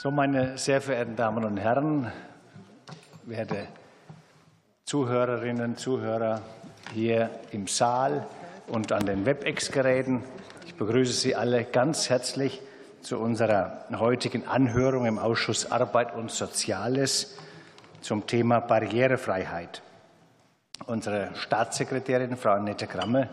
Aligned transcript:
So, 0.00 0.12
meine 0.12 0.56
sehr 0.58 0.80
verehrten 0.80 1.16
Damen 1.16 1.44
und 1.44 1.56
Herren, 1.56 2.12
werte 3.24 3.66
Zuhörerinnen 4.84 5.76
Zuhörer 5.76 6.40
hier 6.94 7.30
im 7.50 7.66
Saal 7.66 8.24
und 8.68 8.92
an 8.92 9.06
den 9.06 9.26
WebEx-Geräten, 9.26 10.22
ich 10.66 10.76
begrüße 10.76 11.12
Sie 11.14 11.34
alle 11.34 11.64
ganz 11.64 12.10
herzlich 12.10 12.62
zu 13.02 13.18
unserer 13.18 13.86
heutigen 13.98 14.46
Anhörung 14.46 15.04
im 15.04 15.18
Ausschuss 15.18 15.72
Arbeit 15.72 16.14
und 16.14 16.30
Soziales 16.30 17.36
zum 18.00 18.24
Thema 18.24 18.60
Barrierefreiheit. 18.60 19.82
Unsere 20.86 21.30
Staatssekretärin, 21.34 22.36
Frau 22.36 22.52
Annette 22.52 22.86
Gramme, 22.86 23.30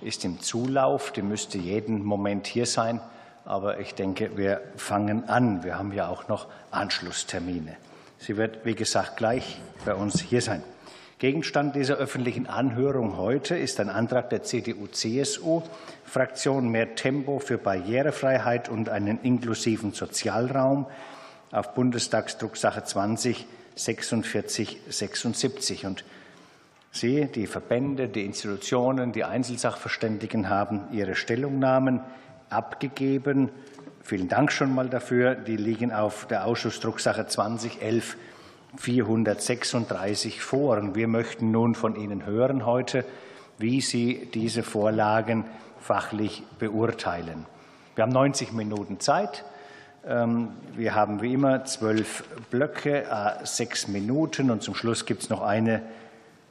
ist 0.00 0.24
im 0.24 0.40
Zulauf. 0.40 1.12
Die 1.12 1.22
müsste 1.22 1.58
jeden 1.58 2.04
Moment 2.04 2.48
hier 2.48 2.66
sein. 2.66 3.00
Aber 3.48 3.80
ich 3.80 3.94
denke, 3.94 4.36
wir 4.36 4.60
fangen 4.76 5.28
an. 5.30 5.64
Wir 5.64 5.78
haben 5.78 5.94
ja 5.94 6.08
auch 6.08 6.28
noch 6.28 6.48
Anschlusstermine. 6.70 7.78
Sie 8.18 8.36
wird, 8.36 8.66
wie 8.66 8.74
gesagt, 8.74 9.16
gleich 9.16 9.58
bei 9.86 9.94
uns 9.94 10.20
hier 10.20 10.42
sein. 10.42 10.62
Gegenstand 11.18 11.74
dieser 11.74 11.94
öffentlichen 11.94 12.46
Anhörung 12.46 13.16
heute 13.16 13.56
ist 13.56 13.80
ein 13.80 13.88
Antrag 13.88 14.28
der 14.28 14.42
CDU-CSU-Fraktion 14.42 16.68
mehr 16.68 16.94
Tempo 16.94 17.38
für 17.38 17.56
Barrierefreiheit 17.56 18.68
und 18.68 18.90
einen 18.90 19.18
inklusiven 19.22 19.94
Sozialraum 19.94 20.84
auf 21.50 21.72
Bundestagsdrucksache 21.72 22.84
20 22.84 23.46
46 23.76 24.78
76. 24.90 25.86
Und 25.86 26.04
Sie, 26.92 27.24
die 27.24 27.46
Verbände, 27.46 28.08
die 28.08 28.26
Institutionen, 28.26 29.12
die 29.12 29.24
Einzelsachverständigen 29.24 30.50
haben 30.50 30.82
ihre 30.92 31.14
Stellungnahmen 31.14 32.02
abgegeben. 32.50 33.50
Vielen 34.02 34.28
Dank 34.28 34.52
schon 34.52 34.74
mal 34.74 34.88
dafür. 34.88 35.34
Die 35.34 35.56
liegen 35.56 35.92
auf 35.92 36.26
der 36.26 36.46
Ausschussdrucksache 36.46 37.26
2011 37.26 38.16
436 38.76 40.42
vor. 40.42 40.78
Und 40.78 40.94
wir 40.94 41.08
möchten 41.08 41.50
nun 41.50 41.74
von 41.74 41.96
Ihnen 41.96 42.26
hören 42.26 42.66
heute, 42.66 43.04
wie 43.58 43.80
Sie 43.80 44.28
diese 44.32 44.62
Vorlagen 44.62 45.44
fachlich 45.80 46.42
beurteilen. 46.58 47.46
Wir 47.94 48.02
haben 48.02 48.12
90 48.12 48.52
Minuten 48.52 49.00
Zeit. 49.00 49.44
Ähm, 50.06 50.50
wir 50.76 50.94
haben 50.94 51.20
wie 51.20 51.34
immer 51.34 51.64
zwölf 51.64 52.24
Blöcke, 52.50 53.04
sechs 53.44 53.88
Minuten 53.88 54.50
und 54.50 54.62
zum 54.62 54.74
Schluss 54.74 55.06
gibt 55.06 55.24
es 55.24 55.30
noch 55.30 55.42
eine 55.42 55.82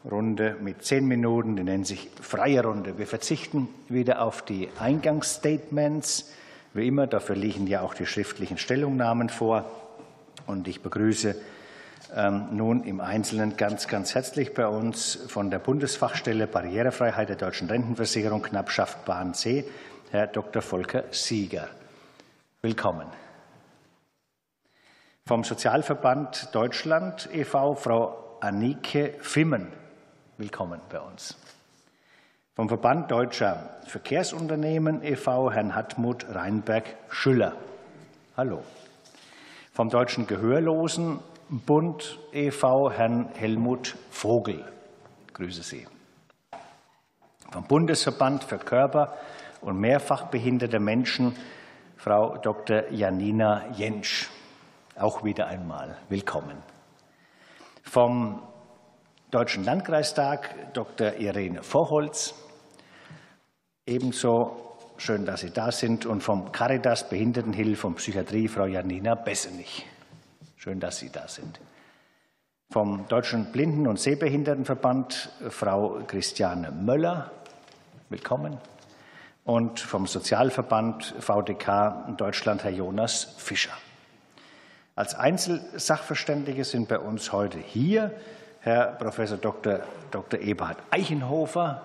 Runde 0.06 0.56
mit 0.62 0.84
zehn 0.84 1.06
Minuten, 1.06 1.56
die 1.56 1.64
nennt 1.64 1.88
sich 1.88 2.10
freie 2.22 2.64
Runde. 2.64 2.98
Wir 2.98 3.08
verzichten 3.08 3.68
wieder 3.90 4.22
auf 4.22 4.44
die 4.44 4.70
Eingangsstatements. 4.80 6.32
Wie 6.74 6.88
immer, 6.88 7.08
dafür 7.08 7.36
liegen 7.36 7.68
ja 7.68 7.82
auch 7.82 7.94
die 7.94 8.06
schriftlichen 8.06 8.58
Stellungnahmen 8.58 9.30
vor. 9.30 9.66
Und 10.46 10.68
ich 10.68 10.82
begrüße 10.82 11.36
ähm, 12.16 12.48
nun 12.52 12.84
im 12.84 13.02
Einzelnen 13.02 13.58
ganz, 13.58 13.88
ganz 13.88 14.16
herzlich 14.16 14.54
bei 14.54 14.68
uns 14.68 15.16
von 15.28 15.50
der 15.50 15.60
Bundesfachstelle 15.60 16.48
Barrierefreiheit 16.48 17.30
der 17.30 17.36
deutschen 17.36 17.68
Rentenversicherung 17.68 18.42
Knappschaft 18.42 19.04
Bahn 19.06 19.34
C, 19.34 19.66
Herr 20.12 20.28
Dr. 20.28 20.62
Volker 20.62 21.04
Sieger. 21.12 21.68
Willkommen. 22.62 23.08
Vom 25.26 25.44
Sozialverband 25.44 26.56
Deutschland 26.56 27.28
e.V. 27.34 27.76
Frau 27.76 28.38
Annike 28.40 29.16
Fimmen. 29.20 29.68
Willkommen 30.40 30.80
bei 30.92 31.00
uns. 31.00 31.36
Vom 32.54 32.68
Verband 32.68 33.10
Deutscher 33.10 33.72
Verkehrsunternehmen 33.88 35.02
e.V. 35.02 35.50
Herrn 35.52 35.74
Hartmut 35.74 36.28
Reinberg-Schüller. 36.30 37.54
Hallo. 38.36 38.62
Vom 39.74 39.90
Deutschen 39.90 40.28
Gehörlosenbund 40.28 42.20
e.V. 42.34 42.92
Herrn 42.92 43.30
Helmut 43.34 43.96
Vogel. 44.12 44.64
Grüße 45.34 45.64
Sie. 45.64 45.88
Vom 47.52 47.64
Bundesverband 47.64 48.44
für 48.44 48.60
Körper- 48.60 49.16
und 49.62 49.80
mehrfachbehinderte 49.80 50.80
Menschen 50.80 51.36
Frau 51.96 52.38
Dr. 52.38 52.92
Janina 52.92 53.72
Jentsch. 53.72 54.30
Auch 55.00 55.24
wieder 55.24 55.48
einmal 55.48 55.98
willkommen. 56.10 56.62
Vom 57.82 58.47
Deutschen 59.30 59.66
Landkreistag 59.66 60.74
Dr. 60.74 61.16
Irene 61.16 61.62
Vorholz. 61.62 62.34
Ebenso 63.86 64.78
schön, 64.96 65.26
dass 65.26 65.42
Sie 65.42 65.52
da 65.52 65.70
sind. 65.74 66.06
Und 66.06 66.22
vom 66.22 66.54
Caritas 66.54 67.10
Behindertenhilfe 67.10 67.88
und 67.88 67.96
Psychiatrie 67.96 68.48
Frau 68.48 68.68
Janina 68.68 69.16
Bessenich. 69.16 69.86
Schön, 70.56 70.80
dass 70.80 71.00
Sie 71.00 71.10
da 71.10 71.28
sind. 71.28 71.60
Vom 72.72 73.06
Deutschen 73.10 73.52
Blinden- 73.52 73.88
und 73.88 74.00
Sehbehindertenverband 74.00 75.30
Frau 75.50 76.00
Christiane 76.08 76.72
Möller. 76.72 77.30
Willkommen. 78.08 78.58
Und 79.44 79.82
vom 79.82 80.08
Sozialverband 80.08 81.16
VDK 81.20 82.16
Deutschland 82.16 82.64
Herr 82.64 82.72
Jonas 82.72 83.36
Fischer. 83.38 83.74
Als 84.96 85.16
Einzelsachverständige 85.16 86.64
sind 86.64 86.88
bei 86.88 86.98
uns 86.98 87.34
heute 87.34 87.60
hier 87.60 88.16
Herr 88.68 88.88
Professor 88.88 89.38
Dr. 89.38 89.80
Dr. 90.12 90.42
Eberhard 90.42 90.80
Eichenhofer, 90.92 91.84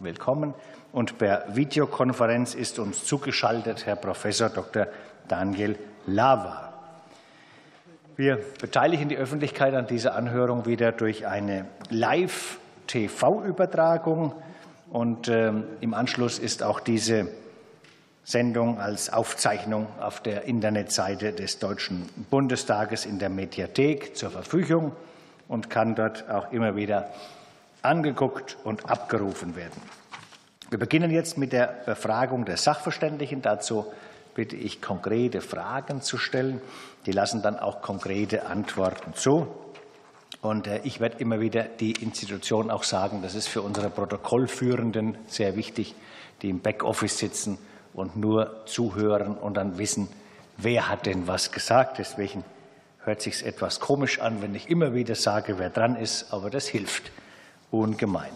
willkommen. 0.00 0.52
Und 0.90 1.16
per 1.16 1.44
Videokonferenz 1.54 2.56
ist 2.56 2.80
uns 2.80 3.04
zugeschaltet 3.04 3.86
Herr 3.86 3.94
Professor 3.94 4.48
Dr. 4.48 4.88
Daniel 5.28 5.78
Lava. 6.08 6.72
Wir 8.16 8.40
beteiligen 8.60 9.08
die 9.08 9.16
Öffentlichkeit 9.16 9.74
an 9.74 9.86
dieser 9.86 10.16
Anhörung 10.16 10.66
wieder 10.66 10.90
durch 10.90 11.24
eine 11.24 11.66
Live-TV-Übertragung. 11.90 14.32
Und 14.90 15.28
ähm, 15.28 15.62
im 15.80 15.94
Anschluss 15.94 16.40
ist 16.40 16.64
auch 16.64 16.80
diese 16.80 17.28
Sendung 18.24 18.80
als 18.80 19.12
Aufzeichnung 19.12 19.86
auf 20.00 20.20
der 20.20 20.46
Internetseite 20.46 21.32
des 21.32 21.60
Deutschen 21.60 22.08
Bundestages 22.28 23.06
in 23.06 23.20
der 23.20 23.28
Mediathek 23.28 24.16
zur 24.16 24.30
Verfügung 24.30 24.90
und 25.48 25.70
kann 25.70 25.94
dort 25.94 26.28
auch 26.30 26.52
immer 26.52 26.76
wieder 26.76 27.10
angeguckt 27.82 28.56
und 28.64 28.88
abgerufen 28.88 29.56
werden. 29.56 29.80
Wir 30.70 30.78
beginnen 30.78 31.10
jetzt 31.10 31.38
mit 31.38 31.52
der 31.52 31.82
Befragung 31.86 32.44
der 32.44 32.56
Sachverständigen. 32.56 33.42
Dazu 33.42 33.86
bitte 34.34 34.56
ich, 34.56 34.80
konkrete 34.80 35.40
Fragen 35.40 36.00
zu 36.00 36.18
stellen. 36.18 36.60
Die 37.06 37.12
lassen 37.12 37.42
dann 37.42 37.58
auch 37.58 37.82
konkrete 37.82 38.46
Antworten 38.46 39.14
zu. 39.14 39.46
Und 40.40 40.66
äh, 40.66 40.80
ich 40.84 41.00
werde 41.00 41.18
immer 41.18 41.40
wieder 41.40 41.64
die 41.64 41.92
Institution 41.92 42.70
auch 42.70 42.82
sagen, 42.82 43.22
das 43.22 43.34
ist 43.34 43.48
für 43.48 43.62
unsere 43.62 43.90
Protokollführenden 43.90 45.16
sehr 45.26 45.56
wichtig, 45.56 45.94
die 46.42 46.50
im 46.50 46.60
Backoffice 46.60 47.18
sitzen 47.18 47.58
und 47.92 48.16
nur 48.16 48.66
zuhören 48.66 49.36
und 49.36 49.56
dann 49.56 49.78
wissen, 49.78 50.08
wer 50.56 50.88
hat 50.88 51.06
denn 51.06 51.26
was 51.26 51.52
gesagt. 51.52 51.98
Deswegen 51.98 52.44
hört 53.04 53.22
sich 53.22 53.44
etwas 53.44 53.80
komisch 53.80 54.20
an, 54.20 54.42
wenn 54.42 54.54
ich 54.54 54.70
immer 54.70 54.94
wieder 54.94 55.14
sage, 55.14 55.58
wer 55.58 55.70
dran 55.70 55.96
ist, 55.96 56.32
aber 56.32 56.50
das 56.50 56.66
hilft 56.66 57.10
ungemein. 57.70 58.32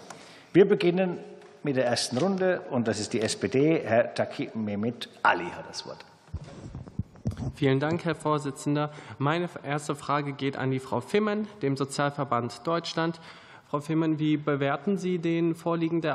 Wir 0.53 0.67
beginnen 0.67 1.19
mit 1.63 1.77
der 1.77 1.87
ersten 1.87 2.19
Runde 2.19 2.63
und 2.71 2.89
das 2.89 3.01
ist 3.01 3.13
die 3.13 3.21
SPD. 3.21 3.81
Herr 3.85 4.15
Taki 4.15 4.51
Mehmet 4.55 5.09
Ali 5.23 5.47
hat 5.47 5.69
das 5.69 5.87
Wort. 5.87 6.05
Vielen 7.55 7.81
Dank, 7.81 8.05
Herr 8.05 8.15
Vorsitzender. 8.15 8.91
Meine 9.19 9.49
erste 9.63 9.95
Frage 9.95 10.33
geht 10.33 10.57
an 10.57 10.71
die 10.71 10.79
Frau 10.81 11.01
Fimmen, 11.01 11.49
dem 11.63 11.77
Sozialverband 11.77 12.67
Deutschland. 12.67 13.21
Frau 13.69 13.81
Fimmen, 13.81 14.19
wie 14.19 14.37
bewerten 14.37 14.97
Sie 14.97 15.19
den 15.19 15.55
vorliegenden 15.55 16.15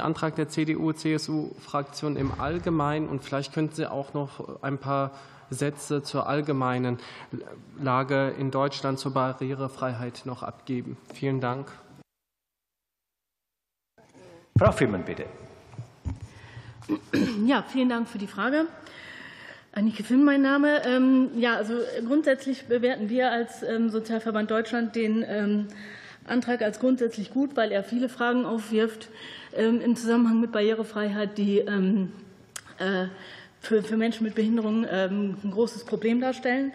Antrag 0.00 0.36
der 0.36 0.48
CDU-CSU-Fraktion 0.48 2.16
im 2.16 2.38
Allgemeinen? 2.38 3.08
Und 3.08 3.24
vielleicht 3.24 3.54
könnten 3.54 3.74
Sie 3.74 3.90
auch 3.90 4.12
noch 4.12 4.62
ein 4.62 4.78
paar 4.78 5.12
Sätze 5.54 6.02
zur 6.02 6.28
allgemeinen 6.28 6.98
Lage 7.80 8.34
in 8.38 8.50
Deutschland 8.50 8.98
zur 8.98 9.14
Barrierefreiheit 9.14 10.22
noch 10.24 10.42
abgeben. 10.42 10.96
Vielen 11.12 11.40
Dank. 11.40 11.70
Frau 14.58 14.72
Fimmen, 14.72 15.04
bitte. 15.04 15.26
Ja, 17.44 17.64
vielen 17.66 17.88
Dank 17.88 18.08
für 18.08 18.18
die 18.18 18.26
Frage. 18.26 18.66
Annike 19.72 20.04
Fimm, 20.04 20.22
mein 20.24 20.42
Name. 20.42 20.84
Ähm, 20.86 21.30
ja, 21.36 21.56
also 21.56 21.74
grundsätzlich 22.06 22.66
bewerten 22.66 23.08
wir 23.08 23.32
als 23.32 23.62
ähm, 23.62 23.90
Sozialverband 23.90 24.50
Deutschland 24.50 24.94
den 24.94 25.24
ähm, 25.26 25.66
Antrag 26.26 26.62
als 26.62 26.78
grundsätzlich 26.78 27.32
gut, 27.32 27.56
weil 27.56 27.72
er 27.72 27.82
viele 27.82 28.08
Fragen 28.08 28.46
aufwirft 28.46 29.08
im 29.56 29.94
Zusammenhang 29.94 30.40
mit 30.40 30.50
Barrierefreiheit, 30.50 31.38
die 31.38 31.58
äh, 31.60 33.06
für, 33.66 33.82
für 33.82 33.96
Menschen 33.96 34.24
mit 34.24 34.34
Behinderung 34.34 34.86
ähm, 34.90 35.36
ein 35.42 35.50
großes 35.50 35.84
Problem 35.84 36.20
darstellen. 36.20 36.72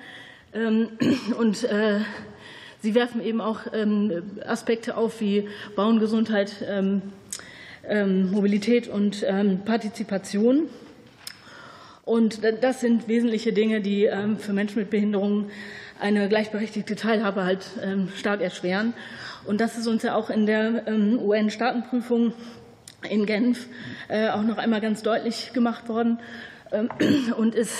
Ähm, 0.53 0.89
und 1.37 1.63
äh, 1.63 1.99
Sie 2.81 2.95
werfen 2.95 3.21
eben 3.21 3.41
auch 3.41 3.61
ähm, 3.73 4.23
Aspekte 4.45 4.95
auf 4.95 5.19
wie 5.19 5.49
Bauen, 5.75 5.99
Gesundheit, 5.99 6.63
Mobilität 7.83 8.87
und 8.87 9.25
Partizipation. 9.65 10.69
Und 12.05 12.39
das 12.61 12.79
sind 12.79 13.09
wesentliche 13.09 13.51
Dinge, 13.51 13.81
die 13.81 14.09
für 14.37 14.53
Menschen 14.53 14.79
mit 14.79 14.91
Behinderungen 14.91 15.49
eine 15.99 16.29
gleichberechtigte 16.29 16.95
Teilhabe 16.95 17.43
halt 17.43 17.65
stark 18.15 18.39
erschweren. 18.39 18.93
Und 19.45 19.59
das 19.59 19.77
ist 19.77 19.87
uns 19.87 20.03
ja 20.03 20.15
auch 20.15 20.29
in 20.29 20.45
der 20.45 20.85
UN-Staatenprüfung 20.87 22.31
in 23.07 23.25
Genf 23.25 23.67
äh, 24.07 24.29
auch 24.29 24.43
noch 24.43 24.57
einmal 24.57 24.81
ganz 24.81 25.03
deutlich 25.03 25.53
gemacht 25.53 25.89
worden 25.89 26.19
und 27.37 27.55
ist 27.55 27.73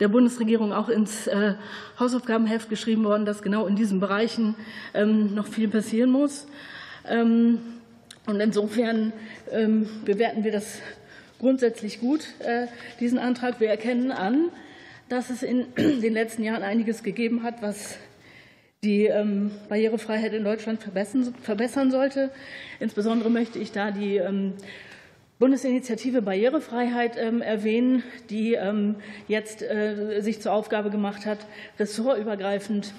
der 0.00 0.08
Bundesregierung 0.08 0.72
auch 0.72 0.88
ins 0.88 1.26
äh, 1.26 1.54
Hausaufgabenheft 1.98 2.68
geschrieben 2.68 3.04
worden, 3.04 3.24
dass 3.24 3.42
genau 3.42 3.66
in 3.66 3.76
diesen 3.76 4.00
Bereichen 4.00 4.56
noch 4.94 5.46
viel 5.46 5.68
passieren 5.68 6.10
muss. 6.10 6.46
Und 7.08 8.40
insofern 8.40 9.12
bewerten 10.04 10.44
wir 10.44 10.52
das 10.52 10.80
grundsätzlich 11.42 12.00
gut, 12.00 12.20
äh, 12.38 12.68
diesen 13.00 13.18
Antrag. 13.18 13.58
Wir 13.60 13.68
erkennen 13.68 14.12
an, 14.12 14.48
dass 15.08 15.28
es 15.28 15.42
in 15.42 15.66
den 15.76 16.12
letzten 16.14 16.44
Jahren 16.44 16.62
einiges 16.62 17.02
gegeben 17.02 17.42
hat, 17.42 17.60
was 17.60 17.98
die 18.84 19.06
ähm, 19.06 19.50
Barrierefreiheit 19.68 20.32
in 20.32 20.44
Deutschland 20.44 20.80
verbessern 20.82 21.90
sollte. 21.90 22.30
Insbesondere 22.80 23.28
möchte 23.28 23.58
ich 23.58 23.72
da 23.72 23.90
die 23.90 24.16
ähm, 24.16 24.54
Bundesinitiative 25.42 26.22
Barrierefreiheit 26.22 27.16
ähm, 27.18 27.42
erwähnen, 27.42 28.04
die 28.30 28.56
jetzt 29.26 29.60
äh, 29.60 30.20
sich 30.20 30.40
zur 30.40 30.52
Aufgabe 30.52 30.88
gemacht 30.90 31.26
hat, 31.26 31.48
ressortübergreifend 31.80 32.94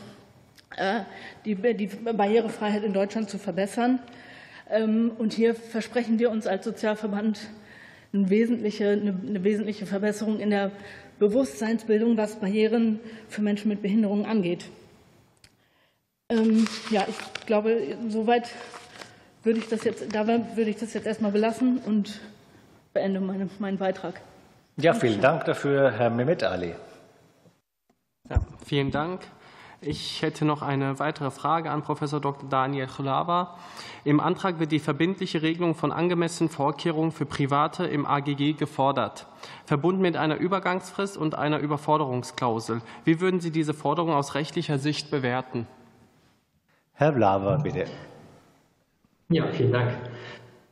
äh, 0.75 1.04
die 1.45 1.56
Barrierefreiheit 1.56 2.84
in 2.84 2.92
Deutschland 2.92 3.30
zu 3.30 3.38
verbessern. 3.38 4.00
Und 5.18 5.31
hier 5.31 5.56
versprechen 5.56 6.19
wir 6.19 6.31
uns 6.31 6.45
als 6.45 6.66
Sozialverband 6.66 7.40
eine 8.12 8.30
wesentliche, 8.30 8.90
eine 8.90 9.44
wesentliche 9.45 9.86
Verbesserung 9.86 10.42
in 10.42 10.50
der 10.50 10.72
Bewusstseinsbildung, 11.19 12.18
was 12.18 12.42
Barrieren 12.42 13.00
für 13.30 13.42
Menschen 13.42 13.69
mit 13.69 13.81
Behinderungen 13.81 14.25
angeht. 14.25 14.66
Ähm, 16.28 16.68
ja, 16.90 17.07
ich 17.07 17.45
glaube, 17.45 17.98
soweit 18.10 18.50
würde 19.44 19.60
ich 19.60 19.68
das 19.68 19.86
jetzt, 19.86 20.13
da 20.13 20.28
würde 20.28 20.69
ich 20.69 20.78
das 20.78 20.94
jetzt 20.94 21.06
erstmal 21.06 21.31
belassen 21.31 21.78
und 21.78 22.19
beende 22.94 23.19
meine, 23.19 23.50
meinen 23.60 23.78
Beitrag. 23.78 24.22
Ja, 24.78 24.94
vielen 24.94 25.22
Dank 25.22 25.45
dafür, 25.45 25.92
Herr 25.92 26.10
Mehmet 26.10 26.44
Ali. 26.44 26.74
Ja, 28.30 28.40
vielen 28.66 28.92
Dank. 28.92 29.22
Ich 29.86 30.22
hätte 30.22 30.45
noch 30.45 30.62
eine 30.62 30.98
weitere 31.00 31.30
Frage 31.30 31.69
an 31.69 31.81
Professor 31.81 32.22
Dr. 32.22 32.48
Daniel 32.50 32.88
Chlava. 32.88 33.57
Im 34.06 34.22
Antrag 34.22 34.60
wird 34.60 34.72
die 34.72 34.80
verbindliche 34.80 35.42
Regelung 35.42 35.75
von 35.75 35.92
angemessenen 35.92 36.50
Vorkehrungen 36.50 37.12
für 37.12 37.25
Private 37.25 37.86
im 37.86 38.06
AGG 38.06 38.54
gefordert, 38.54 39.28
verbunden 39.66 40.01
mit 40.01 40.16
einer 40.16 40.38
Übergangsfrist 40.38 41.18
und 41.18 41.36
einer 41.36 41.60
Überforderungsklausel. 41.60 42.81
Wie 43.04 43.19
würden 43.19 43.42
Sie 43.42 43.51
diese 43.51 43.74
Forderung 43.74 44.13
aus 44.13 44.36
rechtlicher 44.36 44.80
Sicht 44.80 45.12
bewerten? 45.12 45.68
Herr 46.94 47.12
Blaver, 47.12 47.57
bitte. 47.57 47.86
Ja, 49.30 49.48
vielen 49.51 49.74
Dank. 49.74 49.92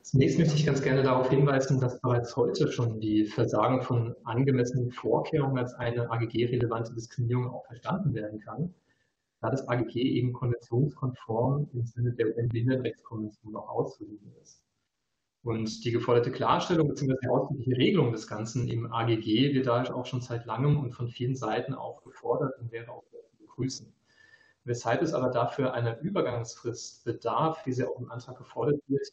Zunächst 0.04 0.40
möchte 0.40 0.56
ich 0.56 0.66
ganz 0.66 0.82
gerne 0.82 1.04
darauf 1.04 1.30
hinweisen, 1.30 1.80
dass 1.80 2.02
bereits 2.02 2.36
heute 2.36 2.72
schon 2.72 3.00
die 3.00 3.26
Versagen 3.26 3.82
von 3.82 4.16
angemessenen 4.24 4.92
Vorkehrungen 4.92 5.58
als 5.58 5.74
eine 5.76 6.10
AGG-relevante 6.10 6.94
Diskriminierung 6.94 7.50
auch 7.50 7.66
verstanden 7.66 8.14
werden 8.14 8.40
kann 8.40 8.74
da 9.42 9.50
das 9.50 9.68
AGG 9.68 9.96
eben 10.00 10.34
konventionskonform 10.34 11.68
im 11.74 11.86
Sinne 11.86 12.14
der 12.14 12.28
UN-Behindertenrechtskonvention 12.28 13.56
auch 13.56 13.70
auszulegen 13.70 14.34
ist. 14.42 14.64
Und 15.44 15.84
die 15.84 15.92
geforderte 15.92 16.32
Klarstellung 16.32 16.88
bzw. 16.88 17.16
die 17.24 17.28
ausdrückliche 17.28 17.76
Regelung 17.76 18.12
des 18.12 18.28
Ganzen 18.28 18.68
im 18.68 18.94
AGG 18.94 19.56
wird 19.56 19.66
daher 19.66 19.96
auch 19.96 20.06
schon 20.06 20.22
seit 20.22 20.46
langem 20.46 20.80
und 20.80 20.94
von 20.94 21.10
vielen 21.10 21.36
Seiten 21.36 21.74
auch 21.74 22.04
gefordert 22.04 22.60
und 22.60 22.72
wäre 22.72 22.92
auch 22.92 23.04
zu 23.06 23.18
begrüßen. 23.40 23.92
Weshalb 24.64 25.02
es 25.02 25.16
aber 25.16 25.30
dafür 25.30 25.74
einer 25.74 26.00
Übergangsfrist 26.02 27.04
bedarf, 27.04 27.66
wie 27.66 27.74
sie 27.74 27.84
auch 27.84 28.00
im 28.00 28.12
Antrag 28.12 28.38
gefordert 28.38 28.80
wird, 28.88 29.08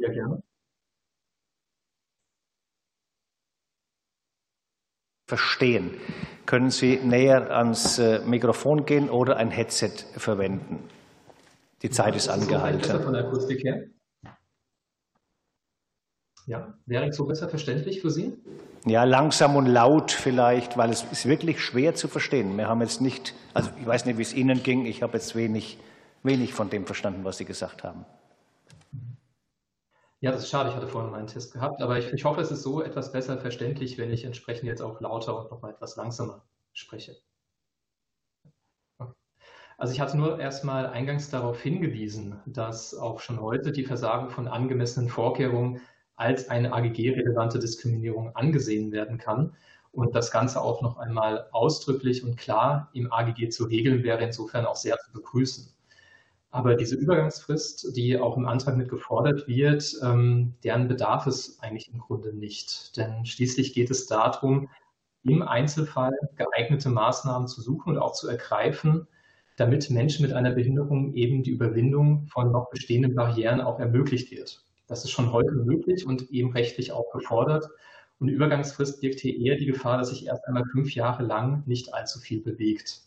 ja 0.00 0.10
gerne. 0.10 0.42
Verstehen. 5.28 5.96
Können 6.44 6.70
Sie 6.70 6.96
näher 6.96 7.50
ans 7.50 7.98
äh, 8.00 8.20
Mikrofon 8.26 8.84
gehen 8.84 9.08
oder 9.08 9.36
ein 9.36 9.50
Headset 9.50 9.92
verwenden? 10.16 10.88
Die 11.82 11.90
Zeit 11.90 12.16
ist 12.16 12.28
angehalten. 12.28 13.00
Von 13.02 13.12
der 13.12 13.26
Akustik 13.26 13.62
her? 13.62 13.86
Ja, 16.46 16.74
wäre 16.86 17.12
so 17.12 17.26
besser 17.26 17.48
verständlich 17.48 18.00
für 18.00 18.10
Sie? 18.10 18.36
Ja, 18.84 19.04
langsam 19.04 19.54
und 19.56 19.66
laut 19.66 20.10
vielleicht, 20.10 20.76
weil 20.76 20.90
es 20.90 21.04
ist 21.12 21.26
wirklich 21.26 21.60
schwer 21.60 21.94
zu 21.94 22.08
verstehen. 22.08 22.56
Wir 22.56 22.66
haben 22.66 22.80
jetzt 22.80 23.00
nicht, 23.00 23.34
also 23.54 23.70
ich 23.78 23.86
weiß 23.86 24.06
nicht, 24.06 24.18
wie 24.18 24.22
es 24.22 24.34
Ihnen 24.34 24.62
ging, 24.62 24.84
ich 24.84 25.02
habe 25.02 25.12
jetzt 25.12 25.36
wenig, 25.36 25.78
wenig 26.24 26.52
von 26.52 26.68
dem 26.68 26.86
verstanden, 26.86 27.24
was 27.24 27.36
Sie 27.38 27.44
gesagt 27.44 27.84
haben. 27.84 28.04
Ja, 30.20 30.32
das 30.32 30.42
ist 30.42 30.50
schade. 30.50 30.68
Ich 30.70 30.76
hatte 30.76 30.88
vorhin 30.88 31.10
meinen 31.10 31.26
Test 31.26 31.52
gehabt, 31.52 31.80
aber 31.82 31.98
ich, 31.98 32.12
ich 32.12 32.24
hoffe, 32.24 32.40
es 32.42 32.50
ist 32.50 32.62
so 32.62 32.82
etwas 32.82 33.12
besser 33.12 33.38
verständlich, 33.38 33.96
wenn 33.98 34.12
ich 34.12 34.24
entsprechend 34.24 34.64
jetzt 34.64 34.82
auch 34.82 35.00
lauter 35.00 35.38
und 35.38 35.50
nochmal 35.50 35.72
etwas 35.72 35.96
langsamer 35.96 36.42
spreche. 36.72 37.16
Also 39.78 39.94
ich 39.94 40.00
hatte 40.00 40.16
nur 40.18 40.38
erstmal 40.38 40.86
eingangs 40.86 41.30
darauf 41.30 41.60
hingewiesen, 41.62 42.38
dass 42.46 42.94
auch 42.94 43.18
schon 43.20 43.40
heute 43.40 43.72
die 43.72 43.84
Versagen 43.84 44.28
von 44.30 44.46
angemessenen 44.46 45.08
Vorkehrungen 45.08 45.80
als 46.16 46.50
eine 46.50 46.72
AGG-relevante 46.74 47.58
Diskriminierung 47.58 48.36
angesehen 48.36 48.92
werden 48.92 49.16
kann. 49.16 49.56
Und 49.92 50.14
das 50.14 50.30
Ganze 50.30 50.60
auch 50.60 50.82
noch 50.82 50.98
einmal 50.98 51.48
ausdrücklich 51.52 52.22
und 52.24 52.36
klar 52.36 52.90
im 52.92 53.10
AGG 53.10 53.48
zu 53.48 53.64
regeln 53.64 54.02
wäre 54.04 54.22
insofern 54.22 54.66
auch 54.66 54.76
sehr 54.76 54.98
zu 54.98 55.12
begrüßen. 55.12 55.72
Aber 56.52 56.74
diese 56.74 56.96
Übergangsfrist, 56.96 57.96
die 57.96 58.18
auch 58.18 58.36
im 58.36 58.46
Antrag 58.46 58.76
mit 58.76 58.88
gefordert 58.88 59.46
wird, 59.46 59.96
ähm, 60.02 60.54
deren 60.64 60.88
bedarf 60.88 61.26
es 61.26 61.60
eigentlich 61.60 61.92
im 61.92 62.00
Grunde 62.00 62.32
nicht. 62.32 62.96
Denn 62.96 63.24
schließlich 63.24 63.72
geht 63.72 63.90
es 63.90 64.06
darum, 64.06 64.68
im 65.22 65.42
Einzelfall 65.42 66.12
geeignete 66.36 66.88
Maßnahmen 66.88 67.46
zu 67.46 67.60
suchen 67.60 67.90
und 67.90 67.98
auch 67.98 68.12
zu 68.12 68.26
ergreifen, 68.28 69.06
damit 69.56 69.90
Menschen 69.90 70.24
mit 70.24 70.32
einer 70.32 70.52
Behinderung 70.52 71.12
eben 71.14 71.42
die 71.42 71.50
Überwindung 71.50 72.26
von 72.26 72.50
noch 72.50 72.70
bestehenden 72.70 73.14
Barrieren 73.14 73.60
auch 73.60 73.78
ermöglicht 73.78 74.30
wird. 74.30 74.64
Das 74.88 75.04
ist 75.04 75.10
schon 75.10 75.32
heute 75.32 75.52
möglich 75.52 76.04
und 76.06 76.30
eben 76.30 76.50
rechtlich 76.52 76.90
auch 76.90 77.12
gefordert. 77.12 77.68
Und 78.18 78.26
die 78.26 78.32
Übergangsfrist 78.32 79.00
birgt 79.00 79.20
hier 79.20 79.38
eher 79.38 79.56
die 79.56 79.66
Gefahr, 79.66 79.98
dass 79.98 80.08
sich 80.08 80.26
erst 80.26 80.46
einmal 80.48 80.64
fünf 80.72 80.94
Jahre 80.94 81.22
lang 81.22 81.62
nicht 81.66 81.94
allzu 81.94 82.18
viel 82.18 82.40
bewegt. 82.40 83.02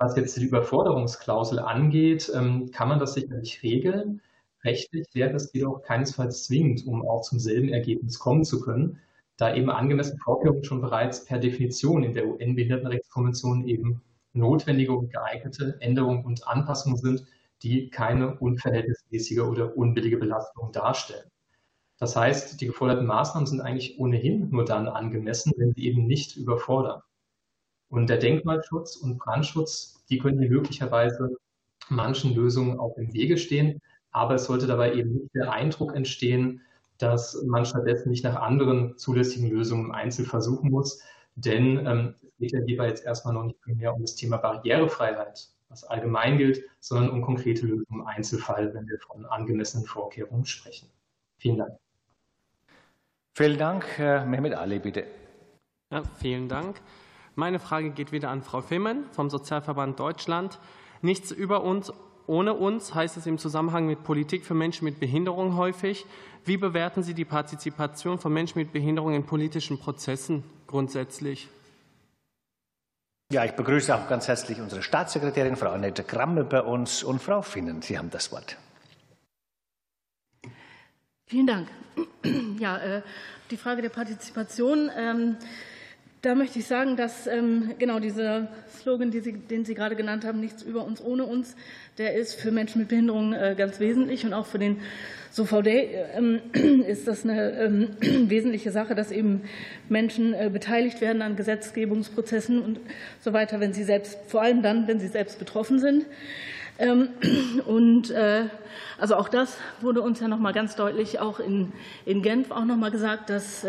Was 0.00 0.16
jetzt 0.16 0.36
die 0.36 0.44
Überforderungsklausel 0.44 1.58
angeht, 1.58 2.30
ähm, 2.34 2.70
kann 2.70 2.88
man 2.88 3.00
das 3.00 3.14
sicherlich 3.14 3.62
regeln. 3.64 4.20
Rechtlich 4.62 5.08
wäre 5.12 5.34
es 5.34 5.52
jedoch 5.52 5.82
keinesfalls 5.82 6.44
zwingend, 6.44 6.86
um 6.86 7.06
auch 7.06 7.22
zum 7.22 7.40
selben 7.40 7.68
Ergebnis 7.68 8.18
kommen 8.18 8.44
zu 8.44 8.60
können, 8.60 9.00
da 9.36 9.54
eben 9.54 9.70
angemessene 9.70 10.18
Vorkehrungen 10.18 10.62
schon 10.64 10.80
bereits 10.80 11.24
per 11.24 11.38
Definition 11.38 12.04
in 12.04 12.14
der 12.14 12.28
UN-Behindertenrechtskonvention 12.28 13.66
eben 13.66 14.00
notwendige 14.34 14.92
und 14.92 15.12
geeignete 15.12 15.76
Änderungen 15.80 16.24
und 16.24 16.46
Anpassungen 16.46 16.98
sind, 16.98 17.24
die 17.62 17.90
keine 17.90 18.36
unverhältnismäßige 18.38 19.40
oder 19.40 19.76
unbillige 19.76 20.18
Belastung 20.18 20.70
darstellen. 20.70 21.28
Das 21.98 22.14
heißt, 22.14 22.60
die 22.60 22.66
geforderten 22.66 23.06
Maßnahmen 23.06 23.46
sind 23.46 23.60
eigentlich 23.60 23.98
ohnehin 23.98 24.50
nur 24.50 24.64
dann 24.64 24.86
angemessen, 24.86 25.52
wenn 25.56 25.74
sie 25.74 25.86
eben 25.86 26.06
nicht 26.06 26.36
überfordern. 26.36 27.02
Und 27.88 28.08
der 28.08 28.18
Denkmalschutz 28.18 28.96
und 28.96 29.18
Brandschutz, 29.18 30.04
die 30.08 30.18
können 30.18 30.38
hier 30.38 30.50
möglicherweise 30.50 31.36
manchen 31.88 32.34
Lösungen 32.34 32.78
auch 32.78 32.96
im 32.96 33.12
Wege 33.12 33.38
stehen. 33.38 33.80
Aber 34.10 34.34
es 34.34 34.44
sollte 34.44 34.66
dabei 34.66 34.94
eben 34.94 35.14
nicht 35.14 35.34
der 35.34 35.52
Eindruck 35.52 35.94
entstehen, 35.94 36.62
dass 36.98 37.42
man 37.44 37.64
stattdessen 37.64 38.10
nicht 38.10 38.24
nach 38.24 38.36
anderen 38.36 38.96
zulässigen 38.98 39.50
Lösungen 39.50 39.86
im 39.86 39.92
Einzel 39.92 40.24
versuchen 40.24 40.70
muss. 40.70 41.02
Denn 41.36 41.86
ähm, 41.86 42.14
es 42.22 42.36
geht 42.38 42.52
ja 42.52 42.60
hierbei 42.66 42.88
jetzt 42.88 43.04
erstmal 43.04 43.34
noch 43.34 43.44
nicht 43.44 43.60
primär 43.60 43.94
um 43.94 44.02
das 44.02 44.16
Thema 44.16 44.38
Barrierefreiheit, 44.38 45.48
was 45.68 45.84
allgemein 45.84 46.36
gilt, 46.36 46.62
sondern 46.80 47.10
um 47.10 47.22
konkrete 47.22 47.66
Lösungen 47.66 48.00
im 48.00 48.06
Einzelfall, 48.06 48.74
wenn 48.74 48.88
wir 48.88 48.98
von 48.98 49.24
angemessenen 49.26 49.86
Vorkehrungen 49.86 50.44
sprechen. 50.44 50.88
Vielen 51.38 51.58
Dank. 51.58 51.78
Vielen 53.34 53.58
Dank. 53.58 53.86
Herr 53.96 54.26
Mehmet 54.26 54.54
Ali, 54.54 54.80
bitte. 54.80 55.04
Ja, 55.92 56.02
vielen 56.18 56.48
Dank. 56.48 56.80
Meine 57.38 57.60
Frage 57.60 57.90
geht 57.90 58.10
wieder 58.10 58.30
an 58.30 58.42
Frau 58.42 58.62
Fimmen 58.62 59.04
vom 59.12 59.30
Sozialverband 59.30 60.00
Deutschland. 60.00 60.58
Nichts 61.02 61.30
über 61.30 61.62
uns 61.62 61.92
ohne 62.26 62.52
uns 62.54 62.96
heißt 62.96 63.16
es 63.16 63.26
im 63.26 63.38
Zusammenhang 63.38 63.86
mit 63.86 64.02
Politik 64.02 64.44
für 64.44 64.54
Menschen 64.54 64.86
mit 64.86 64.98
Behinderung 64.98 65.56
häufig. 65.56 66.04
Wie 66.44 66.56
bewerten 66.56 67.04
Sie 67.04 67.14
die 67.14 67.24
Partizipation 67.24 68.18
von 68.18 68.32
Menschen 68.32 68.58
mit 68.58 68.72
Behinderung 68.72 69.14
in 69.14 69.24
politischen 69.24 69.78
Prozessen 69.78 70.42
grundsätzlich? 70.66 71.48
Ja, 73.32 73.44
ich 73.44 73.52
begrüße 73.52 73.94
auch 73.94 74.08
ganz 74.08 74.26
herzlich 74.26 74.60
unsere 74.60 74.82
Staatssekretärin, 74.82 75.54
Frau 75.54 75.70
Annette 75.70 76.02
Kramme, 76.02 76.42
bei 76.42 76.62
uns 76.62 77.04
und 77.04 77.22
Frau 77.22 77.42
Finnen. 77.42 77.82
Sie 77.82 77.96
haben 77.96 78.10
das 78.10 78.32
Wort. 78.32 78.56
Vielen 81.28 81.46
Dank. 81.46 81.68
Ja, 82.58 83.02
die 83.52 83.56
Frage 83.56 83.80
der 83.80 83.90
Partizipation. 83.90 84.90
Ähm, 86.18 86.22
da 86.22 86.34
möchte 86.34 86.58
ich 86.58 86.66
sagen, 86.66 86.96
dass 86.96 87.26
ähm, 87.26 87.74
genau 87.78 88.00
dieser 88.00 88.48
Slogan, 88.80 89.10
den 89.10 89.64
Sie 89.64 89.74
gerade 89.74 89.96
genannt 89.96 90.24
haben, 90.24 90.40
nichts 90.40 90.62
über 90.62 90.84
uns 90.84 91.02
ohne 91.02 91.24
uns, 91.24 91.56
der 91.96 92.14
ist 92.14 92.34
für 92.34 92.50
Menschen 92.50 92.80
mit 92.80 92.88
Behinderung 92.88 93.32
äh, 93.32 93.54
ganz 93.56 93.80
wesentlich 93.80 94.24
und 94.24 94.32
auch 94.32 94.46
für 94.46 94.58
den 94.58 94.78
SOVD 95.30 95.88
ähm, 96.16 96.40
ist 96.86 97.06
das 97.06 97.24
eine 97.24 97.88
wesentliche 98.00 98.70
Sache, 98.70 98.94
dass 98.94 99.10
eben 99.10 99.42
Menschen 99.88 100.34
äh, 100.34 100.50
beteiligt 100.52 101.00
werden 101.00 101.22
an 101.22 101.36
Gesetzgebungsprozessen 101.36 102.62
und 102.62 102.80
so 103.20 103.32
weiter, 103.32 103.60
wenn 103.60 103.72
sie 103.72 103.84
selbst, 103.84 104.18
vor 104.26 104.42
allem 104.42 104.62
dann, 104.62 104.88
wenn 104.88 105.00
sie 105.00 105.08
selbst 105.08 105.38
betroffen 105.38 105.78
sind. 105.78 106.06
Und 107.66 108.12
äh, 108.12 108.44
also 108.98 109.16
auch 109.16 109.28
das 109.28 109.58
wurde 109.80 110.00
uns 110.00 110.20
ja 110.20 110.28
noch 110.28 110.38
mal 110.38 110.52
ganz 110.52 110.76
deutlich 110.76 111.18
auch 111.18 111.40
in, 111.40 111.72
in 112.06 112.22
Genf 112.22 112.52
auch 112.52 112.64
noch 112.64 112.76
mal 112.76 112.92
gesagt, 112.92 113.30
dass 113.30 113.66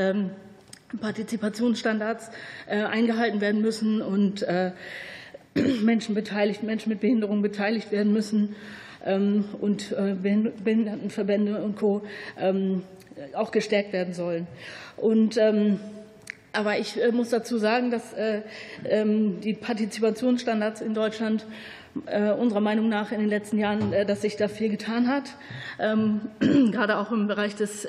Partizipationsstandards 0.97 2.31
äh, 2.67 2.81
eingehalten 2.83 3.41
werden 3.41 3.61
müssen 3.61 4.01
und 4.01 4.41
äh, 4.43 4.71
Menschen 5.81 6.15
beteiligt, 6.15 6.63
Menschen 6.63 6.89
mit 6.89 6.99
Behinderung 6.99 7.41
beteiligt 7.41 7.91
werden 7.91 8.13
müssen 8.13 8.55
ähm, 9.05 9.45
und 9.61 9.91
äh, 9.91 10.15
Behindertenverbände 10.15 11.61
und 11.61 11.75
Co. 11.75 12.03
Ähm, 12.39 12.83
auch 13.33 13.51
gestärkt 13.51 13.91
werden 13.91 14.13
sollen. 14.13 14.47
Und 14.95 15.37
ähm, 15.37 15.79
aber 16.53 16.79
ich 16.79 16.97
muss 17.11 17.29
dazu 17.29 17.59
sagen, 17.59 17.91
dass 17.91 18.15
die 18.83 19.53
Partizipationsstandards 19.53 20.81
in 20.81 20.95
Deutschland 20.95 21.45
unserer 22.39 22.59
Meinung 22.59 22.89
nach 22.89 23.11
in 23.11 23.19
den 23.19 23.29
letzten 23.29 23.59
Jahren, 23.59 23.93
dass 24.07 24.21
sich 24.21 24.35
da 24.35 24.47
viel 24.47 24.69
getan 24.69 25.07
hat, 25.07 25.35
gerade 26.71 26.97
auch 26.97 27.11
im 27.11 27.27
Bereich 27.27 27.55
des 27.55 27.87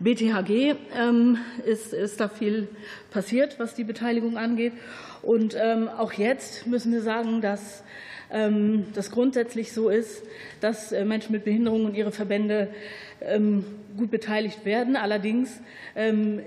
BTHG 0.00 0.76
ähm, 0.96 1.36
ist, 1.66 1.92
ist 1.92 2.20
da 2.20 2.28
viel 2.28 2.68
passiert, 3.10 3.58
was 3.58 3.74
die 3.74 3.84
Beteiligung 3.84 4.38
angeht. 4.38 4.72
Und 5.20 5.54
ähm, 5.60 5.90
auch 5.90 6.14
jetzt 6.14 6.66
müssen 6.66 6.90
wir 6.90 7.02
sagen, 7.02 7.42
dass 7.42 7.84
ähm, 8.30 8.86
das 8.94 9.10
grundsätzlich 9.10 9.74
so 9.74 9.90
ist, 9.90 10.22
dass 10.62 10.92
äh, 10.92 11.04
Menschen 11.04 11.32
mit 11.32 11.44
Behinderung 11.44 11.84
und 11.84 11.94
ihre 11.94 12.12
Verbände 12.12 12.68
gut 13.98 14.10
beteiligt 14.10 14.64
werden. 14.64 14.96
Allerdings 14.96 15.60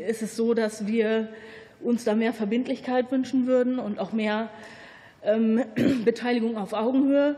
ist 0.07 0.23
es 0.23 0.35
so, 0.35 0.55
dass 0.55 0.87
wir 0.87 1.29
uns 1.81 2.03
da 2.03 2.15
mehr 2.15 2.33
Verbindlichkeit 2.33 3.11
wünschen 3.11 3.45
würden 3.45 3.77
und 3.77 3.99
auch 3.99 4.11
mehr 4.11 4.49
Beteiligung 6.03 6.57
auf 6.57 6.73
Augenhöhe. 6.73 7.35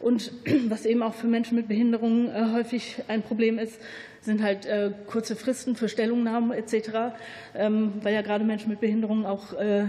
Und 0.00 0.32
was 0.68 0.86
eben 0.86 1.02
auch 1.02 1.14
für 1.14 1.26
Menschen 1.26 1.56
mit 1.56 1.68
Behinderung 1.68 2.30
äh, 2.30 2.52
häufig 2.52 2.96
ein 3.08 3.22
Problem 3.22 3.58
ist, 3.58 3.78
sind 4.22 4.42
halt 4.42 4.66
äh, 4.66 4.90
kurze 5.06 5.36
Fristen 5.36 5.76
für 5.76 5.88
Stellungnahmen 5.88 6.52
etc., 6.52 7.14
ähm, 7.54 7.92
weil 8.02 8.14
ja 8.14 8.22
gerade 8.22 8.44
Menschen 8.44 8.70
mit 8.70 8.80
Behinderungen 8.80 9.24
auch 9.26 9.52
äh, 9.54 9.84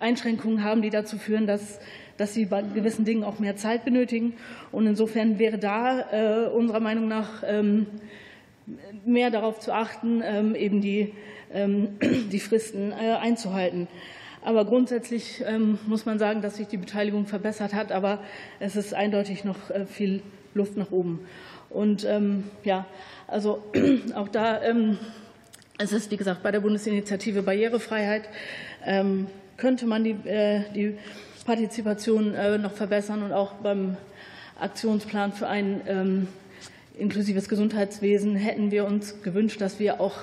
Einschränkungen 0.00 0.62
haben, 0.62 0.82
die 0.82 0.90
dazu 0.90 1.18
führen, 1.18 1.46
dass 1.46 1.80
dass 2.16 2.34
sie 2.34 2.46
bei 2.46 2.62
gewissen 2.62 3.04
Dingen 3.04 3.22
auch 3.22 3.38
mehr 3.38 3.54
Zeit 3.54 3.84
benötigen. 3.84 4.34
Und 4.72 4.88
insofern 4.88 5.38
wäre 5.38 5.56
da 5.56 6.48
unserer 6.48 6.80
Meinung 6.80 7.06
nach 7.06 7.44
ähm, 7.46 7.86
mehr 9.06 9.30
darauf 9.30 9.60
zu 9.60 9.72
achten, 9.72 10.20
ähm, 10.24 10.56
eben 10.56 10.80
die, 10.80 11.14
die 11.54 12.40
Fristen 12.40 12.92
einzuhalten. 12.92 13.86
Aber 14.48 14.64
grundsätzlich 14.64 15.44
muss 15.86 16.06
man 16.06 16.18
sagen, 16.18 16.40
dass 16.40 16.56
sich 16.56 16.68
die 16.68 16.78
Beteiligung 16.78 17.26
verbessert 17.26 17.74
hat, 17.74 17.92
aber 17.92 18.20
es 18.60 18.76
ist 18.76 18.94
eindeutig 18.94 19.44
noch 19.44 19.58
viel 19.86 20.22
Luft 20.54 20.78
nach 20.78 20.90
oben. 20.90 21.20
Und 21.68 22.06
ja, 22.64 22.86
also 23.26 23.62
auch 24.14 24.28
da 24.28 24.62
ähm, 24.62 24.96
es 25.80 25.92
ist, 25.92 26.10
wie 26.10 26.16
gesagt, 26.16 26.42
bei 26.42 26.50
der 26.50 26.58
Bundesinitiative 26.58 27.42
Barrierefreiheit 27.42 28.28
ähm, 28.84 29.28
könnte 29.56 29.86
man 29.86 30.02
die, 30.02 30.16
äh, 30.28 30.62
die 30.74 30.98
Partizipation 31.46 32.34
äh, 32.34 32.58
noch 32.58 32.72
verbessern 32.72 33.22
und 33.22 33.32
auch 33.32 33.52
beim 33.54 33.96
Aktionsplan 34.58 35.32
für 35.32 35.46
ein 35.46 35.80
ähm, 35.86 36.28
inklusives 36.98 37.48
Gesundheitswesen 37.48 38.34
hätten 38.34 38.72
wir 38.72 38.86
uns 38.86 39.22
gewünscht, 39.22 39.60
dass 39.60 39.78
wir 39.78 40.00
auch 40.00 40.16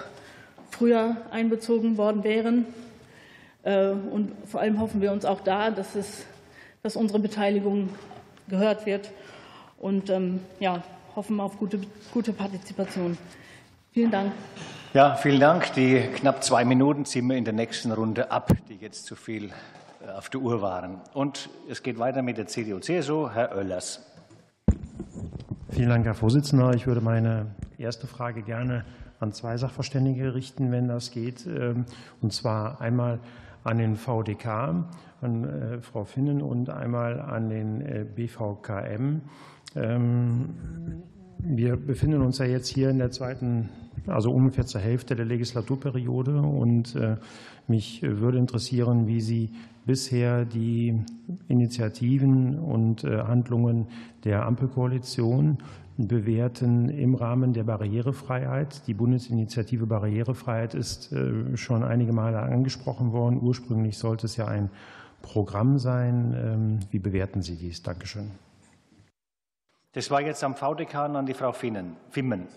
früher 0.71 1.15
einbezogen 1.31 1.95
worden 1.97 2.25
wären. 2.25 2.65
Äh, 3.65 3.89
und 3.89 4.31
vor 4.47 4.61
allem 4.61 4.79
hoffen 4.79 5.01
wir 5.01 5.11
uns 5.11 5.25
auch 5.25 5.41
da, 5.41 5.69
dass, 5.69 5.95
es, 5.95 6.25
dass 6.83 6.95
unsere 6.95 7.19
Beteiligung 7.19 7.89
gehört 8.47 8.85
wird. 8.85 9.11
Und 9.77 10.09
ja, 10.59 10.81
hoffen 11.15 11.39
auf 11.39 11.57
gute, 11.57 11.79
gute 12.13 12.31
Partizipation. 12.31 13.17
Vielen 13.91 14.11
Dank. 14.11 14.31
Ja, 14.93 15.15
vielen 15.15 15.39
Dank. 15.39 15.73
Die 15.73 16.01
knapp 16.15 16.43
zwei 16.43 16.65
Minuten 16.65 17.05
ziehen 17.05 17.27
wir 17.27 17.37
in 17.37 17.45
der 17.45 17.53
nächsten 17.53 17.91
Runde 17.91 18.31
ab, 18.31 18.51
die 18.69 18.75
jetzt 18.75 19.05
zu 19.05 19.15
viel 19.15 19.51
äh, 20.05 20.11
auf 20.17 20.29
der 20.29 20.41
Uhr 20.41 20.61
waren. 20.61 21.01
Und 21.13 21.49
es 21.69 21.83
geht 21.83 21.99
weiter 21.99 22.21
mit 22.21 22.37
der 22.37 22.47
CDU-CSU. 22.47 23.29
Herr 23.29 23.55
Oellers. 23.55 24.01
Vielen 25.69 25.89
Dank, 25.89 26.05
Herr 26.05 26.13
Vorsitzender. 26.13 26.73
Ich 26.73 26.87
würde 26.87 27.01
meine 27.01 27.47
erste 27.77 28.07
Frage 28.07 28.41
gerne 28.41 28.85
an 29.19 29.33
zwei 29.33 29.57
Sachverständige 29.57 30.33
richten, 30.33 30.71
wenn 30.71 30.87
das 30.87 31.11
geht. 31.11 31.45
Ähm, 31.45 31.85
und 32.21 32.33
zwar 32.33 32.81
einmal 32.81 33.19
an 33.65 33.79
den 33.79 33.95
VDK, 33.95 34.85
an 35.21 35.43
äh, 35.43 35.81
Frau 35.81 36.05
Finnen 36.05 36.41
und 36.41 36.69
einmal 36.69 37.19
an 37.19 37.49
den 37.49 37.81
äh, 37.81 38.05
BVKM. 38.05 39.21
Ähm, 39.75 40.49
wir 41.39 41.75
befinden 41.75 42.21
uns 42.21 42.37
ja 42.37 42.45
jetzt 42.45 42.67
hier 42.67 42.89
in 42.91 42.99
der 42.99 43.11
zweiten, 43.11 43.69
also 44.07 44.31
ungefähr 44.31 44.65
zur 44.65 44.81
Hälfte 44.81 45.15
der 45.15 45.25
Legislaturperiode 45.25 46.39
und 46.39 46.95
äh, 46.95 47.17
mich 47.67 48.03
würde 48.03 48.37
interessieren, 48.37 49.07
wie 49.07 49.19
Sie 49.19 49.49
bisher 49.85 50.45
die 50.45 51.01
Initiativen 51.47 52.59
und 52.59 53.03
Handlungen 53.03 53.87
der 54.23 54.45
Ampelkoalition 54.45 55.57
bewerten 55.97 56.89
im 56.89 57.15
Rahmen 57.15 57.53
der 57.53 57.63
Barrierefreiheit. 57.63 58.85
Die 58.87 58.93
Bundesinitiative 58.93 59.85
Barrierefreiheit 59.85 60.73
ist 60.73 61.11
äh, 61.13 61.55
schon 61.55 61.83
einige 61.83 62.11
Male 62.11 62.39
angesprochen 62.39 63.11
worden. 63.11 63.39
Ursprünglich 63.41 63.97
sollte 63.97 64.25
es 64.25 64.35
ja 64.35 64.47
ein 64.47 64.69
Programm 65.21 65.79
sein. 65.79 66.35
Ähm, 66.37 66.79
wie 66.91 66.99
bewerten 66.99 67.41
Sie 67.41 67.55
dies? 67.55 67.81
Dankeschön. 67.81 68.31
Das 69.93 70.11
war 70.11 70.21
jetzt 70.21 70.43
am 70.43 70.55
VDK 70.55 71.05
und 71.05 71.15
an 71.15 71.25
die 71.25 71.33
Frau 71.33 71.53
Finnen, 71.53 71.95
Fimmen. 72.09 72.47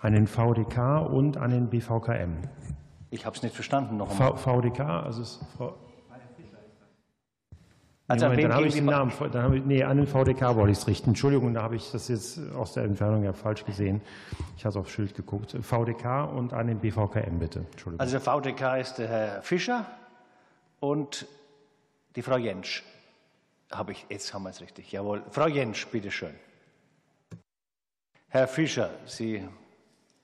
An 0.00 0.14
den 0.14 0.26
VDK 0.26 1.06
und 1.10 1.36
an 1.36 1.50
den 1.50 1.68
BVKM. 1.68 2.38
Ich 3.10 3.26
habe 3.26 3.36
es 3.36 3.42
nicht 3.42 3.54
verstanden 3.54 3.98
noch 3.98 4.10
einmal. 4.10 4.36
VDK, 4.36 4.80
also 4.80 5.22
ist 5.22 5.40
Frau. 5.56 5.74
Also 8.06 8.26
Moment, 8.26 8.44
dann 8.44 8.54
habe 8.54 8.66
ich 8.66 8.74
den 8.74 8.84
Namen, 8.84 9.12
dann 9.32 9.42
habe 9.42 9.56
ich, 9.56 9.64
nee, 9.64 9.82
an 9.82 9.96
den 9.96 10.06
VDK 10.06 10.56
wollte 10.56 10.72
ich 10.72 10.78
es 10.78 10.86
richten. 10.86 11.10
Entschuldigung, 11.10 11.54
da 11.54 11.62
habe 11.62 11.76
ich 11.76 11.90
das 11.90 12.08
jetzt 12.08 12.38
aus 12.54 12.74
der 12.74 12.84
Entfernung 12.84 13.24
ja 13.24 13.32
falsch 13.32 13.64
gesehen. 13.64 14.02
Ich 14.58 14.66
habe 14.66 14.78
aufs 14.78 14.90
Schild 14.90 15.14
geguckt. 15.14 15.56
VDK 15.58 16.30
und 16.30 16.52
an 16.52 16.66
den 16.66 16.80
BVKM 16.80 17.38
bitte. 17.38 17.60
Entschuldigung. 17.70 18.00
Also 18.00 18.20
VDK 18.20 18.76
ist 18.78 18.96
der 18.96 19.08
Herr 19.08 19.42
Fischer 19.42 19.86
und 20.80 21.26
die 22.14 22.20
Frau 22.20 22.36
Jentsch. 22.36 22.82
Habe 23.72 23.92
ich, 23.92 24.04
jetzt 24.10 24.34
haben 24.34 24.42
wir 24.42 24.50
es 24.50 24.60
richtig. 24.60 24.92
Jawohl. 24.92 25.22
Frau 25.30 25.46
Jentsch, 25.46 25.86
bitteschön. 25.86 26.34
Herr 28.28 28.48
Fischer, 28.48 28.90
Sie 29.06 29.48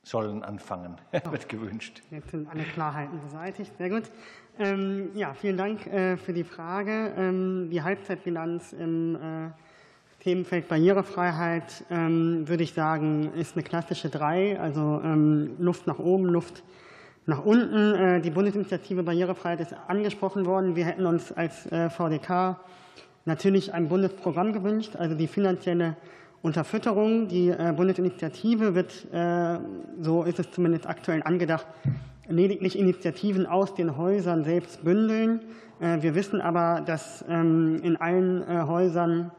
sollen 0.03 0.43
anfangen. 0.43 0.97
Wird 1.31 1.49
gewünscht. 1.49 2.03
Jetzt 2.11 2.29
sind 2.29 2.47
alle 2.47 2.63
Klarheiten 2.63 3.19
beseitigt. 3.21 3.71
Sehr 3.77 3.89
gut. 3.89 4.03
Ähm, 4.61 5.09
ja, 5.15 5.33
vielen 5.33 5.57
Dank 5.57 5.87
äh, 5.87 6.17
für 6.17 6.33
die 6.33 6.43
Frage. 6.43 7.13
Ähm, 7.17 7.69
die 7.71 7.81
Halbzeitbilanz 7.81 8.73
im 8.73 9.15
äh, 9.15 9.19
Themenfeld 10.19 10.67
Barrierefreiheit, 10.67 11.83
ähm, 11.89 12.47
würde 12.47 12.61
ich 12.61 12.73
sagen, 12.73 13.31
ist 13.33 13.55
eine 13.55 13.63
klassische 13.63 14.09
Drei, 14.09 14.59
also 14.59 15.01
Luft 15.57 15.87
nach 15.87 15.97
oben, 15.97 16.25
Luft 16.25 16.61
nach 17.25 17.43
unten. 17.43 17.95
Äh, 17.95 18.21
die 18.21 18.29
Bundesinitiative 18.29 19.01
Barrierefreiheit 19.01 19.61
ist 19.61 19.75
angesprochen 19.87 20.45
worden. 20.45 20.75
Wir 20.75 20.85
hätten 20.85 21.07
uns 21.07 21.31
als 21.31 21.67
VDK 21.97 22.59
natürlich 23.25 23.73
ein 23.73 23.89
Bundesprogramm 23.89 24.53
gewünscht, 24.53 24.95
also 24.95 25.15
die 25.15 25.27
finanzielle 25.27 25.97
Unterfütterung. 26.43 27.27
Die 27.27 27.51
Bundesinitiative 27.75 28.75
wird, 28.75 29.07
so 29.99 30.23
ist 30.23 30.39
es 30.39 30.51
zumindest 30.51 30.87
aktuell 30.87 31.21
angedacht, 31.23 31.67
lediglich 32.31 32.77
Initiativen 32.77 33.45
aus 33.45 33.75
den 33.75 33.97
Häusern 33.97 34.43
selbst 34.43 34.83
bündeln. 34.83 35.41
Äh, 35.79 36.01
wir 36.01 36.15
wissen 36.15 36.41
aber, 36.41 36.81
dass 36.85 37.23
ähm, 37.29 37.79
in 37.83 37.97
allen 37.97 38.67
Häusern 38.67 39.31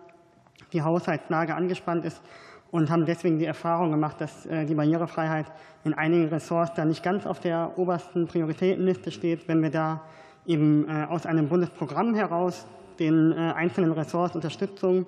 die 0.73 0.83
Haushaltslage 0.83 1.55
angespannt 1.55 2.05
ist 2.05 2.23
und 2.71 2.91
haben 2.91 3.05
deswegen 3.05 3.39
die 3.39 3.45
Erfahrung 3.45 3.91
gemacht, 3.91 4.19
dass 4.19 4.49
die 4.49 4.75
Barrierefreiheit 4.75 5.45
in 5.85 5.93
einigen 5.93 6.29
Ressorts 6.29 6.73
da 6.75 6.87
nicht 6.87 7.03
ganz 7.03 7.27
auf 7.27 7.41
der 7.41 7.77
obersten 7.77 8.27
Prioritätenliste 8.27 9.11
steht. 9.11 9.47
Wenn 9.47 9.63
wir 9.63 9.69
da 9.69 10.01
eben 10.47 10.89
aus 10.89 11.27
einem 11.27 11.51
Bundesprogramm 11.51 12.15
heraus 12.15 12.67
den 12.99 13.35
einzelnen 13.35 13.93
Ressorts 13.93 14.35
Unterstützung 14.35 15.07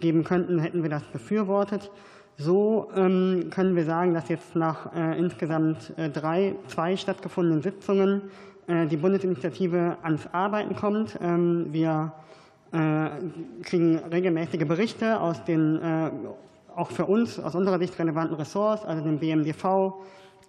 geben 0.00 0.24
könnten, 0.24 0.58
hätten 0.58 0.82
wir 0.82 0.90
das 0.90 1.04
befürwortet. 1.04 1.92
So 2.36 2.88
ähm, 2.96 3.48
können 3.50 3.76
wir 3.76 3.84
sagen, 3.84 4.12
dass 4.12 4.28
jetzt 4.28 4.56
nach 4.56 4.92
äh, 4.94 5.16
insgesamt 5.18 5.96
äh, 5.96 6.10
drei, 6.10 6.56
zwei 6.66 6.96
stattgefundenen 6.96 7.62
Sitzungen 7.62 8.22
die 8.66 8.96
Bundesinitiative 8.96 9.98
ans 10.02 10.26
Arbeiten 10.32 10.74
kommt. 10.74 11.18
Ähm, 11.20 11.66
wir 11.70 12.12
kriegen 12.72 13.98
regelmäßige 14.10 14.66
Berichte 14.66 15.20
aus 15.20 15.44
den 15.44 15.78
auch 16.74 16.90
für 16.90 17.04
uns 17.04 17.38
aus 17.38 17.54
unserer 17.54 17.78
Sicht 17.78 17.98
relevanten 17.98 18.34
Ressorts, 18.38 18.86
also 18.86 19.04
dem 19.04 19.18
BMDV, 19.18 19.92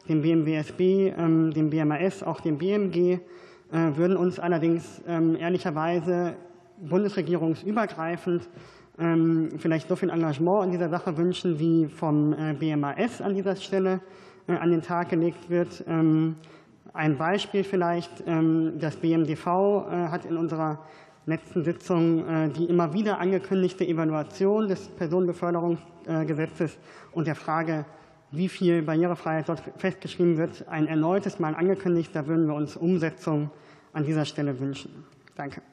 dem 0.08 0.22
BMWSB, 0.22 0.82
ähm, 1.18 1.52
dem 1.54 1.70
BMAS, 1.70 2.24
auch 2.24 2.40
dem 2.40 2.58
BMG, 2.58 3.20
würden 3.70 4.16
uns 4.16 4.40
allerdings 4.40 5.02
ehrlicherweise 5.06 6.36
bundesregierungsübergreifend 6.80 8.48
vielleicht 8.98 9.90
so 9.90 9.96
viel 9.96 10.10
Engagement 10.10 10.66
in 10.66 10.72
dieser 10.72 10.90
Sache 10.90 11.18
wünschen, 11.18 11.60
wie 11.60 11.88
vom 11.88 12.34
äh, 12.34 12.54
BMAS 12.54 13.22
an 13.22 13.34
dieser 13.34 13.56
Stelle 13.56 14.00
äh, 14.48 14.54
an 14.54 14.72
den 14.72 14.82
Tag 14.82 15.10
gelegt 15.10 15.50
wird. 15.50 15.84
Ähm, 15.88 16.38
ein 16.94 17.18
Beispiel 17.18 17.64
vielleicht, 17.64 18.24
ähm, 18.26 18.74
das 18.80 18.96
BMDV 18.96 19.48
äh, 19.48 20.08
hat 20.08 20.26
in 20.26 20.38
unserer 20.38 20.80
letzten 21.26 21.64
Sitzung 21.64 22.52
die 22.56 22.66
immer 22.66 22.94
wieder 22.94 23.20
angekündigte 23.20 23.84
Evaluation 23.84 24.68
des 24.68 24.90
Personenbeförderungsgesetzes 24.90 26.78
und 27.14 27.26
der 27.26 27.34
Frage, 27.34 27.84
wie 28.30 28.48
viel 28.48 28.84
Barrierefreiheit 28.84 29.50
dort 29.50 29.64
festgeschrieben 29.78 30.38
wird, 30.38 30.68
ein 30.68 30.86
erneutes 30.86 31.40
Mal 31.40 31.56
angekündigt. 31.56 32.12
Da 32.14 32.28
würden 32.28 32.46
wir 32.46 32.54
uns 32.54 32.78
Umsetzung 32.78 33.50
an 33.92 34.04
dieser 34.04 34.26
Stelle 34.26 34.60
wünschen. 34.60 35.04
Danke. 35.36 35.64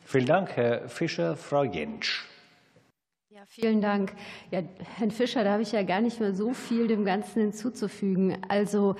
Vielen 0.00 0.26
Dank, 0.26 0.50
Herr 0.56 0.86
Fischer. 0.90 1.36
Frau 1.36 1.64
Jentsch. 1.64 2.31
Ja, 3.42 3.46
vielen 3.48 3.80
Dank. 3.80 4.12
Ja, 4.52 4.62
Herrn 4.98 5.10
Fischer, 5.10 5.42
da 5.42 5.54
habe 5.54 5.62
ich 5.62 5.72
ja 5.72 5.82
gar 5.82 6.00
nicht 6.00 6.20
mehr 6.20 6.32
so 6.32 6.52
viel 6.52 6.86
dem 6.86 7.04
Ganzen 7.04 7.40
hinzuzufügen. 7.40 8.36
Also 8.46 8.94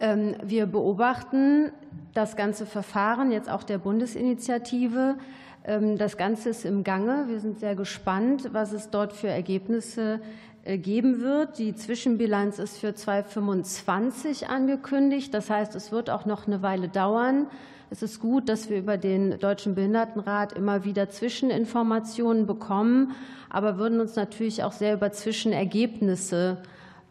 ähm, 0.00 0.34
wir 0.42 0.64
beobachten 0.64 1.72
das 2.14 2.34
ganze 2.34 2.64
Verfahren 2.64 3.30
jetzt 3.30 3.50
auch 3.50 3.62
der 3.62 3.76
Bundesinitiative. 3.76 5.18
Ähm, 5.66 5.98
das 5.98 6.16
Ganze 6.16 6.48
ist 6.48 6.64
im 6.64 6.84
Gange. 6.84 7.26
Wir 7.28 7.38
sind 7.38 7.60
sehr 7.60 7.74
gespannt, 7.74 8.48
was 8.52 8.72
es 8.72 8.88
dort 8.88 9.12
für 9.12 9.28
Ergebnisse 9.28 10.22
äh, 10.64 10.78
geben 10.78 11.20
wird. 11.20 11.58
Die 11.58 11.74
Zwischenbilanz 11.74 12.58
ist 12.58 12.78
für 12.78 12.94
2025 12.94 14.48
angekündigt. 14.48 15.34
Das 15.34 15.50
heißt, 15.50 15.74
es 15.74 15.92
wird 15.92 16.08
auch 16.08 16.24
noch 16.24 16.46
eine 16.46 16.62
Weile 16.62 16.88
dauern. 16.88 17.46
Es 17.92 18.02
ist 18.02 18.20
gut, 18.20 18.48
dass 18.48 18.70
wir 18.70 18.78
über 18.78 18.96
den 18.96 19.38
Deutschen 19.38 19.74
Behindertenrat 19.74 20.54
immer 20.54 20.86
wieder 20.86 21.10
Zwischeninformationen 21.10 22.46
bekommen, 22.46 23.14
aber 23.50 23.76
würden 23.76 24.00
uns 24.00 24.16
natürlich 24.16 24.64
auch 24.64 24.72
sehr 24.72 24.94
über 24.94 25.12
Zwischenergebnisse 25.12 26.56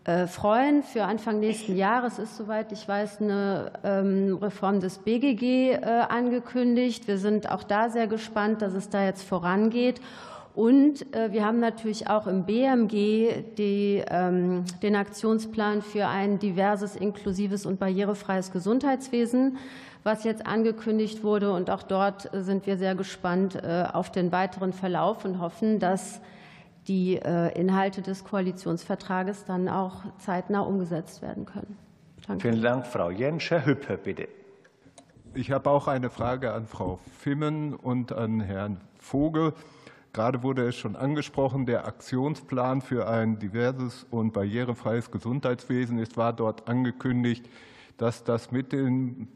äh, 0.06 0.26
freuen. 0.26 0.82
Für 0.82 1.04
Anfang 1.04 1.40
nächsten 1.40 1.78
Jahres 1.78 2.18
ist, 2.18 2.36
soweit 2.36 2.72
ich 2.72 2.88
weiß, 2.88 3.22
eine 3.22 3.74
ähm, 3.84 4.40
Reform 4.42 4.80
des 4.80 4.98
BGG 4.98 5.74
äh, 5.74 5.86
angekündigt. 6.10 7.08
Wir 7.08 7.20
sind 7.20 7.52
auch 7.52 7.62
da 7.62 7.92
sehr 7.92 8.08
gespannt, 8.08 8.64
dass 8.64 8.74
es 8.74 8.90
da 8.90 9.06
jetzt 9.06 9.22
vorangeht. 9.22 10.02
Und 10.56 11.16
äh, 11.16 11.32
wir 11.32 11.46
haben 11.46 11.60
natürlich 11.60 12.08
auch 12.08 12.26
im 12.26 12.46
BMG 12.46 13.54
die, 13.56 14.04
ähm, 14.10 14.66
den 14.82 14.96
Aktionsplan 14.96 15.84
für 15.84 16.08
ein 16.08 16.40
diverses, 16.40 16.96
inklusives 16.96 17.68
und 17.68 17.80
barrierefreies 17.80 18.52
Gesundheitswesen 18.52 19.60
was 20.04 20.24
jetzt 20.24 20.46
angekündigt 20.46 21.24
wurde. 21.24 21.52
Und 21.54 21.70
auch 21.70 21.84
dort 21.84 22.30
sind 22.34 22.66
wir 22.66 22.78
sehr 22.78 22.96
gespannt 22.96 23.56
äh, 23.56 23.86
auf 23.92 24.12
den 24.12 24.32
weiteren 24.32 24.74
Verlauf 24.74 25.26
und 25.26 25.40
hoffen, 25.40 25.80
dass 25.80 26.22
die 26.88 27.18
äh, 27.18 27.58
Inhalte 27.60 28.02
des 28.02 28.24
Koalitionsvertrages 28.24 29.46
dann 29.46 29.70
auch 29.70 30.04
zeitnah 30.18 30.62
umgesetzt 30.62 31.22
werden 31.22 31.46
können. 31.46 31.78
Danke. 32.28 32.50
Vielen 32.50 32.62
Dank, 32.62 32.88
Frau 32.88 33.12
Jentsch. 33.12 33.52
Herr 33.52 33.66
Hüppe, 33.66 33.98
bitte. 33.98 34.28
Ich 35.34 35.52
habe 35.52 35.70
auch 35.70 35.88
eine 35.88 36.10
Frage 36.10 36.54
an 36.54 36.66
Frau 36.66 37.00
Fimmen 37.20 37.74
und 37.74 38.12
an 38.12 38.42
Herrn 38.42 38.82
Vogel. 39.00 39.54
Gerade 40.14 40.44
wurde 40.44 40.68
es 40.68 40.76
schon 40.76 40.98
angesprochen, 40.98 41.66
der 41.66 41.86
Aktionsplan 41.88 42.82
für 42.82 43.08
ein 43.08 43.40
diverses 43.40 44.06
und 44.10 44.34
barrierefreies 44.34 45.10
Gesundheitswesen. 45.10 46.00
Es 46.00 46.18
war 46.18 46.34
dort 46.34 46.68
angekündigt, 46.68 47.48
dass 47.98 48.26
das 48.26 48.52
mit 48.52 48.74
den 48.74 49.30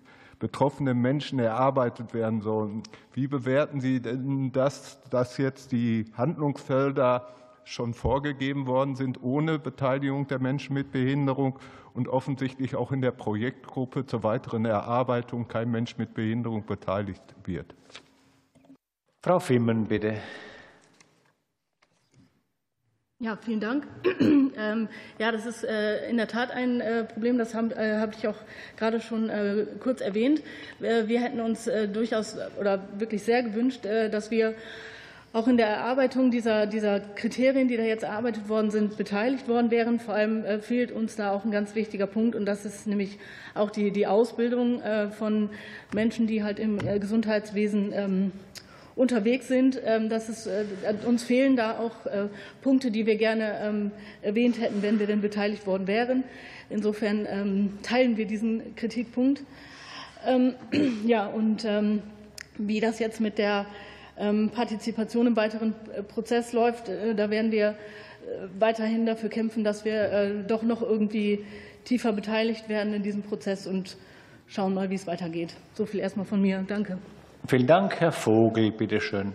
betroffenen 0.46 1.02
Menschen 1.02 1.40
erarbeitet 1.40 2.14
werden 2.14 2.42
sollen. 2.42 2.84
Wie 3.14 3.26
bewerten 3.26 3.82
Sie 3.82 4.00
denn 4.00 4.52
das, 4.52 5.02
dass 5.10 5.40
jetzt 5.40 5.72
die 5.72 6.06
Handlungsfelder 6.14 7.28
schon 7.64 7.96
vorgegeben 7.96 8.68
worden 8.68 8.96
sind, 8.96 9.24
ohne 9.24 9.58
Beteiligung 9.58 10.28
der 10.28 10.38
Menschen 10.38 10.76
mit 10.76 10.92
Behinderung 10.92 11.58
und 11.96 12.08
offensichtlich 12.08 12.76
auch 12.76 12.92
in 12.92 13.02
der 13.02 13.10
Projektgruppe 13.10 14.06
zur 14.06 14.22
weiteren 14.22 14.66
Erarbeitung 14.66 15.48
kein 15.48 15.72
Mensch 15.72 15.98
mit 15.98 16.14
Behinderung 16.14 16.64
beteiligt 16.64 17.24
wird? 17.44 17.74
Frau 19.24 19.40
Fimmen, 19.40 19.86
bitte. 19.86 20.18
Ja, 23.20 23.38
vielen 23.38 23.62
Dank. 23.62 23.88
Ähm, 24.58 24.88
ja, 25.20 25.34
das 25.34 25.46
ist 25.46 25.66
äh, 25.66 26.10
in 26.10 26.16
der 26.16 26.30
Tat 26.30 26.50
ein 26.50 26.80
äh, 26.80 27.04
Problem, 27.04 27.38
das 27.38 27.54
habe 27.54 27.76
äh, 27.76 28.08
ich 28.18 28.26
auch 28.26 28.38
gerade 28.78 29.02
schon 29.02 29.30
kurz 29.82 30.00
erwähnt. 30.00 30.42
Wir 30.80 31.20
hätten 31.20 31.42
uns 31.42 31.70
durchaus 31.92 32.38
oder 32.58 32.88
wirklich 32.98 33.24
sehr 33.24 33.44
gewünscht, 33.44 33.84
dass 33.84 34.32
wir 34.32 34.56
auch 35.34 35.50
in 35.50 35.58
der 35.58 35.68
Erarbeitung 35.68 36.32
dieser, 36.32 36.68
dieser 36.68 37.02
Kriterien, 37.02 37.68
die 37.68 37.76
da 37.76 37.84
jetzt 37.84 38.04
erarbeitet 38.04 38.48
worden 38.48 38.72
sind, 38.72 38.96
beteiligt 38.96 39.50
worden 39.50 39.72
wären. 39.72 40.00
Vor 40.00 40.14
allem 40.14 40.62
fehlt 40.62 40.94
uns 40.94 41.18
da 41.18 41.32
auch 41.32 41.44
ein 41.44 41.52
ganz 41.52 41.76
wichtiger 41.76 42.08
Punkt, 42.08 42.34
und 42.34 42.46
das 42.46 42.64
ist 42.66 42.88
nämlich 42.88 43.20
auch 43.56 43.72
die, 43.72 43.92
die 43.92 44.08
Ausbildung 44.08 44.82
von 45.18 45.50
Menschen, 45.94 46.28
die 46.28 46.44
halt 46.44 46.60
im 46.60 46.78
Gesundheitswesen 46.78 47.92
ähm, 47.94 48.32
unterwegs 48.96 49.48
sind. 49.48 49.80
Ähm, 49.86 50.10
das 50.10 50.30
ist, 50.30 50.48
äh, 50.48 50.66
uns 51.06 51.24
fehlen 51.24 51.56
da 51.56 51.78
auch 51.80 52.06
äh, 52.06 52.28
Punkte, 52.62 52.92
die 52.92 53.06
wir 53.06 53.18
gerne 53.18 53.60
ähm, 53.62 53.92
erwähnt 54.22 54.60
hätten, 54.60 54.82
wenn 54.82 55.00
wir 55.00 55.08
denn 55.08 55.22
beteiligt 55.22 55.68
worden 55.68 55.88
wären. 55.88 56.24
Insofern 56.70 57.28
ähm, 57.30 57.78
teilen 57.84 58.18
wir 58.18 58.26
diesen 58.26 58.76
Kritikpunkt. 58.76 59.44
Ja, 61.06 61.28
und 61.28 61.68
wie 62.58 62.80
das 62.80 62.98
jetzt 62.98 63.22
mit 63.22 63.38
der 63.38 63.68
Partizipation 64.56 65.28
im 65.28 65.36
weiteren 65.36 65.76
äh, 65.96 66.02
Prozess 66.02 66.52
läuft, 66.52 66.90
da 67.16 67.30
werden 67.30 67.52
wir 67.52 67.76
weiterhin 68.58 69.06
dafür 69.06 69.30
kämpfen, 69.30 69.64
dass 69.64 69.86
wir 69.86 70.44
doch 70.48 70.64
noch 70.64 70.82
irgendwie 70.82 71.46
tiefer 71.84 72.12
beteiligt 72.12 72.70
werden 72.70 72.96
in 72.96 73.04
diesem 73.04 73.22
Prozess 73.22 73.68
und 73.68 73.98
schauen 74.48 74.74
mal, 74.74 74.90
wie 74.90 74.96
es 74.96 75.06
weitergeht. 75.06 75.54
So 75.76 75.86
viel 75.86 76.00
erstmal 76.00 76.26
von 76.26 76.42
mir. 76.42 76.66
Danke. 76.68 76.98
Vielen 77.48 77.68
Dank, 77.68 78.00
Herr 78.00 78.12
Vogel, 78.12 78.72
bitte 78.72 79.00
schön. 79.00 79.34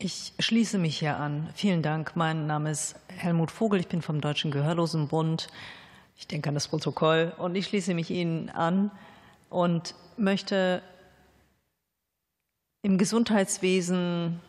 Ich 0.00 0.32
schließe 0.38 0.78
mich 0.78 0.98
hier 0.98 1.16
an. 1.16 1.48
Vielen 1.54 1.82
Dank. 1.82 2.16
Mein 2.16 2.46
Name 2.46 2.72
ist 2.72 2.96
Helmut 3.08 3.52
Vogel. 3.52 3.78
Ich 3.78 3.88
bin 3.88 4.02
vom 4.02 4.20
Deutschen 4.20 4.50
Gehörlosenbund. 4.50 5.48
Ich 6.16 6.26
denke 6.26 6.48
an 6.48 6.54
das 6.54 6.66
Protokoll 6.68 7.32
und 7.38 7.54
ich 7.54 7.66
schließe 7.66 7.94
mich 7.94 8.10
Ihnen 8.10 8.48
an 8.50 8.90
und 9.48 9.94
möchte 10.16 10.82
im 12.82 12.98
Gesundheitswesen 12.98 14.40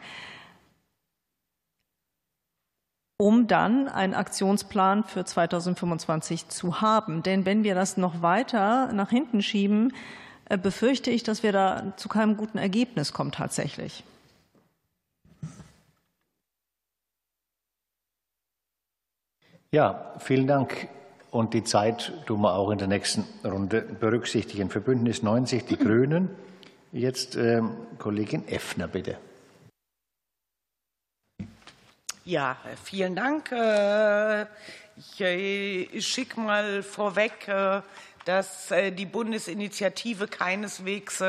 um 3.19 3.49
dann 3.49 3.89
einen 3.89 4.15
Aktionsplan 4.15 5.05
für 5.05 5.25
2025 5.25 6.49
zu 6.49 6.81
haben. 6.81 7.23
Denn 7.23 7.45
wenn 7.45 7.65
wir 7.65 7.75
das 7.75 7.97
noch 7.97 8.23
weiter 8.23 8.93
nach 8.93 9.11
hinten 9.11 9.43
schieben, 9.43 9.93
äh, 10.49 10.57
befürchte 10.57 11.11
ich, 11.11 11.23
dass 11.25 11.43
wir 11.43 11.53
da 11.53 11.93
zu 11.97 12.09
keinem 12.09 12.37
guten 12.37 12.59
Ergebnis 12.59 13.13
kommen 13.13 13.33
tatsächlich. 13.33 14.05
Ja, 19.73 20.13
vielen 20.19 20.47
Dank. 20.47 20.89
Und 21.33 21.55
die 21.55 21.65
Zeit 21.65 22.13
tun 22.27 22.43
wir 22.43 22.55
auch 22.55 22.71
in 22.71 22.77
der 22.77 22.89
nächsten 22.89 23.25
Runde 23.43 23.81
berücksichtigen. 23.81 24.69
Für 24.69 24.83
Bündnis 24.83 25.23
90 25.23 25.65
die 25.65 25.79
Grünen. 25.79 26.29
Jetzt 26.93 27.37
äh, 27.37 27.63
Kollegin 27.97 28.47
Effner, 28.49 28.87
bitte. 28.87 29.17
Ja, 32.27 32.59
vielen 32.85 33.17
Dank. 33.17 33.51
Äh, 33.51 34.43
ich 34.95 36.07
schicke 36.07 36.39
mal 36.39 36.83
vorweg, 36.83 37.49
äh, 37.49 37.81
dass 38.25 38.71
äh, 38.71 38.91
die 38.93 39.07
Bundesinitiative 39.07 40.29
keineswegs 40.29 41.23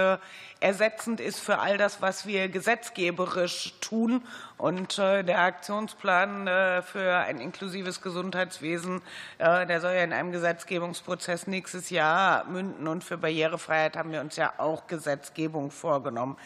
ersetzend 0.59 1.19
ist 1.19 1.39
für 1.39 1.59
all 1.59 1.77
das, 1.77 2.01
was 2.01 2.25
wir 2.25 2.47
gesetzgeberisch 2.49 3.73
tun. 3.81 4.21
Und 4.57 4.97
der 4.97 5.41
Aktionsplan 5.41 6.83
für 6.85 7.17
ein 7.17 7.41
inklusives 7.41 8.01
Gesundheitswesen, 8.01 9.01
der 9.39 9.81
soll 9.81 9.91
ja 9.91 10.03
in 10.05 10.13
einem 10.13 10.31
Gesetzgebungsprozess 10.31 11.47
nächstes 11.47 11.89
Jahr 11.89 12.45
münden. 12.45 12.87
Und 12.87 13.03
für 13.03 13.17
Barrierefreiheit 13.17 13.97
haben 13.97 14.13
wir 14.13 14.21
uns 14.21 14.37
ja 14.37 14.53
auch 14.57 14.87
Gesetzgebung 14.87 15.69
vorgenommen. 15.69 16.37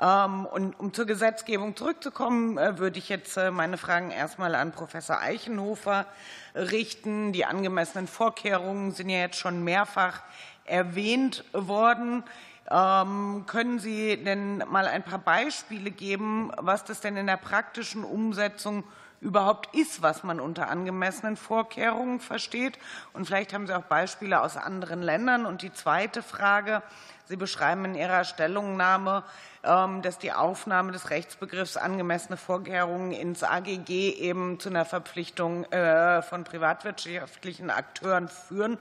Ähm, 0.00 0.46
und 0.46 0.78
um 0.80 0.92
zur 0.92 1.06
Gesetzgebung 1.06 1.76
zurückzukommen, 1.76 2.58
äh, 2.58 2.78
würde 2.78 2.98
ich 2.98 3.08
jetzt 3.08 3.36
äh, 3.36 3.50
meine 3.50 3.78
Fragen 3.78 4.10
erstmal 4.10 4.54
an 4.54 4.72
Professor 4.72 5.20
Eichenhofer 5.20 6.06
richten. 6.54 7.32
Die 7.32 7.44
angemessenen 7.44 8.08
Vorkehrungen 8.08 8.92
sind 8.92 9.08
ja 9.08 9.18
jetzt 9.18 9.38
schon 9.38 9.62
mehrfach 9.62 10.22
erwähnt 10.64 11.44
worden. 11.52 12.24
Ähm, 12.70 13.44
können 13.46 13.78
Sie 13.78 14.16
denn 14.16 14.58
mal 14.68 14.86
ein 14.86 15.02
paar 15.02 15.18
Beispiele 15.18 15.90
geben, 15.90 16.50
was 16.56 16.84
das 16.84 17.00
denn 17.00 17.16
in 17.16 17.26
der 17.26 17.36
praktischen 17.36 18.04
Umsetzung 18.04 18.84
überhaupt 19.24 19.74
ist, 19.74 20.02
was 20.02 20.22
man 20.22 20.38
unter 20.38 20.68
angemessenen 20.68 21.36
Vorkehrungen 21.36 22.20
versteht? 22.20 22.78
Und 23.14 23.26
vielleicht 23.26 23.52
haben 23.54 23.66
Sie 23.66 23.74
auch 23.74 23.84
Beispiele 23.84 24.40
aus 24.42 24.56
anderen 24.56 25.02
Ländern. 25.02 25.46
Und 25.46 25.62
die 25.62 25.72
zweite 25.72 26.22
Frage, 26.22 26.82
Sie 27.26 27.36
beschreiben 27.36 27.86
in 27.86 27.94
Ihrer 27.94 28.24
Stellungnahme, 28.24 29.24
ähm, 29.64 30.02
dass 30.02 30.18
die 30.18 30.32
Aufnahme 30.32 30.92
des 30.92 31.08
Rechtsbegriffs 31.08 31.78
angemessene 31.78 32.36
Vorkehrungen 32.36 33.12
ins 33.12 33.42
AGG 33.42 34.10
eben 34.10 34.60
zu 34.60 34.68
einer 34.68 34.84
Verpflichtung 34.84 35.64
äh, 35.72 36.20
von 36.20 36.44
privatwirtschaftlichen 36.44 37.70
Akteuren 37.70 38.28
führen 38.28 38.76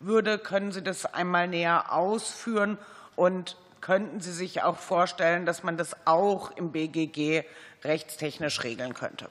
würde. 0.00 0.38
Können 0.38 0.72
Sie 0.72 0.82
das 0.82 1.04
einmal 1.04 1.48
näher 1.48 1.92
ausführen? 1.92 2.78
Und 3.14 3.58
könnten 3.82 4.20
Sie 4.20 4.32
sich 4.32 4.62
auch 4.62 4.78
vorstellen, 4.78 5.44
dass 5.44 5.62
man 5.64 5.76
das 5.76 5.94
auch 6.06 6.50
im 6.52 6.72
BGG 6.72 7.44
rechtstechnisch 7.84 8.64
regeln 8.64 8.94
könnte? 8.94 9.28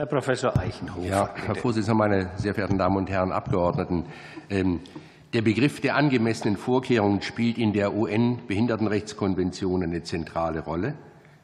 Herr 0.00 0.06
Professor 0.06 0.56
Eichenhofer. 0.56 1.06
Ja, 1.06 1.34
Herr 1.44 1.54
Vorsitzender, 1.54 1.94
meine 1.94 2.30
sehr 2.38 2.54
verehrten 2.54 2.78
Damen 2.78 2.96
und 2.96 3.10
Herren 3.10 3.32
Abgeordneten. 3.32 4.06
Ähm, 4.48 4.80
der 5.34 5.42
Begriff 5.42 5.82
der 5.82 5.94
angemessenen 5.94 6.56
Vorkehrungen 6.56 7.20
spielt 7.20 7.58
in 7.58 7.74
der 7.74 7.94
UN-Behindertenrechtskonvention 7.94 9.82
eine 9.82 10.02
zentrale 10.02 10.60
Rolle. 10.60 10.94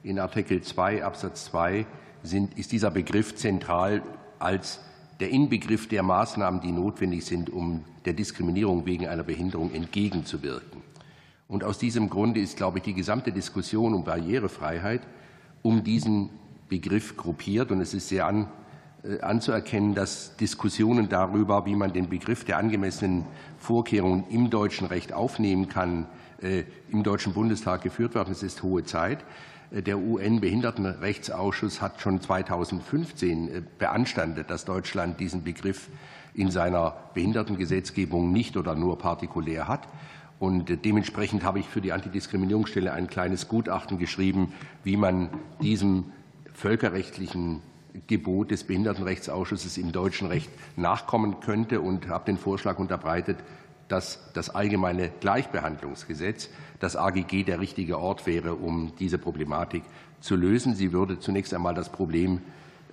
In 0.03 0.19
Artikel 0.19 0.62
2 0.62 1.05
Absatz 1.05 1.45
2 1.45 1.85
sind, 2.23 2.59
ist 2.59 2.73
dieser 2.73 2.90
Begriff 2.90 3.35
zentral 3.35 4.01
als 4.38 4.81
der 5.21 5.29
Inbegriff 5.29 5.87
der 5.87 6.03
Maßnahmen, 6.03 6.62
die 6.62 6.73
notwendig 6.73 7.27
sind, 7.27 7.51
um 7.51 7.85
der 8.07 8.14
Diskriminierung 8.14 8.87
wegen 8.87 9.07
einer 9.07 9.25
Behinderung 9.25 9.71
entgegenzuwirken. 9.75 10.81
Und 11.47 11.62
aus 11.62 11.77
diesem 11.77 12.09
Grunde 12.09 12.40
ist, 12.40 12.57
glaube 12.57 12.79
ich, 12.79 12.85
die 12.85 12.95
gesamte 12.95 13.33
Diskussion 13.33 13.92
um 13.92 14.05
Barrierefreiheit 14.05 15.03
um 15.61 15.85
diesen 15.85 16.31
Begriff 16.69 17.17
gruppiert. 17.17 17.71
Und 17.71 17.81
es 17.81 17.95
ist 17.95 18.09
sehr 18.09 18.27
an, 18.27 18.49
äh, 19.03 19.21
anzuerkennen, 19.21 19.95
dass 19.95 20.37
Diskussionen 20.37 21.09
darüber, 21.09 21.67
wie 21.67 21.77
man 21.77 21.93
den 21.93 22.09
Begriff 22.09 22.45
der 22.45 22.59
angemessenen 22.59 23.25
Vorkehrungen 23.59 24.25
im 24.31 24.51
deutschen 24.51 24.87
Recht 24.87 25.13
aufnehmen 25.13 25.69
kann, 25.69 26.07
äh, 26.43 26.65
im 26.91 27.03
Deutschen 27.03 27.33
Bundestag 27.33 27.83
geführt 27.83 28.15
werden. 28.15 28.33
Es 28.33 28.43
ist 28.43 28.63
hohe 28.63 28.85
Zeit. 28.85 29.25
Äh, 29.71 29.83
der 29.83 29.99
UN-Behindertenrechtsausschuss 29.99 31.81
hat 31.81 32.01
schon 32.01 32.21
2015 32.21 33.67
beanstandet, 33.79 34.51
dass 34.51 34.65
Deutschland 34.65 35.21
diesen 35.21 35.45
Begriff 35.45 35.89
in 36.35 36.51
seiner 36.51 36.95
Behindertengesetzgebung 37.15 38.33
nicht 38.33 38.57
oder 38.57 38.75
nur 38.75 38.99
partikulär 38.99 39.69
hat. 39.69 39.89
Und 40.39 40.85
dementsprechend 40.85 41.45
habe 41.45 41.61
ich 41.61 41.67
für 41.67 41.81
die 41.81 41.93
Antidiskriminierungsstelle 41.93 42.93
ein 42.93 43.07
kleines 43.07 43.49
Gutachten 43.49 43.99
geschrieben, 43.99 44.53
wie 44.85 44.99
man 44.99 45.31
diesem 45.63 46.13
völkerrechtlichen 46.57 47.61
Gebot 48.07 48.51
des 48.51 48.64
Behindertenrechtsausschusses 48.64 49.79
im 49.79 49.92
deutschen 49.92 50.29
Recht 50.29 50.51
nachkommen 50.77 51.40
könnte 51.40 51.81
und 51.81 52.09
habe 52.09 52.27
den 52.27 52.38
Vorschlag 52.38 52.79
unterbreitet, 52.79 53.38
dass 53.88 54.33
das 54.33 54.51
allgemeine 54.51 55.11
Gleichbehandlungsgesetz, 55.21 56.49
das 56.81 56.97
AGG, 56.97 57.45
der 57.45 57.61
richtige 57.61 57.99
Ort 57.99 58.27
wäre, 58.27 58.55
um 58.55 58.92
diese 58.99 59.19
Problematik 59.19 59.85
zu 60.21 60.35
lösen. 60.35 60.75
Sie 60.75 60.92
würde 60.92 61.21
zunächst 61.21 61.55
einmal 61.55 61.75
das 61.75 61.90
Problem, 61.90 62.40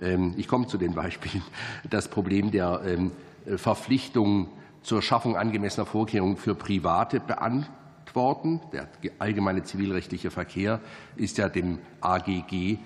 ähm, 0.00 0.34
ich 0.36 0.46
komme 0.46 0.66
zu 0.66 0.78
den 0.78 0.94
Beispielen, 0.94 1.42
das 1.90 2.08
Problem 2.08 2.50
der 2.50 2.82
ähm, 2.86 3.10
Verpflichtung 3.56 4.48
zur 4.82 5.02
Schaffung 5.02 5.36
angemessener 5.36 5.86
Vorkehrungen 5.86 6.36
für 6.36 6.54
Private 6.54 7.20
beantworten. 7.20 8.60
Der 8.72 8.88
allgemeine 9.18 9.64
zivilrechtliche 9.64 10.30
Verkehr 10.30 10.80
ist 11.16 11.38
ja 11.38 11.48
dem 11.48 11.78
AGG 12.00 12.78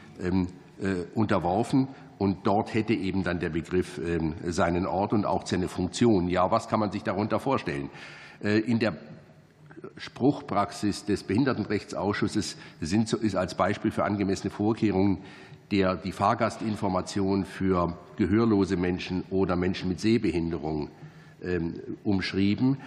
unterworfen. 1.14 1.88
Und 2.18 2.46
dort 2.46 2.74
hätte 2.74 2.94
eben 2.94 3.22
dann 3.22 3.38
der 3.38 3.50
Begriff 3.50 3.98
ähm, 3.98 4.34
seinen 4.44 4.86
Ort 4.86 5.12
und 5.12 5.24
auch 5.24 5.46
seine 5.46 5.68
Funktion. 5.68 6.28
Ja, 6.28 6.50
was 6.50 6.68
kann 6.68 6.80
man 6.80 6.90
sich 6.90 7.04
darunter 7.04 7.38
vorstellen? 7.38 7.90
Äh, 8.42 8.58
in 8.58 8.80
der 8.80 8.96
Spruchpraxis 9.96 11.04
des 11.04 11.22
Behindertenrechtsausschusses 11.22 12.56
sind, 12.80 13.12
ist 13.12 13.36
als 13.36 13.54
Beispiel 13.54 13.92
für 13.92 14.04
angemessene 14.04 14.50
Vorkehrungen 14.50 15.18
der, 15.70 15.94
die 15.96 16.12
Fahrgastinformation 16.12 17.44
für 17.44 17.96
gehörlose 18.16 18.76
Menschen 18.76 19.22
oder 19.30 19.54
Menschen 19.54 19.88
mit 19.88 20.00
Sehbehinderung 20.00 20.90
ähm, 21.42 21.74
umschrieben. 22.02 22.78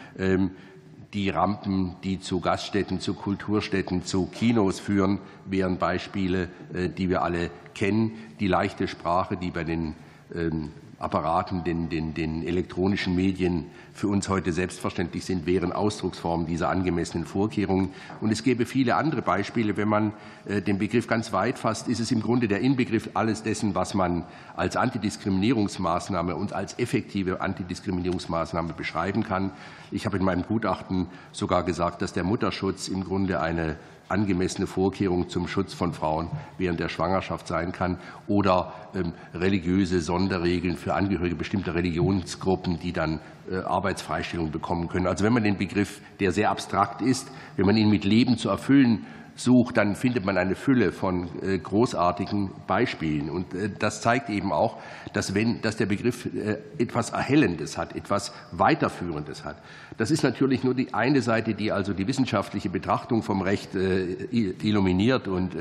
Die 1.13 1.29
Rampen, 1.29 1.97
die 2.03 2.21
zu 2.21 2.39
Gaststätten, 2.39 3.01
zu 3.01 3.13
Kulturstätten, 3.13 4.05
zu 4.05 4.27
Kinos 4.27 4.79
führen, 4.79 5.19
wären 5.45 5.77
Beispiele, 5.77 6.47
äh, 6.73 6.87
die 6.89 7.09
wir 7.09 7.21
alle 7.21 7.51
kennen. 7.75 8.13
Die 8.39 8.47
leichte 8.47 8.87
Sprache, 8.87 9.35
die 9.35 9.51
bei 9.51 9.65
den 9.65 9.95
ähm, 10.33 10.71
Apparaten, 11.01 11.63
den, 11.63 11.89
den, 11.89 12.13
den 12.13 12.45
elektronischen 12.45 13.15
Medien 13.15 13.65
für 13.93 14.07
uns 14.07 14.29
heute 14.29 14.53
selbstverständlich 14.53 15.25
sind, 15.25 15.45
wären 15.45 15.71
Ausdrucksformen 15.71 16.45
dieser 16.47 16.69
angemessenen 16.69 17.25
Vorkehrungen. 17.25 17.89
Und 18.21 18.31
es 18.31 18.43
gäbe 18.43 18.65
viele 18.65 18.95
andere 18.95 19.21
Beispiele. 19.21 19.75
Wenn 19.77 19.87
man 19.87 20.13
äh, 20.45 20.61
den 20.61 20.77
Begriff 20.77 21.07
ganz 21.07 21.33
weit 21.33 21.59
fasst, 21.59 21.87
ist 21.87 21.99
es 21.99 22.11
im 22.11 22.21
Grunde 22.21 22.47
der 22.47 22.61
Inbegriff 22.61 23.09
alles 23.13 23.43
dessen, 23.43 23.75
was 23.75 23.93
man 23.93 24.25
als 24.55 24.77
Antidiskriminierungsmaßnahme 24.77 26.35
und 26.35 26.53
als 26.53 26.77
effektive 26.79 27.41
Antidiskriminierungsmaßnahme 27.41 28.73
beschreiben 28.73 29.23
kann. 29.23 29.51
Ich 29.91 30.05
habe 30.05 30.17
in 30.17 30.23
meinem 30.23 30.43
Gutachten 30.43 31.07
sogar 31.31 31.63
gesagt, 31.63 32.01
dass 32.01 32.13
der 32.13 32.23
Mutterschutz 32.23 32.87
im 32.87 33.03
Grunde 33.03 33.41
eine 33.41 33.75
angemessene 34.11 34.67
Vorkehrung 34.67 35.29
zum 35.29 35.47
Schutz 35.47 35.73
von 35.73 35.93
Frauen 35.93 36.29
während 36.57 36.79
der 36.79 36.89
Schwangerschaft 36.89 37.47
sein 37.47 37.71
kann 37.71 37.97
oder 38.27 38.73
ähm, 38.93 39.13
religiöse 39.33 40.01
Sonderregeln 40.01 40.77
für 40.77 40.93
Angehörige 40.93 41.35
bestimmter 41.35 41.73
Religionsgruppen, 41.73 42.79
die 42.79 42.93
dann 42.93 43.19
äh, 43.49 43.57
Arbeitsfreistellung 43.57 44.51
bekommen 44.51 44.87
können. 44.87 45.07
Also 45.07 45.23
wenn 45.23 45.33
man 45.33 45.43
den 45.43 45.57
Begriff, 45.57 46.01
der 46.19 46.31
sehr 46.31 46.51
abstrakt 46.51 47.01
ist, 47.01 47.27
wenn 47.55 47.65
man 47.65 47.77
ihn 47.77 47.89
mit 47.89 48.05
Leben 48.05 48.37
zu 48.37 48.49
erfüllen 48.49 49.05
sucht, 49.35 49.77
dann 49.77 49.95
findet 49.95 50.25
man 50.25 50.37
eine 50.37 50.55
Fülle 50.55 50.91
von 50.91 51.29
äh, 51.41 51.57
großartigen 51.57 52.51
Beispielen. 52.67 53.29
Und 53.29 53.53
äh, 53.53 53.69
das 53.77 54.01
zeigt 54.01 54.29
eben 54.29 54.51
auch, 54.51 54.77
dass, 55.13 55.33
wenn, 55.33 55.61
dass 55.61 55.77
der 55.77 55.85
Begriff 55.85 56.25
äh, 56.25 56.57
etwas 56.77 57.11
Erhellendes 57.11 57.77
hat, 57.77 57.95
etwas 57.95 58.33
Weiterführendes 58.51 59.43
hat. 59.45 59.57
Das 59.97 60.11
ist 60.11 60.23
natürlich 60.23 60.63
nur 60.63 60.73
die 60.73 60.93
eine 60.93 61.21
Seite, 61.21 61.53
die 61.53 61.71
also 61.71 61.93
die 61.93 62.07
wissenschaftliche 62.07 62.69
Betrachtung 62.69 63.21
vom 63.21 63.41
Recht 63.41 63.75
illuminiert 63.75 65.27
und 65.27 65.55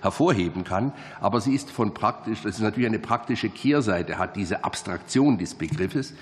hervorheben 0.00 0.62
kann. 0.62 0.92
Aber 1.20 1.40
sie 1.40 1.54
ist 1.54 1.70
von 1.70 1.92
praktisch, 1.92 2.42
das 2.42 2.56
ist 2.56 2.60
natürlich 2.60 2.88
eine 2.88 3.00
praktische 3.00 3.48
Kehrseite, 3.48 4.18
hat 4.18 4.36
diese 4.36 4.64
Abstraktion 4.64 5.38
des 5.38 5.54
Begriffes. 5.54 6.14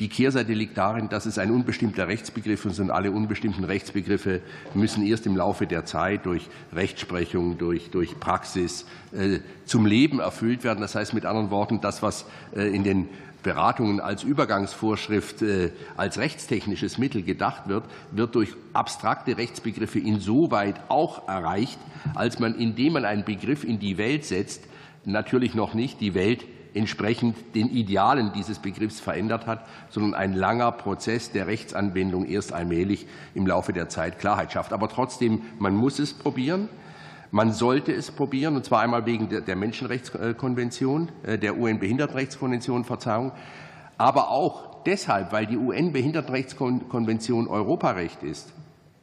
Die 0.00 0.08
Kehrseite 0.08 0.52
liegt 0.52 0.78
darin, 0.78 1.08
dass 1.08 1.26
es 1.26 1.38
ein 1.38 1.50
unbestimmter 1.50 2.06
Rechtsbegriff 2.06 2.64
ist 2.66 2.78
und 2.78 2.90
alle 2.90 3.10
unbestimmten 3.10 3.64
Rechtsbegriffe 3.64 4.42
müssen 4.74 5.04
erst 5.04 5.26
im 5.26 5.36
Laufe 5.36 5.66
der 5.66 5.84
Zeit 5.86 6.24
durch 6.24 6.48
Rechtsprechung, 6.72 7.58
durch, 7.58 7.90
durch 7.90 8.18
Praxis 8.20 8.86
äh, 9.12 9.40
zum 9.64 9.86
Leben 9.86 10.20
erfüllt 10.20 10.62
werden. 10.62 10.80
Das 10.80 10.94
heißt 10.94 11.14
mit 11.14 11.26
anderen 11.26 11.50
Worten, 11.50 11.80
das, 11.80 12.00
was 12.00 12.26
äh, 12.54 12.72
in 12.72 12.84
den 12.84 13.08
Beratungen 13.42 13.98
als 13.98 14.22
Übergangsvorschrift 14.22 15.42
äh, 15.42 15.70
als 15.96 16.18
rechtstechnisches 16.18 16.98
Mittel 16.98 17.22
gedacht 17.22 17.68
wird, 17.68 17.84
wird 18.12 18.36
durch 18.36 18.50
abstrakte 18.72 19.36
Rechtsbegriffe 19.36 19.98
insoweit 19.98 20.76
auch 20.88 21.26
erreicht, 21.26 21.78
als 22.14 22.38
man, 22.38 22.54
indem 22.54 22.94
man 22.94 23.04
einen 23.04 23.24
Begriff 23.24 23.64
in 23.64 23.80
die 23.80 23.98
Welt 23.98 24.24
setzt, 24.24 24.62
natürlich 25.04 25.54
noch 25.54 25.74
nicht 25.74 26.00
die 26.00 26.14
Welt 26.14 26.44
entsprechend 26.78 27.36
den 27.54 27.68
Idealen 27.68 28.32
dieses 28.32 28.58
Begriffs 28.60 29.00
verändert 29.00 29.46
hat, 29.46 29.66
sondern 29.90 30.14
ein 30.14 30.32
langer 30.32 30.72
Prozess 30.72 31.32
der 31.32 31.46
Rechtsanwendung 31.46 32.24
erst 32.26 32.52
allmählich 32.52 33.06
im 33.34 33.46
Laufe 33.46 33.72
der 33.72 33.88
Zeit 33.88 34.18
Klarheit 34.18 34.52
schafft. 34.52 34.72
Aber 34.72 34.88
trotzdem, 34.88 35.42
man 35.58 35.74
muss 35.74 35.98
es 35.98 36.14
probieren. 36.14 36.68
Man 37.30 37.52
sollte 37.52 37.92
es 37.92 38.10
probieren, 38.10 38.56
und 38.56 38.64
zwar 38.64 38.80
einmal 38.80 39.04
wegen 39.04 39.28
der 39.28 39.56
Menschenrechtskonvention, 39.56 41.10
äh, 41.24 41.36
der 41.36 41.58
UN-Behindertenrechtskonvention, 41.58 42.84
Verzeihung, 42.84 43.32
aber 43.98 44.30
auch 44.30 44.82
deshalb, 44.84 45.32
weil 45.32 45.44
die 45.44 45.58
UN-Behindertenrechtskonvention 45.58 47.48
Europarecht 47.48 48.22
ist 48.22 48.54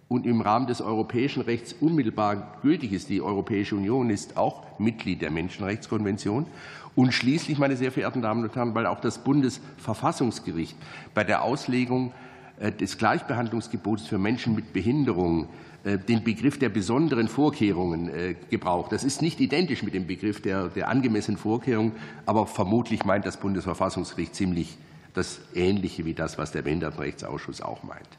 und 0.07 0.25
im 0.25 0.41
Rahmen 0.41 0.67
des 0.67 0.81
europäischen 0.81 1.41
Rechts 1.41 1.73
unmittelbar 1.73 2.57
gültig 2.61 2.93
ist. 2.93 3.09
Die 3.09 3.21
Europäische 3.21 3.75
Union 3.75 4.09
ist 4.09 4.38
auch 4.38 4.79
Mitglied 4.79 5.21
der 5.21 5.31
Menschenrechtskonvention. 5.31 6.47
Und 6.95 7.13
schließlich, 7.13 7.58
meine 7.58 7.75
sehr 7.75 7.91
verehrten 7.91 8.21
Damen 8.21 8.43
und 8.43 8.55
Herren, 8.55 8.73
weil 8.73 8.86
auch 8.86 9.01
das 9.01 9.19
Bundesverfassungsgericht 9.19 10.77
bei 11.13 11.23
der 11.23 11.43
Auslegung 11.43 12.13
äh, 12.60 12.71
des 12.71 12.97
Gleichbehandlungsgebots 12.97 14.08
für 14.08 14.17
Menschen 14.17 14.55
mit 14.55 14.71
Behinderung 14.71 15.49
äh, 15.84 15.97
den 15.97 16.23
Begriff 16.23 16.58
der 16.58 16.69
besonderen 16.69 17.27
Vorkehrungen 17.27 18.10
äh, 18.10 18.36
gebraucht. 18.49 18.91
Das 18.91 19.03
ist 19.03 19.21
nicht 19.21 19.39
identisch 19.41 19.84
mit 19.84 19.93
dem 19.93 20.08
Begriff 20.08 20.41
der, 20.41 20.69
der 20.69 20.88
angemessenen 20.88 21.38
Vorkehrungen, 21.38 21.91
aber 22.25 22.47
vermutlich 22.47 23.03
meint 23.03 23.25
das 23.25 23.38
Bundesverfassungsgericht 23.38 24.34
ziemlich 24.34 24.77
das 25.13 25.41
Ähnliche 25.53 26.05
wie 26.05 26.13
das, 26.13 26.38
was 26.38 26.51
der 26.51 26.62
Behindertenrechtsausschuss 26.62 27.62
auch 27.62 27.84
meint. 27.84 28.10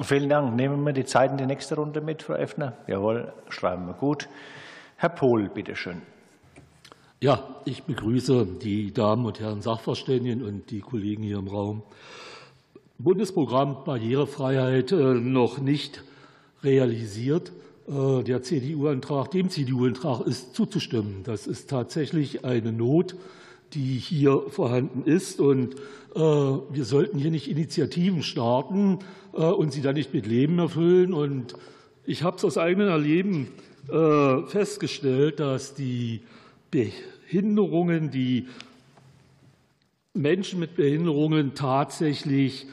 Vielen 0.00 0.28
Dank. 0.28 0.56
Nehmen 0.56 0.82
wir 0.84 0.92
die 0.92 1.04
Zeit 1.04 1.30
in 1.30 1.36
die 1.36 1.46
nächste 1.46 1.76
Runde 1.76 2.00
mit, 2.00 2.22
Frau 2.22 2.34
Effner? 2.34 2.74
Jawohl, 2.86 3.32
schreiben 3.48 3.86
wir 3.86 3.94
gut. 3.94 4.28
Herr 4.96 5.08
Pohl, 5.08 5.48
bitteschön. 5.48 6.02
Ja, 7.24 7.42
ich 7.64 7.84
begrüße 7.84 8.46
die 8.60 8.92
Damen 8.92 9.24
und 9.24 9.40
Herren 9.40 9.62
Sachverständigen 9.62 10.42
und 10.42 10.70
die 10.70 10.80
Kollegen 10.80 11.22
hier 11.22 11.38
im 11.38 11.48
Raum. 11.48 11.82
Bundesprogramm 12.98 13.82
Barrierefreiheit 13.86 14.92
äh, 14.92 15.14
noch 15.14 15.56
nicht 15.58 16.04
realisiert. 16.62 17.50
Äh, 17.88 18.24
der 18.24 18.42
CDU-Antrag, 18.42 19.30
dem 19.30 19.48
CDU-Antrag 19.48 20.26
ist 20.26 20.54
zuzustimmen. 20.54 21.22
Das 21.24 21.46
ist 21.46 21.70
tatsächlich 21.70 22.44
eine 22.44 22.72
Not, 22.72 23.16
die 23.72 23.96
hier 23.96 24.42
vorhanden 24.50 25.10
ist. 25.10 25.40
Und 25.40 25.76
äh, 26.14 26.18
wir 26.18 26.84
sollten 26.84 27.16
hier 27.18 27.30
nicht 27.30 27.48
Initiativen 27.48 28.22
starten 28.22 28.98
und 29.32 29.72
sie 29.72 29.80
dann 29.80 29.94
nicht 29.94 30.12
mit 30.12 30.26
Leben 30.26 30.58
erfüllen. 30.58 31.14
Und 31.14 31.54
ich 32.04 32.22
habe 32.22 32.36
es 32.36 32.44
aus 32.44 32.58
eigenem 32.58 32.88
Erleben 32.88 33.48
festgestellt, 34.46 35.40
dass 35.40 35.74
die 35.74 36.20
Behinderungen, 37.24 38.10
die 38.10 38.48
Menschen 40.12 40.60
mit 40.60 40.76
Behinderungen 40.76 41.54
tatsächlich 41.54 42.66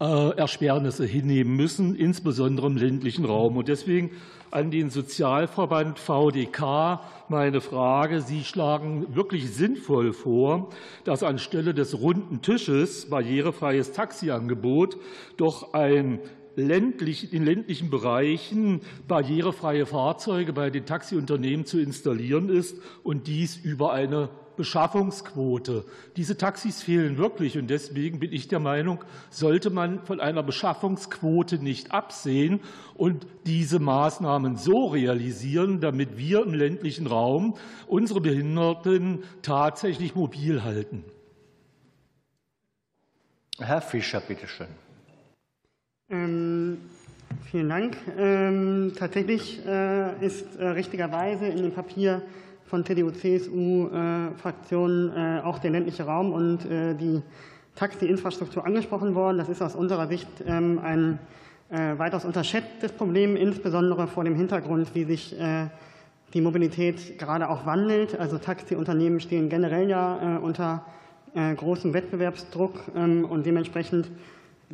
äh, 0.00 0.36
Ersparnisse 0.36 1.04
hinnehmen 1.04 1.54
müssen, 1.54 1.94
insbesondere 1.94 2.66
im 2.66 2.76
ländlichen 2.76 3.24
Raum. 3.24 3.56
Und 3.56 3.68
deswegen 3.68 4.10
an 4.50 4.70
den 4.70 4.90
Sozialverband 4.90 5.98
VDK 5.98 7.00
meine 7.28 7.60
Frage. 7.60 8.20
Sie 8.20 8.42
schlagen 8.42 9.14
wirklich 9.14 9.52
sinnvoll 9.52 10.12
vor, 10.12 10.70
dass 11.04 11.22
anstelle 11.22 11.74
des 11.74 12.00
runden 12.00 12.42
Tisches 12.42 13.08
barrierefreies 13.08 13.92
Taxiangebot 13.92 14.96
doch 15.36 15.74
ein 15.74 16.18
ländlich, 16.56 17.32
in 17.32 17.44
ländlichen 17.44 17.90
Bereichen 17.90 18.80
barrierefreie 19.08 19.86
Fahrzeuge 19.86 20.52
bei 20.52 20.70
den 20.70 20.86
Taxiunternehmen 20.86 21.66
zu 21.66 21.80
installieren 21.80 22.48
ist 22.48 22.76
und 23.02 23.26
dies 23.26 23.56
über 23.56 23.92
eine 23.92 24.30
Beschaffungsquote. 24.60 25.86
Diese 26.16 26.36
Taxis 26.36 26.82
fehlen 26.82 27.16
wirklich 27.16 27.56
und 27.56 27.68
deswegen 27.68 28.20
bin 28.20 28.30
ich 28.30 28.46
der 28.46 28.60
Meinung, 28.60 29.02
sollte 29.30 29.70
man 29.70 30.04
von 30.04 30.20
einer 30.20 30.42
Beschaffungsquote 30.42 31.56
nicht 31.56 31.92
absehen 31.92 32.60
und 32.94 33.26
diese 33.46 33.78
Maßnahmen 33.78 34.56
so 34.56 34.88
realisieren, 34.88 35.80
damit 35.80 36.18
wir 36.18 36.42
im 36.42 36.52
ländlichen 36.52 37.06
Raum 37.06 37.56
unsere 37.86 38.20
Behinderten 38.20 39.24
tatsächlich 39.40 40.14
mobil 40.14 40.62
halten. 40.62 41.04
Herr 43.58 43.80
Fischer, 43.80 44.20
bitteschön. 44.20 44.68
Ähm, 46.12 46.78
vielen 47.52 47.68
Dank. 47.68 47.96
Ähm, 48.18 48.94
tatsächlich 48.98 49.64
äh, 49.64 50.26
ist 50.26 50.56
äh, 50.56 50.66
richtigerweise 50.66 51.46
in 51.46 51.62
dem 51.62 51.70
Papier 51.70 52.22
von 52.66 52.84
CDU-CSU-Fraktionen 52.84 55.16
äh, 55.16 55.40
auch 55.44 55.60
der 55.60 55.70
ländliche 55.70 56.02
Raum 56.02 56.32
und 56.32 56.64
die 56.64 57.22
Taxi-Infrastruktur 57.76 58.66
angesprochen 58.66 59.14
worden. 59.14 59.38
Das 59.38 59.48
ist 59.48 59.62
aus 59.62 59.76
unserer 59.76 60.08
Sicht 60.08 60.26
ähm, 60.46 60.80
ein 60.82 61.20
weitaus 61.68 62.24
unterschätztes 62.24 62.90
Problem, 62.90 63.36
insbesondere 63.36 64.08
vor 64.08 64.24
dem 64.24 64.34
Hintergrund, 64.34 64.92
wie 64.94 65.04
sich 65.04 65.36
die 66.34 66.40
Mobilität 66.40 67.16
gerade 67.16 67.48
auch 67.48 67.64
wandelt. 67.64 68.18
Also 68.18 68.38
Taxiunternehmen 68.38 69.20
stehen 69.20 69.48
generell 69.48 69.88
ja 69.88 70.40
unter 70.42 70.84
großem 71.32 71.94
Wettbewerbsdruck 71.94 72.88
und 72.96 73.46
dementsprechend 73.46 74.10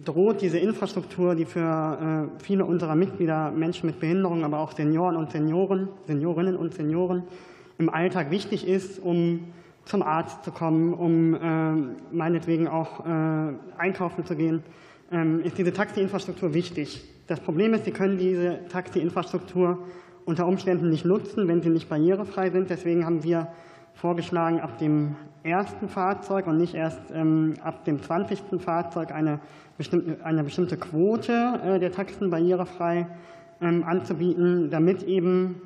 droht 0.05 0.43
diese 0.43 0.59
Infrastruktur, 0.59 1.35
die 1.35 1.47
für 1.47 2.29
äh, 2.39 2.43
viele 2.43 2.65
unserer 2.65 2.95
Mitglieder, 2.95 3.51
Menschen 3.51 3.87
mit 3.87 3.99
Behinderung, 3.99 4.45
aber 4.45 4.59
auch 4.61 4.73
Senioren 4.73 5.17
und 5.17 5.31
Senioren, 5.31 5.89
Seniorinnen 6.07 6.57
und 6.57 6.75
Senioren 6.75 7.25
im 7.79 7.89
Alltag 7.89 8.31
wichtig 8.31 8.67
ist, 8.67 8.99
um 8.99 9.53
zum 9.85 10.03
Arzt 10.03 10.45
zu 10.45 10.51
kommen, 10.51 10.93
um 10.93 11.35
äh, 11.35 12.15
meinetwegen 12.15 12.69
auch 12.69 13.07
äh, 13.07 13.53
einkaufen 13.79 14.25
zu 14.25 14.35
gehen, 14.35 14.63
ähm, 15.13 15.41
ist 15.43 15.57
diese 15.57 15.73
Taxi-Infrastruktur 15.73 16.53
wichtig. 16.53 17.05
Das 17.27 17.41
Problem 17.41 17.73
ist, 17.75 17.85
Sie 17.85 17.93
können 17.93 18.19
diese 18.19 18.67
Taxi-Infrastruktur 18.69 19.79
unter 20.25 20.47
Umständen 20.47 20.91
nicht 20.91 21.05
nutzen, 21.05 21.47
wenn 21.47 21.63
sie 21.63 21.71
nicht 21.71 21.89
barrierefrei 21.89 22.51
sind. 22.51 22.69
Deswegen 22.69 23.07
haben 23.07 23.23
wir 23.23 23.49
vorgeschlagen, 23.95 24.61
ab 24.61 24.79
dem 24.79 25.15
ersten 25.45 25.89
Fahrzeug 25.89 26.49
und 26.49 26.59
nicht 26.59 26.75
erst 26.75 27.01
ähm, 27.13 27.55
ab 27.63 27.85
dem 27.85 28.03
20. 28.03 28.41
Fahrzeug 28.59 29.13
eine 29.13 29.41
eine 30.25 30.43
bestimmte 30.43 30.77
Quote 30.77 31.61
äh, 31.65 31.79
der 31.79 31.93
Taxen 31.93 32.31
barrierefrei 32.31 33.07
ähm, 33.61 33.85
anzubieten, 33.85 34.71
damit 34.71 35.03
eben 35.03 35.61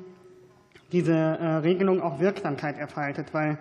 diese 0.91 1.13
äh, 1.13 1.55
Regelung 1.57 2.01
auch 2.01 2.19
Wirksamkeit 2.19 2.77
erfaltet, 2.77 3.33
weil 3.33 3.57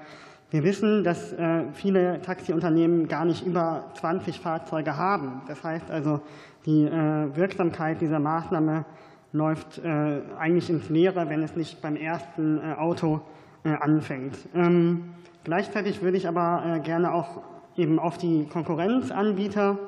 wir 0.51 0.65
wissen, 0.65 1.05
dass 1.05 1.33
äh, 1.33 1.65
viele 1.73 2.21
Taxiunternehmen 2.23 3.07
gar 3.07 3.25
nicht 3.25 3.47
über 3.47 3.93
20 3.95 4.41
Fahrzeuge 4.41 4.97
haben. 4.97 5.43
Das 5.47 5.63
heißt 5.63 5.91
also, 5.91 6.21
die 6.67 6.85
Wirksamkeit 6.85 8.03
dieser 8.03 8.19
Maßnahme 8.19 8.85
läuft 9.33 9.81
eigentlich 9.83 10.69
ins 10.69 10.91
Leere, 10.91 11.31
wenn 11.31 11.43
es 11.43 11.57
nicht 11.57 11.81
beim 11.81 11.97
ersten 11.97 12.61
Auto 12.75 13.23
anfängt. 13.65 14.37
Ähm, 14.55 15.15
gleichzeitig 15.43 16.03
würde 16.03 16.19
ich 16.19 16.29
aber 16.29 16.81
gerne 16.85 17.15
auch 17.15 17.41
eben 17.79 17.99
auf 17.99 18.19
die 18.19 18.47
Konkurrenzanbieter 18.53 19.79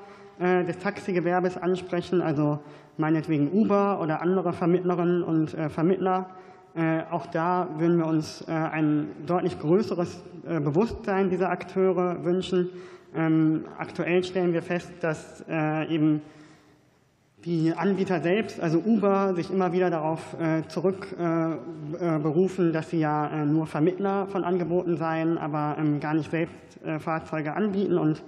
des 0.40 0.78
Taxigewerbes 0.78 1.56
ansprechen, 1.56 2.22
also 2.22 2.58
meinetwegen 2.96 3.52
Uber 3.52 4.00
oder 4.00 4.22
andere 4.22 4.52
Vermittlerinnen 4.52 5.22
und 5.22 5.54
äh, 5.54 5.68
Vermittler. 5.68 6.30
Äh, 6.74 7.02
auch 7.10 7.26
da 7.26 7.68
würden 7.78 7.98
wir 7.98 8.06
uns 8.06 8.48
ein 8.48 9.08
deutlich 9.26 9.58
größeres 9.58 10.22
Bewusstsein 10.42 11.28
dieser 11.30 11.50
Akteure 11.50 12.24
wünschen. 12.24 12.70
Ähm, 13.14 13.66
aktuell 13.78 14.24
stellen 14.24 14.54
wir 14.54 14.62
fest, 14.62 14.90
dass 15.00 15.44
eben 15.48 16.22
die 17.44 17.74
Anbieter 17.76 18.20
selbst, 18.20 18.60
also 18.60 18.78
Uber, 18.78 19.34
sich 19.34 19.50
immer 19.50 19.72
wieder 19.72 19.90
darauf 19.90 20.36
zurückberufen, 20.68 22.72
dass 22.72 22.90
sie 22.90 23.00
ja 23.00 23.44
nur 23.44 23.66
Vermittler 23.66 24.28
von 24.28 24.44
Angeboten 24.44 24.96
seien, 24.96 25.38
aber 25.38 25.74
ähm, 25.78 25.98
gar 26.00 26.14
nicht 26.14 26.30
selbst 26.30 26.54
Fahrzeuge 27.00 27.54
anbieten. 27.54 27.98
Und 27.98 28.22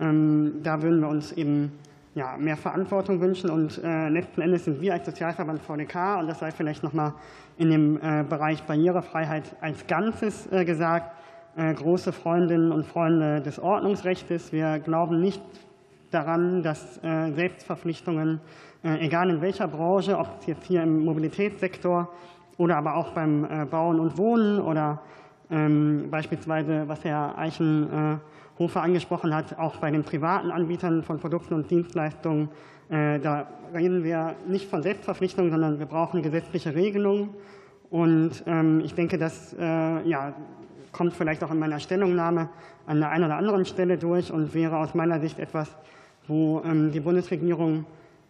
ähm, 0.00 0.60
da 0.62 0.80
würden 0.82 1.00
wir 1.00 1.08
uns 1.08 1.32
eben 1.32 1.72
ja, 2.14 2.36
mehr 2.36 2.56
Verantwortung 2.56 3.20
wünschen. 3.20 3.50
Und 3.50 3.82
äh, 3.82 4.08
letzten 4.08 4.40
Endes 4.40 4.64
sind 4.64 4.80
wir 4.80 4.92
als 4.92 5.06
Sozialverband 5.06 5.60
VDK, 5.60 6.18
und 6.18 6.26
das 6.26 6.40
sei 6.40 6.50
vielleicht 6.50 6.82
noch 6.82 6.92
mal 6.92 7.14
in 7.56 7.70
dem 7.70 7.96
äh, 7.96 8.24
Bereich 8.28 8.62
Barrierefreiheit 8.64 9.56
als 9.60 9.86
Ganzes 9.86 10.50
äh, 10.52 10.64
gesagt, 10.64 11.14
große 11.56 12.12
Freundinnen 12.12 12.70
und 12.70 12.86
Freunde 12.86 13.40
des 13.40 13.58
Ordnungsrechts. 13.58 14.52
Wir 14.52 14.78
glauben 14.78 15.18
nicht 15.18 15.42
daran, 16.12 16.62
dass 16.62 17.00
Selbstverpflichtungen, 17.02 18.40
egal 18.84 19.28
in 19.28 19.40
welcher 19.40 19.66
Branche, 19.66 20.16
ob 20.16 20.38
es 20.38 20.46
jetzt 20.46 20.66
hier 20.66 20.84
im 20.84 21.04
Mobilitätssektor 21.04 22.12
oder 22.58 22.76
aber 22.76 22.94
auch 22.94 23.12
beim 23.12 23.66
Bauen 23.72 23.98
und 23.98 24.16
Wohnen 24.16 24.60
oder 24.60 25.02
ähm, 25.50 26.06
beispielsweise, 26.12 26.84
was 26.86 27.02
Herr 27.02 27.36
Eichen 27.36 28.20
Hofer 28.58 28.82
angesprochen 28.82 29.34
hat, 29.34 29.58
auch 29.58 29.76
bei 29.76 29.90
den 29.90 30.02
privaten 30.02 30.50
Anbietern 30.50 31.02
von 31.02 31.18
Produkten 31.18 31.54
und 31.54 31.70
Dienstleistungen. 31.70 32.48
Äh, 32.90 33.20
da 33.20 33.46
reden 33.74 34.02
wir 34.02 34.34
nicht 34.46 34.68
von 34.68 34.82
Selbstverpflichtungen, 34.82 35.50
sondern 35.50 35.78
wir 35.78 35.86
brauchen 35.86 36.22
gesetzliche 36.22 36.74
Regelungen. 36.74 37.30
Und 37.90 38.42
ähm, 38.46 38.80
ich 38.84 38.94
denke, 38.94 39.18
dass 39.18 39.54
äh, 39.58 40.08
ja, 40.08 40.34
kommt 40.92 41.12
vielleicht 41.12 41.44
auch 41.44 41.50
in 41.50 41.58
meiner 41.58 41.78
Stellungnahme 41.78 42.48
an 42.86 43.00
der 43.00 43.10
einen 43.10 43.24
oder 43.24 43.36
anderen 43.36 43.64
Stelle 43.64 43.98
durch 43.98 44.32
und 44.32 44.54
wäre 44.54 44.78
aus 44.78 44.94
meiner 44.94 45.20
Sicht 45.20 45.38
etwas, 45.38 45.70
wo 46.26 46.62
ähm, 46.64 46.90
die 46.90 47.00
Bundesregierung 47.00 47.84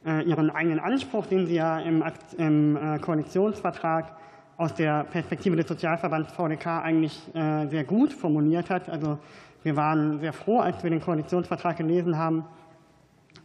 äh, 0.04 0.22
ihren 0.24 0.50
eigenen 0.50 0.80
Anspruch, 0.80 1.26
den 1.26 1.46
sie 1.46 1.54
ja 1.54 1.78
im 1.80 2.02
Koalitionsvertrag 3.00 4.16
aus 4.56 4.74
der 4.74 5.04
Perspektive 5.04 5.56
des 5.56 5.68
Sozialverbands 5.68 6.32
VDK 6.32 6.82
eigentlich 6.82 7.20
sehr 7.32 7.84
gut 7.84 8.12
formuliert 8.12 8.70
hat. 8.70 8.88
Also 8.88 9.18
wir 9.62 9.76
waren 9.76 10.20
sehr 10.20 10.32
froh, 10.32 10.60
als 10.60 10.82
wir 10.82 10.90
den 10.90 11.00
Koalitionsvertrag 11.00 11.76
gelesen 11.76 12.16
haben, 12.16 12.44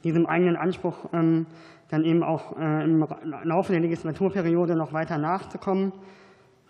diesem 0.04 0.26
eigenen 0.26 0.56
Anspruch 0.56 1.10
ähm, 1.14 1.46
dann 1.90 2.04
eben 2.06 2.24
auch 2.24 2.54
im 2.58 3.06
Laufe 3.44 3.72
der 3.72 3.82
Legislaturperiode 3.82 4.76
noch 4.76 4.94
weiter 4.94 5.20
nachzukommen. 5.20 5.92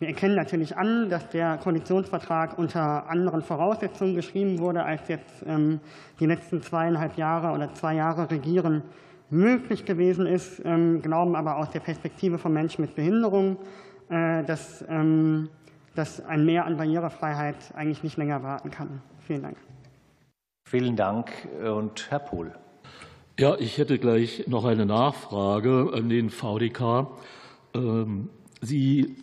Wir 0.03 0.09
erkennen 0.09 0.35
natürlich 0.35 0.75
an, 0.75 1.09
dass 1.09 1.29
der 1.29 1.57
Koalitionsvertrag 1.59 2.57
unter 2.57 3.09
anderen 3.09 3.41
Voraussetzungen 3.41 4.15
geschrieben 4.15 4.59
wurde, 4.59 4.83
als 4.83 5.07
jetzt 5.07 5.45
ähm, 5.47 5.79
die 6.19 6.25
letzten 6.25 6.61
zweieinhalb 6.61 7.15
Jahre 7.15 7.53
oder 7.53 7.73
zwei 7.73 7.93
Jahre 7.93 8.29
Regieren 8.29 8.81
möglich 9.29 9.85
gewesen 9.85 10.25
ist, 10.25 10.61
ähm, 10.65 11.01
glauben 11.01 11.37
aber 11.37 11.55
aus 11.55 11.69
der 11.69 11.79
Perspektive 11.79 12.37
von 12.37 12.51
Menschen 12.51 12.81
mit 12.81 12.95
Behinderung, 12.95 13.55
äh, 14.09 14.43
dass 14.43 14.83
ein 14.89 15.49
Mehr 16.37 16.65
an 16.65 16.75
Barrierefreiheit 16.75 17.73
eigentlich 17.73 18.03
nicht 18.03 18.17
länger 18.17 18.43
warten 18.43 18.71
kann. 18.71 19.01
Vielen 19.25 19.43
Dank. 19.43 19.57
Vielen 20.65 20.95
Dank. 20.95 21.31
Und 21.63 22.09
Herr 22.09 22.19
Pohl. 22.19 22.53
Ja, 23.39 23.55
ich 23.57 23.77
hätte 23.77 23.97
gleich 23.97 24.47
noch 24.47 24.65
eine 24.65 24.85
Nachfrage 24.85 25.91
an 25.93 26.09
den 26.09 26.29
VDK. 26.29 27.07
Sie 28.61 29.15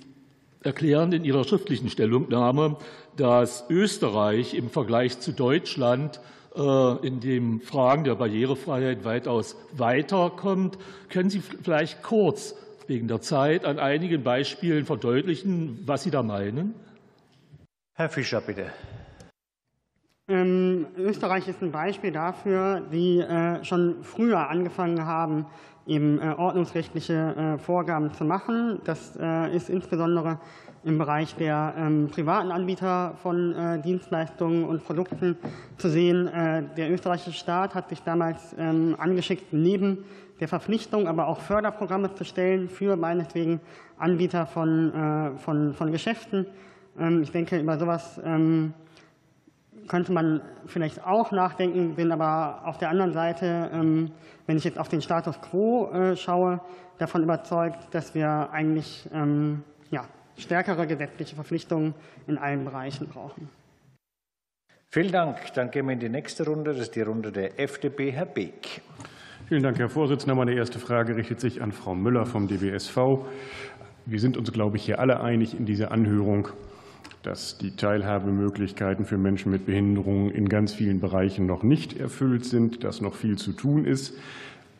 erklären 0.62 1.12
in 1.12 1.24
Ihrer 1.24 1.44
schriftlichen 1.44 1.90
Stellungnahme, 1.90 2.76
dass 3.16 3.64
Österreich 3.70 4.54
im 4.54 4.70
Vergleich 4.70 5.20
zu 5.20 5.32
Deutschland 5.32 6.20
äh, 6.56 7.06
in 7.06 7.20
den 7.20 7.60
Fragen 7.60 8.04
der 8.04 8.16
Barrierefreiheit 8.16 9.04
weitaus 9.04 9.56
weiterkommt. 9.72 10.78
Können 11.08 11.30
Sie 11.30 11.40
vielleicht 11.40 12.02
kurz 12.02 12.54
wegen 12.86 13.08
der 13.08 13.20
Zeit 13.20 13.64
an 13.64 13.78
einigen 13.78 14.22
Beispielen 14.22 14.84
verdeutlichen, 14.84 15.80
was 15.86 16.02
Sie 16.02 16.10
da 16.10 16.22
meinen? 16.22 16.74
Herr 17.94 18.08
Fischer, 18.08 18.40
bitte. 18.40 18.72
Ähm, 20.30 20.86
Österreich 20.96 21.48
ist 21.48 21.60
ein 21.60 21.72
Beispiel 21.72 22.12
dafür, 22.12 22.82
die 22.92 23.18
äh, 23.18 23.64
schon 23.64 23.96
früher 24.04 24.48
angefangen 24.48 25.04
haben, 25.04 25.46
eben 25.88 26.20
äh, 26.20 26.34
ordnungsrechtliche 26.38 27.34
äh, 27.34 27.58
Vorgaben 27.58 28.12
zu 28.12 28.24
machen. 28.24 28.80
Das 28.84 29.18
äh, 29.20 29.56
ist 29.56 29.68
insbesondere 29.68 30.38
im 30.84 30.98
Bereich 30.98 31.34
der 31.34 31.74
ähm, 31.76 32.10
privaten 32.12 32.52
Anbieter 32.52 33.14
von 33.22 33.82
Dienstleistungen 33.84 34.64
und 34.64 34.82
Produkten 34.82 35.36
zu 35.76 35.90
sehen. 35.90 36.30
Der 36.76 36.90
österreichische 36.90 37.32
Staat 37.32 37.74
hat 37.74 37.90
sich 37.90 38.02
damals 38.02 38.56
ähm, 38.56 38.96
angeschickt, 38.98 39.52
neben 39.52 40.04
der 40.38 40.48
Verpflichtung 40.48 41.06
aber 41.06 41.26
auch 41.26 41.40
Förderprogramme 41.40 42.14
zu 42.14 42.24
stellen 42.24 42.70
für 42.70 42.96
meinetwegen 42.96 43.60
Anbieter 43.98 44.46
von, 44.46 45.34
von, 45.44 45.74
von 45.74 45.92
Geschäften. 45.92 46.46
Ähm, 46.98 47.22
ich 47.22 47.30
denke, 47.30 47.58
über 47.58 47.78
sowas 47.78 48.18
könnte 49.88 50.12
man 50.12 50.40
vielleicht 50.66 51.04
auch 51.04 51.32
nachdenken, 51.32 51.94
bin 51.94 52.12
aber 52.12 52.62
auf 52.64 52.78
der 52.78 52.90
anderen 52.90 53.12
Seite, 53.12 53.70
ähm, 53.72 54.12
wenn 54.46 54.56
ich 54.56 54.64
jetzt 54.64 54.78
auf 54.78 54.88
den 54.88 55.02
Status 55.02 55.40
quo 55.40 55.90
äh, 55.92 56.16
schaue, 56.16 56.60
davon 56.98 57.22
überzeugt, 57.22 57.92
dass 57.92 58.14
wir 58.14 58.50
eigentlich 58.52 59.08
ähm, 59.12 59.62
ja, 59.90 60.04
stärkere 60.36 60.86
gesetzliche 60.86 61.34
Verpflichtungen 61.34 61.94
in 62.26 62.38
allen 62.38 62.64
Bereichen 62.64 63.08
brauchen. 63.08 63.48
Vielen 64.92 65.12
Dank. 65.12 65.52
Dann 65.54 65.70
gehen 65.70 65.86
wir 65.86 65.92
in 65.92 66.00
die 66.00 66.08
nächste 66.08 66.44
Runde. 66.44 66.72
Das 66.72 66.80
ist 66.80 66.96
die 66.96 67.02
Runde 67.02 67.30
der 67.30 67.60
FDP. 67.60 68.10
Herr 68.10 68.26
Beek. 68.26 68.82
Vielen 69.46 69.62
Dank, 69.62 69.78
Herr 69.78 69.88
Vorsitzender. 69.88 70.34
Meine 70.34 70.52
erste 70.54 70.78
Frage 70.78 71.16
richtet 71.16 71.40
sich 71.40 71.62
an 71.62 71.72
Frau 71.72 71.94
Müller 71.94 72.26
vom 72.26 72.48
DBSV. 72.48 72.96
Wir 74.06 74.18
sind 74.18 74.36
uns, 74.36 74.52
glaube 74.52 74.76
ich, 74.76 74.84
hier 74.84 74.98
alle 74.98 75.20
einig 75.20 75.56
in 75.56 75.64
dieser 75.64 75.92
Anhörung, 75.92 76.48
dass 77.22 77.58
die 77.58 77.76
Teilhabemöglichkeiten 77.76 79.04
für 79.04 79.18
Menschen 79.18 79.52
mit 79.52 79.66
Behinderungen 79.66 80.30
in 80.30 80.48
ganz 80.48 80.72
vielen 80.72 81.00
Bereichen 81.00 81.46
noch 81.46 81.62
nicht 81.62 81.98
erfüllt 81.98 82.44
sind, 82.44 82.84
dass 82.84 83.00
noch 83.00 83.14
viel 83.14 83.36
zu 83.36 83.52
tun 83.52 83.84
ist, 83.84 84.18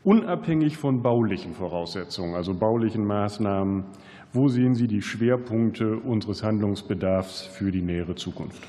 unabhängig 0.05 0.79
von 0.79 1.03
baulichen 1.03 1.55
Voraussetzungen, 1.55 2.35
also 2.35 2.55
baulichen 2.55 3.05
Maßnahmen. 3.05 3.85
Wo 4.33 4.49
sehen 4.49 4.75
Sie 4.75 4.87
die 4.87 5.03
Schwerpunkte 5.03 5.97
unseres 5.97 6.43
Handlungsbedarfs 6.43 7.43
für 7.43 7.71
die 7.71 7.83
nähere 7.83 8.15
Zukunft? 8.15 8.63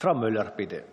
Frau 0.00 0.14
Müller, 0.14 0.52
bitte. 0.56 0.84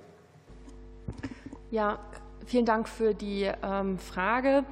Ja, 1.71 1.99
vielen 2.45 2.65
Dank 2.65 2.87
für 2.87 3.13
die 3.13 3.49
ähm, 3.63 3.97
Frage. 3.97 4.65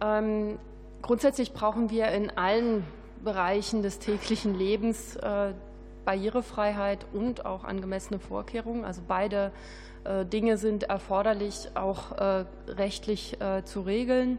Ähm, 0.00 0.58
grundsätzlich 1.00 1.52
brauchen 1.52 1.90
wir 1.90 2.08
in 2.08 2.30
allen 2.30 2.84
Bereichen 3.24 3.82
des 3.82 3.98
täglichen 3.98 4.54
Lebens 4.54 5.16
äh, 5.16 5.54
Barrierefreiheit 6.04 7.06
und 7.12 7.46
auch 7.46 7.64
angemessene 7.64 8.18
Vorkehrungen. 8.18 8.84
Also 8.84 9.02
beide 9.06 9.52
äh, 10.04 10.24
Dinge 10.24 10.56
sind 10.56 10.84
erforderlich, 10.84 11.70
auch 11.74 12.12
äh, 12.12 12.44
rechtlich 12.68 13.40
äh, 13.40 13.64
zu 13.64 13.82
regeln 13.82 14.38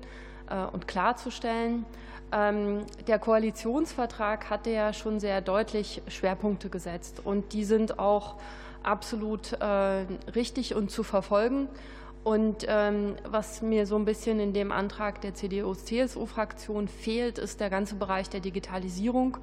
und 0.73 0.89
klarzustellen. 0.89 1.85
Ähm, 2.33 2.81
der 3.07 3.17
Koalitionsvertrag 3.17 4.49
hatte 4.49 4.71
ja 4.71 4.91
schon 4.91 5.21
sehr 5.21 5.39
deutlich 5.39 6.01
Schwerpunkte 6.09 6.69
gesetzt 6.69 7.21
und 7.23 7.53
die 7.53 7.63
sind 7.63 7.97
auch 7.97 8.35
absolut 8.83 9.57
richtig 10.35 10.75
und 10.75 10.91
zu 10.91 11.03
verfolgen. 11.03 11.69
Und 12.23 12.65
ähm, 12.67 13.15
was 13.25 13.61
mir 13.61 13.85
so 13.85 13.95
ein 13.95 14.05
bisschen 14.05 14.39
in 14.39 14.53
dem 14.53 14.71
Antrag 14.71 15.21
der 15.21 15.33
CDU-CSU-Fraktion 15.33 16.87
fehlt, 16.87 17.37
ist 17.37 17.59
der 17.59 17.69
ganze 17.69 17.95
Bereich 17.95 18.29
der 18.29 18.41
Digitalisierung 18.41 19.37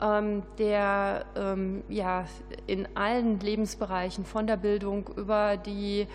ähm, 0.00 0.42
der 0.58 1.24
ähm, 1.36 1.82
ja, 1.88 2.24
in 2.66 2.88
allen 2.94 3.40
Lebensbereichen 3.40 4.24
von 4.24 4.46
der 4.46 4.56
Bildung 4.56 5.08
über 5.16 5.56
die 5.56 6.06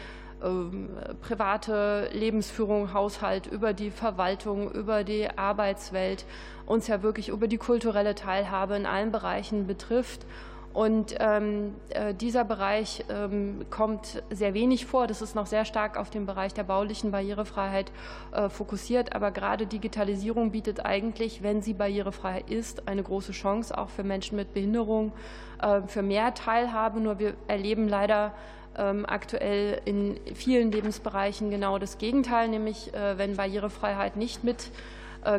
ähm, 0.43 0.89
private 1.21 2.09
Lebensführung, 2.13 2.93
Haushalt, 2.93 3.47
über 3.47 3.73
die 3.73 3.91
Verwaltung, 3.91 4.71
über 4.71 5.03
die 5.03 5.29
Arbeitswelt 5.29 6.25
uns 6.65 6.87
ja 6.87 7.03
wirklich 7.03 7.29
über 7.29 7.47
die 7.47 7.57
kulturelle 7.57 8.15
Teilhabe 8.15 8.75
in 8.75 8.85
allen 8.85 9.11
Bereichen 9.11 9.67
betrifft. 9.67 10.25
Und 10.73 11.15
ähm, 11.19 11.75
äh, 11.89 12.15
dieser 12.15 12.43
Bereich 12.43 13.05
ähm, 13.07 13.65
kommt 13.69 14.23
sehr 14.31 14.55
wenig 14.55 14.87
vor. 14.87 15.05
Das 15.05 15.21
ist 15.21 15.35
noch 15.35 15.45
sehr 15.45 15.65
stark 15.65 15.97
auf 15.97 16.09
den 16.09 16.25
Bereich 16.25 16.53
der 16.53 16.63
baulichen 16.63 17.11
Barrierefreiheit 17.11 17.91
äh, 18.31 18.49
fokussiert. 18.49 19.15
Aber 19.15 19.29
gerade 19.29 19.67
Digitalisierung 19.67 20.51
bietet 20.51 20.83
eigentlich, 20.83 21.43
wenn 21.43 21.61
sie 21.61 21.75
barrierefrei 21.75 22.43
ist, 22.49 22.87
eine 22.87 23.03
große 23.03 23.33
Chance 23.33 23.77
auch 23.77 23.89
für 23.89 24.03
Menschen 24.03 24.35
mit 24.35 24.55
Behinderung, 24.55 25.13
äh, 25.61 25.81
für 25.83 26.01
mehr 26.01 26.33
Teilhabe. 26.33 26.99
Nur 26.99 27.19
wir 27.19 27.35
erleben 27.47 27.87
leider 27.87 28.33
ähm, 28.75 29.05
aktuell 29.07 29.79
in 29.85 30.19
vielen 30.33 30.71
Lebensbereichen 30.71 31.51
genau 31.51 31.77
das 31.77 31.99
Gegenteil, 31.99 32.47
nämlich 32.47 32.91
äh, 32.95 33.17
wenn 33.19 33.35
Barrierefreiheit 33.35 34.15
nicht 34.15 34.43
mit 34.43 34.71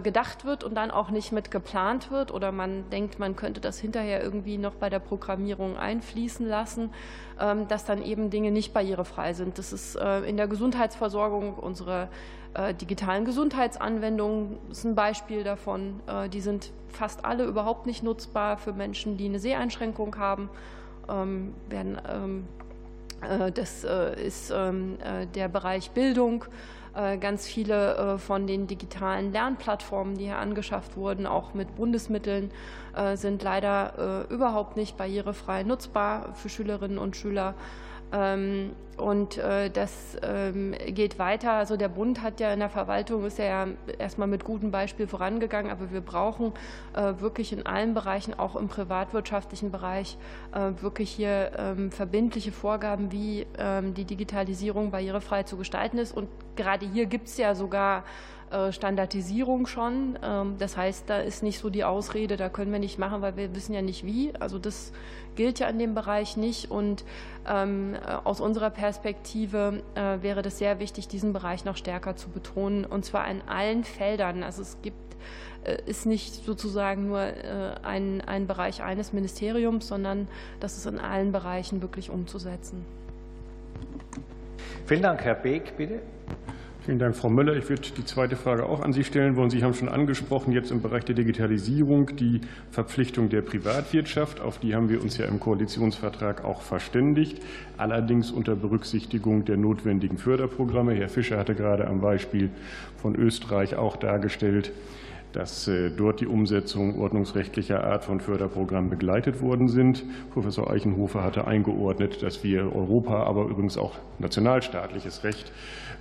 gedacht 0.02 0.44
wird 0.44 0.64
und 0.64 0.74
dann 0.74 0.90
auch 0.90 1.10
nicht 1.10 1.32
mit 1.32 1.50
geplant 1.50 2.10
wird 2.10 2.32
oder 2.32 2.52
man 2.52 2.88
denkt, 2.90 3.18
man 3.18 3.36
könnte 3.36 3.60
das 3.60 3.78
hinterher 3.78 4.22
irgendwie 4.22 4.56
noch 4.56 4.74
bei 4.74 4.88
der 4.88 4.98
Programmierung 4.98 5.76
einfließen 5.76 6.46
lassen, 6.46 6.90
ähm, 7.40 7.66
dass 7.68 7.84
dann 7.84 8.02
eben 8.02 8.30
Dinge 8.30 8.50
nicht 8.50 8.72
barrierefrei 8.72 9.32
sind. 9.32 9.58
Das 9.58 9.72
ist 9.72 9.96
äh, 9.96 10.20
in 10.20 10.36
der 10.36 10.46
Gesundheitsversorgung 10.46 11.54
unsere 11.54 12.08
äh, 12.54 12.72
digitalen 12.74 13.24
Gesundheitsanwendungen 13.24 14.58
ist 14.70 14.84
ein 14.84 14.94
Beispiel 14.94 15.42
davon. 15.42 16.00
Die 16.32 16.40
sind 16.40 16.72
fast 16.88 17.24
alle 17.24 17.44
überhaupt 17.44 17.86
nicht 17.86 18.02
nutzbar 18.04 18.56
für 18.56 18.72
Menschen, 18.72 19.16
die 19.16 19.26
eine 19.26 19.40
Seheinschränkung 19.40 20.16
haben. 20.16 20.48
Ähm, 21.08 21.54
ähm, 21.72 22.46
das 23.54 23.84
ist 24.22 24.50
der 24.50 25.48
Bereich 25.48 25.92
Bildung. 25.92 26.44
Äh, 26.94 27.18
ganz 27.18 27.46
viele 27.46 27.96
äh, 27.96 28.18
von 28.18 28.46
den 28.46 28.68
digitalen 28.68 29.32
Lernplattformen, 29.32 30.16
die 30.16 30.26
hier 30.26 30.38
angeschafft 30.38 30.96
wurden, 30.96 31.26
auch 31.26 31.52
mit 31.52 31.74
Bundesmitteln, 31.74 32.52
äh, 32.94 33.16
sind 33.16 33.42
leider 33.42 34.26
überhaupt 34.28 34.76
nicht 34.76 34.96
barrierefrei 34.96 35.64
nutzbar 35.64 36.34
für 36.34 36.48
Schülerinnen 36.48 36.98
und 36.98 37.16
Schüler. 37.16 37.54
Ähm, 38.12 38.72
und 38.96 39.38
äh, 39.38 39.70
das 39.70 40.16
ähm, 40.22 40.72
geht 40.86 41.18
weiter. 41.18 41.52
Also 41.52 41.76
der 41.76 41.88
Bund 41.88 42.22
hat 42.22 42.38
ja 42.38 42.52
in 42.52 42.60
der 42.60 42.68
Verwaltung 42.68 43.24
ist 43.24 43.38
ja 43.38 43.66
erstmal 43.98 44.28
mit 44.28 44.44
gutem 44.44 44.70
Beispiel 44.70 45.08
vorangegangen, 45.08 45.72
aber 45.72 45.90
wir 45.90 46.00
brauchen 46.00 46.52
äh, 46.94 47.14
wirklich 47.18 47.52
in 47.52 47.66
allen 47.66 47.94
Bereichen, 47.94 48.38
auch 48.38 48.54
im 48.54 48.68
privatwirtschaftlichen 48.68 49.72
Bereich, 49.72 50.16
äh, 50.52 50.70
wirklich 50.80 51.10
hier 51.10 51.50
ähm, 51.58 51.90
verbindliche 51.90 52.52
Vorgaben, 52.52 53.10
wie 53.10 53.46
die 53.96 54.04
Digitalisierung 54.04 54.90
barrierefrei 54.90 55.42
zu 55.42 55.56
gestalten 55.56 55.98
ist. 55.98 56.16
Und 56.16 56.28
gerade 56.56 56.86
hier 56.86 57.06
gibt 57.06 57.28
es 57.28 57.36
ja 57.36 57.54
sogar 57.54 58.04
Standardisierung 58.72 59.66
schon. 59.66 60.18
Ähm, 60.22 60.56
das 60.58 60.76
heißt, 60.76 61.08
da 61.08 61.18
ist 61.18 61.42
nicht 61.42 61.58
so 61.58 61.70
die 61.70 61.84
Ausrede, 61.84 62.36
da 62.36 62.48
können 62.48 62.72
wir 62.72 62.78
nicht 62.78 62.98
machen, 62.98 63.22
weil 63.22 63.36
wir 63.36 63.54
wissen 63.54 63.74
ja 63.74 63.82
nicht 63.82 64.04
wie. 64.04 64.32
Also 64.38 64.58
das 64.58 64.92
gilt 65.34 65.58
ja 65.58 65.68
in 65.68 65.78
dem 65.78 65.94
Bereich 65.94 66.36
nicht. 66.36 66.70
Und 66.70 67.04
ähm, 67.48 67.96
aus 68.24 68.40
unserer 68.40 68.70
Perspektive 68.70 69.82
äh, 69.94 70.22
wäre 70.22 70.42
das 70.42 70.58
sehr 70.58 70.78
wichtig, 70.78 71.08
diesen 71.08 71.32
Bereich 71.32 71.64
noch 71.64 71.76
stärker 71.76 72.16
zu 72.16 72.28
betonen, 72.28 72.84
und 72.84 73.04
zwar 73.04 73.28
in 73.30 73.42
allen 73.42 73.84
Feldern. 73.84 74.42
Also 74.42 74.62
es 74.62 74.78
gibt 74.82 74.96
äh, 75.64 75.78
ist 75.86 76.06
nicht 76.06 76.44
sozusagen 76.44 77.08
nur 77.08 77.20
ein, 77.82 78.20
ein 78.20 78.46
Bereich 78.46 78.82
eines 78.82 79.12
Ministeriums, 79.12 79.88
sondern 79.88 80.28
das 80.60 80.76
ist 80.76 80.86
in 80.86 80.98
allen 80.98 81.32
Bereichen 81.32 81.82
wirklich 81.82 82.10
umzusetzen. 82.10 82.84
Vielen 84.86 85.02
Dank, 85.02 85.24
Herr 85.24 85.34
Beek, 85.34 85.76
bitte. 85.76 86.00
Vielen 86.84 86.98
Dank, 86.98 87.16
Frau 87.16 87.30
Müller. 87.30 87.56
Ich 87.56 87.66
würde 87.70 87.80
die 87.96 88.04
zweite 88.04 88.36
Frage 88.36 88.66
auch 88.66 88.82
an 88.82 88.92
Sie 88.92 89.04
stellen 89.04 89.36
wollen. 89.36 89.48
Sie 89.48 89.64
haben 89.64 89.72
schon 89.72 89.88
angesprochen, 89.88 90.52
jetzt 90.52 90.70
im 90.70 90.82
Bereich 90.82 91.06
der 91.06 91.14
Digitalisierung 91.14 92.14
die 92.14 92.42
Verpflichtung 92.70 93.30
der 93.30 93.40
Privatwirtschaft. 93.40 94.42
Auf 94.42 94.58
die 94.58 94.74
haben 94.74 94.90
wir 94.90 95.00
uns 95.00 95.16
ja 95.16 95.24
im 95.24 95.40
Koalitionsvertrag 95.40 96.44
auch 96.44 96.60
verständigt, 96.60 97.40
allerdings 97.78 98.30
unter 98.30 98.54
Berücksichtigung 98.54 99.46
der 99.46 99.56
notwendigen 99.56 100.18
Förderprogramme. 100.18 100.92
Herr 100.92 101.08
Fischer 101.08 101.38
hatte 101.38 101.54
gerade 101.54 101.86
am 101.86 102.02
Beispiel 102.02 102.50
von 102.98 103.14
Österreich 103.14 103.76
auch 103.76 103.96
dargestellt, 103.96 104.70
dass 105.32 105.66
äh, 105.66 105.90
dort 105.90 106.20
die 106.20 106.26
Umsetzung 106.26 107.00
ordnungsrechtlicher 107.00 107.82
Art 107.82 108.04
von 108.04 108.20
Förderprogrammen 108.20 108.90
begleitet 108.90 109.40
worden 109.40 109.68
sind. 109.68 110.04
Professor 110.34 110.70
Eichenhofer 110.70 111.24
hatte 111.24 111.46
eingeordnet, 111.46 112.22
dass 112.22 112.44
wir 112.44 112.76
Europa, 112.76 113.22
aber 113.24 113.46
übrigens 113.46 113.78
auch 113.78 113.94
nationalstaatliches 114.18 115.24
Recht 115.24 115.50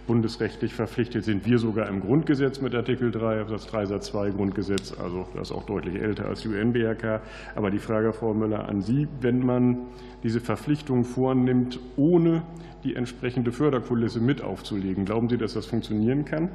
bundesrechtlich 0.07 0.73
verpflichtet 0.73 1.23
sind. 1.23 1.45
Wir 1.45 1.59
sogar 1.59 1.87
im 1.87 2.01
Grundgesetz 2.01 2.61
mit 2.61 2.75
Artikel 2.75 3.11
3, 3.11 3.41
Absatz 3.41 3.67
3 3.67 3.85
Satz 3.85 4.07
2 4.07 4.31
Grundgesetz, 4.31 4.93
also 4.99 5.27
das 5.33 5.49
ist 5.49 5.55
auch 5.55 5.65
deutlich 5.65 6.01
älter 6.01 6.25
als 6.25 6.41
die 6.41 6.49
UN-BRK. 6.49 7.21
Aber 7.55 7.71
die 7.71 7.79
Frage, 7.79 8.13
Frau 8.13 8.33
Müller, 8.33 8.67
an 8.67 8.81
Sie, 8.81 9.07
wenn 9.21 9.45
man 9.45 9.77
diese 10.23 10.39
Verpflichtung 10.39 11.05
vornimmt, 11.05 11.79
ohne 11.95 12.43
die 12.83 12.95
entsprechende 12.95 13.51
Förderkulisse 13.51 14.19
mit 14.19 14.41
aufzulegen, 14.41 15.05
glauben 15.05 15.29
Sie, 15.29 15.37
dass 15.37 15.53
das 15.53 15.65
funktionieren 15.65 16.25
kann? 16.25 16.49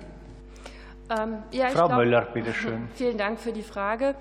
Ähm, 1.11 1.39
ja, 1.53 1.69
Frau 1.69 1.87
glaub, 1.87 2.01
Müller, 2.01 2.29
bitte 2.33 2.53
schön. 2.53 2.89
Vielen 2.95 3.17
Dank 3.17 3.39
für 3.39 3.53
die 3.53 3.63
Frage. 3.63 4.15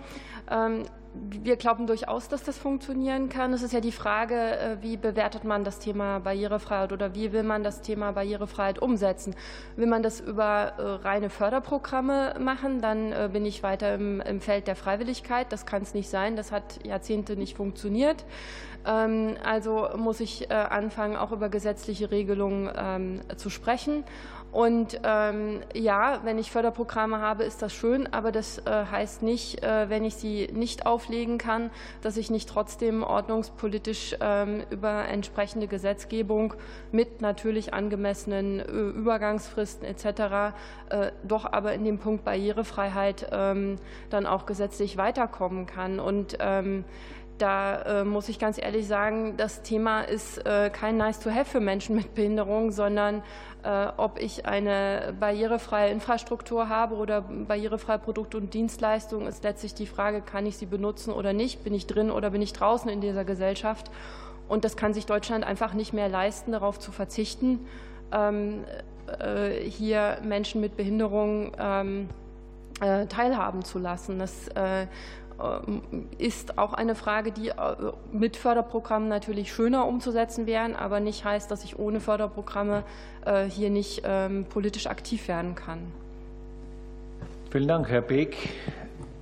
Ähm, 0.50 0.84
wir 1.14 1.56
glauben 1.56 1.88
durchaus, 1.88 2.28
dass 2.28 2.44
das 2.44 2.58
funktionieren 2.58 3.30
kann. 3.30 3.54
Es 3.54 3.62
ist 3.62 3.74
ja 3.74 3.80
die 3.80 3.92
Frage, 3.92 4.36
äh, 4.36 4.78
wie 4.82 4.98
bewertet 4.98 5.44
man 5.44 5.64
das 5.64 5.80
Thema 5.80 6.20
Barrierefreiheit 6.20 6.92
oder 6.92 7.16
wie 7.16 7.32
will 7.32 7.44
man 7.44 7.64
das 7.64 7.82
Thema 7.82 8.12
Barrierefreiheit 8.12 8.80
umsetzen? 8.80 9.36
Will 9.76 9.88
man 9.88 10.04
das 10.04 10.20
über 10.20 10.74
äh, 10.78 10.82
reine 10.82 11.30
Förderprogramme 11.30 12.36
machen, 12.40 12.82
dann 12.82 13.12
äh, 13.12 13.30
bin 13.32 13.46
ich 13.46 13.64
weiter 13.64 13.96
im, 13.96 14.22
Feld 14.42 14.68
der 14.68 14.76
Freiwilligkeit. 14.76 15.52
Das 15.52 15.66
kann 15.66 15.82
es 15.82 15.94
nicht 15.94 16.10
sein. 16.10 16.36
Das 16.36 16.52
hat 16.52 16.86
Jahrzehnte 16.86 17.36
nicht 17.36 17.58
funktioniert. 17.58 18.26
Ähm, 18.86 19.36
also 19.44 19.90
muss 19.96 20.20
ich 20.20 20.52
anfangen, 20.52 21.16
auch 21.16 21.32
über 21.32 21.50
gesetzliche 21.50 22.12
Regelungen 22.12 23.22
zu 23.36 23.50
sprechen. 23.50 24.04
Und 24.52 25.00
ähm, 25.04 25.62
ja, 25.74 26.22
wenn 26.24 26.38
ich 26.38 26.52
Förderprogramme 26.52 27.20
habe, 27.20 27.44
ist 27.44 27.62
das 27.62 27.74
schön, 27.74 28.12
aber 28.12 28.32
das 28.32 28.60
äh, 28.60 28.86
heißt 28.90 29.22
nicht, 29.22 29.64
äh, 29.64 29.90
wenn 29.90 30.04
ich 30.04 30.16
sie 30.16 30.50
nicht 30.54 30.86
auflegen 30.86 31.38
kann, 31.38 31.70
dass 32.02 32.18
ich 32.18 32.30
nicht 32.32 32.50
trotzdem 32.50 33.04
ordnungspolitisch 33.04 34.16
ähm, 34.20 34.64
über 34.70 35.08
entsprechende 35.08 35.68
Gesetzgebung 35.68 36.54
mit 36.92 37.22
natürlich 37.22 37.74
angemessenen 37.74 38.60
äh, 38.60 38.64
Übergangsfristen 38.64 39.86
etc. 39.86 40.56
Doch 41.24 41.46
aber 41.52 41.74
in 41.74 41.84
dem 41.84 42.00
Punkt 42.00 42.24
Barrierefreiheit 42.24 43.28
ähm, 43.32 43.76
dann 44.10 44.26
auch 44.26 44.46
gesetzlich 44.46 44.96
weiterkommen 44.98 45.66
kann. 45.66 46.00
Und 46.00 46.38
ähm, 46.40 46.86
da 47.38 48.02
äh, 48.02 48.04
muss 48.04 48.30
ich 48.30 48.40
ganz 48.40 48.58
ehrlich 48.58 48.88
sagen, 48.88 49.36
das 49.38 49.62
Thema 49.62 50.02
ist 50.02 50.46
äh, 50.46 50.70
kein 50.70 50.98
Nice 50.98 51.20
to 51.20 51.30
Have 51.30 51.46
für 51.46 51.60
Menschen 51.60 51.96
mit 51.96 52.16
Behinderung, 52.16 52.72
sondern 52.72 53.24
äh, 53.64 53.88
ob 53.98 54.20
ich 54.20 54.46
eine 54.46 55.16
barrierefreie 55.20 55.92
Infrastruktur 55.92 56.70
habe 56.70 56.96
oder 56.96 57.22
barrierefreie 57.22 58.00
Produkte 58.00 58.38
und 58.38 58.54
Dienstleistungen, 58.54 59.28
ist 59.28 59.44
letztlich 59.44 59.74
die 59.74 59.88
Frage, 59.88 60.22
kann 60.22 60.46
ich 60.46 60.58
sie 60.58 60.66
benutzen 60.66 61.14
oder 61.14 61.34
nicht? 61.34 61.64
Bin 61.64 61.74
ich 61.74 61.88
drin 61.88 62.12
oder 62.12 62.32
bin 62.32 62.42
ich 62.42 62.54
draußen 62.54 62.90
in 62.90 63.02
dieser 63.02 63.26
Gesellschaft? 63.26 63.92
Und 64.48 64.64
das 64.64 64.78
kann 64.78 64.94
sich 64.94 65.06
Deutschland 65.06 65.44
einfach 65.44 65.74
nicht 65.74 65.94
mehr 65.94 66.10
leisten, 66.10 66.54
darauf 66.54 66.80
zu 66.80 66.92
verzichten, 66.92 67.68
ähm, 68.14 68.64
hier 69.62 70.18
Menschen 70.24 70.60
mit 70.60 70.78
Behinderung 70.78 71.52
ähm, 71.60 72.10
teilhaben 72.80 73.64
zu 73.64 73.80
lassen. 73.80 74.20
Das 74.20 74.50
ähm, 74.56 74.88
ist 76.18 76.58
auch 76.58 76.74
eine 76.74 76.96
Frage, 76.96 77.32
die 77.32 77.50
äh, 77.50 77.54
mit 78.12 78.38
Förderprogrammen 78.38 79.08
natürlich 79.08 79.54
schöner 79.54 79.86
umzusetzen 79.86 80.48
wären, 80.48 80.76
aber 80.76 81.00
nicht 81.00 81.26
heißt, 81.26 81.52
dass 81.52 81.64
ich 81.64 81.78
ohne 81.78 82.00
Förderprogramme 82.00 82.84
äh, 83.26 83.46
hier 83.46 83.70
nicht 83.70 84.02
ähm, 84.06 84.46
politisch 84.50 84.88
aktiv 84.88 85.28
werden 85.28 85.56
kann. 85.56 85.80
Vielen 87.52 87.68
Dank, 87.68 87.88
Herr 87.90 88.02
Beek. 88.02 88.50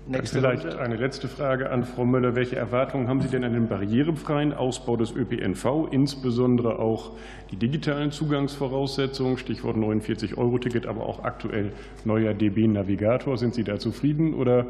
Nächste 0.07 0.38
Vielleicht 0.38 0.66
Runde. 0.66 0.80
eine 0.80 0.97
letzte 0.97 1.28
Frage 1.28 1.72
an 1.72 1.84
Frau 1.84 2.05
Müller. 2.05 2.36
Welche 2.36 2.55
Erwartungen 2.55 3.07
haben 3.07 3.22
Sie 3.22 3.28
denn 3.28 3.43
an 3.43 3.53
den 3.53 3.68
barrierefreien 3.68 4.53
Ausbau 4.53 4.97
des 4.97 5.11
ÖPNV, 5.11 5.88
insbesondere 5.89 6.78
auch 6.78 7.11
die 7.49 7.55
digitalen 7.55 8.11
Zugangsvoraussetzungen, 8.11 9.39
Stichwort 9.39 9.78
49-Euro-Ticket, 9.78 10.86
aber 10.86 11.07
auch 11.07 11.24
aktuell 11.24 11.72
neuer 12.03 12.36
DB-Navigator? 12.36 13.38
Sind 13.38 13.55
Sie 13.55 13.63
da 13.63 13.80
zufrieden 13.80 14.36
oder 14.36 14.68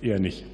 eher 0.00 0.18
nicht? 0.18 0.44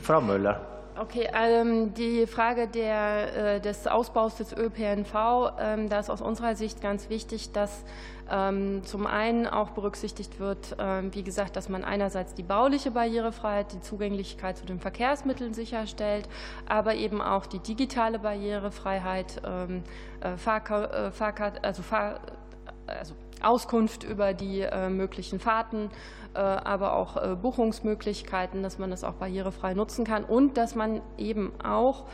Frau 0.00 0.20
Müller. 0.20 0.72
Okay, 0.98 1.26
ähm, 1.34 1.94
die 1.94 2.26
Frage 2.26 2.68
der, 2.68 3.54
äh, 3.54 3.60
des 3.60 3.86
Ausbaus 3.86 4.36
des 4.36 4.52
ÖPNV, 4.52 5.52
ähm, 5.58 5.88
da 5.88 5.98
ist 5.98 6.10
aus 6.10 6.20
unserer 6.20 6.54
Sicht 6.54 6.82
ganz 6.82 7.08
wichtig, 7.08 7.50
dass 7.52 7.82
ähm, 8.30 8.84
zum 8.84 9.06
einen 9.06 9.46
auch 9.46 9.70
berücksichtigt 9.70 10.38
wird, 10.38 10.76
ähm, 10.78 11.14
wie 11.14 11.22
gesagt, 11.22 11.56
dass 11.56 11.70
man 11.70 11.82
einerseits 11.82 12.34
die 12.34 12.42
bauliche 12.42 12.90
Barrierefreiheit, 12.90 13.72
die 13.72 13.80
Zugänglichkeit 13.80 14.58
zu 14.58 14.66
den 14.66 14.80
Verkehrsmitteln 14.80 15.54
sicherstellt, 15.54 16.28
aber 16.68 16.94
eben 16.94 17.22
auch 17.22 17.46
die 17.46 17.58
digitale 17.58 18.18
Barrierefreiheit, 18.18 19.40
ähm, 19.46 19.84
äh, 20.20 20.36
Fahrka 20.36 20.84
äh, 20.84 21.10
Fahrkart, 21.10 21.64
also, 21.64 21.82
Fahr 21.82 22.20
also 22.86 23.14
Auskunft 23.42 24.04
über 24.04 24.34
die 24.34 24.60
äh, 24.60 24.88
möglichen 24.88 25.40
Fahrten 25.40 25.90
äh, 26.34 26.38
aber 26.38 26.94
auch 26.94 27.16
äh, 27.16 27.36
Buchungsmöglichkeiten, 27.36 28.62
dass 28.62 28.78
man 28.78 28.90
das 28.90 29.04
auch 29.04 29.14
barrierefrei 29.14 29.74
nutzen 29.74 30.04
kann 30.04 30.24
und 30.24 30.56
dass 30.56 30.74
man 30.74 31.02
eben 31.18 31.52
auch 31.62 32.04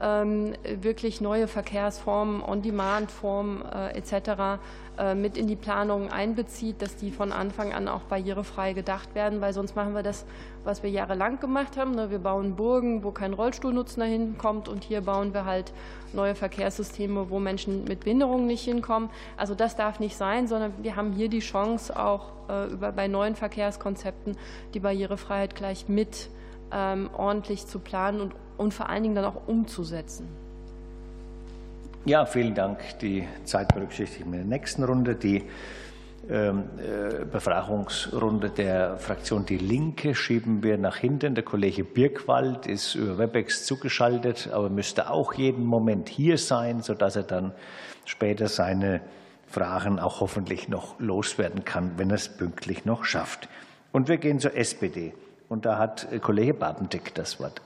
wirklich 0.00 1.20
neue 1.20 1.48
Verkehrsformen, 1.48 2.42
On-Demand-Formen 2.42 3.64
etc. 3.94 4.60
mit 5.16 5.36
in 5.36 5.46
die 5.46 5.56
Planung 5.56 6.10
einbezieht, 6.10 6.82
dass 6.82 6.96
die 6.96 7.10
von 7.10 7.32
Anfang 7.32 7.72
an 7.72 7.88
auch 7.88 8.02
barrierefrei 8.02 8.72
gedacht 8.72 9.14
werden, 9.14 9.40
weil 9.40 9.52
sonst 9.52 9.74
machen 9.76 9.94
wir 9.94 10.02
das, 10.02 10.24
was 10.64 10.82
wir 10.82 10.90
jahrelang 10.90 11.40
gemacht 11.40 11.76
haben. 11.76 11.92
Ne? 11.92 12.10
Wir 12.10 12.18
bauen 12.18 12.54
Burgen, 12.54 13.02
wo 13.02 13.10
kein 13.10 13.32
Rollstuhlnutzender 13.32 14.06
hinkommt 14.06 14.68
und 14.68 14.84
hier 14.84 15.00
bauen 15.00 15.34
wir 15.34 15.44
halt 15.44 15.72
neue 16.12 16.34
Verkehrssysteme, 16.34 17.30
wo 17.30 17.38
Menschen 17.38 17.84
mit 17.84 18.00
Behinderungen 18.00 18.46
nicht 18.46 18.64
hinkommen. 18.64 19.10
Also 19.36 19.54
das 19.54 19.76
darf 19.76 20.00
nicht 20.00 20.16
sein, 20.16 20.46
sondern 20.46 20.72
wir 20.82 20.96
haben 20.96 21.12
hier 21.12 21.28
die 21.28 21.40
Chance, 21.40 21.98
auch 21.98 22.32
äh, 22.48 22.74
bei 22.92 23.08
neuen 23.08 23.34
Verkehrskonzepten 23.34 24.36
die 24.74 24.80
Barrierefreiheit 24.80 25.54
gleich 25.54 25.88
mit 25.88 26.28
ähm, 26.72 27.10
ordentlich 27.16 27.66
zu 27.66 27.78
planen 27.78 28.20
und, 28.20 28.34
und 28.56 28.74
vor 28.74 28.88
allen 28.88 29.02
Dingen 29.02 29.14
dann 29.14 29.24
auch 29.24 29.46
umzusetzen. 29.46 30.28
Ja, 32.04 32.24
vielen 32.24 32.54
Dank. 32.54 32.98
Die 33.00 33.26
Zeit 33.44 33.74
berücksichtigen 33.74 34.32
wir 34.32 34.40
in 34.40 34.48
der 34.48 34.58
nächsten 34.58 34.84
Runde. 34.84 35.14
Die 35.14 35.44
ähm, 36.30 36.64
äh, 36.78 37.24
Befragungsrunde 37.24 38.50
der 38.50 38.98
Fraktion 38.98 39.46
Die 39.46 39.56
Linke 39.56 40.14
schieben 40.14 40.62
wir 40.62 40.78
nach 40.78 40.96
hinten. 40.96 41.34
Der 41.34 41.44
Kollege 41.44 41.84
Birkwald 41.84 42.66
ist 42.66 42.94
über 42.94 43.18
WebEx 43.18 43.64
zugeschaltet, 43.64 44.50
aber 44.52 44.68
müsste 44.68 45.10
auch 45.10 45.32
jeden 45.34 45.64
Moment 45.64 46.08
hier 46.08 46.38
sein, 46.38 46.82
sodass 46.82 47.16
er 47.16 47.22
dann 47.22 47.52
später 48.04 48.48
seine 48.48 49.00
Fragen 49.46 49.98
auch 49.98 50.20
hoffentlich 50.20 50.68
noch 50.68 51.00
loswerden 51.00 51.64
kann, 51.64 51.92
wenn 51.96 52.10
er 52.10 52.16
es 52.16 52.28
pünktlich 52.28 52.84
noch 52.84 53.04
schafft. 53.04 53.48
Und 53.92 54.08
wir 54.08 54.18
gehen 54.18 54.38
zur 54.38 54.54
SPD. 54.54 55.14
Und 55.48 55.64
da 55.64 55.78
hat 55.78 56.08
Kollege 56.20 56.54
Babendick 56.54 57.14
das 57.14 57.40
Wort. 57.40 57.62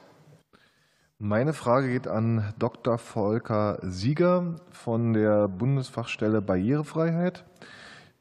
Meine 1.19 1.53
Frage 1.53 1.89
geht 1.89 2.09
an 2.09 2.53
Dr. 2.59 2.99
Volker 2.99 3.79
Sieger 3.83 4.57
von 4.71 5.13
der 5.13 5.47
Bundesfachstelle 5.47 6.43
Barrierefreiheit. 6.43 7.45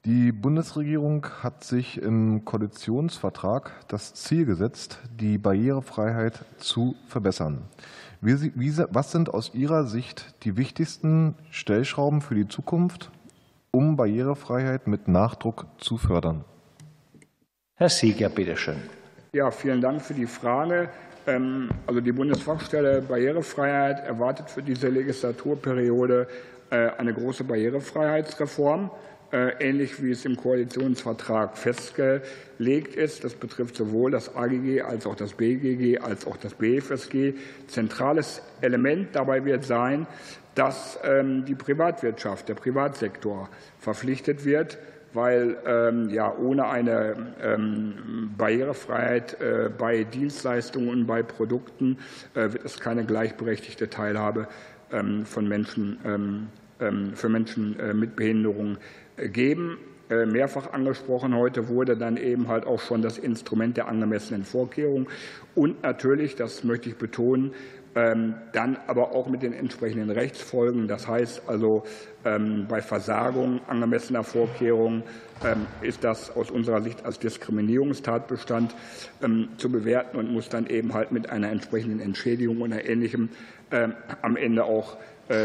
Die 0.05 0.31
Bundesregierung 0.31 1.25
hat 1.41 1.63
sich 1.63 1.99
im 1.99 2.45
Koalitionsvertrag 2.45 3.71
das 3.87 4.13
Ziel 4.13 4.45
gesetzt, 4.45 4.99
die 5.19 5.37
Barrierefreiheit 5.37 6.45
zu 6.57 6.95
verbessern. 7.07 7.63
Was 8.21 9.11
sind 9.11 9.33
aus 9.33 9.53
Ihrer 9.55 9.85
Sicht 9.85 10.35
die 10.43 10.57
wichtigsten 10.57 11.35
Stellschrauben 11.49 12.21
für 12.21 12.35
die 12.35 12.47
Zukunft, 12.47 13.11
um 13.71 13.95
Barrierefreiheit 13.95 14.85
mit 14.85 15.07
Nachdruck 15.07 15.65
zu 15.77 15.97
fördern? 15.97 16.45
Herr 17.75 17.89
Sieger, 17.89 18.29
bitteschön. 18.29 18.77
Ja, 19.33 19.49
vielen 19.49 19.79
Dank 19.79 20.01
für 20.01 20.13
die 20.13 20.25
Frage. 20.25 20.89
Ähm, 21.25 21.69
also 21.87 22.01
die 22.01 22.11
Bundesfachstelle 22.11 23.01
Barrierefreiheit 23.01 24.05
erwartet 24.05 24.49
für 24.49 24.61
diese 24.61 24.89
Legislaturperiode 24.89 26.27
äh, 26.69 26.89
eine 26.97 27.13
große 27.13 27.45
Barrierefreiheitsreform, 27.45 28.91
äh, 29.31 29.53
ähnlich 29.65 30.03
wie 30.03 30.11
es 30.11 30.25
im 30.25 30.35
Koalitionsvertrag 30.35 31.57
festgelegt 31.57 32.93
ist. 32.95 33.23
Das 33.23 33.35
betrifft 33.35 33.77
sowohl 33.77 34.11
das 34.11 34.35
AGG 34.35 34.81
als 34.81 35.07
auch 35.07 35.15
das 35.15 35.31
BGG 35.31 35.99
als 35.99 36.27
auch 36.27 36.35
das 36.35 36.53
BFSG. 36.55 37.35
Zentrales 37.67 38.41
Element 38.59 39.15
dabei 39.15 39.45
wird 39.45 39.63
sein, 39.63 40.07
dass 40.55 40.99
ähm, 41.05 41.45
die 41.45 41.55
Privatwirtschaft, 41.55 42.49
der 42.49 42.55
Privatsektor 42.55 43.47
verpflichtet 43.79 44.43
wird, 44.43 44.77
weil 45.13 45.57
ähm, 45.65 46.09
ja 46.09 46.33
ohne 46.35 46.67
eine 46.67 47.15
ähm, 47.41 48.31
Barrierefreiheit 48.37 49.39
äh, 49.41 49.69
bei 49.75 50.03
Dienstleistungen 50.03 50.89
und 50.89 51.07
bei 51.07 51.23
Produkten 51.23 51.97
äh, 52.33 52.53
wird 52.53 52.65
es 52.65 52.79
keine 52.79 53.05
gleichberechtigte 53.05 53.89
Teilhabe 53.89 54.47
ähm, 54.91 55.25
von 55.25 55.47
Menschen 55.47 56.49
für 57.13 57.29
Menschen 57.29 57.79
äh, 57.79 57.93
mit 57.93 58.15
Behinderung 58.15 58.77
geben. 59.17 59.77
Mehrfach 60.09 60.73
angesprochen 60.73 61.35
heute 61.35 61.69
wurde 61.69 61.95
dann 61.95 62.17
eben 62.17 62.49
halt 62.49 62.65
auch 62.65 62.81
schon 62.81 63.01
das 63.01 63.17
Instrument 63.17 63.77
der 63.77 63.87
angemessenen 63.87 64.43
Vorkehrungen 64.43 65.07
und 65.55 65.83
natürlich, 65.83 66.35
das 66.35 66.63
möchte 66.65 66.89
ich 66.89 66.97
betonen, 66.97 67.53
ähm, 67.53 67.55
dann 67.93 68.77
aber 68.87 69.11
auch 69.11 69.27
mit 69.27 69.43
den 69.43 69.53
entsprechenden 69.53 70.09
Rechtsfolgen. 70.09 70.87
Das 70.87 71.07
heißt 71.07 71.43
also, 71.47 71.83
ähm, 72.23 72.65
bei 72.69 72.81
Versagung 72.81 73.59
angemessener 73.67 74.23
Vorkehrungen 74.23 75.03
ähm, 75.43 75.65
ist 75.81 76.03
das 76.03 76.35
aus 76.35 76.51
unserer 76.51 76.81
Sicht 76.81 77.03
als 77.05 77.19
Diskriminierungstatbestand 77.19 78.75
zu 79.57 79.69
bewerten 79.69 80.17
und 80.17 80.31
muss 80.31 80.49
dann 80.49 80.67
eben 80.67 80.93
halt 80.93 81.11
mit 81.11 81.29
einer 81.29 81.49
entsprechenden 81.49 81.99
Entschädigung 81.99 82.61
oder 82.61 82.87
Ähnlichem 82.87 83.29
am 84.21 84.35
Ende 84.35 84.65
auch 84.65 84.97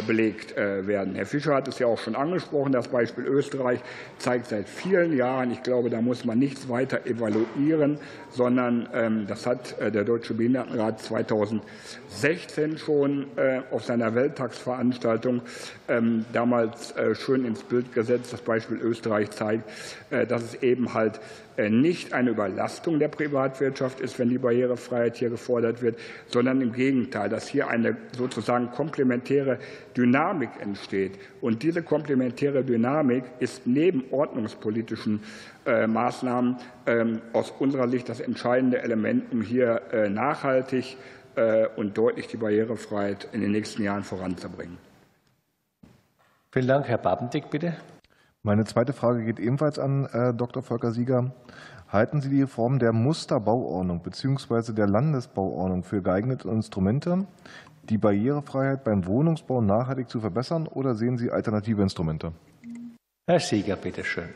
belegt 0.06 0.56
äh, 0.56 0.86
werden. 0.86 1.14
Herr 1.14 1.26
Fischer 1.26 1.54
hat 1.54 1.68
es 1.68 1.78
ja 1.78 1.86
auch 1.86 1.98
schon 1.98 2.16
angesprochen. 2.16 2.72
Das 2.72 2.88
Beispiel 2.88 3.24
Österreich 3.24 3.80
zeigt 4.18 4.46
seit 4.46 4.68
vielen 4.68 5.16
Jahren, 5.16 5.52
ich 5.52 5.62
glaube, 5.62 5.90
da 5.90 6.00
muss 6.00 6.24
man 6.24 6.38
nichts 6.38 6.68
weiter 6.68 7.06
evaluieren, 7.06 7.98
sondern 8.30 8.88
ähm, 8.92 9.26
das 9.26 9.46
hat 9.46 9.78
äh, 9.78 9.92
der 9.92 10.04
Deutsche 10.04 10.34
Behindertenrat 10.34 11.00
2016 11.00 12.78
schon 12.78 13.26
auf 13.70 13.84
seiner 13.84 14.14
Welttagsveranstaltung 14.14 15.42
ähm, 15.88 16.24
damals 16.32 16.94
schön 17.14 17.44
ins 17.44 17.62
Bild 17.62 17.92
gesetzt. 17.92 18.32
Das 18.32 18.40
Beispiel 18.40 18.78
Österreich 18.78 19.30
zeigt, 19.30 19.68
dass 20.10 20.42
es 20.42 20.62
eben 20.62 20.94
halt 20.94 21.20
nicht 21.58 22.12
eine 22.12 22.30
Überlastung 22.30 22.98
der 22.98 23.08
Privatwirtschaft 23.08 24.00
ist, 24.00 24.18
wenn 24.18 24.28
die 24.28 24.38
Barrierefreiheit 24.38 25.16
hier 25.16 25.30
gefordert 25.30 25.82
wird, 25.82 25.98
sondern 26.26 26.60
im 26.60 26.72
Gegenteil, 26.72 27.28
dass 27.28 27.48
hier 27.48 27.68
eine 27.68 27.96
sozusagen 28.16 28.70
komplementäre 28.70 29.58
Dynamik 29.96 30.50
entsteht. 30.60 31.18
Und 31.40 31.62
diese 31.62 31.82
komplementäre 31.82 32.64
Dynamik 32.64 33.24
ist 33.38 33.66
neben 33.66 34.04
ordnungspolitischen 34.10 35.20
äh, 35.64 35.86
Maßnahmen 35.86 36.56
ähm, 36.86 37.20
aus 37.32 37.50
unserer 37.58 37.88
Sicht 37.88 38.08
das 38.08 38.20
entscheidende 38.20 38.82
Element, 38.82 39.32
um 39.32 39.42
hier 39.42 39.82
äh, 39.92 40.08
nachhaltig 40.08 40.96
äh, 41.36 41.66
und 41.76 41.96
deutlich 41.96 42.26
die 42.28 42.36
Barrierefreiheit 42.36 43.28
in 43.32 43.40
den 43.40 43.52
nächsten 43.52 43.82
Jahren 43.82 44.02
voranzubringen. 44.02 44.78
Vielen 46.52 46.68
Dank. 46.68 46.88
Herr 46.88 46.98
Babendick, 46.98 47.50
bitte. 47.50 47.76
Meine 48.46 48.64
zweite 48.64 48.92
Frage 48.92 49.24
geht 49.24 49.40
ebenfalls 49.40 49.76
an 49.76 50.06
Dr. 50.36 50.62
Volker 50.62 50.92
Sieger. 50.92 51.32
Halten 51.88 52.20
Sie 52.20 52.28
die 52.28 52.42
Reform 52.42 52.78
der 52.78 52.92
Musterbauordnung 52.92 54.04
bzw. 54.04 54.72
der 54.72 54.86
Landesbauordnung 54.86 55.82
für 55.82 56.00
geeignete 56.00 56.48
Instrumente, 56.48 57.26
die 57.82 57.98
Barrierefreiheit 57.98 58.84
beim 58.84 59.04
Wohnungsbau 59.04 59.60
nachhaltig 59.60 60.08
zu 60.08 60.20
verbessern, 60.20 60.68
oder 60.68 60.94
sehen 60.94 61.18
Sie 61.18 61.28
alternative 61.28 61.82
Instrumente? 61.82 62.34
Herr 63.28 63.40
Sieger, 63.40 63.74
bitte 63.74 64.04
schön. 64.04 64.28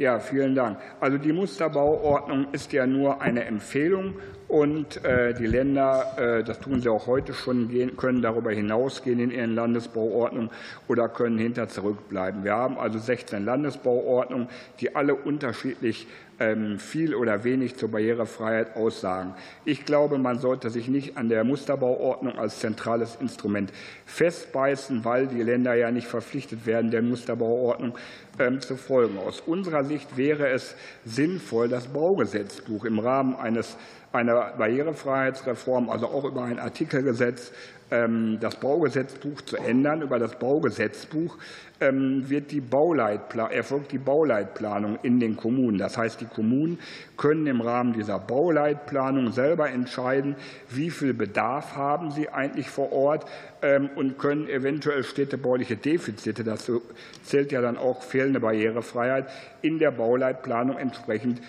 Ja, 0.00 0.18
vielen 0.18 0.54
Dank. 0.54 0.78
Also 0.98 1.18
die 1.18 1.30
Musterbauordnung 1.30 2.46
ist 2.52 2.72
ja 2.72 2.86
nur 2.86 3.20
eine 3.20 3.44
Empfehlung 3.44 4.14
und 4.48 5.04
äh, 5.04 5.34
die 5.34 5.44
Länder, 5.44 6.16
äh, 6.16 6.42
das 6.42 6.58
tun 6.58 6.80
sie 6.80 6.88
auch 6.88 7.06
heute 7.06 7.34
schon, 7.34 7.68
können 7.98 8.22
darüber 8.22 8.50
hinausgehen 8.50 9.20
in 9.20 9.30
ihren 9.30 9.54
Landesbauordnungen 9.54 10.48
oder 10.88 11.10
können 11.10 11.36
hinter 11.36 11.68
zurückbleiben. 11.68 12.44
Wir 12.44 12.54
haben 12.54 12.78
also 12.78 12.98
16 12.98 13.44
Landesbauordnungen, 13.44 14.48
die 14.80 14.96
alle 14.96 15.14
unterschiedlich 15.14 16.06
ähm, 16.40 16.78
viel 16.78 17.14
oder 17.14 17.44
wenig 17.44 17.76
zur 17.76 17.90
Barrierefreiheit 17.90 18.74
aussagen. 18.74 19.34
Ich 19.66 19.84
glaube, 19.84 20.18
man 20.18 20.38
sollte 20.38 20.70
sich 20.70 20.88
nicht 20.88 21.18
an 21.18 21.28
der 21.28 21.44
Musterbauordnung 21.44 22.38
als 22.38 22.60
zentrales 22.60 23.16
Instrument 23.20 23.70
festbeißen, 24.06 25.04
weil 25.04 25.26
die 25.26 25.42
Länder 25.42 25.74
ja 25.74 25.90
nicht 25.90 26.06
verpflichtet 26.06 26.64
werden, 26.64 26.90
der 26.90 27.02
Musterbauordnung 27.02 27.94
zu 28.60 28.76
folgen. 28.76 29.18
Aus 29.18 29.40
unserer 29.40 29.84
Sicht 29.84 30.16
wäre 30.16 30.48
es 30.48 30.74
sinnvoll, 31.04 31.68
das 31.68 31.88
Baugesetzbuch 31.88 32.86
im 32.86 32.98
Rahmen 32.98 33.36
eines 33.36 33.76
einer 34.12 34.54
Barrierefreiheitsreform, 34.56 35.88
also 35.88 36.06
auch 36.06 36.24
über 36.24 36.44
ein 36.44 36.58
Artikelgesetz, 36.58 37.52
ähm, 37.90 38.38
das 38.40 38.56
Baugesetzbuch 38.56 39.42
zu 39.42 39.56
ändern. 39.56 40.02
Über 40.02 40.18
das 40.18 40.38
Baugesetzbuch 40.38 41.36
ähm, 41.80 42.28
wird 42.28 42.50
die 42.50 42.62
erfolgt 43.50 43.92
die 43.92 43.98
Bauleitplanung 43.98 44.98
in 45.02 45.18
den 45.18 45.36
Kommunen. 45.36 45.78
Das 45.78 45.96
heißt, 45.96 46.20
die 46.20 46.26
Kommunen 46.26 46.78
können 47.16 47.46
im 47.46 47.60
Rahmen 47.60 47.92
dieser 47.92 48.18
Bauleitplanung 48.18 49.32
selber 49.32 49.70
entscheiden, 49.70 50.36
wie 50.68 50.90
viel 50.90 51.14
Bedarf 51.14 51.76
haben 51.76 52.10
sie 52.10 52.28
eigentlich 52.28 52.68
vor 52.68 52.92
Ort 52.92 53.26
ähm, 53.62 53.90
und 53.96 54.18
können 54.18 54.48
eventuell 54.48 55.02
städtebauliche 55.02 55.76
Defizite, 55.76 56.44
dazu 56.44 56.82
zählt 57.22 57.52
ja 57.52 57.60
dann 57.60 57.76
auch 57.76 58.02
fehlende 58.02 58.40
Barrierefreiheit, 58.40 59.28
in 59.62 59.78
der 59.78 59.90
Bauleitplanung 59.90 60.78
entsprechend 60.78 61.40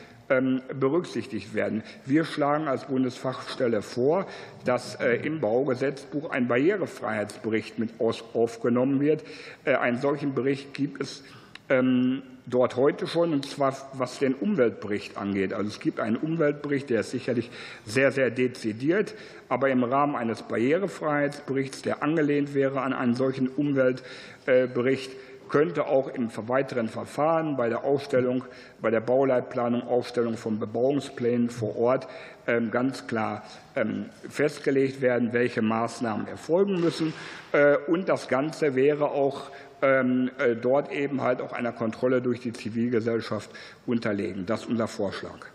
berücksichtigt 0.79 1.53
werden. 1.53 1.83
Wir 2.05 2.23
schlagen 2.23 2.67
als 2.67 2.85
Bundesfachstelle 2.85 3.81
vor, 3.81 4.27
dass 4.65 4.95
äh, 4.95 5.15
im 5.15 5.41
Baugesetzbuch 5.41 6.29
ein 6.29 6.47
Barrierefreiheitsbericht 6.47 7.79
mit 7.79 7.89
aufgenommen 7.99 9.01
wird. 9.01 9.23
Äh, 9.65 9.75
einen 9.75 9.99
solchen 9.99 10.33
Bericht 10.33 10.73
gibt 10.73 11.01
es 11.01 11.23
ähm, 11.69 12.21
dort 12.45 12.75
heute 12.75 13.07
schon, 13.07 13.33
und 13.33 13.45
zwar 13.45 13.75
was 13.93 14.19
den 14.19 14.33
Umweltbericht 14.33 15.17
angeht. 15.17 15.53
Also 15.53 15.69
es 15.69 15.79
gibt 15.79 15.99
einen 15.99 16.17
Umweltbericht, 16.17 16.89
der 16.89 17.01
ist 17.01 17.11
sicherlich 17.11 17.49
sehr, 17.85 18.11
sehr 18.11 18.29
dezidiert, 18.29 19.13
aber 19.49 19.69
im 19.69 19.83
Rahmen 19.83 20.15
eines 20.15 20.43
Barrierefreiheitsberichts, 20.43 21.81
der 21.81 22.03
angelehnt 22.03 22.53
wäre 22.53 22.81
an 22.81 22.93
einen 22.93 23.15
solchen 23.15 23.47
Umweltbericht, 23.47 25.11
könnte 25.51 25.85
auch 25.85 26.07
im 26.07 26.29
weiteren 26.47 26.87
Verfahren 26.87 27.57
bei 27.57 27.69
der 27.69 27.83
Aufstellung, 27.83 28.45
bei 28.81 28.89
der 28.89 29.01
Bauleitplanung, 29.01 29.83
Aufstellung 29.83 30.37
von 30.37 30.59
Bebauungsplänen 30.59 31.49
vor 31.49 31.77
Ort 31.77 32.07
ähm, 32.47 32.71
ganz 32.71 33.05
klar 33.05 33.43
ähm, 33.75 34.05
festgelegt 34.29 35.01
werden, 35.01 35.33
welche 35.33 35.61
Maßnahmen 35.61 36.27
erfolgen 36.27 36.79
müssen. 36.79 37.13
Äh, 37.51 37.75
und 37.87 38.07
das 38.07 38.29
Ganze 38.29 38.75
wäre 38.75 39.11
auch 39.11 39.51
ähm, 39.81 40.31
äh, 40.37 40.55
dort 40.55 40.91
eben 40.91 41.21
halt 41.21 41.41
auch 41.41 41.51
einer 41.51 41.73
Kontrolle 41.73 42.21
durch 42.21 42.39
die 42.39 42.53
Zivilgesellschaft 42.53 43.49
unterlegen. 43.85 44.45
Das 44.45 44.61
ist 44.61 44.69
unser 44.69 44.87
Vorschlag. 44.87 45.47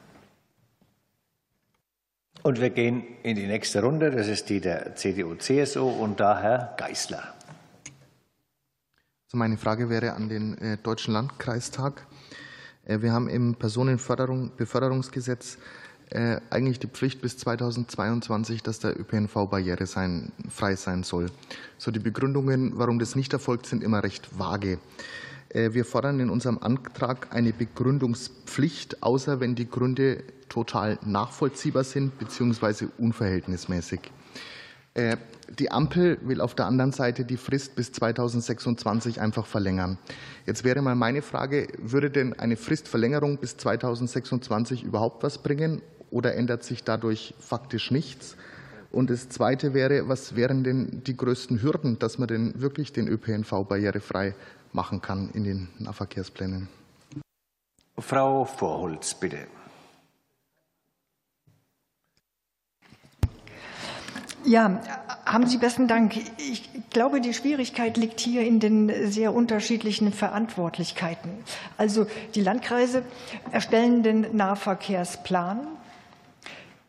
Und 2.42 2.60
wir 2.60 2.70
gehen 2.70 3.02
in 3.22 3.34
die 3.34 3.46
nächste 3.46 3.82
Runde. 3.82 4.10
Das 4.10 4.28
ist 4.28 4.50
die 4.50 4.60
der 4.60 4.94
CDU-CSU 4.94 5.88
und 5.88 6.20
da 6.20 6.38
Herr 6.38 6.74
Geißler. 6.76 7.35
Meine 9.32 9.56
Frage 9.56 9.90
wäre 9.90 10.12
an 10.12 10.28
den 10.28 10.56
äh, 10.58 10.76
Deutschen 10.76 11.12
Landkreistag. 11.12 12.06
Äh, 12.84 13.02
wir 13.02 13.12
haben 13.12 13.28
im 13.28 13.56
Personenbeförderungsgesetz 13.56 15.58
äh, 16.10 16.36
eigentlich 16.48 16.78
die 16.78 16.86
Pflicht 16.86 17.22
bis 17.22 17.36
2022, 17.36 18.62
dass 18.62 18.78
der 18.78 18.96
ÖPNV 18.96 19.34
barrierefrei 19.50 20.76
sein 20.76 21.02
soll. 21.02 21.26
So 21.76 21.90
die 21.90 21.98
Begründungen, 21.98 22.78
warum 22.78 23.00
das 23.00 23.16
nicht 23.16 23.32
erfolgt, 23.32 23.66
sind 23.66 23.82
immer 23.82 24.04
recht 24.04 24.38
vage. 24.38 24.78
Wir 25.52 25.84
fordern 25.84 26.20
in 26.20 26.28
unserem 26.28 26.58
Antrag 26.58 27.34
eine 27.34 27.52
Begründungspflicht, 27.52 29.02
außer 29.02 29.40
wenn 29.40 29.54
die 29.54 29.70
Gründe 29.70 30.22
total 30.48 30.98
nachvollziehbar 31.04 31.84
sind 31.84 32.18
bzw. 32.18 32.88
unverhältnismäßig. 32.98 34.10
Die 35.58 35.70
Ampel 35.70 36.18
will 36.22 36.40
auf 36.40 36.54
der 36.54 36.66
anderen 36.66 36.92
Seite 36.92 37.24
die 37.24 37.36
Frist 37.36 37.76
bis 37.76 37.92
2026 37.92 39.20
einfach 39.20 39.46
verlängern. 39.46 39.98
Jetzt 40.46 40.64
wäre 40.64 40.82
mal 40.82 40.94
meine 40.94 41.22
Frage, 41.22 41.68
würde 41.78 42.10
denn 42.10 42.38
eine 42.38 42.56
Fristverlängerung 42.56 43.38
bis 43.38 43.56
2026 43.56 44.82
überhaupt 44.82 45.22
was 45.22 45.38
bringen 45.38 45.82
oder 46.10 46.34
ändert 46.34 46.64
sich 46.64 46.82
dadurch 46.82 47.34
faktisch 47.38 47.90
nichts? 47.90 48.36
Und 48.90 49.10
das 49.10 49.28
Zweite 49.28 49.74
wäre, 49.74 50.08
was 50.08 50.34
wären 50.34 50.64
denn 50.64 51.02
die 51.04 51.16
größten 51.16 51.62
Hürden, 51.62 51.98
dass 51.98 52.18
man 52.18 52.28
denn 52.28 52.60
wirklich 52.60 52.92
den 52.92 53.08
ÖPNV 53.08 53.66
barrierefrei 53.68 54.34
machen 54.72 55.02
kann 55.02 55.30
in 55.34 55.44
den 55.44 55.68
Nahverkehrsplänen? 55.78 56.68
Frau 57.98 58.44
Vorholz, 58.44 59.14
bitte. 59.14 59.46
Ja, 64.46 64.80
haben 65.24 65.48
Sie 65.48 65.58
besten 65.58 65.88
Dank. 65.88 66.14
Ich 66.38 66.70
glaube, 66.90 67.20
die 67.20 67.34
Schwierigkeit 67.34 67.96
liegt 67.96 68.20
hier 68.20 68.42
in 68.42 68.60
den 68.60 69.10
sehr 69.10 69.34
unterschiedlichen 69.34 70.12
Verantwortlichkeiten. 70.12 71.30
Also 71.76 72.06
die 72.36 72.42
Landkreise 72.42 73.02
erstellen 73.50 74.04
den 74.04 74.36
Nahverkehrsplan. 74.36 75.66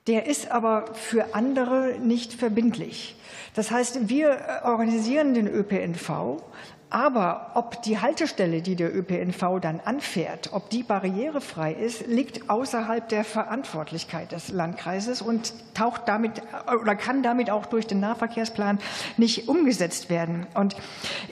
Der 0.05 0.27
ist 0.27 0.51
aber 0.51 0.93
für 0.93 1.33
andere 1.33 1.95
nicht 1.99 2.31
verbindlich. 2.31 3.15
Das 3.55 3.71
heißt, 3.71 4.07
wir 4.07 4.61
organisieren 4.63 5.33
den 5.33 5.47
ÖPNV, 5.47 6.43
aber 6.89 7.51
ob 7.55 7.81
die 7.83 7.99
Haltestelle, 7.99 8.61
die 8.61 8.75
der 8.75 8.95
ÖPNV 8.95 9.59
dann 9.61 9.81
anfährt, 9.83 10.53
ob 10.53 10.69
die 10.69 10.83
barrierefrei 10.83 11.73
ist, 11.73 12.07
liegt 12.07 12.49
außerhalb 12.49 13.09
der 13.09 13.25
Verantwortlichkeit 13.25 14.31
des 14.31 14.49
Landkreises 14.49 15.21
und 15.21 15.53
taucht 15.73 16.03
damit 16.05 16.41
oder 16.81 16.95
kann 16.95 17.23
damit 17.23 17.49
auch 17.49 17.65
durch 17.65 17.87
den 17.87 17.99
Nahverkehrsplan 17.99 18.79
nicht 19.17 19.49
umgesetzt 19.49 20.09
werden. 20.09 20.47
Und 20.53 20.75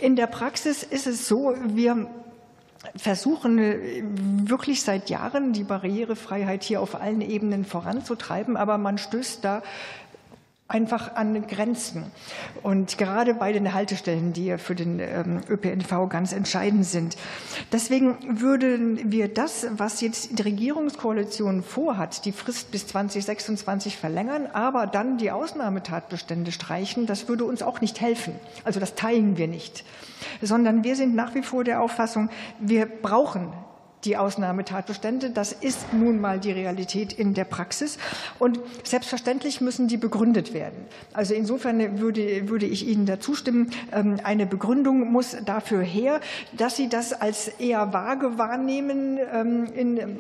in 0.02 0.18
der 0.18 0.28
Praxis 0.28 0.84
ist 0.84 1.08
es 1.08 1.28
so, 1.28 1.56
wir 1.64 2.08
versuchen 2.96 3.58
wirklich 4.48 4.82
seit 4.84 5.10
Jahren 5.10 5.54
die 5.54 5.64
Barrierefreiheit 5.64 6.64
hier 6.64 6.82
auf 6.82 7.00
allen 7.02 7.22
Ebenen 7.22 7.66
voranzutreiben, 7.66 8.58
aber 8.58 8.78
man 8.78 8.98
stößt 8.98 9.44
da 9.44 9.64
einfach 10.68 11.16
an 11.16 11.46
Grenzen. 11.46 12.12
Und 12.64 12.98
gerade 12.98 13.36
bei 13.36 13.54
den 13.54 13.74
Haltestellen, 13.74 14.34
die 14.34 14.48
ja 14.48 14.58
für 14.58 14.74
den 14.74 15.00
ähm, 15.00 15.42
ÖPNV 15.48 16.10
ganz 16.10 16.34
entscheidend 16.34 16.86
sind. 16.86 17.18
Deswegen 17.72 18.42
würden 18.42 19.12
wir 19.12 19.32
das, 19.32 19.68
was 19.78 20.02
jetzt 20.02 20.40
die 20.40 20.42
Regierungskoalition 20.42 21.62
vorhat, 21.62 22.26
die 22.26 22.32
Frist 22.32 22.72
bis 22.72 22.88
2026 22.88 23.96
verlängern, 23.96 24.48
aber 24.54 24.88
dann 24.88 25.20
die 25.20 25.30
Ausnahmetatbestände 25.30 26.52
streichen, 26.52 27.06
das 27.06 27.28
würde 27.28 27.46
uns 27.46 27.62
auch 27.62 27.80
nicht 27.80 28.02
helfen. 28.02 28.34
Also 28.64 28.80
das 28.80 28.96
teilen 28.96 29.38
wir 29.38 29.48
nicht. 29.48 29.86
Sondern 30.42 30.84
wir 30.84 30.96
sind 30.96 31.14
nach 31.14 31.36
wie 31.36 31.44
vor 31.44 31.64
der 31.64 31.80
Auffassung, 31.82 32.30
wir 32.60 32.88
brauchen 32.88 33.54
die 34.06 34.18
Ausnahmetatbestände. 34.18 35.32
Das 35.32 35.52
ist 35.52 35.94
nun 35.94 36.22
mal 36.22 36.40
die 36.40 36.52
Realität 36.52 37.14
in 37.14 37.34
der 37.34 37.46
Praxis. 37.46 37.98
Und 38.40 38.60
selbstverständlich 38.84 39.62
müssen 39.62 39.88
die 39.88 39.98
begründet 39.98 40.54
werden. 40.54 40.86
Also 41.14 41.34
insofern 41.34 42.00
würde, 42.00 42.50
würde 42.50 42.66
ich 42.66 42.88
Ihnen 42.88 43.06
dazu 43.06 43.36
stimmen. 43.36 43.72
Ähm, 43.92 44.20
eine 44.24 44.46
Begründung 44.46 45.12
muss 45.12 45.36
dafür 45.46 45.82
her, 45.82 46.22
dass 46.54 46.76
Sie 46.76 46.90
das 46.90 47.14
als 47.14 47.48
eher 47.48 47.94
vage 47.94 48.38
wahrnehmen 48.38 49.20
ähm, 49.34 49.68
in 49.74 50.20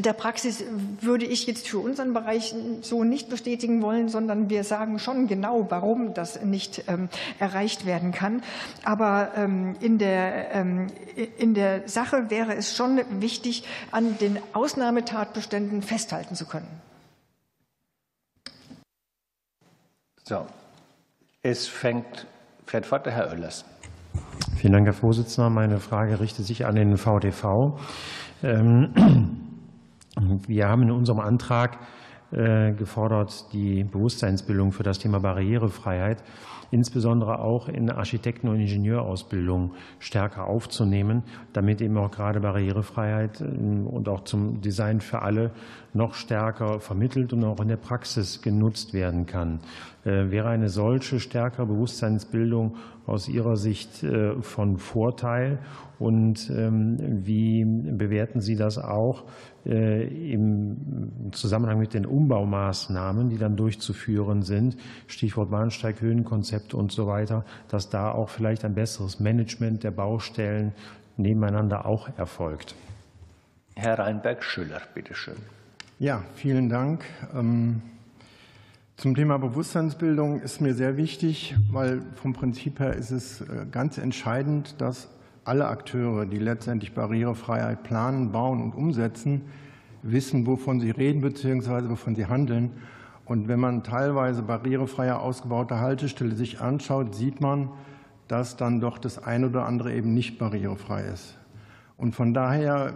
der 0.00 0.12
Praxis 0.12 0.64
würde 1.00 1.24
ich 1.24 1.46
jetzt 1.46 1.68
für 1.68 1.78
unseren 1.78 2.12
Bereich 2.12 2.54
so 2.82 3.04
nicht 3.04 3.28
bestätigen 3.28 3.82
wollen, 3.82 4.08
sondern 4.08 4.50
wir 4.50 4.64
sagen 4.64 4.98
schon 4.98 5.26
genau, 5.26 5.66
warum 5.70 6.14
das 6.14 6.42
nicht 6.42 6.84
ähm, 6.88 7.08
erreicht 7.38 7.86
werden 7.86 8.12
kann. 8.12 8.42
Aber 8.84 9.32
ähm, 9.36 9.76
in, 9.80 9.98
der, 9.98 10.54
ähm, 10.54 10.88
in 11.38 11.54
der 11.54 11.88
Sache 11.88 12.30
wäre 12.30 12.54
es 12.54 12.76
schon 12.76 13.00
wichtig, 13.20 13.64
an 13.90 14.18
den 14.18 14.38
Ausnahmetatbeständen 14.52 15.82
festhalten 15.82 16.34
zu 16.34 16.46
können. 16.46 16.68
So, 20.24 20.46
es 21.42 21.66
fängt, 21.66 22.26
fährt 22.66 22.84
fort 22.84 23.06
der 23.06 23.14
Herr 23.14 23.30
Oellers. 23.30 23.64
Vielen 24.56 24.74
Dank, 24.74 24.86
Herr 24.86 24.92
Vorsitzender. 24.92 25.48
Meine 25.50 25.78
Frage 25.78 26.20
richtet 26.20 26.44
sich 26.44 26.66
an 26.66 26.74
den 26.74 26.96
VDV. 26.96 27.78
Ähm, 30.18 30.40
wir 30.46 30.68
haben 30.68 30.82
in 30.82 30.90
unserem 30.90 31.20
Antrag 31.20 31.78
äh, 32.30 32.72
gefordert, 32.72 33.52
die 33.52 33.84
Bewusstseinsbildung 33.84 34.72
für 34.72 34.82
das 34.82 34.98
Thema 34.98 35.20
Barrierefreiheit 35.20 36.22
insbesondere 36.70 37.38
auch 37.38 37.68
in 37.68 37.90
Architekten- 37.90 38.48
und 38.48 38.60
Ingenieurausbildung 38.60 39.72
stärker 39.98 40.46
aufzunehmen, 40.46 41.22
damit 41.52 41.80
eben 41.80 41.96
auch 41.96 42.10
gerade 42.10 42.40
Barrierefreiheit 42.40 43.40
ähm, 43.40 43.86
und 43.86 44.08
auch 44.08 44.24
zum 44.24 44.60
Design 44.60 45.00
für 45.00 45.22
alle 45.22 45.52
noch 45.94 46.14
stärker 46.14 46.80
vermittelt 46.80 47.32
und 47.32 47.44
auch 47.44 47.60
in 47.60 47.68
der 47.68 47.76
Praxis 47.76 48.42
genutzt 48.42 48.92
werden 48.92 49.26
kann. 49.26 49.60
Äh, 50.04 50.30
wäre 50.30 50.48
eine 50.48 50.68
solche 50.68 51.20
stärkere 51.20 51.66
Bewusstseinsbildung 51.66 52.76
aus 53.06 53.28
Ihrer 53.28 53.56
Sicht 53.56 54.02
äh, 54.02 54.40
von 54.42 54.76
Vorteil? 54.76 55.58
Und 55.98 56.48
ähm, 56.50 56.96
wie 57.26 57.64
bewerten 57.64 58.40
Sie 58.40 58.54
das 58.54 58.78
auch 58.78 59.24
äh, 59.66 60.32
im 60.32 61.30
Zusammenhang 61.32 61.78
mit 61.78 61.92
den 61.92 62.06
Umbaumaßnahmen, 62.06 63.30
die 63.30 63.38
dann 63.38 63.56
durchzuführen 63.56 64.42
sind? 64.42 64.76
Stichwort 65.08 65.50
Bahnsteighöhenkonzept 65.50 66.72
und 66.72 66.92
so 66.92 67.06
weiter, 67.06 67.44
dass 67.68 67.90
da 67.90 68.12
auch 68.12 68.28
vielleicht 68.28 68.64
ein 68.64 68.74
besseres 68.74 69.18
Management 69.18 69.82
der 69.82 69.90
Baustellen 69.90 70.72
nebeneinander 71.16 71.84
auch 71.86 72.08
erfolgt. 72.16 72.76
Herr 73.74 73.98
Reinberg-Schüller, 73.98 74.80
bitteschön. 74.94 75.36
Ja, 75.98 76.22
vielen 76.34 76.68
Dank. 76.68 77.04
Ähm, 77.34 77.82
zum 78.96 79.16
Thema 79.16 79.38
Bewusstseinsbildung 79.38 80.40
ist 80.40 80.60
mir 80.60 80.74
sehr 80.74 80.96
wichtig, 80.96 81.56
weil 81.70 82.02
vom 82.14 82.32
Prinzip 82.32 82.78
her 82.78 82.94
ist 82.94 83.10
es 83.10 83.40
äh, 83.40 83.66
ganz 83.70 83.98
entscheidend, 83.98 84.80
dass 84.80 85.08
alle 85.48 85.66
Akteure, 85.66 86.26
die 86.26 86.38
letztendlich 86.38 86.94
Barrierefreiheit 86.94 87.82
planen, 87.82 88.30
bauen 88.30 88.62
und 88.62 88.74
umsetzen, 88.74 89.42
wissen, 90.02 90.46
wovon 90.46 90.78
sie 90.78 90.90
reden 90.90 91.22
bzw. 91.22 91.88
wovon 91.88 92.14
sie 92.14 92.26
handeln. 92.26 92.70
Und 93.24 93.48
wenn 93.48 93.58
man 93.58 93.82
teilweise 93.82 94.42
barrierefreie 94.42 95.18
ausgebaute 95.18 95.80
Haltestelle 95.80 96.34
sich 96.34 96.60
anschaut, 96.60 97.14
sieht 97.14 97.40
man, 97.40 97.70
dass 98.28 98.56
dann 98.56 98.80
doch 98.80 98.98
das 98.98 99.22
eine 99.22 99.46
oder 99.46 99.66
andere 99.66 99.94
eben 99.94 100.14
nicht 100.14 100.38
barrierefrei 100.38 101.02
ist. 101.02 101.36
Und 101.96 102.14
von 102.14 102.32
daher 102.32 102.92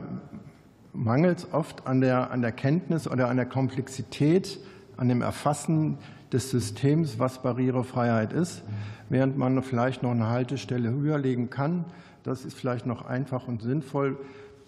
mangelt 0.92 1.38
es 1.38 1.53
oft 1.53 1.86
an 1.86 2.00
der, 2.00 2.30
an 2.30 2.42
der 2.42 2.53
Kenntnis 2.53 3.09
oder 3.09 3.28
an 3.28 3.36
der 3.36 3.46
Komplexität, 3.46 4.61
an 4.96 5.09
dem 5.09 5.22
Erfassen 5.22 5.98
des 6.32 6.50
Systems, 6.50 7.18
was 7.18 7.42
Barrierefreiheit 7.42 8.32
ist, 8.32 8.62
während 9.09 9.36
man 9.36 9.62
vielleicht 9.62 10.03
noch 10.03 10.12
eine 10.12 10.28
Haltestelle 10.28 10.90
höher 10.90 11.18
legen 11.18 11.50
kann. 11.50 11.84
Das 12.23 12.45
ist 12.45 12.55
vielleicht 12.55 12.87
noch 12.87 13.05
einfach 13.05 13.49
und 13.49 13.62
sinnvoll. 13.62 14.16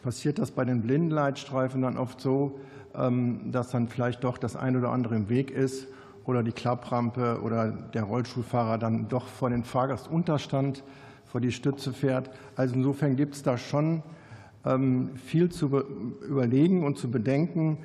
Passiert 0.02 0.38
das 0.38 0.50
bei 0.50 0.64
den 0.64 0.82
Blindenleitstreifen 0.82 1.82
dann 1.82 1.96
oft 1.96 2.20
so, 2.20 2.60
ähm, 2.94 3.52
dass 3.52 3.70
dann 3.70 3.88
vielleicht 3.88 4.24
doch 4.24 4.38
das 4.38 4.56
eine 4.56 4.78
oder 4.78 4.90
andere 4.90 5.14
im 5.14 5.28
Weg 5.28 5.50
ist 5.50 5.88
oder 6.24 6.42
die 6.42 6.52
Klapprampe 6.52 7.40
oder 7.42 7.70
der 7.70 8.04
Rollstuhlfahrer 8.04 8.78
dann 8.78 9.08
doch 9.08 9.26
vor 9.26 9.50
den 9.50 9.64
Fahrgastunterstand, 9.64 10.82
vor 11.24 11.40
die 11.40 11.52
Stütze 11.52 11.92
fährt. 11.92 12.30
Also 12.56 12.74
insofern 12.74 13.16
gibt 13.16 13.34
es 13.34 13.42
da 13.42 13.56
schon 13.56 14.02
ähm, 14.64 15.10
viel 15.16 15.50
zu 15.50 15.66
überlegen 16.28 16.84
und 16.84 16.98
zu 16.98 17.10
bedenken. 17.10 17.78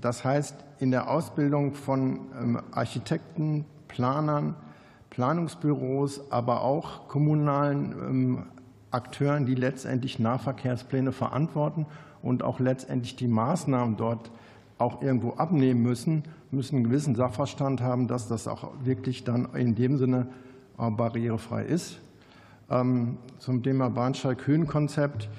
Das 0.00 0.24
heißt, 0.24 0.54
in 0.80 0.90
der 0.90 1.10
Ausbildung 1.10 1.74
von 1.74 2.20
ähm, 2.40 2.60
Architekten, 2.72 3.64
Planern, 3.88 4.54
Planungsbüros, 5.10 6.30
aber 6.30 6.62
auch 6.62 7.08
kommunalen 7.08 8.46
Akteuren, 8.90 9.46
die 9.46 9.54
letztendlich 9.54 10.18
Nahverkehrspläne 10.18 11.12
verantworten 11.12 11.86
und 12.22 12.42
auch 12.42 12.60
letztendlich 12.60 13.16
die 13.16 13.28
Maßnahmen 13.28 13.96
dort 13.96 14.30
auch 14.78 15.02
irgendwo 15.02 15.32
abnehmen 15.32 15.82
müssen, 15.82 16.22
müssen 16.50 16.76
einen 16.76 16.84
gewissen 16.84 17.14
Sachverstand 17.14 17.80
haben, 17.80 18.08
dass 18.08 18.28
das 18.28 18.48
auch 18.48 18.70
wirklich 18.84 19.24
dann 19.24 19.54
in 19.54 19.74
dem 19.74 19.98
Sinne 19.98 20.28
äh, 20.78 20.90
barrierefrei 20.90 21.64
ist. 21.64 21.98
Zum 22.68 23.62
Thema 23.62 23.88
Bahnsteig-Höhenkonzept 23.88 25.30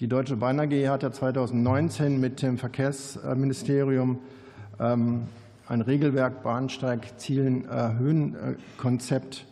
die 0.00 0.06
Deutsche 0.06 0.36
Bahn 0.36 0.60
AG 0.60 0.70
hat 0.88 1.02
ja 1.02 1.10
2019 1.10 2.20
mit 2.20 2.40
dem 2.40 2.56
Verkehrsministerium 2.56 4.20
ähm, 4.78 5.22
ein 5.66 5.80
Regelwerk 5.80 6.44
Bahnsteigzielen 6.44 7.68
äh, 7.68 7.94
Höhenkonzept 7.98 9.44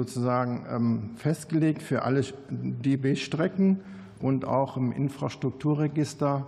sozusagen 0.00 0.64
ähm, 0.70 1.10
festgelegt 1.16 1.82
für 1.82 2.02
alle 2.02 2.24
DB-Strecken 2.48 3.80
und 4.18 4.46
auch 4.46 4.78
im 4.78 4.92
Infrastrukturregister 4.92 6.46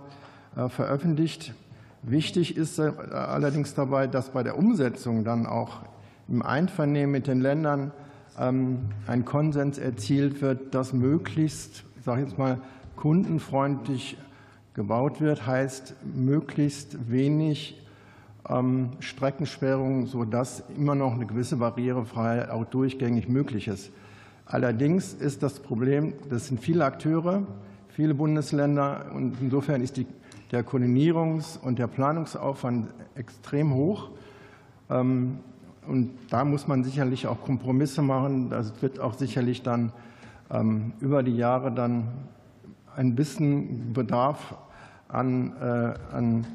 äh, 0.55 0.69
veröffentlicht. 0.69 1.53
Wichtig 2.01 2.57
ist 2.57 2.79
äh, 2.79 2.91
allerdings 3.11 3.75
dabei, 3.75 4.07
dass 4.07 4.31
bei 4.31 4.41
der 4.41 4.57
Umsetzung 4.57 5.23
dann 5.23 5.45
auch 5.45 5.81
im 6.27 6.41
Einvernehmen 6.41 7.11
mit 7.11 7.27
den 7.27 7.41
Ländern 7.41 7.91
ähm, 8.39 8.79
ein 9.05 9.23
Konsens 9.23 9.77
erzielt 9.77 10.41
wird, 10.41 10.73
dass 10.73 10.91
möglichst, 10.91 11.83
ich 11.99 12.05
sage 12.05 12.21
jetzt 12.21 12.39
mal, 12.39 12.59
kundenfreundlich 12.95 14.17
gebaut 14.73 15.21
wird, 15.21 15.45
heißt 15.45 15.93
möglichst 16.15 17.11
wenig 17.11 17.82
Streckensperrungen, 18.99 20.05
sodass 20.07 20.63
immer 20.77 20.95
noch 20.95 21.13
eine 21.13 21.25
gewisse 21.25 21.57
Barrierefreiheit 21.57 22.49
auch 22.49 22.65
durchgängig 22.65 23.29
möglich 23.29 23.67
ist. 23.67 23.91
Allerdings 24.45 25.13
ist 25.13 25.41
das 25.43 25.59
Problem, 25.59 26.13
das 26.29 26.47
sind 26.47 26.59
viele 26.59 26.83
Akteure, 26.83 27.43
viele 27.89 28.13
Bundesländer 28.13 29.05
und 29.15 29.35
insofern 29.39 29.81
ist 29.81 29.95
die, 29.97 30.05
der 30.51 30.65
Koordinierungs- 30.65 31.57
und 31.57 31.79
der 31.79 31.87
Planungsaufwand 31.87 32.89
extrem 33.15 33.73
hoch. 33.73 34.09
Ähm, 34.89 35.39
Und 35.85 36.11
da 36.29 36.45
muss 36.45 36.65
man 36.67 36.83
sicherlich 36.83 37.27
auch 37.27 37.41
Kompromisse 37.41 38.01
machen. 38.01 38.49
Das 38.49 38.71
wird 38.81 38.99
auch 38.99 39.15
sicherlich 39.15 39.63
dann 39.63 39.91
ähm, 40.49 40.93
über 41.01 41.23
die 41.23 41.35
Jahre 41.35 41.73
dann 41.73 42.07
ein 42.95 43.15
bisschen 43.15 43.91
Bedarf 43.91 44.55
an, 45.09 45.51
äh, 45.59 46.15
an 46.15 46.45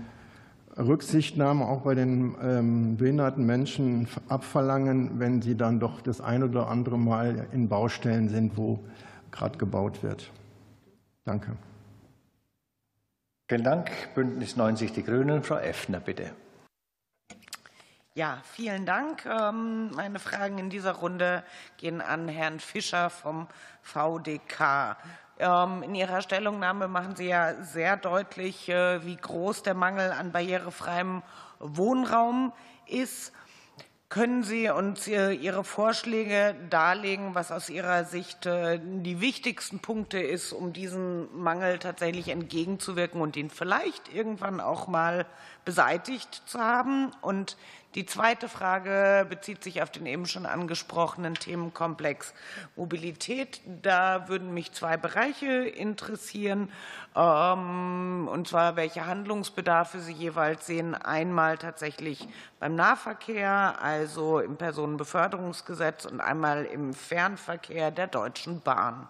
Rücksichtnahme 0.79 1.67
auch 1.67 1.83
bei 1.83 1.95
den 1.95 2.37
ähm, 2.41 2.97
behinderten 2.97 3.45
Menschen 3.45 4.09
abverlangen, 4.29 5.19
wenn 5.19 5.43
sie 5.43 5.57
dann 5.57 5.81
doch 5.81 6.01
das 6.01 6.21
ein 6.21 6.43
oder 6.43 6.69
andere 6.69 6.99
Mal 6.99 7.49
in 7.53 7.69
Baustellen 7.69 8.29
sind, 8.29 8.57
wo 8.57 8.81
gerade 9.33 9.59
gebaut 9.59 10.03
wird. 10.03 10.31
Danke. 11.25 11.57
Vielen 13.49 13.65
Dank. 13.65 13.91
Bündnis 14.15 14.57
90 14.57 14.93
Die 14.93 15.03
Grünen. 15.03 15.43
Frau 15.43 15.57
Effner, 15.57 16.01
bitte. 16.01 16.31
Ja, 18.15 18.43
vielen 18.45 18.85
Dank. 18.85 19.25
Ähm, 19.27 19.91
meine 19.93 20.19
Fragen 20.19 20.59
in 20.59 20.71
dieser 20.71 20.93
Runde 20.93 21.45
gehen 21.77 22.01
an 22.01 22.29
Herrn 22.29 22.59
Fischer 22.59 23.11
vom 23.11 23.47
VDK. 23.83 24.97
Ähm, 25.39 25.83
in 25.85 25.95
Ihrer 25.95 26.21
Stellungnahme 26.21 26.89
machen 26.89 27.15
Sie 27.15 27.29
ja 27.29 27.63
sehr 27.63 27.97
deutlich, 27.97 28.69
äh, 28.69 29.05
wie 29.05 29.17
groß 29.17 29.63
der 29.63 29.75
Mangel 29.75 30.11
an 30.11 30.33
barrierefreiem 30.33 31.23
Wohnraum 31.61 32.53
ist. 32.87 33.33
Können 34.09 34.43
Sie 34.43 34.71
uns 34.71 35.07
Ihre 35.07 35.65
Vorschläge 35.65 36.57
darlegen, 36.71 37.35
was 37.35 37.53
aus 37.53 37.69
Ihrer 37.69 38.05
Sicht 38.05 38.47
äh, 38.47 38.81
die 38.83 39.21
wichtigsten 39.21 39.81
Punkte 39.81 40.19
ist, 40.19 40.53
um 40.53 40.73
diesem 40.73 41.29
Mangel 41.39 41.79
tatsächlich 41.79 42.29
entgegenzuwirken 42.29 43.21
und 43.21 43.37
ihn 43.37 43.51
vielleicht 43.51 44.13
irgendwann 44.13 44.61
auch 44.61 44.89
mal 44.89 45.27
beseitigt 45.67 46.43
zu 46.47 46.59
haben? 46.59 47.13
Und 47.21 47.59
die 47.95 48.05
zweite 48.05 48.51
Frage 48.51 49.27
bezieht 49.31 49.65
sich 49.65 49.83
auf 49.83 49.91
den 49.91 50.05
eben 50.05 50.27
schon 50.27 50.45
angesprochenen 50.45 51.35
Themenkomplex 51.35 52.35
Mobilität. 52.77 53.63
Da 53.83 54.29
würden 54.29 54.53
mich 54.53 54.73
zwei 54.73 54.99
Bereiche 54.99 55.67
interessieren, 55.67 56.71
ähm, 57.17 58.29
und 58.31 58.47
zwar 58.47 58.77
welche 58.77 59.07
Handlungsbedarfe 59.07 60.01
Sie 60.01 60.13
jeweils 60.13 60.67
sehen. 60.67 60.95
Einmal 60.95 61.57
tatsächlich 61.57 62.29
beim 62.61 62.75
Nahverkehr, 62.75 63.77
also 63.81 64.41
im 64.41 64.57
Personenbeförderungsgesetz, 64.57 66.05
und 66.05 66.21
einmal 66.21 66.67
im 66.67 66.93
Fernverkehr 66.93 67.91
der 67.91 68.07
Deutschen 68.07 68.61
Bahn. 68.61 69.09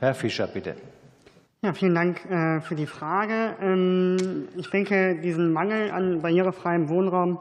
Herr 0.00 0.14
Fischer, 0.14 0.48
bitte. 0.48 0.76
Ja, 1.62 1.72
vielen 1.72 1.94
Dank 1.94 2.22
äh, 2.30 2.60
für 2.60 2.74
die 2.74 2.86
Frage. 2.86 3.56
Ähm, 3.62 4.46
ich 4.58 4.68
denke, 4.68 5.18
diesen 5.22 5.54
Mangel 5.54 5.90
an 5.90 6.20
barrierefreiem 6.20 6.90
Wohnraum 6.90 7.38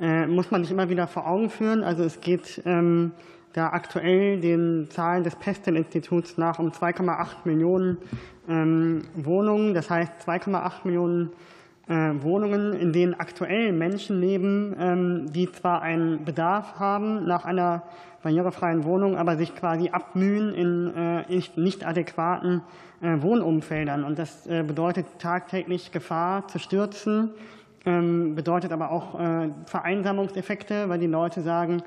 äh, 0.00 0.26
muss 0.26 0.50
man 0.50 0.62
sich 0.62 0.72
immer 0.72 0.88
wieder 0.88 1.06
vor 1.06 1.26
Augen 1.26 1.50
führen. 1.50 1.84
Also 1.84 2.02
es 2.02 2.22
geht 2.22 2.62
ähm, 2.64 3.12
da 3.52 3.68
aktuell 3.68 4.40
den 4.40 4.88
Zahlen 4.88 5.24
des 5.24 5.36
Pestel-Instituts 5.36 6.38
nach 6.38 6.58
um 6.58 6.70
2,8 6.70 7.26
Millionen 7.44 7.98
ähm, 8.48 9.02
Wohnungen. 9.14 9.74
Das 9.74 9.90
heißt 9.90 10.10
2,8 10.26 10.72
Millionen 10.84 11.30
äh, 11.86 12.14
Wohnungen, 12.22 12.72
in 12.72 12.94
denen 12.94 13.12
aktuell 13.12 13.72
Menschen 13.72 14.20
leben, 14.20 15.30
die 15.34 15.52
zwar 15.52 15.82
einen 15.82 16.24
Bedarf 16.24 16.78
haben 16.78 17.26
nach 17.26 17.44
einer 17.44 17.82
barrierefreien 18.22 18.84
Wohnung, 18.84 19.16
aber 19.16 19.36
sich 19.36 19.54
quasi 19.54 19.90
abmühen 19.90 20.54
in 20.54 21.24
nicht 21.56 21.86
adäquaten 21.86 22.62
äh, 23.02 23.22
Wohnumfeldern. 23.22 24.04
Und 24.04 24.18
das 24.18 24.46
äh, 24.46 24.62
bedeutet 24.62 25.06
tagtäglich 25.18 25.90
Gefahr 25.90 26.46
zu 26.48 26.58
stürzen, 26.58 27.30
ähm, 27.86 28.34
bedeutet 28.34 28.72
aber 28.72 28.90
auch 28.90 29.18
äh, 29.18 29.48
Vereinsamungseffekte, 29.64 30.90
weil 30.90 30.98
die 30.98 31.06
Leute 31.06 31.40
sagen, 31.40 31.82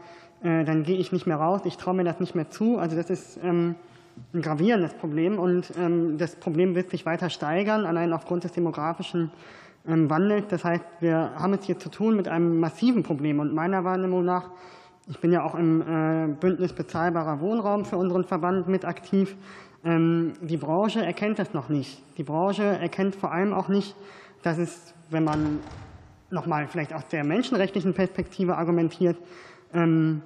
dann 0.46 0.84
gehe 0.84 0.98
ich 0.98 1.14
nicht 1.14 1.26
mehr 1.26 1.38
raus, 1.38 1.62
ich 1.64 1.78
traue 1.78 1.94
mir 1.94 2.04
das 2.04 2.20
nicht 2.20 2.36
mehr 2.36 2.50
zu. 2.50 2.78
Also 2.78 2.98
das 2.98 3.10
ist 3.10 3.40
ähm, 3.42 3.76
ein 4.34 4.42
gravierendes 4.42 4.94
Problem 4.94 5.40
und 5.40 5.72
ähm, 5.80 6.18
das 6.18 6.36
Problem 6.36 6.76
wird 6.76 6.90
sich 6.90 7.06
weiter 7.06 7.30
steigern, 7.30 7.86
allein 7.86 8.12
aufgrund 8.12 8.44
des 8.44 8.52
demografischen 8.52 9.32
Wandels. 9.86 10.48
Das 10.50 10.66
heißt, 10.66 10.84
wir 11.00 11.32
haben 11.38 11.54
es 11.54 11.64
hier 11.64 11.80
zu 11.80 11.88
tun 11.88 12.18
mit 12.18 12.28
einem 12.28 12.60
massiven 12.60 13.04
Problem 13.04 13.40
und 13.40 13.54
meiner 13.54 13.86
Wahrnehmung 13.86 14.26
nach, 14.26 14.50
ich 15.08 15.20
bin 15.20 15.32
ja 15.32 15.44
auch 15.44 15.56
im 15.56 16.38
Bündnis 16.40 16.74
bezahlbarer 16.74 17.40
Wohnraum 17.42 17.86
für 17.86 17.98
unseren 17.98 18.24
Verband 18.24 18.68
mit 18.68 18.86
aktiv, 18.86 19.36
ähm, 19.86 20.34
die 20.42 20.58
Branche 20.58 21.06
erkennt 21.06 21.40
das 21.40 21.54
noch 21.54 21.70
nicht. 21.70 22.02
Die 22.18 22.24
Branche 22.24 22.64
erkennt 22.64 23.16
vor 23.16 23.32
allem 23.32 23.54
auch 23.54 23.68
nicht, 23.68 23.96
dass 24.42 24.58
es, 24.58 24.94
wenn 25.10 25.24
man 25.24 25.60
nochmal 26.30 26.68
vielleicht 26.68 26.94
aus 26.94 27.08
der 27.08 27.24
menschenrechtlichen 27.26 27.94
Perspektive 27.94 28.58
argumentiert, 28.58 29.18
ähm, 29.74 30.22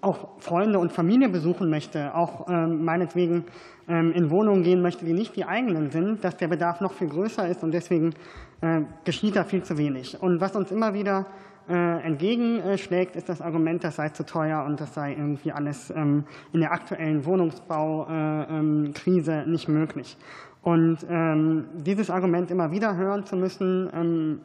auch 0.00 0.38
Freunde 0.38 0.78
und 0.78 0.92
Familie 0.92 1.28
besuchen 1.28 1.70
möchte, 1.70 2.14
auch 2.14 2.48
ähm, 2.48 2.84
meinetwegen 2.84 3.44
in 3.90 4.28
Wohnungen 4.28 4.64
gehen 4.64 4.82
möchte, 4.82 5.06
die 5.06 5.14
nicht 5.14 5.34
die 5.34 5.46
eigenen 5.46 5.90
sind, 5.90 6.22
dass 6.22 6.36
der 6.36 6.48
Bedarf 6.48 6.82
noch 6.82 6.92
viel 6.92 7.08
größer 7.08 7.48
ist 7.48 7.64
und 7.64 7.72
deswegen 7.72 8.12
äh, 8.60 8.82
geschieht 9.04 9.34
da 9.34 9.44
viel 9.44 9.62
zu 9.62 9.78
wenig. 9.78 10.20
Und 10.20 10.42
was 10.42 10.54
uns 10.54 10.70
immer 10.70 10.92
wieder 10.92 11.20
äh, 11.20 11.24
entgegenschlägt, 11.72 13.16
ist 13.16 13.28
das 13.28 13.42
Argument, 13.42 13.84
das 13.84 13.96
sei 13.96 14.08
zu 14.08 14.24
teuer 14.24 14.64
und 14.64 14.80
das 14.80 14.94
sei 14.94 15.12
irgendwie 15.12 15.52
alles 15.52 15.90
ähm, 15.90 16.24
in 16.52 16.60
der 16.60 16.72
aktuellen 16.72 17.26
Wohnungsbaukrise 17.26 19.44
nicht 19.46 19.68
möglich. 19.68 20.16
Und 20.62 20.98
ähm, 21.08 21.66
dieses 21.74 22.10
Argument 22.10 22.50
immer 22.50 22.72
wieder 22.72 22.96
hören 22.96 23.24
zu 23.24 23.36
müssen, 23.36 23.88
ähm, 23.94 24.40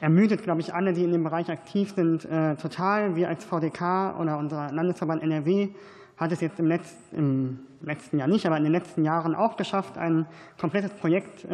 ermüdet, 0.00 0.42
glaube 0.42 0.60
ich, 0.60 0.74
alle, 0.74 0.92
die 0.92 1.04
in 1.04 1.12
dem 1.12 1.24
Bereich 1.24 1.50
aktiv 1.50 1.92
sind, 1.94 2.24
äh, 2.24 2.56
total. 2.56 3.16
Wir 3.16 3.28
als 3.28 3.44
VDK 3.44 4.18
oder 4.20 4.38
unser 4.38 4.72
Landesverband 4.72 5.22
NRW 5.22 5.68
hat 6.16 6.32
es 6.32 6.40
jetzt 6.40 6.58
im, 6.60 6.68
Netz, 6.68 6.96
im 7.12 7.60
letzten 7.82 8.18
Jahr 8.18 8.28
nicht, 8.28 8.46
aber 8.46 8.56
in 8.56 8.64
den 8.64 8.72
letzten 8.72 9.04
Jahren 9.04 9.34
auch 9.34 9.56
geschafft, 9.56 9.98
ein 9.98 10.26
komplettes 10.60 10.92
Projekt 10.92 11.44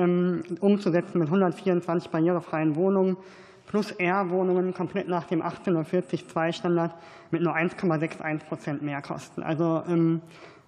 umzusetzen 0.60 1.18
mit 1.18 1.28
124 1.28 2.10
barrierefreien 2.10 2.76
Wohnungen 2.76 3.16
plus 3.70 3.92
R-Wohnungen 3.92 4.74
komplett 4.74 5.06
nach 5.06 5.24
dem 5.24 5.42
1840-2-Standard 5.42 6.92
mit 7.30 7.40
nur 7.40 7.54
1,61 7.54 8.44
Prozent 8.44 8.82
Mehrkosten. 8.82 9.44
Also 9.44 9.84
ähm, 9.88 10.22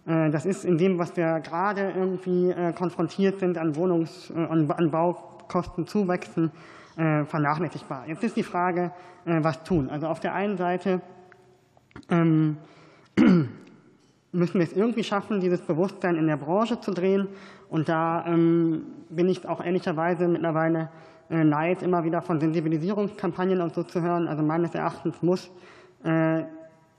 äh, 0.06 0.30
das 0.30 0.46
ist 0.46 0.64
in 0.64 0.78
dem, 0.78 1.00
was 1.00 1.16
wir 1.16 1.40
gerade 1.40 1.92
irgendwie 1.96 2.50
äh, 2.50 2.72
konfrontiert 2.72 3.40
sind 3.40 3.58
an 3.58 3.74
Wohnungs- 3.74 4.30
äh, 4.32 4.46
an 4.46 4.90
Baukostenzuwächsen, 4.90 6.50
vernachlässigbar. 6.94 8.04
Jetzt 8.06 8.22
ist 8.22 8.36
die 8.36 8.42
Frage, 8.42 8.92
was 9.24 9.64
tun. 9.64 9.88
Also 9.88 10.08
auf 10.08 10.20
der 10.20 10.34
einen 10.34 10.58
Seite 10.58 11.00
ähm, 12.10 12.58
müssen 14.32 14.54
wir 14.54 14.62
es 14.62 14.74
irgendwie 14.74 15.02
schaffen, 15.02 15.40
dieses 15.40 15.62
Bewusstsein 15.62 16.16
in 16.16 16.26
der 16.26 16.36
Branche 16.36 16.80
zu 16.80 16.90
drehen. 16.90 17.28
Und 17.70 17.88
da 17.88 18.26
ähm, 18.26 18.82
bin 19.08 19.26
ich 19.30 19.48
auch 19.48 19.64
ehrlicherweise 19.64 20.28
mittlerweile 20.28 20.90
äh, 21.32 21.42
leid, 21.42 21.82
immer 21.82 22.04
wieder 22.04 22.20
von 22.20 22.38
Sensibilisierungskampagnen 22.38 23.60
und 23.62 23.74
so 23.74 23.82
zu 23.82 24.02
hören. 24.02 24.28
Also 24.28 24.42
meines 24.42 24.74
Erachtens 24.74 25.22
muss 25.22 25.50
äh, 26.04 26.42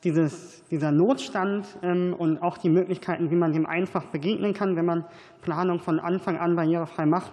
dieses, 0.04 0.68
dieser 0.70 0.92
Notstand 0.92 1.66
ähm, 1.82 2.16
und 2.18 2.42
auch 2.42 2.58
die 2.58 2.70
Möglichkeiten, 2.70 3.30
wie 3.30 3.36
man 3.36 3.54
dem 3.54 3.66
einfach 3.66 4.06
begegnen 4.06 4.54
kann, 4.54 4.76
wenn 4.76 4.86
man 4.86 5.06
Planung 5.42 5.80
von 5.80 6.00
Anfang 6.00 6.38
an 6.38 6.56
barrierefrei 6.56 7.06
macht, 7.06 7.32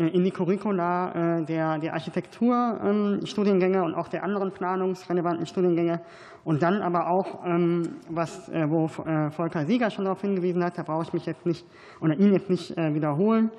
in 0.00 0.24
die 0.24 0.30
Curricula 0.30 1.42
der, 1.46 1.78
der 1.78 1.92
Architekturstudiengänge 1.92 3.78
ähm, 3.78 3.84
und 3.84 3.94
auch 3.94 4.08
der 4.08 4.24
anderen 4.24 4.50
planungsrelevanten 4.50 5.46
Studiengänge 5.46 6.00
und 6.44 6.62
dann 6.62 6.80
aber 6.80 7.10
auch, 7.10 7.44
ähm, 7.44 7.82
was, 8.08 8.50
wo 8.68 8.88
Volker 8.88 9.66
Sieger 9.66 9.90
schon 9.90 10.04
darauf 10.06 10.22
hingewiesen 10.22 10.64
hat, 10.64 10.78
da 10.78 10.82
brauche 10.82 11.02
ich 11.02 11.12
mich 11.12 11.26
jetzt 11.26 11.44
nicht 11.44 11.66
oder 12.00 12.14
ihn 12.14 12.32
jetzt 12.32 12.48
nicht 12.48 12.76
wiederholen, 12.76 13.50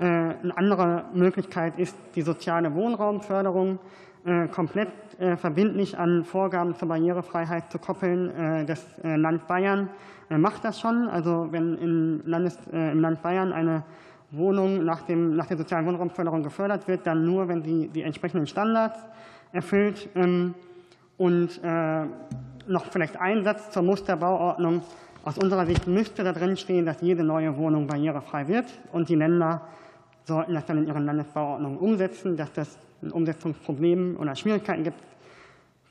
äh, 0.00 0.04
eine 0.04 0.56
andere 0.56 1.04
Möglichkeit 1.12 1.78
ist 1.78 1.94
die 2.14 2.22
soziale 2.22 2.74
Wohnraumförderung 2.74 3.78
äh, 4.24 4.48
komplett 4.48 4.88
äh, 5.18 5.36
verbindlich 5.36 5.98
an 5.98 6.24
Vorgaben 6.24 6.74
zur 6.74 6.88
Barrierefreiheit 6.88 7.70
zu 7.70 7.78
koppeln. 7.78 8.66
Das 8.66 8.86
Land 9.02 9.46
Bayern 9.46 9.90
macht 10.30 10.64
das 10.64 10.80
schon. 10.80 11.06
Also 11.08 11.48
wenn 11.50 11.74
im 11.74 12.22
Land 12.24 13.20
Bayern 13.20 13.52
eine 13.52 13.84
Wohnung 14.32 14.84
nach, 14.84 15.02
dem, 15.02 15.36
nach 15.36 15.46
der 15.46 15.56
sozialen 15.56 15.86
Wohnraumförderung 15.86 16.42
gefördert 16.42 16.86
wird, 16.88 17.06
dann 17.06 17.24
nur, 17.24 17.48
wenn 17.48 17.62
sie 17.62 17.88
die 17.88 18.02
entsprechenden 18.02 18.46
Standards 18.46 18.98
erfüllt. 19.52 20.08
Ähm, 20.14 20.54
und 21.16 21.60
noch 22.66 22.86
vielleicht 22.86 23.20
ein 23.20 23.44
Satz 23.44 23.70
zur 23.70 23.82
Musterbauordnung. 23.82 24.82
Aus 25.24 25.36
unserer 25.36 25.66
Sicht 25.66 25.86
müsste 25.86 26.24
da 26.24 26.32
drin 26.32 26.56
stehen, 26.56 26.86
dass 26.86 27.02
jede 27.02 27.22
neue 27.24 27.56
Wohnung 27.58 27.86
barrierefrei 27.86 28.48
wird 28.48 28.66
und 28.92 29.08
die 29.10 29.16
Länder 29.16 29.60
sollten 30.24 30.54
das 30.54 30.64
dann 30.64 30.78
in 30.78 30.86
ihren 30.86 31.04
Landesbauordnungen 31.04 31.78
umsetzen. 31.78 32.36
Dass 32.36 32.52
das 32.52 32.78
ein 33.02 33.10
Umsetzungsproblem 33.10 34.16
oder 34.18 34.34
Schwierigkeiten 34.34 34.84
gibt, 34.84 35.02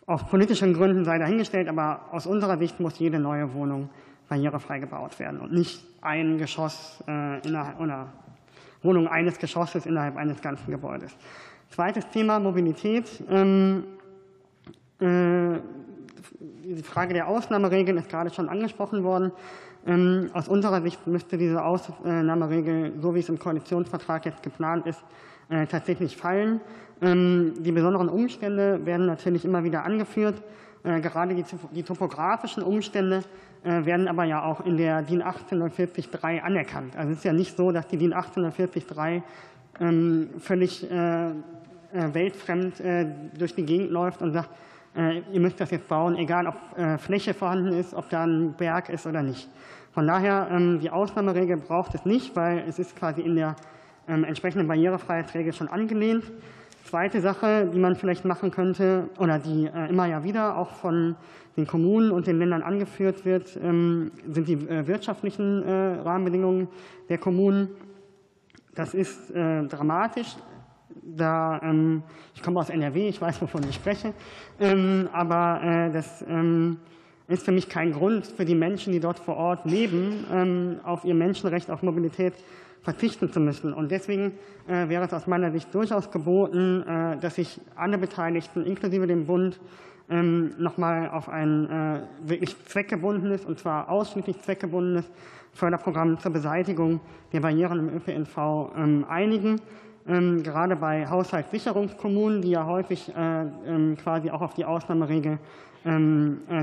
aus 0.05 0.25
politischen 0.25 0.73
Gründen 0.73 1.05
sei 1.05 1.19
dahingestellt. 1.19 1.67
Aber 1.67 2.01
aus 2.11 2.25
unserer 2.25 2.57
Sicht 2.57 2.79
muss 2.79 2.97
jede 2.97 3.19
neue 3.19 3.53
Wohnung 3.53 3.89
barrierefrei 4.27 4.79
gebaut 4.79 5.19
werden 5.19 5.39
und 5.41 5.51
nicht 5.51 5.83
ein 6.01 6.37
Geschoss 6.37 7.03
äh, 7.07 7.39
oder 7.79 8.07
Wohnung 8.81 9.07
eines 9.07 9.37
Geschosses 9.37 9.85
innerhalb 9.85 10.17
eines 10.17 10.41
ganzen 10.41 10.71
Gebäudes. 10.71 11.15
Zweites 11.69 12.07
Thema 12.09 12.39
Mobilität. 12.39 13.05
Ähm, 13.29 13.83
äh, 14.99 15.59
die 16.39 16.83
Frage 16.83 17.13
der 17.13 17.27
Ausnahmeregeln 17.27 17.97
ist 17.97 18.09
gerade 18.09 18.29
schon 18.29 18.49
angesprochen 18.49 19.03
worden. 19.03 19.31
Ähm, 19.85 20.29
aus 20.33 20.47
unserer 20.47 20.81
Sicht 20.81 21.07
müsste 21.07 21.37
diese 21.37 21.63
Ausnahmeregel, 21.63 22.93
so 23.01 23.15
wie 23.15 23.19
es 23.19 23.29
im 23.29 23.39
Koalitionsvertrag 23.39 24.25
jetzt 24.25 24.43
geplant 24.43 24.85
ist, 24.85 25.03
äh, 25.49 25.65
tatsächlich 25.65 26.17
fallen. 26.17 26.61
Ähm, 27.01 27.53
die 27.59 27.71
besonderen 27.71 28.09
Umstände 28.09 28.85
werden 28.85 29.05
natürlich 29.05 29.45
immer 29.45 29.63
wieder 29.63 29.83
angeführt. 29.83 30.41
Äh, 30.83 31.01
gerade 31.01 31.35
die 31.71 31.83
topografischen 31.83 32.63
Umstände 32.63 33.23
werden 33.63 34.07
aber 34.07 34.23
ja 34.23 34.43
auch 34.43 34.65
in 34.65 34.77
der 34.77 35.01
DIN 35.01 35.21
18043 35.21 36.43
anerkannt. 36.43 36.95
Also 36.95 37.11
es 37.11 37.17
ist 37.19 37.23
ja 37.25 37.33
nicht 37.33 37.57
so, 37.57 37.71
dass 37.71 37.87
die 37.87 37.97
DIN 37.97 38.13
18043 38.13 39.23
ähm, 39.81 40.29
völlig 40.37 40.87
weltfremd 41.91 42.83
durch 43.37 43.55
die 43.55 43.65
Gegend 43.65 43.89
läuft 43.89 44.21
und 44.21 44.31
sagt, 44.31 44.49
ihr 44.95 45.39
müsst 45.39 45.59
das 45.59 45.71
jetzt 45.71 45.87
bauen, 45.87 46.15
egal 46.17 46.47
ob 46.47 46.99
Fläche 46.99 47.33
vorhanden 47.33 47.73
ist, 47.73 47.93
ob 47.93 48.09
da 48.09 48.23
ein 48.23 48.53
Berg 48.57 48.89
ist 48.89 49.07
oder 49.07 49.23
nicht. 49.23 49.49
Von 49.91 50.05
daher, 50.05 50.47
ähm, 50.51 50.79
die 50.79 50.89
Ausnahmeregel 50.91 51.57
braucht 51.57 51.95
es 51.95 52.05
nicht, 52.05 52.35
weil 52.35 52.59
es 52.67 52.77
ist 52.77 52.95
quasi 52.95 53.21
in 53.21 53.35
der 53.35 53.55
ähm, 54.07 54.23
entsprechenden 54.23 54.67
Barrierefreiheitsregel 54.67 55.51
schon 55.51 55.67
angelehnt. 55.67 56.23
Zweite 56.89 57.21
Sache, 57.21 57.69
die 57.71 57.77
man 57.77 57.95
vielleicht 57.95 58.25
machen 58.25 58.49
könnte 58.49 59.11
oder 59.19 59.37
die 59.37 59.67
äh, 59.67 59.89
immer 59.89 60.07
ja 60.07 60.23
wieder 60.23 60.57
auch 60.57 60.71
von 60.71 61.15
den 61.55 61.67
Kommunen 61.67 62.09
und 62.09 62.25
den 62.25 62.39
Ländern 62.39 62.63
angeführt 62.63 63.25
wird, 63.25 63.55
ähm, 63.61 64.09
sind 64.27 64.47
die 64.47 64.53
äh, 64.53 64.87
wirtschaftlichen 64.87 65.61
äh, 65.61 65.99
Rahmenbedingungen 65.99 66.67
der 67.07 67.19
Kommunen. 67.19 67.69
Das 68.73 68.93
ist 68.93 69.31
dramatisch. 69.33 70.37
Da, 71.03 71.59
ich 72.33 72.41
komme 72.41 72.61
aus 72.61 72.69
NRW, 72.69 73.09
ich 73.09 73.19
weiß, 73.19 73.41
wovon 73.41 73.63
ich 73.67 73.75
spreche, 73.75 74.13
aber 75.11 75.89
das 75.91 76.23
ist 77.27 77.43
für 77.43 77.51
mich 77.51 77.67
kein 77.67 77.91
Grund 77.91 78.25
für 78.25 78.45
die 78.45 78.55
Menschen, 78.55 78.93
die 78.93 79.01
dort 79.01 79.19
vor 79.19 79.35
Ort 79.35 79.65
leben, 79.65 80.79
auf 80.83 81.03
ihr 81.03 81.15
Menschenrecht 81.15 81.69
auf 81.69 81.83
Mobilität 81.83 82.35
verzichten 82.81 83.31
zu 83.31 83.39
müssen. 83.39 83.73
Und 83.73 83.91
deswegen 83.91 84.33
äh, 84.67 84.87
wäre 84.89 85.05
es 85.05 85.13
aus 85.13 85.27
meiner 85.27 85.51
Sicht 85.51 85.73
durchaus 85.73 86.11
geboten, 86.11 86.83
äh, 86.83 87.17
dass 87.17 87.35
sich 87.35 87.59
alle 87.75 87.97
Beteiligten, 87.97 88.65
inklusive 88.65 89.07
dem 89.07 89.25
Bund, 89.25 89.59
ähm, 90.09 90.55
nochmal 90.57 91.09
auf 91.09 91.29
ein 91.29 91.69
äh, 91.69 92.01
wirklich 92.21 92.55
zweckgebundenes, 92.65 93.45
und 93.45 93.59
zwar 93.59 93.89
ausschließlich 93.89 94.39
zweckgebundenes 94.41 95.09
Förderprogramm 95.53 96.17
zur 96.19 96.31
Beseitigung 96.31 96.99
der 97.31 97.41
Barrieren 97.41 97.79
im 97.79 97.95
ÖPNV 97.95 98.71
ähm, 98.75 99.05
einigen. 99.07 99.61
Ähm, 100.07 100.41
gerade 100.41 100.75
bei 100.75 101.07
Haushaltssicherungskommunen, 101.07 102.41
die 102.41 102.51
ja 102.51 102.65
häufig 102.65 103.11
quasi 104.03 104.31
auch 104.31 104.41
auf 104.41 104.53
die 104.55 104.65
Ausnahmeregel 104.65 105.37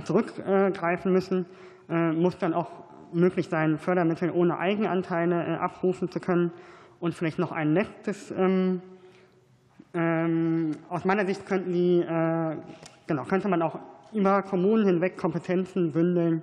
zurückgreifen 0.04 1.12
müssen, 1.12 1.46
muss 1.88 2.36
dann 2.38 2.54
auch 2.54 2.85
möglich 3.12 3.48
sein, 3.48 3.78
Fördermittel 3.78 4.30
ohne 4.30 4.58
Eigenanteile 4.58 5.44
äh, 5.44 5.54
abrufen 5.56 6.10
zu 6.10 6.20
können. 6.20 6.52
Und 7.00 7.14
vielleicht 7.14 7.38
noch 7.38 7.52
ein 7.52 7.74
letztes. 7.74 8.30
Ähm, 8.30 8.80
ähm, 9.92 10.72
aus 10.88 11.04
meiner 11.04 11.26
Sicht 11.26 11.46
könnten 11.46 11.72
die, 11.72 12.00
äh, 12.00 12.56
genau, 13.06 13.24
könnte 13.24 13.48
man 13.48 13.62
auch 13.62 13.78
über 14.12 14.42
Kommunen 14.42 14.86
hinweg 14.86 15.16
Kompetenzen 15.16 15.92
bündeln, 15.92 16.42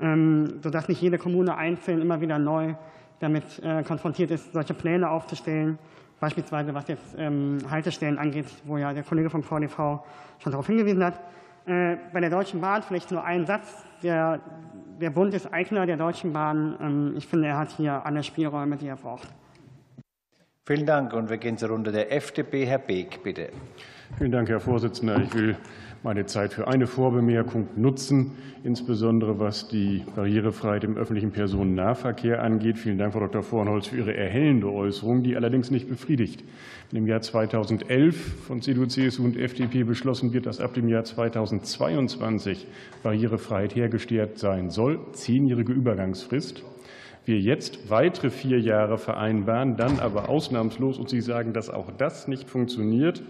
ähm, 0.00 0.60
sodass 0.62 0.88
nicht 0.88 1.00
jede 1.00 1.18
Kommune 1.18 1.56
einzeln 1.56 2.00
immer 2.00 2.20
wieder 2.20 2.38
neu 2.38 2.74
damit 3.20 3.44
äh, 3.62 3.84
konfrontiert 3.84 4.32
ist, 4.32 4.52
solche 4.52 4.74
Pläne 4.74 5.08
aufzustellen. 5.08 5.78
Beispielsweise 6.18 6.72
was 6.72 6.86
jetzt 6.86 7.16
Haltestellen 7.68 8.16
angeht, 8.16 8.46
wo 8.64 8.76
ja 8.76 8.92
der 8.92 9.02
Kollege 9.02 9.28
vom 9.28 9.42
VDV 9.42 10.04
schon 10.38 10.52
darauf 10.52 10.68
hingewiesen 10.68 11.02
hat. 11.02 11.18
Bei 11.66 12.20
der 12.20 12.30
Deutschen 12.30 12.60
Bahn 12.60 12.84
vielleicht 12.84 13.10
nur 13.10 13.24
ein 13.24 13.44
Satz. 13.44 13.84
Der 14.02 14.40
der 15.02 15.10
Bund 15.10 15.34
ist 15.34 15.52
Eigner 15.52 15.84
der 15.84 15.96
Deutschen 15.96 16.32
Bahn. 16.32 16.76
Ähm, 16.80 17.14
ich 17.16 17.26
finde, 17.26 17.48
er 17.48 17.58
hat 17.58 17.72
hier 17.72 18.06
alle 18.06 18.22
Spielräume, 18.22 18.76
die 18.76 18.86
er 18.86 18.96
braucht. 18.96 19.28
Vielen 20.64 20.86
Dank. 20.86 21.12
Und 21.12 21.28
wir 21.28 21.38
gehen 21.38 21.58
zur 21.58 21.70
Runde 21.70 21.90
der 21.90 22.12
FDP. 22.12 22.64
Herr 22.64 22.78
Beek, 22.78 23.22
bitte. 23.22 23.48
Vielen 24.16 24.30
Dank, 24.30 24.48
Herr 24.48 24.60
Vorsitzender. 24.60 25.20
Ich 25.20 25.34
will 25.34 25.56
meine 26.02 26.26
Zeit 26.26 26.52
für 26.52 26.66
eine 26.66 26.86
Vorbemerkung 26.86 27.68
nutzen, 27.76 28.32
insbesondere 28.64 29.38
was 29.38 29.68
die 29.68 30.02
Barrierefreiheit 30.16 30.84
im 30.84 30.96
öffentlichen 30.96 31.30
Personennahverkehr 31.30 32.42
angeht. 32.42 32.78
Vielen 32.78 32.98
Dank, 32.98 33.12
Frau 33.12 33.20
Dr. 33.20 33.42
Vornholz, 33.42 33.88
für 33.88 33.98
Ihre 33.98 34.16
erhellende 34.16 34.68
Äußerung, 34.68 35.22
die 35.22 35.36
allerdings 35.36 35.70
nicht 35.70 35.88
befriedigt. 35.88 36.42
Im 36.92 37.06
Jahr 37.06 37.20
2011 37.20 38.46
von 38.46 38.60
CDU, 38.60 38.86
CSU 38.86 39.24
und 39.24 39.36
FDP 39.36 39.84
beschlossen 39.84 40.32
wird, 40.32 40.46
dass 40.46 40.60
ab 40.60 40.74
dem 40.74 40.88
Jahr 40.88 41.04
2022 41.04 42.66
Barrierefreiheit 43.02 43.76
hergestellt 43.76 44.38
sein 44.38 44.70
soll, 44.70 44.98
zehnjährige 45.12 45.72
Übergangsfrist, 45.72 46.64
wir 47.24 47.38
jetzt 47.38 47.88
weitere 47.88 48.30
vier 48.30 48.58
Jahre 48.58 48.98
vereinbaren, 48.98 49.76
dann 49.76 50.00
aber 50.00 50.28
ausnahmslos 50.28 50.98
und 50.98 51.08
Sie 51.08 51.20
sagen, 51.20 51.52
dass 51.52 51.70
auch 51.70 51.92
das 51.96 52.26
nicht 52.26 52.50
funktioniert, 52.50 53.22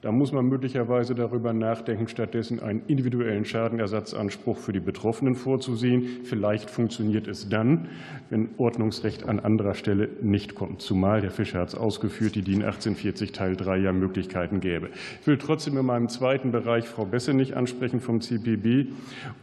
da 0.00 0.12
muss 0.12 0.30
man 0.30 0.46
möglicherweise 0.46 1.16
darüber 1.16 1.52
nachdenken, 1.52 2.06
stattdessen 2.06 2.60
einen 2.60 2.82
individuellen 2.86 3.44
Schadenersatzanspruch 3.44 4.56
für 4.56 4.72
die 4.72 4.78
Betroffenen 4.78 5.34
vorzusehen. 5.34 6.20
Vielleicht 6.22 6.70
funktioniert 6.70 7.26
es 7.26 7.48
dann, 7.48 7.88
wenn 8.30 8.50
Ordnungsrecht 8.58 9.28
an 9.28 9.40
anderer 9.40 9.74
Stelle 9.74 10.08
nicht 10.22 10.54
kommt. 10.54 10.82
Zumal, 10.82 11.22
Herr 11.22 11.32
Fischer 11.32 11.58
hat 11.58 11.70
es 11.70 11.74
ausgeführt, 11.74 12.36
die 12.36 12.42
DIN 12.42 12.62
1840 12.62 13.32
Teil 13.32 13.56
3 13.56 13.78
ja 13.78 13.92
Möglichkeiten 13.92 14.60
gäbe. 14.60 14.90
Ich 15.20 15.26
will 15.26 15.36
trotzdem 15.36 15.76
in 15.76 15.86
meinem 15.86 16.08
zweiten 16.08 16.52
Bereich 16.52 16.86
Frau 16.86 17.04
Bessenich 17.04 17.56
ansprechen 17.56 18.00
vom 18.00 18.20
CPB 18.20 18.92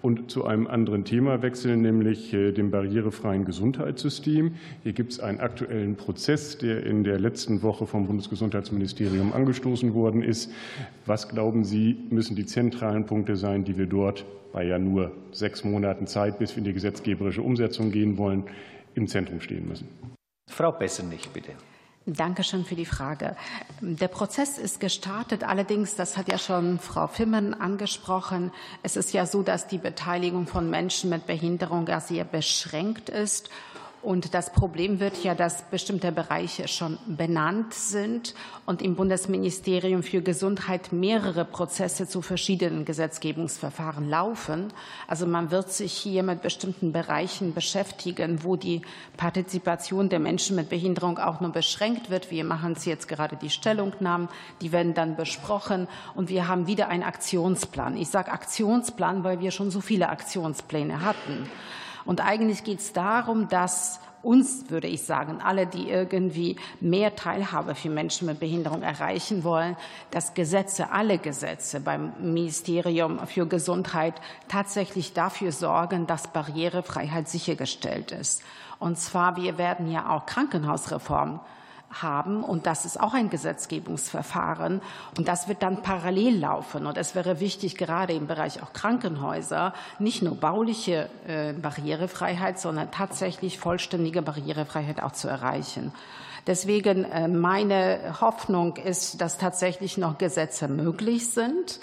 und 0.02 0.32
zu 0.32 0.46
einem 0.46 0.68
anderen 0.68 1.04
Thema 1.04 1.42
wechseln, 1.42 1.82
nämlich 1.82 2.34
äh, 2.34 2.54
dem 2.54 2.72
barrierefreien 2.72 3.44
Gesundheitssystem. 3.44 4.54
Hier 4.84 4.94
gibt 4.94 5.12
es 5.12 5.20
einen 5.20 5.42
aktuellen 5.42 5.98
Prozess, 5.98 6.58
der 6.58 6.86
in 6.86 7.04
der 7.04 7.20
letzten 7.20 7.62
Woche 7.62 7.86
vom 7.86 8.08
Bundesgesundheitsministerium 8.08 9.34
angestoßen 9.34 9.94
worden 9.94 10.24
ist. 10.24 10.45
Was 11.06 11.30
glauben 11.30 11.64
Sie, 11.64 11.98
müssen 12.10 12.36
die 12.36 12.46
zentralen 12.46 13.06
Punkte 13.06 13.36
sein, 13.36 13.64
die 13.64 13.78
wir 13.78 13.88
dort 13.88 14.26
bei 14.52 14.64
ja 14.64 14.80
nur 14.80 15.12
sechs 15.32 15.64
Monaten 15.64 16.08
Zeit, 16.08 16.40
bis 16.40 16.52
wir 16.52 16.60
in 16.60 16.64
die 16.64 16.74
gesetzgeberische 16.74 17.42
Umsetzung 17.42 17.92
gehen 17.92 18.18
wollen, 18.18 18.46
im 18.94 19.08
Zentrum 19.08 19.42
stehen 19.42 19.68
müssen? 19.68 19.88
Frau 20.50 20.72
Bessenich, 20.72 21.30
bitte. 21.30 21.52
Danke 22.08 22.44
schön 22.44 22.66
für 22.66 22.76
die 22.76 22.86
Frage. 22.86 23.36
Der 23.82 24.08
Prozess 24.08 24.60
ist 24.60 24.80
gestartet. 24.80 25.44
Allerdings, 25.44 25.96
das 25.96 26.18
hat 26.18 26.30
ja 26.30 26.38
schon 26.38 26.78
Frau 26.78 27.08
Fimmen 27.08 27.56
angesprochen, 27.56 28.52
es 28.84 28.96
ist 28.96 29.12
ja 29.12 29.26
so, 29.26 29.42
dass 29.42 29.68
die 29.68 29.80
Beteiligung 29.80 30.46
von 30.46 30.70
Menschen 30.70 31.10
mit 31.10 31.26
Behinderung 31.26 31.88
ja 31.88 32.00
sehr 32.00 32.24
beschränkt 32.24 33.10
ist. 33.10 33.50
Und 34.06 34.36
das 34.36 34.52
Problem 34.52 35.00
wird 35.00 35.24
ja, 35.24 35.34
dass 35.34 35.64
bestimmte 35.64 36.12
Bereiche 36.12 36.68
schon 36.68 37.00
benannt 37.08 37.74
sind 37.74 38.36
und 38.68 38.84
im 38.84 38.96
Bundesministerium 38.96 40.04
für 40.04 40.22
Gesundheit 40.22 40.94
mehrere 40.94 41.44
Prozesse 41.44 42.08
zu 42.08 42.22
verschiedenen 42.22 42.86
Gesetzgebungsverfahren 42.86 44.08
laufen. 44.08 44.72
Also 45.08 45.26
man 45.26 45.50
wird 45.50 45.72
sich 45.72 45.92
hier 45.92 46.22
mit 46.22 46.44
bestimmten 46.44 46.92
Bereichen 46.92 47.56
beschäftigen, 47.56 48.44
wo 48.44 48.56
die 48.56 48.84
Partizipation 49.18 50.08
der 50.08 50.20
Menschen 50.20 50.56
mit 50.56 50.70
Behinderung 50.70 51.18
auch 51.18 51.42
nur 51.42 51.52
beschränkt 51.52 52.12
wird. 52.12 52.30
Wir 52.30 52.44
machen 52.44 52.74
es 52.74 52.86
jetzt 52.86 53.08
gerade 53.08 53.38
die 53.38 53.50
Stellungnahmen, 53.50 54.30
die 54.62 54.72
werden 54.72 54.94
dann 54.94 55.16
besprochen 55.16 55.88
und 56.14 56.30
wir 56.30 56.48
haben 56.48 56.68
wieder 56.68 56.90
einen 56.90 57.02
Aktionsplan. 57.02 57.98
Ich 57.98 58.10
sage 58.10 58.32
Aktionsplan, 58.32 59.24
weil 59.24 59.40
wir 59.40 59.50
schon 59.50 59.72
so 59.72 59.82
viele 59.82 60.10
Aktionspläne 60.10 61.04
hatten. 61.04 61.50
Und 62.06 62.22
eigentlich 62.26 62.64
geht 62.64 62.80
es 62.80 62.94
darum, 62.94 63.48
dass 63.50 64.00
uns, 64.26 64.70
würde 64.70 64.88
ich 64.88 65.04
sagen, 65.04 65.40
alle, 65.42 65.68
die 65.68 65.90
irgendwie 65.90 66.58
mehr 66.82 67.16
Teilhabe 67.16 67.76
für 67.76 67.90
Menschen 67.90 68.26
mit 68.26 68.40
Behinderung 68.40 68.82
erreichen 68.82 69.44
wollen, 69.44 69.78
dass 70.10 70.34
Gesetze, 70.34 70.92
alle 70.92 71.20
Gesetze 71.20 71.80
beim 71.80 72.14
Ministerium 72.20 73.20
für 73.28 73.46
Gesundheit 73.46 74.16
tatsächlich 74.48 75.14
dafür 75.14 75.52
sorgen, 75.52 76.08
dass 76.08 76.28
Barrierefreiheit 76.28 77.30
sichergestellt 77.30 78.12
ist. 78.12 78.42
Und 78.80 78.98
zwar, 78.98 79.38
wir 79.38 79.58
werden 79.58 79.92
ja 79.92 80.10
auch 80.10 80.26
Krankenhausreform 80.26 81.40
haben. 82.02 82.44
Und 82.44 82.66
das 82.66 82.86
ist 82.86 83.00
auch 83.00 83.14
ein 83.14 83.30
Gesetzgebungsverfahren. 83.30 84.82
Und 85.18 85.28
das 85.28 85.48
wird 85.48 85.64
dann 85.64 85.82
parallel 85.82 86.40
laufen. 86.40 86.86
Und 86.86 86.98
es 86.98 87.16
wäre 87.16 87.40
wichtig, 87.40 87.76
gerade 87.78 88.14
im 88.14 88.28
Bereich 88.28 88.62
auch 88.62 88.74
Krankenhäuser, 88.74 89.74
nicht 90.00 90.22
nur 90.22 90.36
bauliche 90.36 91.10
äh, 91.28 91.54
Barrierefreiheit, 91.54 92.60
sondern 92.60 92.92
tatsächlich 92.92 93.60
vollständige 93.60 94.22
Barrierefreiheit 94.22 95.02
auch 95.02 95.14
zu 95.14 95.28
erreichen. 95.28 95.92
Deswegen 96.48 97.06
äh, 97.06 97.28
meine 97.28 98.16
Hoffnung 98.22 98.78
ist, 98.78 99.22
dass 99.22 99.38
tatsächlich 99.38 99.98
noch 99.98 100.18
Gesetze 100.18 100.68
möglich 100.68 101.30
sind 101.30 101.80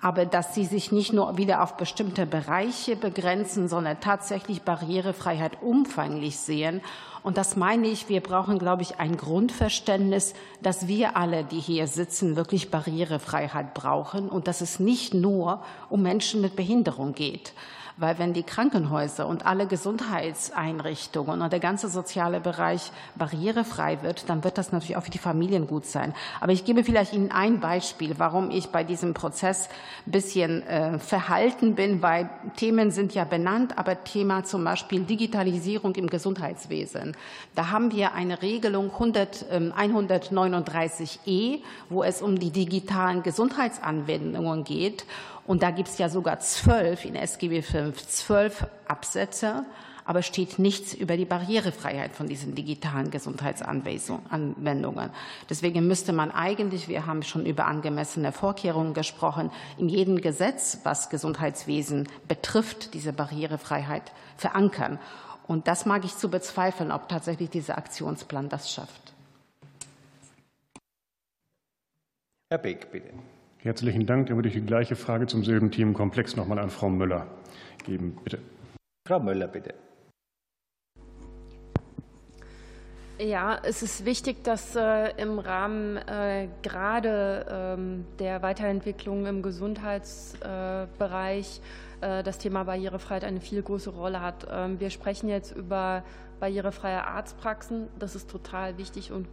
aber 0.00 0.26
dass 0.26 0.54
sie 0.54 0.64
sich 0.64 0.92
nicht 0.92 1.12
nur 1.12 1.36
wieder 1.36 1.62
auf 1.62 1.76
bestimmte 1.76 2.26
Bereiche 2.26 2.96
begrenzen, 2.96 3.68
sondern 3.68 4.00
tatsächlich 4.00 4.62
Barrierefreiheit 4.62 5.62
umfänglich 5.62 6.38
sehen. 6.38 6.80
Und 7.26 7.38
das 7.38 7.56
meine 7.56 7.88
ich, 7.88 8.08
wir 8.08 8.20
brauchen, 8.20 8.60
glaube 8.60 8.82
ich, 8.82 9.00
ein 9.00 9.16
Grundverständnis, 9.16 10.34
dass 10.62 10.86
wir 10.86 11.16
alle, 11.16 11.42
die 11.42 11.58
hier 11.58 11.88
sitzen, 11.88 12.36
wirklich 12.36 12.70
Barrierefreiheit 12.70 13.74
brauchen 13.74 14.28
und 14.28 14.46
dass 14.46 14.60
es 14.60 14.78
nicht 14.78 15.12
nur 15.12 15.60
um 15.90 16.02
Menschen 16.02 16.40
mit 16.40 16.54
Behinderung 16.54 17.14
geht. 17.14 17.52
Weil 17.98 18.18
wenn 18.18 18.34
die 18.34 18.42
Krankenhäuser 18.42 19.26
und 19.26 19.46
alle 19.46 19.66
Gesundheitseinrichtungen 19.66 21.40
und 21.40 21.50
der 21.50 21.60
ganze 21.60 21.88
soziale 21.88 22.40
Bereich 22.40 22.92
barrierefrei 23.14 24.02
wird, 24.02 24.28
dann 24.28 24.44
wird 24.44 24.58
das 24.58 24.70
natürlich 24.70 24.98
auch 24.98 25.04
für 25.04 25.10
die 25.10 25.16
Familien 25.16 25.66
gut 25.66 25.86
sein. 25.86 26.12
Aber 26.40 26.52
ich 26.52 26.66
gebe 26.66 26.84
vielleicht 26.84 27.14
Ihnen 27.14 27.30
ein 27.30 27.58
Beispiel, 27.58 28.16
warum 28.18 28.50
ich 28.50 28.68
bei 28.68 28.84
diesem 28.84 29.14
Prozess 29.14 29.70
ein 30.06 30.10
bisschen 30.10 30.62
äh, 30.64 30.98
verhalten 30.98 31.74
bin, 31.74 32.02
weil 32.02 32.28
Themen 32.56 32.90
sind 32.90 33.14
ja 33.14 33.24
benannt, 33.24 33.78
aber 33.78 34.04
Thema 34.04 34.44
zum 34.44 34.62
Beispiel 34.62 35.04
Digitalisierung 35.04 35.94
im 35.94 36.08
Gesundheitswesen. 36.08 37.16
Da 37.54 37.70
haben 37.70 37.92
wir 37.92 38.12
eine 38.12 38.42
Regelung 38.42 38.90
100, 38.90 39.46
äh, 39.50 39.56
139e, 39.56 41.62
wo 41.88 42.02
es 42.02 42.20
um 42.20 42.38
die 42.38 42.50
digitalen 42.50 43.22
Gesundheitsanwendungen 43.22 44.64
geht. 44.64 45.06
Und 45.46 45.62
da 45.62 45.70
gibt 45.70 45.88
es 45.88 45.98
ja 45.98 46.08
sogar 46.08 46.40
zwölf 46.40 47.04
in 47.04 47.14
SGB 47.14 47.62
V, 47.62 47.92
zwölf 47.92 48.66
Absätze, 48.88 49.64
aber 50.04 50.22
steht 50.22 50.58
nichts 50.58 50.94
über 50.94 51.16
die 51.16 51.24
Barrierefreiheit 51.24 52.12
von 52.12 52.28
diesen 52.28 52.54
digitalen 52.54 53.10
Gesundheitsanwendungen. 53.10 55.10
Deswegen 55.50 55.86
müsste 55.86 56.12
man 56.12 56.30
eigentlich, 56.30 56.88
wir 56.88 57.06
haben 57.06 57.22
schon 57.22 57.44
über 57.44 57.66
angemessene 57.66 58.32
Vorkehrungen 58.32 58.94
gesprochen, 58.94 59.50
in 59.78 59.88
jedem 59.88 60.20
Gesetz, 60.20 60.78
was 60.84 61.10
Gesundheitswesen 61.10 62.08
betrifft, 62.28 62.94
diese 62.94 63.12
Barrierefreiheit 63.12 64.12
verankern. 64.36 64.98
Und 65.48 65.68
das 65.68 65.86
mag 65.86 66.04
ich 66.04 66.16
zu 66.16 66.28
bezweifeln, 66.28 66.92
ob 66.92 67.08
tatsächlich 67.08 67.50
dieser 67.50 67.78
Aktionsplan 67.78 68.48
das 68.48 68.72
schafft. 68.72 69.12
Herr 72.48 72.58
Beck, 72.58 72.92
bitte. 72.92 73.10
Herzlichen 73.58 74.06
Dank. 74.06 74.28
Dann 74.28 74.36
würde 74.36 74.48
ich 74.48 74.54
die 74.54 74.60
gleiche 74.60 74.96
Frage 74.96 75.26
zum 75.26 75.44
selben 75.44 75.70
Themenkomplex 75.70 76.36
noch 76.36 76.46
mal 76.46 76.58
an 76.58 76.70
Frau 76.70 76.88
Müller 76.88 77.26
geben. 77.84 78.16
Bitte. 78.22 78.38
Frau 79.06 79.20
Müller, 79.20 79.48
bitte. 79.48 79.74
Ja, 83.18 83.58
es 83.62 83.82
ist 83.82 84.04
wichtig, 84.04 84.44
dass 84.44 84.76
äh, 84.76 85.14
im 85.16 85.38
Rahmen 85.38 85.96
äh, 85.96 86.48
gerade 86.62 87.46
ähm, 87.48 88.04
der 88.18 88.42
Weiterentwicklung 88.42 89.24
im 89.24 89.40
Gesundheitsbereich 89.40 91.62
äh, 92.02 92.22
das 92.22 92.36
Thema 92.36 92.64
Barrierefreiheit 92.64 93.24
eine 93.24 93.40
viel 93.40 93.62
größere 93.62 93.96
Rolle 93.96 94.20
hat. 94.20 94.46
Ähm, 94.50 94.80
wir 94.80 94.90
sprechen 94.90 95.30
jetzt 95.30 95.56
über 95.56 96.04
barrierefreie 96.40 97.06
Arztpraxen. 97.06 97.88
Das 97.98 98.16
ist 98.16 98.30
total 98.30 98.76
wichtig 98.76 99.12
und 99.12 99.26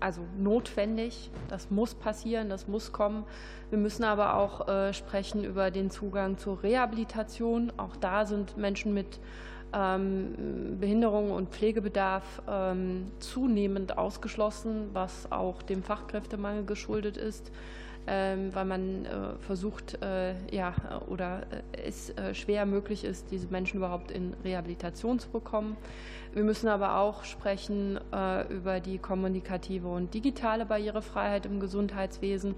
also 0.00 0.22
notwendig. 0.38 1.30
Das 1.48 1.70
muss 1.70 1.94
passieren, 1.94 2.48
das 2.48 2.68
muss 2.68 2.92
kommen. 2.92 3.24
Wir 3.70 3.78
müssen 3.78 4.04
aber 4.04 4.36
auch 4.36 4.68
äh, 4.68 4.92
sprechen 4.92 5.44
über 5.44 5.70
den 5.70 5.90
Zugang 5.90 6.38
zur 6.38 6.62
Rehabilitation. 6.62 7.72
Auch 7.76 7.96
da 7.96 8.26
sind 8.26 8.56
Menschen 8.56 8.94
mit 8.94 9.18
ähm, 9.72 10.78
Behinderung 10.80 11.32
und 11.32 11.50
Pflegebedarf 11.50 12.42
ähm, 12.48 13.10
zunehmend 13.18 13.98
ausgeschlossen, 13.98 14.90
was 14.92 15.30
auch 15.32 15.62
dem 15.62 15.82
Fachkräftemangel 15.82 16.64
geschuldet 16.64 17.16
ist. 17.16 17.50
Ähm, 18.08 18.54
weil 18.54 18.64
man 18.64 19.04
äh, 19.04 19.08
versucht, 19.40 20.00
äh, 20.00 20.34
ja, 20.54 20.74
oder 21.08 21.42
es 21.84 22.14
schwer 22.34 22.64
möglich 22.64 23.04
ist, 23.04 23.30
diese 23.32 23.48
Menschen 23.48 23.78
überhaupt 23.78 24.12
in 24.12 24.34
Rehabilitation 24.44 25.18
zu 25.18 25.28
bekommen. 25.28 25.76
Wir 26.32 26.44
müssen 26.44 26.68
aber 26.68 26.98
auch 26.98 27.24
sprechen 27.24 27.98
über 28.50 28.80
die 28.80 28.98
kommunikative 28.98 29.88
und 29.88 30.12
digitale 30.12 30.66
Barrierefreiheit 30.66 31.46
im 31.46 31.60
Gesundheitswesen. 31.60 32.56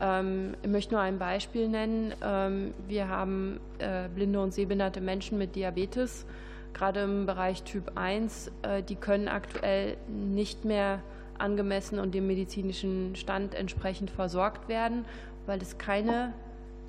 Ähm, 0.00 0.54
ich 0.62 0.68
möchte 0.68 0.94
nur 0.94 1.02
ein 1.02 1.18
Beispiel 1.18 1.68
nennen. 1.68 2.14
Ähm, 2.22 2.74
wir 2.86 3.08
haben 3.08 3.60
äh, 3.78 4.08
blinde 4.08 4.40
und 4.40 4.52
sehbehinderte 4.52 5.00
Menschen 5.00 5.38
mit 5.38 5.56
Diabetes, 5.56 6.26
gerade 6.72 7.00
im 7.00 7.26
Bereich 7.26 7.62
Typ 7.62 7.92
1. 7.94 8.52
Äh, 8.62 8.82
die 8.82 8.96
können 8.96 9.28
aktuell 9.28 9.96
nicht 10.08 10.64
mehr 10.64 11.00
angemessen 11.38 11.98
und 11.98 12.14
dem 12.14 12.26
medizinischen 12.26 13.16
Stand 13.16 13.54
entsprechend 13.54 14.10
versorgt 14.10 14.68
werden, 14.68 15.04
weil 15.46 15.60
es 15.62 15.78
keine 15.78 16.32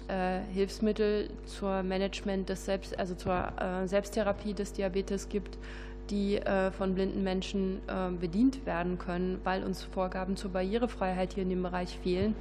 äh, 0.07 0.39
Hilfsmittel 0.53 1.29
zur 1.45 1.83
Management 1.83 2.49
des 2.49 2.65
Selbst, 2.65 2.97
also 2.97 3.15
zur 3.15 3.51
Selbsttherapie 3.85 4.53
des 4.53 4.73
Diabetes 4.73 5.29
gibt, 5.29 5.57
die 6.09 6.39
von 6.77 6.95
blinden 6.95 7.21
Menschen 7.23 7.81
bedient 8.21 8.65
werden 8.65 8.97
können, 8.97 9.41
weil 9.43 9.65
uns 9.65 9.83
Vorgaben 9.83 10.37
zur 10.37 10.51
Barrierefreiheit 10.51 11.33
hier 11.33 11.43
in 11.43 11.49
dem 11.49 11.63
Bereich 11.63 11.99
fehlen. 12.01 12.33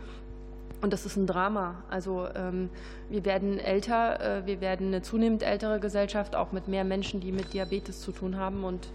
Und 0.83 0.93
das 0.93 1.07
ist 1.07 1.17
ein 1.17 1.27
Drama. 1.27 1.83
Also 1.89 2.29
ähm, 2.35 2.69
wir 3.09 3.25
werden 3.25 3.59
älter, 3.59 4.21
äh, 4.21 4.47
wir 4.47 4.61
werden 4.61 4.89
eine 4.89 5.03
zunehmend 5.03 5.43
ältere 5.43 5.81
Gesellschaft, 5.81 6.37
auch 6.37 6.53
mit 6.53 6.69
mehr 6.69 6.85
Menschen, 6.85 7.21
die 7.21 7.33
mit 7.33 7.53
Diabetes 7.55 8.03
zu 8.03 8.13
tun 8.13 8.37
haben. 8.37 8.63
Und 8.65 8.89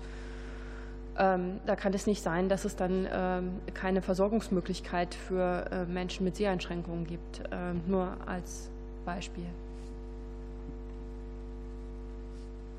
ähm, 1.18 1.59
da 1.66 1.76
kann 1.76 1.93
es 1.93 2.07
nicht 2.07 2.24
sein, 2.24 2.49
dass 2.49 2.66
es 2.66 2.76
dann 2.76 3.07
ähm, 3.12 3.59
keine 3.74 4.01
Versorgungsmöglichkeit 4.01 5.14
für 5.14 5.66
äh, 5.72 5.86
Menschen 5.86 6.24
mit 6.24 6.36
Seheinschränkungen 6.36 7.05
gibt. 7.05 7.41
Ähm, 7.51 7.82
nur 7.88 8.16
als 8.26 8.70
Beispiel. 9.05 9.45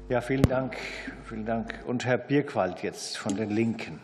Ja, 0.09 0.21
vielen 0.21 0.43
Dank. 0.43 0.77
Vielen 1.25 1.47
Dank. 1.47 1.79
Und 1.87 2.05
Herr 2.05 2.19
Birkwald 2.19 2.83
jetzt 2.83 3.17
von 3.17 3.37
den 3.37 3.51
Linken. 3.51 4.01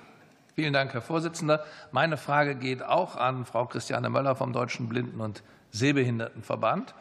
Vielen 0.55 0.73
Dank, 0.73 0.93
Herr 0.93 1.03
Vorsitzender. 1.03 1.65
Meine 1.93 2.17
Frage 2.17 2.55
geht 2.55 2.83
auch 2.83 3.17
an 3.17 3.45
Frau 3.45 3.67
Christiane 3.67 4.11
Möller 4.11 4.35
vom 4.35 4.53
Deutschen 4.53 4.89
Blinden- 4.89 5.21
und 5.21 5.43
Sehbehindertenverband. 5.71 6.95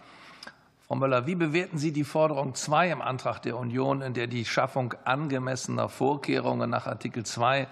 Frau 0.87 0.95
Möller, 0.95 1.27
wie 1.27 1.35
bewerten 1.35 1.77
Sie 1.77 1.91
die 1.91 2.05
Forderung 2.05 2.55
2 2.55 2.91
im 2.91 3.01
Antrag 3.01 3.41
der 3.41 3.57
Union, 3.57 4.01
in 4.01 4.13
der 4.13 4.27
die 4.27 4.45
Schaffung 4.45 4.93
angemessener 5.03 5.89
Vorkehrungen 5.89 6.69
nach 6.69 6.87
Artikel 6.87 7.25
2 7.25 7.67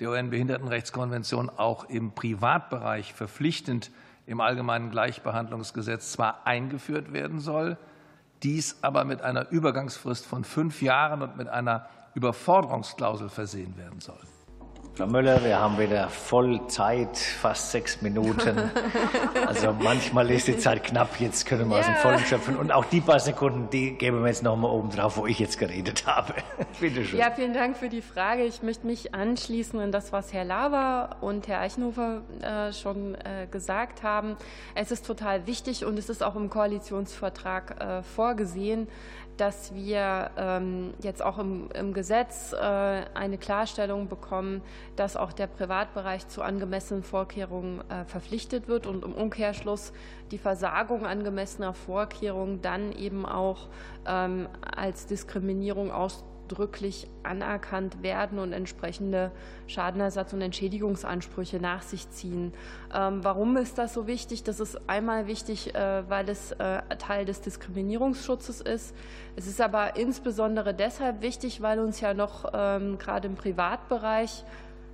der 0.00 0.10
UN-Behindertenrechtskonvention 0.10 1.48
auch 1.48 1.88
im 1.88 2.12
Privatbereich 2.12 3.14
verpflichtend 3.14 3.90
im 4.26 4.42
Allgemeinen 4.42 4.90
Gleichbehandlungsgesetz 4.90 6.12
zwar 6.12 6.46
eingeführt 6.46 7.14
werden 7.14 7.40
soll, 7.40 7.78
dies 8.42 8.76
aber 8.82 9.04
mit 9.04 9.22
einer 9.22 9.50
Übergangsfrist 9.50 10.26
von 10.26 10.44
fünf 10.44 10.82
Jahren 10.82 11.22
und 11.22 11.38
mit 11.38 11.48
einer 11.48 11.88
Überforderungsklausel 12.12 13.30
versehen 13.30 13.78
werden 13.78 14.00
soll? 14.00 14.20
Frau 14.98 15.06
Müller, 15.06 15.44
wir 15.44 15.60
haben 15.60 15.78
wieder 15.78 16.08
voll 16.08 16.66
Zeit, 16.66 17.16
fast 17.16 17.70
sechs 17.70 18.02
Minuten. 18.02 18.68
Also 19.46 19.72
manchmal 19.72 20.28
ist 20.28 20.48
die 20.48 20.58
Zeit 20.58 20.82
knapp, 20.82 21.20
jetzt 21.20 21.46
können 21.46 21.68
wir 21.68 21.76
ja. 21.76 21.80
aus 21.82 21.86
dem 21.86 21.94
Vollen 21.94 22.18
schöpfen. 22.18 22.56
Und 22.56 22.72
auch 22.72 22.84
die 22.86 23.00
paar 23.00 23.20
Sekunden, 23.20 23.70
die 23.70 23.92
geben 23.92 24.22
wir 24.22 24.26
jetzt 24.26 24.42
noch 24.42 24.56
mal 24.56 24.68
oben 24.68 24.90
drauf, 24.90 25.16
wo 25.16 25.28
ich 25.28 25.38
jetzt 25.38 25.56
geredet 25.56 26.04
habe. 26.08 26.34
Bitte 26.80 27.04
schön. 27.04 27.16
Ja, 27.16 27.30
vielen 27.30 27.54
Dank 27.54 27.76
für 27.76 27.88
die 27.88 28.02
Frage. 28.02 28.42
Ich 28.42 28.64
möchte 28.64 28.88
mich 28.88 29.14
anschließen 29.14 29.78
an 29.78 29.92
das, 29.92 30.12
was 30.12 30.32
Herr 30.32 30.44
Laber 30.44 31.18
und 31.20 31.46
Herr 31.46 31.60
Eichenhofer 31.60 32.22
äh, 32.42 32.72
schon 32.72 33.14
äh, 33.14 33.46
gesagt 33.48 34.02
haben. 34.02 34.36
Es 34.74 34.90
ist 34.90 35.06
total 35.06 35.46
wichtig 35.46 35.84
und 35.84 35.96
es 35.96 36.08
ist 36.08 36.24
auch 36.24 36.34
im 36.34 36.50
Koalitionsvertrag 36.50 37.80
äh, 37.80 38.02
vorgesehen, 38.02 38.88
dass 39.38 39.74
wir 39.74 40.30
ähm, 40.36 40.94
jetzt 41.02 41.22
auch 41.22 41.38
im, 41.38 41.70
im 41.72 41.94
Gesetz 41.94 42.52
äh, 42.52 42.56
eine 42.56 43.38
Klarstellung 43.38 44.08
bekommen, 44.08 44.62
dass 44.96 45.16
auch 45.16 45.32
der 45.32 45.46
Privatbereich 45.46 46.28
zu 46.28 46.42
angemessenen 46.42 47.02
Vorkehrungen 47.02 47.80
äh, 47.88 48.04
verpflichtet 48.04 48.68
wird 48.68 48.86
und 48.86 49.04
im 49.04 49.14
Umkehrschluss 49.14 49.92
die 50.30 50.38
Versagung 50.38 51.06
angemessener 51.06 51.72
Vorkehrungen 51.72 52.60
dann 52.62 52.92
eben 52.92 53.24
auch 53.24 53.68
ähm, 54.06 54.48
als 54.76 55.06
Diskriminierung 55.06 55.90
aus 55.90 56.24
ausdrücklich 56.48 57.06
anerkannt 57.22 58.02
werden 58.02 58.38
und 58.38 58.52
entsprechende 58.52 59.30
Schadenersatz- 59.66 60.32
und 60.32 60.40
Entschädigungsansprüche 60.40 61.60
nach 61.60 61.82
sich 61.82 62.08
ziehen. 62.10 62.52
Ähm, 62.94 63.22
warum 63.22 63.56
ist 63.56 63.76
das 63.76 63.94
so 63.94 64.06
wichtig? 64.06 64.44
Das 64.44 64.60
ist 64.60 64.80
einmal 64.88 65.26
wichtig, 65.26 65.74
äh, 65.74 66.08
weil 66.08 66.28
es 66.28 66.52
äh, 66.52 66.80
Teil 66.98 67.26
des 67.26 67.42
Diskriminierungsschutzes 67.42 68.60
ist. 68.62 68.94
Es 69.36 69.46
ist 69.46 69.60
aber 69.60 69.96
insbesondere 69.96 70.72
deshalb 70.72 71.20
wichtig, 71.20 71.60
weil 71.60 71.80
uns 71.80 72.00
ja 72.00 72.14
noch 72.14 72.50
ähm, 72.54 72.98
gerade 72.98 73.28
im 73.28 73.34
Privatbereich 73.34 74.44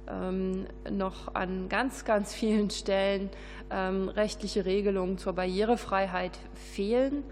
ähm, 0.08 0.66
noch 0.90 1.34
an 1.34 1.68
ganz, 1.68 2.04
ganz 2.04 2.34
vielen 2.34 2.70
Stellen 2.70 3.30
rechtliche 3.70 4.66
Regelungen 4.66 5.16
zur 5.16 5.32
Barrierefreiheit 5.32 6.38
fehlen. 6.54 7.24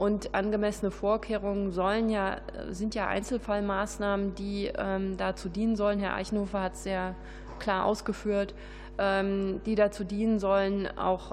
Und 0.00 0.34
angemessene 0.34 0.90
Vorkehrungen 0.90 1.72
sollen 1.72 2.08
ja, 2.08 2.38
sind 2.70 2.94
ja 2.94 3.06
Einzelfallmaßnahmen, 3.08 4.34
die 4.34 4.72
ähm, 4.74 5.18
dazu 5.18 5.50
dienen 5.50 5.76
sollen. 5.76 5.98
Herr 6.00 6.14
Eichenhofer 6.14 6.62
hat 6.62 6.72
es 6.72 6.84
sehr 6.84 7.14
klar 7.58 7.84
ausgeführt, 7.84 8.54
ähm, 8.96 9.60
die 9.66 9.74
dazu 9.74 10.04
dienen 10.04 10.38
sollen, 10.38 10.88
auch 10.96 11.32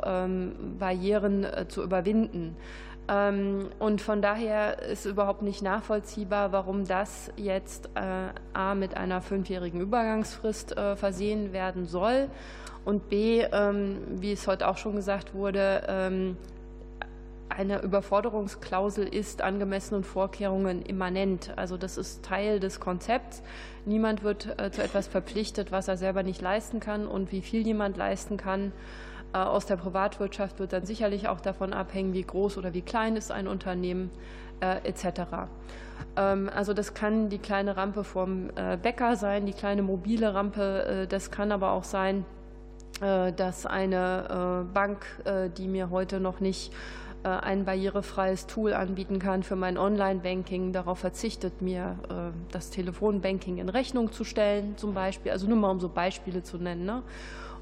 Barrieren 0.78 1.47
zu 1.70 1.82
überwinden. 1.82 2.57
Und 3.80 4.01
von 4.01 4.22
daher 4.22 4.82
ist 4.82 5.05
überhaupt 5.05 5.43
nicht 5.43 5.61
nachvollziehbar, 5.61 6.51
warum 6.51 6.86
das 6.86 7.32
jetzt 7.38 7.89
A 7.95 8.76
mit 8.76 8.97
einer 8.97 9.22
fünfjährigen 9.22 9.80
Übergangsfrist 9.80 10.76
versehen 10.95 11.53
werden 11.53 11.86
soll 11.86 12.28
und 12.84 13.07
B, 13.07 13.45
wie 13.45 14.32
es 14.34 14.45
heute 14.45 14.68
auch 14.68 14.76
schon 14.76 14.97
gesagt 14.97 15.34
wurde, 15.34 16.38
eine 17.50 17.82
Überforderungsklausel 17.82 19.08
ist 19.08 19.41
angemessenen 19.41 20.04
Vorkehrungen 20.04 20.82
immanent. 20.82 21.54
Also 21.56 21.78
das 21.78 21.98
ist 21.98 22.24
Teil 22.24 22.60
des 22.60 22.80
Konzepts. 22.80 23.41
Niemand 23.86 24.24
wird 24.24 24.60
äh, 24.60 24.72
zu 24.72 24.84
etwas 24.84 25.08
verpflichtet, 25.08 25.72
was 25.72 25.88
er 25.88 25.98
selber 25.98 26.24
nicht 26.24 26.41
leisten 26.41 26.80
kann 26.80 27.08
und 27.08 27.32
wie 27.32 27.41
viel 27.41 27.66
jemand 27.66 27.98
leisten 27.98 28.38
kann. 28.38 28.74
Äh, 29.34 29.38
aus 29.38 29.66
der 29.66 29.78
Privatwirtschaft 29.78 30.60
wird 30.60 30.74
dann 30.74 30.86
sicherlich 30.86 31.28
auch 31.28 31.39
davon 31.39 31.74
abhängen, 31.74 32.14
wie 32.14 32.24
groß 32.24 32.58
oder 32.58 32.74
wie 32.74 32.82
klein 32.82 33.16
ist 33.16 33.32
ein 33.32 33.48
Unternehmen 33.48 34.12
äh, 34.60 34.88
etc. 34.88 35.48
Ähm, 36.16 36.50
also 36.54 36.74
das 36.74 36.93
kann 36.93 37.30
die 37.30 37.39
kleine 37.39 37.78
Rampe 37.78 38.04
vom 38.04 38.50
Bäcker 38.82 39.16
sein, 39.16 39.45
die 39.45 39.54
kleine 39.54 39.82
mobile 39.82 40.34
Rampe. 40.34 41.08
Das 41.10 41.32
kann 41.32 41.52
aber 41.52 41.72
auch 41.72 41.84
sein, 41.84 42.26
dass 43.00 43.68
eine 43.68 44.66
Bank, 44.74 45.06
die 45.58 45.68
mir 45.68 45.91
heute 45.91 46.20
noch 46.20 46.39
nicht 46.39 46.74
äh, 46.74 46.76
ein 47.28 47.65
barrierefreies 47.65 48.47
Tool 48.47 48.73
anbieten 48.73 49.19
kann 49.19 49.43
für 49.43 49.55
mein 49.55 49.78
Online-Banking, 49.78 50.73
darauf 50.73 50.99
verzichtet, 50.99 51.61
mir 51.61 51.97
äh, 52.09 52.13
das 52.51 52.69
Telefonbanking 52.69 53.57
in 53.57 53.69
Rechnung 53.69 54.11
zu 54.11 54.23
stellen, 54.23 54.78
zum 54.78 54.93
Beispiel. 54.93 55.32
Also 55.32 55.47
nur 55.47 55.57
mal 55.57 55.71
um 55.71 55.80
so 55.80 55.89
Beispiele 55.89 56.43
zu 56.43 56.57
nennen. 56.57 56.86
Ne? 56.86 57.03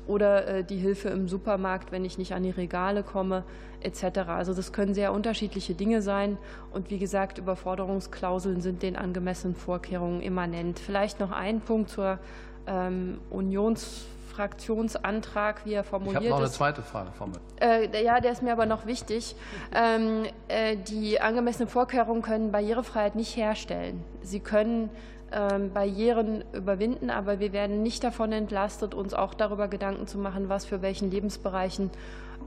Oder 0.08 0.48
äh, 0.48 0.64
die 0.64 0.78
Hilfe 0.78 1.10
im 1.10 1.28
Supermarkt, 1.28 1.92
wenn 1.92 2.06
ich 2.06 2.18
nicht 2.18 2.34
an 2.34 2.44
die 2.44 2.52
Regale 2.52 3.04
komme, 3.04 3.44
etc. 3.82 4.20
Also 4.28 4.54
das 4.54 4.72
können 4.74 4.94
sehr 4.94 5.14
unterschiedliche 5.14 5.74
Dinge 5.74 6.02
sein. 6.02 6.38
Und 6.72 6.90
wie 6.90 7.00
gesagt, 7.00 7.38
Überforderungsklauseln 7.38 8.62
sind 8.62 8.84
den 8.84 8.96
angemessenen 8.96 9.56
Vorkehrungen 9.56 10.22
immanent. 10.22 10.80
Vielleicht 10.80 11.20
noch 11.20 11.32
ein 11.32 11.62
Punkt 11.62 11.90
zur 11.90 12.20
ähm, 12.68 13.20
Unions 13.30 14.06
Fraktionsantrag, 14.36 15.66
wie 15.66 15.74
er 15.74 15.84
formuliert 15.84 16.22
ist. 16.22 16.28
Ich 16.28 16.32
habe 16.32 16.42
noch 16.42 16.48
eine 16.48 16.54
zweite 16.54 16.82
Frage, 16.82 17.12
Frau 17.18 17.28
äh, 17.62 18.04
Ja, 18.04 18.20
der 18.20 18.32
ist 18.32 18.42
mir 18.42 18.52
aber 18.52 18.66
noch 18.66 18.86
wichtig. 18.86 19.36
Ähm, 19.74 20.26
äh, 20.48 20.76
die 20.76 21.22
angemessenen 21.22 21.70
Vorkehrungen 21.70 22.22
können 22.22 22.52
Barrierefreiheit 22.52 23.16
nicht 23.16 23.38
herstellen. 23.38 24.04
Sie 24.22 24.40
können 24.40 24.90
ähm, 25.32 25.72
Barrieren 25.72 26.44
überwinden, 26.54 27.10
aber 27.10 27.40
wir 27.40 27.54
werden 27.54 27.82
nicht 27.82 28.04
davon 28.04 28.32
entlastet, 28.32 28.94
uns 28.94 29.14
auch 29.14 29.34
darüber 29.34 29.68
Gedanken 29.68 30.08
zu 30.08 30.18
machen, 30.18 30.50
was 30.50 30.66
für 30.66 30.82
welchen 30.82 31.10
Lebensbereichen 31.10 31.90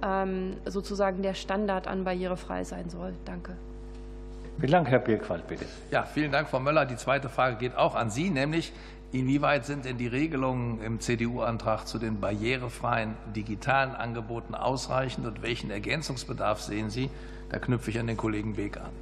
ähm, 0.05 0.57
sozusagen 0.66 1.22
der 1.22 1.34
Standard 1.34 1.89
an 1.89 2.05
barrierefrei 2.05 2.64
sein 2.64 2.91
soll. 2.91 3.14
Danke. 3.24 3.57
Vielen 4.59 4.72
Dank, 4.72 4.89
Herr 4.89 4.99
Birkwald, 4.99 5.47
bitte. 5.47 5.66
Ja, 5.91 6.03
vielen 6.03 6.32
Dank, 6.32 6.49
Frau 6.49 6.59
Möller. 6.59 6.84
Die 6.84 6.97
zweite 6.97 7.28
Frage 7.28 7.57
geht 7.57 7.76
auch 7.76 7.95
an 7.95 8.11
Sie, 8.11 8.28
nämlich 8.28 8.72
Inwieweit 9.11 9.64
sind 9.64 9.86
denn 9.86 9.96
die 9.96 10.06
Regelungen 10.06 10.82
im 10.82 11.00
CDU-Antrag 11.00 11.86
zu 11.86 11.98
den 11.98 12.20
barrierefreien 12.20 13.14
digitalen 13.34 13.94
Angeboten 13.94 14.54
ausreichend 14.54 15.26
und 15.26 15.40
welchen 15.40 15.70
Ergänzungsbedarf 15.70 16.61
sehen 16.61 16.90
Sie? 16.90 17.09
Da 17.51 17.59
knüpfe 17.59 17.90
ich 17.90 17.99
an 17.99 18.07
den 18.07 18.16
Kollegen 18.16 18.55
Beek 18.55 18.76
an. 18.76 18.92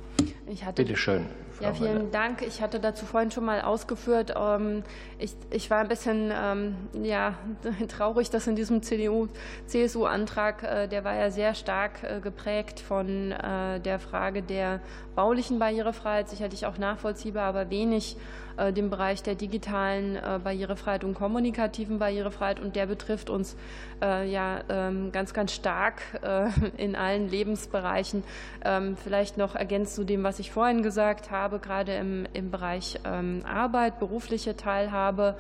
Bitte 0.75 0.97
schön. 0.97 1.27
Ja, 1.61 1.73
vielen 1.73 2.11
Dank. 2.11 2.43
Ich 2.43 2.61
hatte 2.61 2.81
dazu 2.81 3.07
vorhin 3.07 3.31
schon 3.31 3.45
mal 3.45 3.63
ausgeführt. 3.63 4.35
Ähm, 4.37 4.83
ich, 5.19 5.35
ich 5.51 5.71
war 5.71 5.79
ein 5.79 5.89
bisschen 5.89 6.31
ähm, 6.35 6.77
ja, 7.03 7.35
traurig, 7.89 8.31
dass 8.31 8.47
in 8.47 8.57
diesem 8.57 8.83
CDU-CSU-Antrag, 8.83 10.63
äh, 10.63 10.89
der 10.89 11.05
war 11.05 11.15
ja 11.15 11.31
sehr 11.31 11.55
stark 11.55 12.03
äh, 12.03 12.21
geprägt 12.21 12.81
von 12.81 13.33
äh, 13.33 13.81
der 13.81 13.99
Frage 13.99 14.43
der 14.43 14.81
baulichen 15.15 15.59
Barrierefreiheit, 15.59 16.29
sicherlich 16.29 16.67
auch 16.67 16.77
nachvollziehbar, 16.79 17.45
aber 17.45 17.71
wenig 17.71 18.17
dem 18.75 18.89
Bereich 18.89 19.23
der 19.23 19.35
digitalen 19.35 20.19
Barrierefreiheit 20.43 21.05
und 21.05 21.13
kommunikativen 21.13 21.99
Barrierefreiheit. 21.99 22.59
Und 22.59 22.75
der 22.75 22.87
betrifft 22.87 23.29
uns 23.29 23.55
ja 24.01 24.61
ähm, 24.71 25.13
ganz, 25.13 25.35
ganz 25.35 25.53
stark 25.53 26.01
in 26.79 26.97
allen 26.97 27.29
Lebensbereichen. 27.29 28.25
Vielleicht 29.03 29.37
noch 29.37 29.55
ergänzt 29.55 29.95
zu 29.95 30.03
dem, 30.03 30.25
was 30.25 30.41
ich 30.41 30.51
vorhin 30.51 30.83
gesagt 30.83 31.31
habe 31.31 31.61
gerade 31.61 31.95
im, 31.95 32.27
im 32.33 32.51
Bereich 32.51 32.99
ähm, 33.05 33.43
Arbeit, 33.47 34.01
berufliche 34.01 34.57
Teilhabe, 34.57 35.37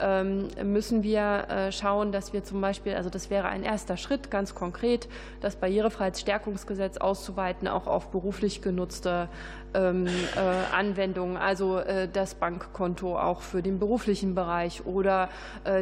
ähm, 0.00 0.48
müssen 0.62 1.02
wir 1.02 1.46
äh, 1.48 1.72
schauen, 1.72 2.12
dass 2.12 2.32
wir 2.32 2.42
zum 2.44 2.60
Beispiel, 2.60 2.94
also 2.94 3.10
das 3.10 3.28
wäre 3.28 3.48
ein 3.48 3.62
erster 3.62 3.96
Schritt, 3.96 4.30
ganz 4.30 4.54
konkret, 4.54 5.08
das 5.40 5.56
Barrierefreiheitsstärkungsgesetz 5.56 6.96
auszuweiten, 6.96 7.68
auch 7.68 7.86
auf 7.86 8.08
beruflich 8.08 8.62
genutzte 8.62 9.28
ähm, 9.72 10.06
äh, 10.06 10.40
Anwendungen, 10.74 11.36
also 11.36 11.78
äh, 11.78 12.08
das 12.12 12.34
Bankkonto 12.34 13.18
auch 13.18 13.40
für 13.40 13.62
den 13.62 13.78
beruflichen 13.78 14.34
Bereich 14.34 14.84
oder 14.86 15.28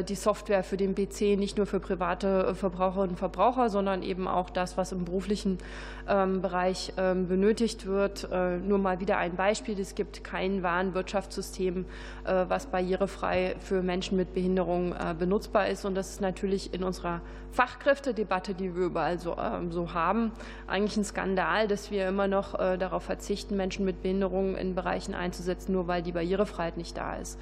die 0.07 0.15
Software 0.15 0.63
für 0.63 0.77
den 0.77 0.93
PC 0.93 1.37
nicht 1.37 1.57
nur 1.57 1.65
für 1.65 1.79
private 1.79 2.53
Verbraucherinnen 2.55 3.11
und 3.11 3.17
Verbraucher, 3.17 3.69
sondern 3.69 4.03
eben 4.03 4.27
auch 4.27 4.49
das, 4.49 4.77
was 4.77 4.91
im 4.91 5.05
beruflichen 5.05 5.57
Bereich 6.05 6.93
benötigt 6.95 7.85
wird. 7.85 8.27
Nur 8.67 8.77
mal 8.77 8.99
wieder 8.99 9.17
ein 9.17 9.35
Beispiel. 9.35 9.79
Es 9.79 9.95
gibt 9.95 10.23
kein 10.23 10.63
Warenwirtschaftssystem, 10.63 11.85
was 12.23 12.67
barrierefrei 12.67 13.55
für 13.59 13.81
Menschen 13.81 14.17
mit 14.17 14.33
Behinderung 14.33 14.93
benutzbar 15.17 15.67
ist. 15.67 15.85
Und 15.85 15.95
das 15.95 16.09
ist 16.09 16.21
natürlich 16.21 16.73
in 16.73 16.83
unserer 16.83 17.21
Fachkräftedebatte, 17.51 18.53
die 18.53 18.75
wir 18.75 18.85
überall 18.85 19.19
so, 19.19 19.35
so 19.69 19.93
haben, 19.93 20.31
eigentlich 20.67 20.97
ein 20.97 21.03
Skandal, 21.03 21.67
dass 21.67 21.91
wir 21.91 22.07
immer 22.07 22.27
noch 22.27 22.53
darauf 22.53 23.03
verzichten, 23.03 23.57
Menschen 23.57 23.69
Menschen 23.69 23.85
mit 23.85 24.01
Behinderungen 24.01 24.55
in 24.55 24.73
Bereichen 24.73 25.13
einzusetzen, 25.13 25.73
nur 25.73 25.87
weil 25.87 26.01
die 26.01 26.11
Barrierefreiheit 26.11 26.77
nicht 26.77 26.97
da 26.97 27.15
ist. 27.15 27.39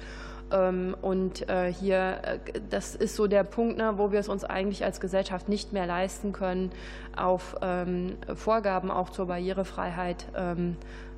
Ähm, 0.50 0.94
und 1.00 1.48
äh, 1.48 1.72
hier, 1.72 2.18
äh, 2.22 2.38
das 2.70 2.94
ist 2.94 3.16
so 3.16 3.26
der 3.26 3.44
Punkt, 3.44 3.78
ne, 3.78 3.94
wo 3.96 4.12
wir 4.12 4.20
es 4.20 4.28
uns 4.28 4.44
eigentlich 4.44 4.84
als 4.84 5.00
Gesellschaft 5.00 5.48
nicht 5.48 5.72
mehr 5.72 5.86
leisten 5.86 6.32
können, 6.32 6.70
auf 7.16 7.56
ähm, 7.62 8.16
Vorgaben 8.34 8.90
auch 8.90 9.10
zur 9.10 9.26
Barrierefreiheit 9.26 10.26
ähm, 10.36 10.76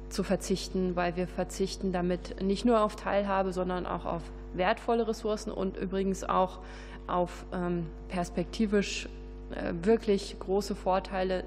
zu 0.08 0.22
verzichten, 0.22 0.96
weil 0.96 1.16
wir 1.16 1.28
verzichten 1.28 1.92
damit 1.92 2.40
nicht 2.40 2.64
nur 2.64 2.80
auf 2.82 2.96
Teilhabe, 2.96 3.52
sondern 3.52 3.86
auch 3.86 4.04
auf 4.04 4.22
wertvolle 4.54 5.06
Ressourcen 5.06 5.52
und 5.52 5.76
übrigens 5.76 6.24
auch 6.24 6.58
auf 7.10 7.44
perspektivisch 8.08 9.08
äh, 9.50 9.72
wirklich 9.82 10.36
große 10.38 10.76
Vorteile, 10.76 11.42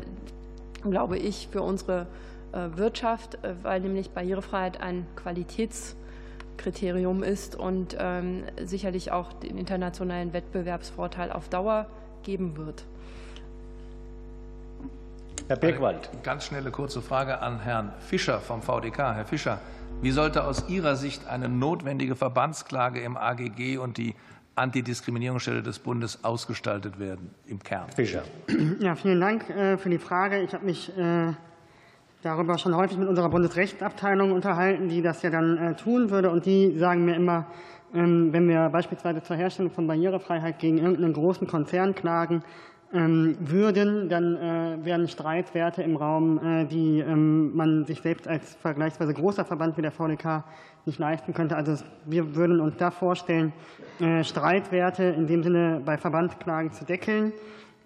glaube 0.83 1.17
ich, 1.17 1.47
für 1.51 1.61
unsere 1.61 2.07
äh, 2.51 2.67
Wirtschaft, 2.75 3.41
äh, 3.43 3.53
weil 3.63 3.79
nämlich 3.79 4.09
Barrierefreiheit 4.09 4.81
ein 4.81 5.05
Qualitätskriterium 5.15 7.23
ist 7.23 7.55
und 7.55 7.95
ähm, 7.97 8.43
sicherlich 8.63 9.13
auch 9.13 9.31
den 9.31 9.57
internationalen 9.57 10.33
Wettbewerbsvorteil 10.33 11.31
auf 11.31 11.47
Dauer 11.47 11.85
geben 12.23 12.57
wird. 12.57 12.83
Herr 15.47 15.55
Birkwald. 15.57 16.09
Eine 16.11 16.21
ganz 16.23 16.45
schnelle 16.45 16.71
kurze 16.71 17.01
Frage 17.01 17.39
an 17.39 17.61
Herrn 17.61 17.93
Fischer 17.99 18.39
vom 18.39 18.61
VDK. 18.61 19.15
Herr 19.15 19.25
Fischer, 19.25 19.59
wie 20.01 20.11
sollte 20.11 20.43
aus 20.43 20.67
Ihrer 20.67 20.97
Sicht 20.97 21.27
eine 21.27 21.47
notwendige 21.47 22.17
Verbandsklage 22.17 22.99
im 23.01 23.15
AGG 23.17 23.77
und 23.77 23.97
die 23.97 24.15
Antidiskriminierungsstelle 24.55 25.63
des 25.63 25.79
Bundes 25.79 26.23
ausgestaltet 26.23 26.99
werden 26.99 27.31
im 27.47 27.59
Kern? 27.59 27.89
Fischer. 27.89 28.23
Ja, 28.79 28.95
vielen 28.95 29.19
Dank 29.19 29.49
äh, 29.49 29.77
für 29.77 29.89
die 29.89 29.97
Frage. 29.97 30.41
Ich 30.41 30.53
habe 30.53 30.65
mich 30.65 30.91
darüber 32.23 32.57
schon 32.57 32.75
häufig 32.75 32.97
mit 32.97 33.07
unserer 33.07 33.29
Bundesrechtsabteilung 33.29 34.31
unterhalten, 34.31 34.87
die 34.87 35.01
das 35.01 35.21
ja 35.21 35.29
dann 35.29 35.57
äh, 35.57 35.75
tun 35.75 36.09
würde. 36.09 36.31
Und 36.31 36.45
die 36.45 36.77
sagen 36.77 37.05
mir 37.05 37.15
immer, 37.15 37.47
ähm, 37.93 38.31
wenn 38.31 38.47
wir 38.47 38.69
beispielsweise 38.69 39.21
zur 39.21 39.35
Herstellung 39.35 39.71
von 39.71 39.85
Barrierefreiheit 39.85 40.57
gegen 40.57 40.77
irgendeinen 40.77 41.13
großen 41.13 41.47
Konzern 41.47 41.93
klagen 41.93 42.43
würden, 42.93 44.07
dann 44.07 44.35
äh, 44.35 44.85
wären 44.85 45.07
Streitwerte 45.07 45.81
im 45.81 45.95
Raum, 45.95 46.37
äh, 46.37 46.65
die 46.65 46.99
ähm, 46.99 47.55
man 47.55 47.85
sich 47.85 48.01
selbst 48.01 48.27
als 48.27 48.53
vergleichsweise 48.55 49.15
großer 49.15 49.45
Verband 49.45 49.77
wie 49.77 49.81
der 49.81 49.91
VDK 49.91 50.43
nicht 50.85 50.99
leisten 50.99 51.33
könnte. 51.33 51.55
Also 51.55 51.83
wir 52.05 52.35
würden 52.35 52.59
uns 52.59 52.75
da 52.77 52.91
vorstellen, 52.91 53.53
Streitwerte 54.23 55.03
in 55.03 55.27
dem 55.27 55.41
Sinne 55.41 55.81
bei 55.85 55.97
Verbandsklagen 55.97 56.73
zu 56.73 56.83
deckeln. 56.83 57.31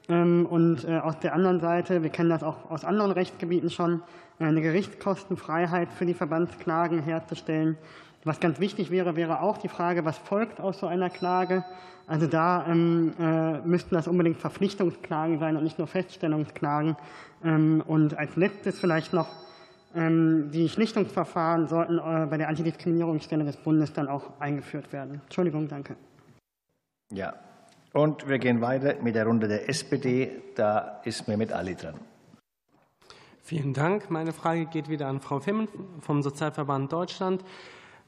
Und 0.07 0.79
aus 0.87 1.19
der 1.19 1.35
anderen 1.35 1.59
Seite, 1.59 2.01
wir 2.01 2.09
kennen 2.09 2.31
das 2.31 2.41
auch 2.41 2.71
aus 2.71 2.83
anderen 2.83 3.11
Rechtsgebieten 3.11 3.69
schon, 3.69 4.01
eine 4.39 4.61
Gerichtskostenfreiheit 4.61 5.93
für 5.93 6.07
die 6.07 6.15
Verbandsklagen 6.15 7.03
herzustellen. 7.03 7.77
Was 8.27 8.41
ganz 8.41 8.59
wichtig 8.59 8.91
wäre, 8.91 9.15
wäre 9.15 9.41
auch 9.41 9.57
die 9.57 9.69
Frage, 9.69 10.03
was 10.03 10.17
folgt 10.17 10.59
aus 10.59 10.79
so 10.79 10.87
einer 10.87 11.09
Klage. 11.09 11.63
Also 12.07 12.27
da 12.27 12.67
ähm, 12.67 13.13
äh, 13.19 13.59
müssten 13.59 13.95
das 13.95 14.07
unbedingt 14.07 14.37
Verpflichtungsklagen 14.37 15.39
sein 15.39 15.55
und 15.55 15.63
nicht 15.63 15.77
nur 15.77 15.87
Feststellungsklagen. 15.87 16.97
Ähm, 17.43 17.81
und 17.87 18.17
als 18.17 18.35
letztes 18.35 18.79
vielleicht 18.79 19.13
noch 19.13 19.29
ähm, 19.95 20.51
die 20.51 20.67
Schlichtungsverfahren 20.67 21.67
sollten 21.67 21.99
äh, 21.99 22.27
bei 22.29 22.37
der 22.37 22.49
Antidiskriminierungsstelle 22.49 23.45
des 23.45 23.55
Bundes 23.55 23.93
dann 23.93 24.09
auch 24.09 24.39
eingeführt 24.41 24.91
werden. 24.91 25.21
Entschuldigung, 25.23 25.69
danke. 25.69 25.95
Ja, 27.13 27.33
Und 27.93 28.27
wir 28.27 28.39
gehen 28.39 28.59
weiter 28.59 28.95
mit 29.01 29.15
der 29.15 29.25
Runde 29.25 29.47
der 29.47 29.69
SPD. 29.69 30.31
Da 30.55 30.99
ist 31.05 31.29
Mehmet 31.29 31.53
Ali 31.53 31.75
dran. 31.75 31.95
Vielen 33.41 33.73
Dank. 33.73 34.11
Meine 34.11 34.33
Frage 34.33 34.65
geht 34.65 34.89
wieder 34.89 35.07
an 35.07 35.21
Frau 35.21 35.39
Fimmen 35.39 35.69
vom 36.01 36.21
Sozialverband 36.21 36.91
Deutschland. 36.91 37.45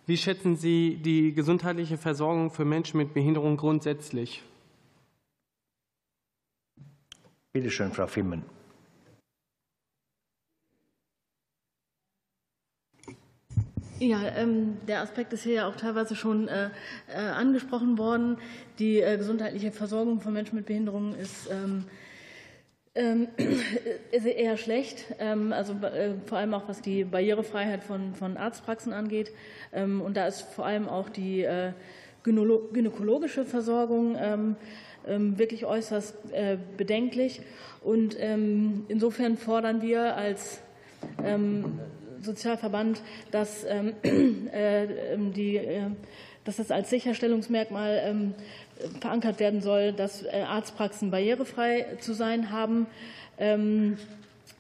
Wie 0.10 0.18
schätzen 0.18 0.56
Sie 0.56 0.96
die 0.96 1.36
gesundheitliche 1.36 1.96
Versorgung 1.96 2.50
für 2.50 2.66
Menschen 2.66 2.98
mit 2.98 3.14
Behinderung 3.14 3.58
grundsätzlich? 3.58 4.42
Bitte 7.54 7.70
schön, 7.70 7.92
Frau 7.92 8.08
Fimmen. 8.08 8.42
Ja, 14.00 14.30
ähm, 14.36 14.78
der 14.88 15.02
Aspekt 15.02 15.32
ist 15.34 15.44
hier 15.44 15.54
ja 15.54 15.68
auch 15.68 15.76
teilweise 15.76 16.16
schon 16.16 16.48
äh, 16.48 16.72
äh, 17.08 17.16
angesprochen 17.16 18.00
worden. 18.00 18.40
Die 18.80 19.02
äh, 19.02 19.16
gesundheitliche 19.16 19.72
Versorgung 19.72 20.22
von 20.22 20.34
Menschen 20.34 20.56
mit 20.56 20.66
Behinderungen 20.66 21.14
ist, 21.14 21.52
ähm, 21.52 21.86
ähm, 23.00 23.28
eher 24.12 24.58
schlecht, 24.58 25.06
ähm, 25.20 25.54
also 25.54 25.74
äh, 25.74 26.14
vor 26.26 26.38
allem 26.38 26.54
auch 26.54 26.68
was 26.68 26.82
die 26.82 27.04
Barrierefreiheit 27.04 27.84
von, 27.84 28.14
von 28.14 28.38
Arztpraxen 28.38 28.94
angeht. 28.94 29.32
Ähm, 29.74 30.02
und 30.02 30.18
da 30.18 30.28
ist 30.28 30.42
vor 30.42 30.66
allem 30.66 30.88
auch 30.88 31.10
die 31.10 31.42
äh, 31.42 31.72
gynäkologische 32.24 33.46
Versorgung 33.46 34.18
ähm, 34.20 34.56
wirklich 35.08 35.66
äußerst 35.66 36.34
äh, 36.34 36.58
bedenklich. 36.78 37.42
Und 37.82 38.14
insofern 38.14 39.38
fordern 39.38 39.82
wir 39.82 40.18
als 40.18 40.62
Sozialverband, 42.22 43.02
dass, 43.32 43.66
ähm, 43.68 43.94
äh, 44.54 45.14
ähm, 45.14 45.34
die, 45.34 45.58
äh, 45.58 45.84
dass 46.44 46.58
das 46.58 46.72
als 46.72 46.90
Sicherstellungsmerkmal 46.90 48.02
ähm, 48.04 48.34
verankert 49.00 49.40
werden 49.40 49.62
soll, 49.62 49.94
dass 49.94 50.24
äh, 50.24 50.44
Arztpraxen 50.48 51.12
barrierefrei 51.12 51.86
zu 52.00 52.14
sein 52.14 52.52
haben. 52.52 52.88
Ähm, 53.38 53.98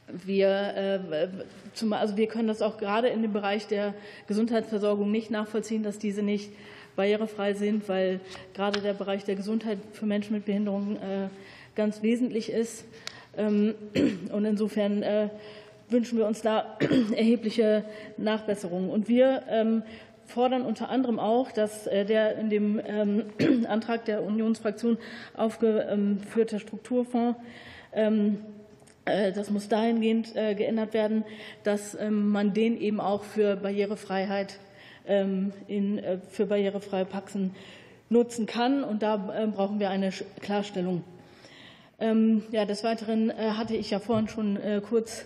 wir, 0.07 0.99
äh, 1.09 1.27
also 1.91 2.17
wir 2.17 2.27
können 2.27 2.47
das 2.47 2.61
auch 2.61 2.77
gerade 2.77 3.07
in 3.09 3.21
dem 3.21 3.33
Bereich 3.33 3.67
der 3.67 3.93
Gesundheitsversorgung 4.27 5.11
nicht 5.11 5.31
nachvollziehen, 5.31 5.83
dass 5.83 5.99
diese 5.99 6.23
nicht 6.23 6.51
barrierefrei 6.95 7.53
sind, 7.53 7.87
weil 7.87 8.19
gerade 8.53 8.81
der 8.81 8.93
Bereich 8.93 9.23
der 9.23 9.35
Gesundheit 9.35 9.77
für 9.93 10.05
Menschen 10.05 10.33
mit 10.33 10.45
Behinderungen 10.45 10.97
äh, 10.97 11.29
ganz 11.75 12.01
wesentlich 12.01 12.51
ist. 12.51 12.85
Ähm, 13.37 13.75
und 14.33 14.45
insofern 14.45 15.03
wünschen 15.89 16.17
wir 16.17 16.27
uns 16.27 16.41
da 16.41 16.77
erhebliche 17.15 17.83
Nachbesserungen. 18.17 18.89
Und 18.89 19.07
wir 19.07 19.43
ähm, 19.49 19.83
fordern 20.29 20.61
unter 20.61 20.89
anderem 20.89 21.19
auch, 21.19 21.51
dass 21.51 21.87
äh, 21.87 22.05
der 22.05 22.37
in 22.37 22.49
dem 22.49 22.79
ähm, 22.85 23.65
Antrag 23.67 24.05
der 24.05 24.23
Unionsfraktion 24.23 24.97
aufgeführte 25.35 26.59
Strukturfonds 26.59 27.39
ähm, 27.93 28.39
äh, 29.05 29.31
das 29.31 29.49
muss 29.49 29.67
dahingehend 29.67 30.35
äh, 30.35 30.53
geändert 30.53 30.93
werden, 30.93 31.23
dass 31.63 31.97
man 32.09 32.53
den 32.53 32.79
eben 32.79 32.99
auch 32.99 33.23
für 33.23 33.55
Barrierefreiheit 33.55 34.59
in, 35.67 36.03
für 36.29 36.45
barrierefreie 36.45 37.05
Praxen 37.05 37.55
nutzen 38.09 38.45
kann. 38.45 38.83
Und 38.83 39.01
da 39.01 39.17
brauchen 39.55 39.79
wir 39.79 39.89
eine 39.89 40.11
Klarstellung. 40.39 41.03
Ja, 41.99 42.65
des 42.65 42.83
Weiteren 42.83 43.33
hatte 43.35 43.75
ich 43.75 43.89
ja 43.89 43.97
vorhin 43.97 44.27
schon 44.27 44.59
kurz 44.87 45.25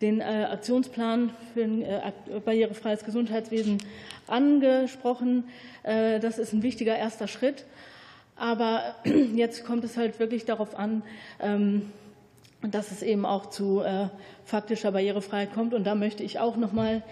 den 0.00 0.20
äh, 0.20 0.46
Aktionsplan 0.50 1.30
für 1.54 1.64
ein 1.64 1.82
äh, 1.82 2.12
barrierefreies 2.44 3.04
Gesundheitswesen 3.04 3.78
angesprochen. 4.26 5.44
Äh, 5.82 6.20
das 6.20 6.38
ist 6.38 6.52
ein 6.52 6.62
wichtiger 6.62 6.96
erster 6.96 7.26
Schritt. 7.26 7.64
Aber 8.36 8.94
jetzt 9.34 9.64
kommt 9.64 9.84
es 9.84 9.96
halt 9.96 10.20
wirklich 10.20 10.44
darauf 10.44 10.78
an, 10.78 11.02
ähm, 11.40 11.90
dass 12.62 12.90
es 12.90 13.02
eben 13.02 13.24
auch 13.24 13.50
zu 13.50 13.84
faktischer 14.44 14.90
Barrierefreiheit 14.90 15.54
kommt. 15.54 15.74
Und 15.74 15.86
da 15.86 15.94
möchte 15.94 16.24
ich 16.24 16.40
auch 16.40 16.56
noch 16.56 16.72
mal 16.72 17.04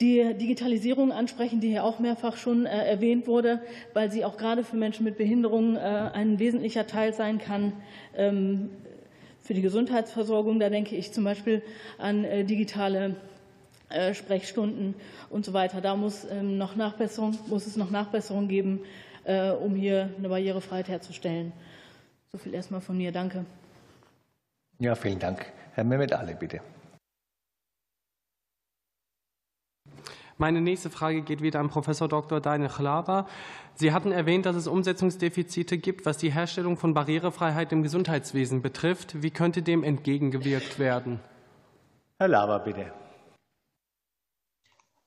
die 0.00 0.32
Digitalisierung 0.32 1.12
ansprechen, 1.12 1.60
die 1.60 1.68
hier 1.68 1.84
auch 1.84 1.98
mehrfach 1.98 2.38
schon 2.38 2.64
erwähnt 2.64 3.26
wurde, 3.26 3.60
weil 3.92 4.10
sie 4.10 4.24
auch 4.24 4.38
gerade 4.38 4.64
für 4.64 4.76
Menschen 4.76 5.04
mit 5.04 5.18
Behinderungen 5.18 5.76
ein 5.76 6.38
wesentlicher 6.38 6.86
Teil 6.86 7.12
sein 7.12 7.36
kann, 7.36 7.74
ähm, 8.16 8.70
für 9.46 9.54
die 9.54 9.62
Gesundheitsversorgung. 9.62 10.58
Da 10.60 10.68
denke 10.68 10.96
ich 10.96 11.12
zum 11.12 11.24
Beispiel 11.24 11.62
an 11.98 12.24
äh, 12.24 12.44
digitale 12.44 13.16
äh, 13.88 14.14
Sprechstunden 14.14 14.94
und 15.30 15.44
so 15.44 15.52
weiter. 15.52 15.80
Da 15.80 15.94
muss, 15.96 16.26
ähm, 16.30 16.58
noch 16.58 16.76
Nachbesserung, 16.76 17.38
muss 17.46 17.66
es 17.66 17.76
noch 17.76 17.90
Nachbesserungen 17.90 18.48
geben, 18.48 18.80
äh, 19.24 19.50
um 19.50 19.74
hier 19.74 20.10
eine 20.18 20.28
Barrierefreiheit 20.28 20.88
herzustellen. 20.88 21.52
So 22.32 22.38
viel 22.38 22.54
erstmal 22.54 22.80
von 22.80 22.96
mir. 22.96 23.12
Danke. 23.12 23.46
Ja, 24.78 24.94
vielen 24.94 25.18
Dank. 25.18 25.46
Herr 25.74 25.84
Mehmet 25.84 26.12
Ali, 26.12 26.34
bitte. 26.34 26.60
Meine 30.38 30.60
nächste 30.60 30.90
Frage 30.90 31.22
geht 31.22 31.40
wieder 31.40 31.60
an 31.60 31.70
Professor 31.70 32.08
Dr. 32.08 32.40
Deine 32.40 32.68
Chlava. 32.68 33.26
Sie 33.74 33.92
hatten 33.92 34.12
erwähnt, 34.12 34.44
dass 34.44 34.54
es 34.54 34.66
Umsetzungsdefizite 34.66 35.78
gibt, 35.78 36.04
was 36.04 36.18
die 36.18 36.30
Herstellung 36.30 36.76
von 36.76 36.92
Barrierefreiheit 36.92 37.72
im 37.72 37.82
Gesundheitswesen 37.82 38.60
betrifft. 38.60 39.22
Wie 39.22 39.30
könnte 39.30 39.62
dem 39.62 39.82
entgegengewirkt 39.82 40.78
werden? 40.78 41.20
Herr 42.18 42.28
Lava, 42.28 42.58
bitte. 42.58 42.92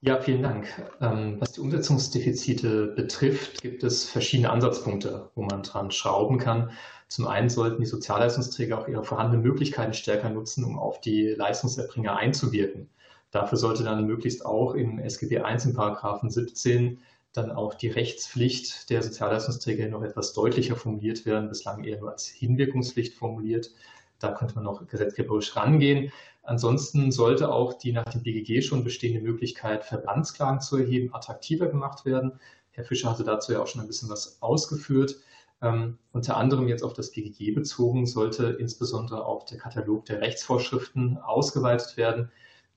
Ja, 0.01 0.19
vielen 0.19 0.41
Dank. 0.41 0.67
Ähm, 1.01 1.35
was 1.39 1.51
die 1.51 1.61
Umsetzungsdefizite 1.61 2.87
betrifft, 2.95 3.61
gibt 3.61 3.83
es 3.83 4.09
verschiedene 4.09 4.49
Ansatzpunkte, 4.49 5.29
wo 5.35 5.43
man 5.43 5.61
dran 5.61 5.91
schrauben 5.91 6.39
kann. 6.39 6.71
Zum 7.07 7.27
einen 7.27 7.49
sollten 7.49 7.81
die 7.81 7.87
Sozialleistungsträger 7.87 8.79
auch 8.79 8.87
ihre 8.87 9.03
vorhandenen 9.03 9.43
Möglichkeiten 9.43 9.93
stärker 9.93 10.29
nutzen, 10.29 10.63
um 10.63 10.79
auf 10.79 11.01
die 11.01 11.27
Leistungserbringer 11.27 12.15
einzuwirken. 12.15 12.89
Dafür 13.31 13.57
sollte 13.57 13.83
dann 13.83 14.05
möglichst 14.05 14.45
auch 14.45 14.73
im 14.73 14.99
SGB 14.99 15.37
I 15.37 15.57
in 15.63 15.73
Paragraphen 15.73 16.29
17 16.29 16.99
dann 17.33 17.51
auch 17.51 17.75
die 17.75 17.89
Rechtspflicht 17.89 18.89
der 18.89 19.03
Sozialleistungsträger 19.03 19.87
noch 19.87 20.01
etwas 20.01 20.33
deutlicher 20.33 20.75
formuliert 20.75 21.25
werden, 21.25 21.49
bislang 21.49 21.83
eher 21.83 21.99
nur 21.99 22.11
als 22.11 22.27
Hinwirkungspflicht 22.27 23.13
formuliert. 23.13 23.71
Da 24.17 24.31
könnte 24.31 24.55
man 24.55 24.63
noch 24.63 24.85
gesetzgeberisch 24.87 25.55
rangehen. 25.55 26.11
Ansonsten 26.41 27.11
sollte 27.11 27.51
auch 27.51 27.73
die 27.73 27.91
nach 27.91 28.05
dem 28.05 28.23
BGG 28.23 28.63
schon 28.63 28.83
bestehende 28.83 29.21
Möglichkeit, 29.21 29.85
Verbandsklagen 29.85 30.61
zu 30.61 30.77
erheben, 30.77 31.13
attraktiver 31.13 31.67
gemacht 31.67 32.05
werden. 32.05 32.39
Herr 32.71 32.83
Fischer 32.83 33.11
hatte 33.11 33.23
dazu 33.23 33.53
ja 33.53 33.61
auch 33.61 33.67
schon 33.67 33.81
ein 33.81 33.87
bisschen 33.87 34.09
was 34.09 34.41
ausgeführt. 34.41 35.17
Ähm, 35.61 35.99
unter 36.13 36.37
anderem 36.37 36.67
jetzt 36.67 36.83
auf 36.83 36.93
das 36.93 37.11
BGG 37.11 37.51
bezogen 37.51 38.07
sollte 38.07 38.57
insbesondere 38.59 39.25
auch 39.25 39.45
der 39.45 39.57
Katalog 39.57 40.05
der 40.05 40.21
Rechtsvorschriften 40.21 41.17
ausgeweitet 41.17 41.97
werden, 41.97 42.31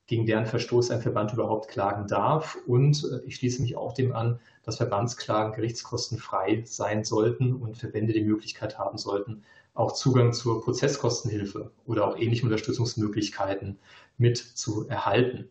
gegen 0.05 0.25
deren 0.25 0.45
Verstoß 0.45 0.91
ein 0.91 1.01
Verband 1.01 1.33
überhaupt 1.33 1.69
klagen 1.69 2.07
darf. 2.07 2.57
Und 2.67 3.03
äh, 3.03 3.25
ich 3.25 3.35
schließe 3.35 3.61
mich 3.61 3.75
auch 3.75 3.93
dem 3.93 4.13
an, 4.13 4.39
dass 4.63 4.77
Verbandsklagen 4.77 5.53
gerichtskostenfrei 5.53 6.63
sein 6.65 7.03
sollten 7.03 7.53
und 7.53 7.77
Verbände 7.77 8.13
die 8.13 8.23
Möglichkeit 8.23 8.77
haben 8.77 8.97
sollten, 8.97 9.43
auch 9.73 9.93
Zugang 9.93 10.33
zur 10.33 10.63
Prozesskostenhilfe 10.63 11.71
oder 11.85 12.07
auch 12.07 12.17
ähnliche 12.17 12.45
Unterstützungsmöglichkeiten 12.45 13.79
mit 14.17 14.37
zu 14.37 14.87
erhalten. 14.87 15.49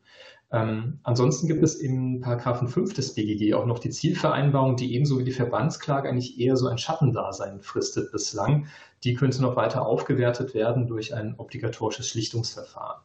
Ähm, 0.52 0.98
ansonsten 1.02 1.48
gibt 1.48 1.62
es 1.62 1.76
im 1.76 2.20
Paragraphen 2.20 2.68
5 2.68 2.92
des 2.92 3.14
BGG 3.14 3.54
auch 3.54 3.64
noch 3.64 3.78
die 3.78 3.88
Zielvereinbarung, 3.88 4.76
die 4.76 4.94
ebenso 4.94 5.18
wie 5.18 5.24
die 5.24 5.32
Verbandsklage 5.32 6.08
eigentlich 6.08 6.38
eher 6.38 6.58
so 6.58 6.68
ein 6.68 6.76
Schattendasein 6.76 7.60
fristet 7.62 8.12
bislang. 8.12 8.66
Die 9.02 9.14
könnte 9.14 9.40
noch 9.40 9.56
weiter 9.56 9.86
aufgewertet 9.86 10.52
werden 10.52 10.86
durch 10.86 11.14
ein 11.14 11.34
obligatorisches 11.38 12.06
Schlichtungsverfahren. 12.06 13.00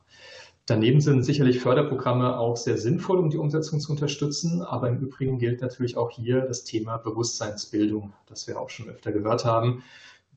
Daneben 0.68 1.00
sind 1.00 1.24
sicherlich 1.24 1.62
Förderprogramme 1.62 2.38
auch 2.38 2.58
sehr 2.58 2.78
sinnvoll, 2.78 3.20
um 3.20 3.30
die 3.30 3.38
Umsetzung 3.38 3.80
zu 3.80 3.94
unterstützen. 3.94 4.62
Aber 4.62 4.90
im 4.90 5.00
Übrigen 5.00 5.40
gilt 5.40 5.62
natürlich 5.62 5.96
auch 5.96 6.12
hier 6.12 6.42
das 6.42 6.66
Thema 6.66 6.98
Bewusstseinsbildung, 6.98 8.12
das 8.26 8.48
wir 8.48 8.60
auch 8.60 8.70
schon 8.70 8.90
öfter 8.90 9.14
gehört 9.14 9.46
haben. 9.46 9.82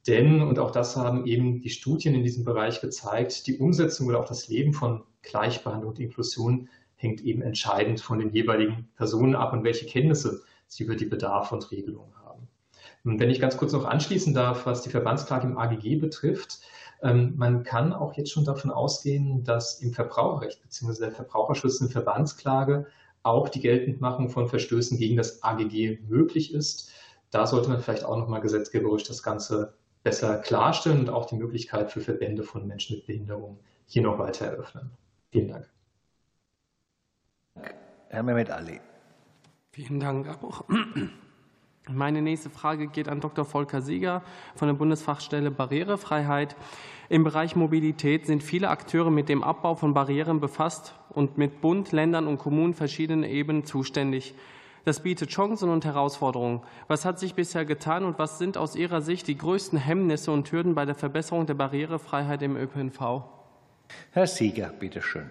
Denn, 0.07 0.41
und 0.41 0.61
auch 0.61 0.71
das 0.71 0.97
haben 0.97 1.27
eben 1.27 1.61
die 1.61 1.69
Studien 1.69 2.15
in 2.15 2.23
diesem 2.23 2.45
Bereich 2.45 2.81
gezeigt, 2.81 3.49
die 3.49 3.59
Umsetzung 3.59 4.07
oder 4.07 4.21
auch 4.21 4.29
das 4.29 4.47
Leben 4.47 4.73
von 4.73 5.03
Gleichbehandlung 5.23 5.91
und 5.91 5.99
Inklusion 5.99 6.69
hängt 6.95 7.23
eben 7.23 7.43
entscheidend 7.43 8.01
von 8.01 8.21
den 8.21 8.31
jeweiligen 8.31 8.89
Personen 8.97 9.35
ab 9.35 9.53
und 9.53 9.65
welche 9.65 9.87
Kenntnisse 9.87 10.43
sie 10.69 10.85
über 10.85 10.95
die 10.95 11.07
Bedarfe 11.07 11.57
und 11.57 11.69
Regelungen 11.73 12.15
haben. 12.15 12.20
Wenn 13.03 13.31
ich 13.31 13.41
ganz 13.41 13.57
kurz 13.57 13.73
noch 13.73 13.85
anschließen 13.85 14.35
darf, 14.35 14.67
was 14.67 14.83
die 14.83 14.91
Verbandsklage 14.91 15.47
im 15.47 15.57
AGG 15.57 15.97
betrifft, 15.97 16.61
ähm, 17.03 17.35
man 17.37 17.63
kann 17.63 17.93
auch 17.93 18.15
jetzt 18.15 18.31
schon 18.31 18.45
davon 18.45 18.71
ausgehen, 18.71 19.43
dass 19.43 19.81
im 19.81 19.93
Verbraucherrecht 19.93 20.63
bzw. 20.63 21.01
der 21.01 21.13
Verbraucherschutz 21.13 21.81
in 21.81 21.89
Verbandsklage 21.89 22.87
auch 23.23 23.49
die 23.49 23.61
Geltendmachung 23.61 24.29
von 24.29 24.49
Verstößen 24.49 24.99
gegen 24.99 25.17
das 25.17 25.43
AGG 25.43 25.99
möglich 26.09 26.53
ist. 26.53 26.91
Da 27.31 27.47
sollte 27.47 27.69
man 27.69 27.81
vielleicht 27.81 28.05
auch 28.05 28.17
nochmal 28.17 28.41
gesetzgeberisch 28.41 29.05
das 29.05 29.23
Ganze 29.23 29.75
besser 30.03 30.39
klarstellen 30.39 31.01
und 31.01 31.11
auch 31.11 31.27
die 31.27 31.37
Möglichkeit 31.37 31.91
für 31.91 32.01
Verbände 32.01 32.43
von 32.43 32.67
Menschen 32.67 32.97
mit 32.97 33.07
Behinderung 33.07 33.59
hier 33.87 34.03
noch 34.03 34.19
weiter 34.19 34.47
eröffnen. 34.47 34.91
Vielen 35.31 35.49
Dank. 35.49 35.71
Herr 38.09 38.23
Mehmet 38.23 38.51
Ali. 38.51 38.81
Vielen 39.73 40.01
Dank 40.01 40.29
auch. 40.29 40.65
Meine 41.93 42.23
nächste 42.23 42.51
Frage 42.51 42.87
geht 42.87 43.09
an 43.09 43.21
Dr. 43.21 43.45
Volker 43.45 43.83
Sieger 43.83 44.23
von 44.55 44.69
der 44.69 44.75
Bundesfachstelle 44.75 45.51
Barrierefreiheit. 45.51 46.55
Im 47.09 47.25
Bereich 47.25 47.57
Mobilität 47.57 48.27
sind 48.27 48.43
viele 48.43 48.71
Akteure 48.71 49.11
mit 49.11 49.29
dem 49.29 49.43
Abbau 49.43 49.75
von 49.75 49.95
Barrieren 49.95 50.41
befasst 50.41 50.95
und 51.09 51.39
mit 51.39 51.61
Bund, 51.61 51.91
Ländern 51.93 52.27
und 52.27 52.39
Kommunen 52.39 52.75
verschiedenen 52.75 53.25
Ebenen 53.25 53.65
zuständig. 53.65 54.35
Das 54.85 55.03
bietet 55.03 55.31
Chancen 55.31 55.69
und 55.69 55.85
Herausforderungen. 55.85 56.63
Was 56.89 57.05
hat 57.05 57.19
sich 57.19 57.35
bisher 57.35 57.65
getan 57.65 58.05
und 58.05 58.19
was 58.19 58.39
sind 58.39 58.57
aus 58.57 58.77
Ihrer 58.77 59.03
Sicht 59.03 59.27
die 59.27 59.37
größten 59.37 59.79
Hemmnisse 59.79 60.31
und 60.31 60.51
Hürden 60.51 60.75
bei 60.75 60.85
der 60.85 60.95
Verbesserung 60.95 61.47
der 61.47 61.55
Barrierefreiheit 61.55 62.43
im 62.43 62.57
ÖPNV? 62.57 63.23
Herr 64.13 64.27
Sieger, 64.27 64.73
bitte 64.79 65.03
schön. 65.03 65.31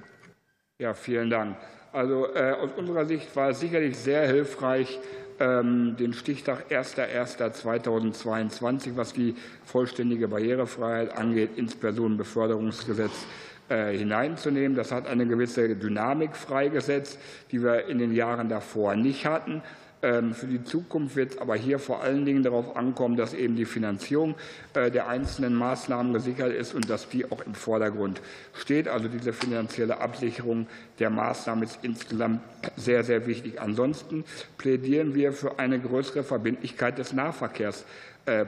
Ja, 0.77 0.93
vielen 0.93 1.29
Dank. 1.29 1.57
Also 1.91 2.27
äh, 2.35 2.51
aus 2.51 2.71
unserer 2.77 3.05
Sicht 3.05 3.35
war 3.35 3.49
es 3.49 3.59
sicherlich 3.59 3.97
sehr 3.97 4.27
hilfreich, 4.27 4.99
ähm, 5.39 5.95
den 5.97 6.13
Stichtag 6.13 6.71
1.1.2022, 6.71 8.95
was 8.95 9.13
die 9.13 9.35
vollständige 9.65 10.27
Barrierefreiheit 10.27 11.17
angeht, 11.17 11.57
ins 11.57 11.75
Personenbeförderungsgesetz 11.75 13.25
äh, 13.69 13.97
hineinzunehmen. 13.97 14.75
Das 14.75 14.91
hat 14.91 15.07
eine 15.07 15.25
gewisse 15.27 15.75
Dynamik 15.75 16.35
freigesetzt, 16.35 17.19
die 17.51 17.63
wir 17.63 17.85
in 17.85 17.99
den 17.99 18.13
Jahren 18.13 18.49
davor 18.49 18.95
nicht 18.95 19.25
hatten. 19.25 19.61
Ähm, 20.01 20.33
für 20.33 20.47
die 20.47 20.63
Zukunft 20.63 21.17
wird 21.17 21.33
es 21.33 21.37
aber 21.39 21.55
hier 21.55 21.77
vor 21.77 22.01
allen 22.01 22.23
Dingen 22.23 22.41
darauf 22.41 22.77
ankommen, 22.77 23.17
dass 23.17 23.33
eben 23.33 23.57
die 23.57 23.65
Finanzierung 23.65 24.35
äh, 24.73 24.89
der 24.89 25.09
einzelnen 25.09 25.53
Maßnahmen 25.55 26.13
gesichert 26.13 26.53
ist 26.53 26.73
und 26.73 26.89
dass 26.89 27.09
die 27.09 27.29
auch 27.29 27.41
im 27.45 27.53
Vordergrund 27.53 28.21
steht. 28.53 28.87
Also 28.87 29.09
diese 29.09 29.33
finanzielle 29.33 29.99
Absicherung 29.99 30.67
der 30.99 31.09
Maßnahmen 31.09 31.65
ist 31.65 31.79
insgesamt 31.81 32.41
sehr, 32.77 33.03
sehr 33.03 33.27
wichtig. 33.27 33.59
Ansonsten 33.59 34.23
plädieren 34.57 35.15
wir 35.15 35.33
für 35.33 35.59
eine 35.59 35.79
größere 35.79 36.23
Verbindlichkeit 36.23 36.97
des 36.97 37.13
Nahverkehrs. 37.13 37.85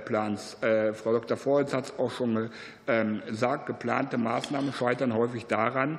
Plans. 0.06 0.62
Äh, 0.62 0.94
Frau 0.94 1.14
Dr. 1.14 1.38
Vorwitz 1.38 1.74
hat 1.74 1.86
es 1.86 1.98
auch 1.98 2.12
schon 2.12 2.52
ähm, 2.88 3.22
gesagt, 3.26 3.66
geplante 3.66 4.20
Maßnahmen 4.20 4.74
scheitern 4.74 5.16
häufig 5.16 5.48
daran, 5.48 5.98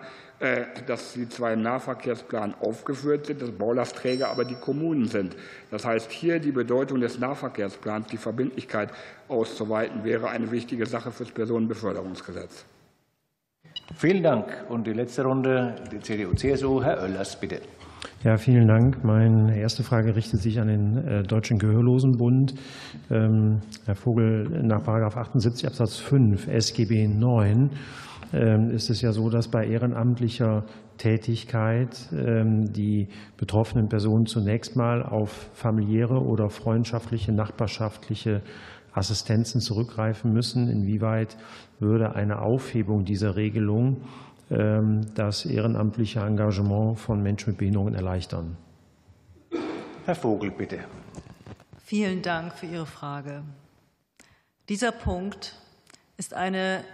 dass 0.86 1.12
sie 1.12 1.28
zwar 1.28 1.52
im 1.52 1.62
Nahverkehrsplan 1.62 2.54
aufgeführt 2.60 3.26
sind, 3.26 3.42
dass 3.42 3.52
Baulastträger 3.52 4.28
aber 4.28 4.44
die 4.44 4.56
Kommunen 4.56 5.04
sind. 5.04 5.36
Das 5.70 5.84
heißt, 5.84 6.10
hier 6.10 6.40
die 6.40 6.50
Bedeutung 6.50 7.00
des 7.00 7.18
Nahverkehrsplans, 7.20 8.08
die 8.08 8.16
Verbindlichkeit 8.16 8.90
auszuweiten, 9.28 10.04
wäre 10.04 10.28
eine 10.30 10.50
wichtige 10.50 10.84
Sache 10.86 11.12
für 11.12 11.24
das 11.24 11.32
Personenbeförderungsgesetz. 11.32 12.66
Vielen 13.96 14.22
Dank. 14.22 14.64
Und 14.68 14.86
die 14.86 14.92
letzte 14.92 15.22
Runde, 15.22 15.76
die 15.92 16.00
CDU-CSU, 16.00 16.82
Herr 16.82 17.02
Oellers, 17.02 17.38
bitte. 17.38 17.60
Ja, 18.24 18.36
vielen 18.36 18.66
Dank. 18.66 19.04
Meine 19.04 19.58
erste 19.58 19.82
Frage 19.82 20.14
richtet 20.16 20.40
sich 20.40 20.60
an 20.60 20.68
den 20.68 20.96
äh, 20.96 21.22
Deutschen 21.22 21.58
Gehörlosenbund. 21.58 22.54
Ähm, 23.10 23.60
Herr 23.84 23.94
Vogel, 23.94 24.62
nach 24.62 24.86
78 24.86 25.66
Absatz 25.66 25.98
5 25.98 26.48
SGB 26.48 27.08
9 27.08 27.50
ähm, 27.52 27.70
ist 28.32 28.88
es 28.88 29.02
ja 29.02 29.12
so, 29.12 29.28
dass 29.28 29.48
bei 29.48 29.66
ehrenamtlicher 29.66 30.64
Tätigkeit 30.96 32.08
ähm, 32.12 32.72
die 32.72 33.08
betroffenen 33.36 33.88
Personen 33.88 34.26
zunächst 34.26 34.76
mal 34.76 35.02
auf 35.02 35.50
familiäre 35.52 36.20
oder 36.20 36.48
freundschaftliche, 36.48 37.32
nachbarschaftliche 37.32 38.42
Assistenzen 38.92 39.60
zurückgreifen 39.60 40.32
müssen. 40.32 40.68
Inwieweit 40.68 41.36
würde 41.78 42.14
eine 42.14 42.40
Aufhebung 42.40 43.04
dieser 43.04 43.36
Regelung 43.36 44.02
ähm, 44.50 45.00
das 45.14 45.44
ehrenamtliche 45.44 46.20
Engagement 46.20 46.98
von 46.98 47.22
Menschen 47.22 47.50
mit 47.50 47.58
Behinderungen 47.58 47.94
erleichtern. 47.94 48.56
Herr 50.04 50.14
Vogel, 50.14 50.50
bitte. 50.50 50.78
Vielen 51.84 52.22
Dank 52.22 52.54
für 52.54 52.66
Ihre 52.66 52.86
Frage. 52.86 53.42
Dieser 54.68 54.92
Punkt 54.92 55.56
ist 56.16 56.34
eine 56.34 56.84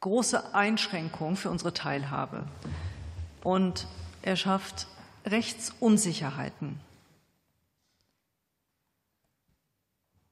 große 0.00 0.54
Einschränkung 0.54 1.36
für 1.36 1.50
unsere 1.50 1.74
Teilhabe 1.74 2.44
und 3.42 3.86
er 4.22 4.36
schafft 4.36 4.86
Rechtsunsicherheiten. 5.26 6.80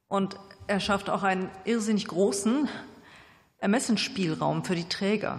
Und 0.09 0.36
er 0.66 0.80
schafft 0.80 1.10
auch 1.10 1.22
einen 1.22 1.51
irrsinnig 1.64 2.06
großen 2.06 2.68
Ermessensspielraum 3.59 4.64
für 4.64 4.76
die 4.76 4.88
Träger. 4.88 5.36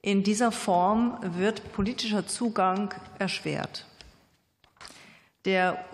In 0.00 0.22
dieser 0.22 0.52
Form 0.52 1.18
wird 1.20 1.72
politischer 1.72 2.26
Zugang 2.26 2.94
erschwert. 3.18 3.84
Der 5.44 5.84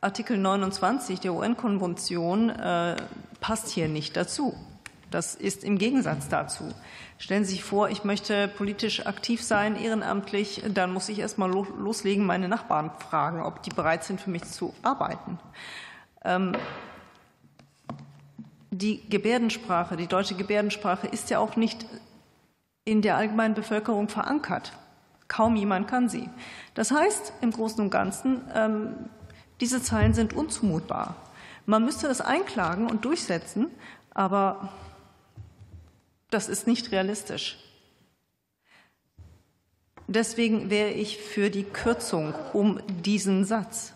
Artikel 0.00 0.36
29 0.36 1.20
der 1.20 1.32
UN-Konvention 1.32 2.50
äh, 2.50 2.96
passt 3.40 3.70
hier 3.70 3.88
nicht 3.88 4.16
dazu. 4.16 4.54
Das 5.14 5.36
ist 5.36 5.62
im 5.62 5.78
Gegensatz 5.78 6.28
dazu. 6.28 6.64
Stellen 7.18 7.44
Sie 7.44 7.52
sich 7.52 7.62
vor, 7.62 7.88
ich 7.88 8.02
möchte 8.02 8.48
politisch 8.48 9.06
aktiv 9.06 9.44
sein, 9.44 9.76
ehrenamtlich, 9.76 10.64
dann 10.68 10.92
muss 10.92 11.08
ich 11.08 11.20
erst 11.20 11.38
mal 11.38 11.48
loslegen, 11.48 12.26
meine 12.26 12.48
Nachbarn 12.48 12.90
fragen, 12.98 13.40
ob 13.40 13.62
die 13.62 13.70
bereit 13.70 14.02
sind, 14.02 14.20
für 14.20 14.30
mich 14.30 14.42
zu 14.42 14.74
arbeiten. 14.82 15.38
Ähm, 16.24 16.56
die 18.72 19.08
Gebärdensprache, 19.08 19.96
die 19.96 20.08
deutsche 20.08 20.34
Gebärdensprache 20.34 21.06
ist 21.06 21.30
ja 21.30 21.38
auch 21.38 21.54
nicht 21.54 21.86
in 22.84 23.00
der 23.00 23.16
allgemeinen 23.16 23.54
Bevölkerung 23.54 24.08
verankert. 24.08 24.72
Kaum 25.28 25.54
jemand 25.54 25.86
kann 25.86 26.08
sie. 26.08 26.28
Das 26.74 26.90
heißt 26.90 27.34
im 27.40 27.52
Großen 27.52 27.80
und 27.84 27.90
Ganzen, 27.90 28.40
ähm, 28.52 28.96
diese 29.60 29.80
Zeilen 29.80 30.12
sind 30.12 30.32
unzumutbar. 30.32 31.14
Man 31.66 31.84
müsste 31.84 32.08
das 32.08 32.20
einklagen 32.20 32.90
und 32.90 33.04
durchsetzen, 33.04 33.70
aber 34.12 34.70
das 36.34 36.48
ist 36.48 36.66
nicht 36.66 36.90
realistisch. 36.90 37.58
Deswegen 40.06 40.68
wäre 40.68 40.90
ich 40.90 41.18
für 41.18 41.48
die 41.48 41.64
Kürzung 41.64 42.34
um 42.52 42.80
diesen 43.02 43.44
Satz, 43.44 43.94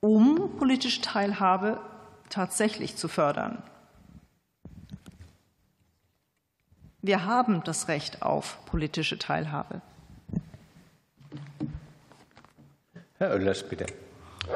um 0.00 0.56
politische 0.58 1.00
Teilhabe 1.00 1.80
tatsächlich 2.28 2.96
zu 2.96 3.08
fördern. 3.08 3.62
Wir 7.02 7.24
haben 7.24 7.62
das 7.64 7.88
Recht 7.88 8.20
auf 8.20 8.58
politische 8.66 9.18
Teilhabe. 9.18 9.80
Herr 13.16 13.30
Oellers, 13.30 13.66
bitte. 13.66 13.86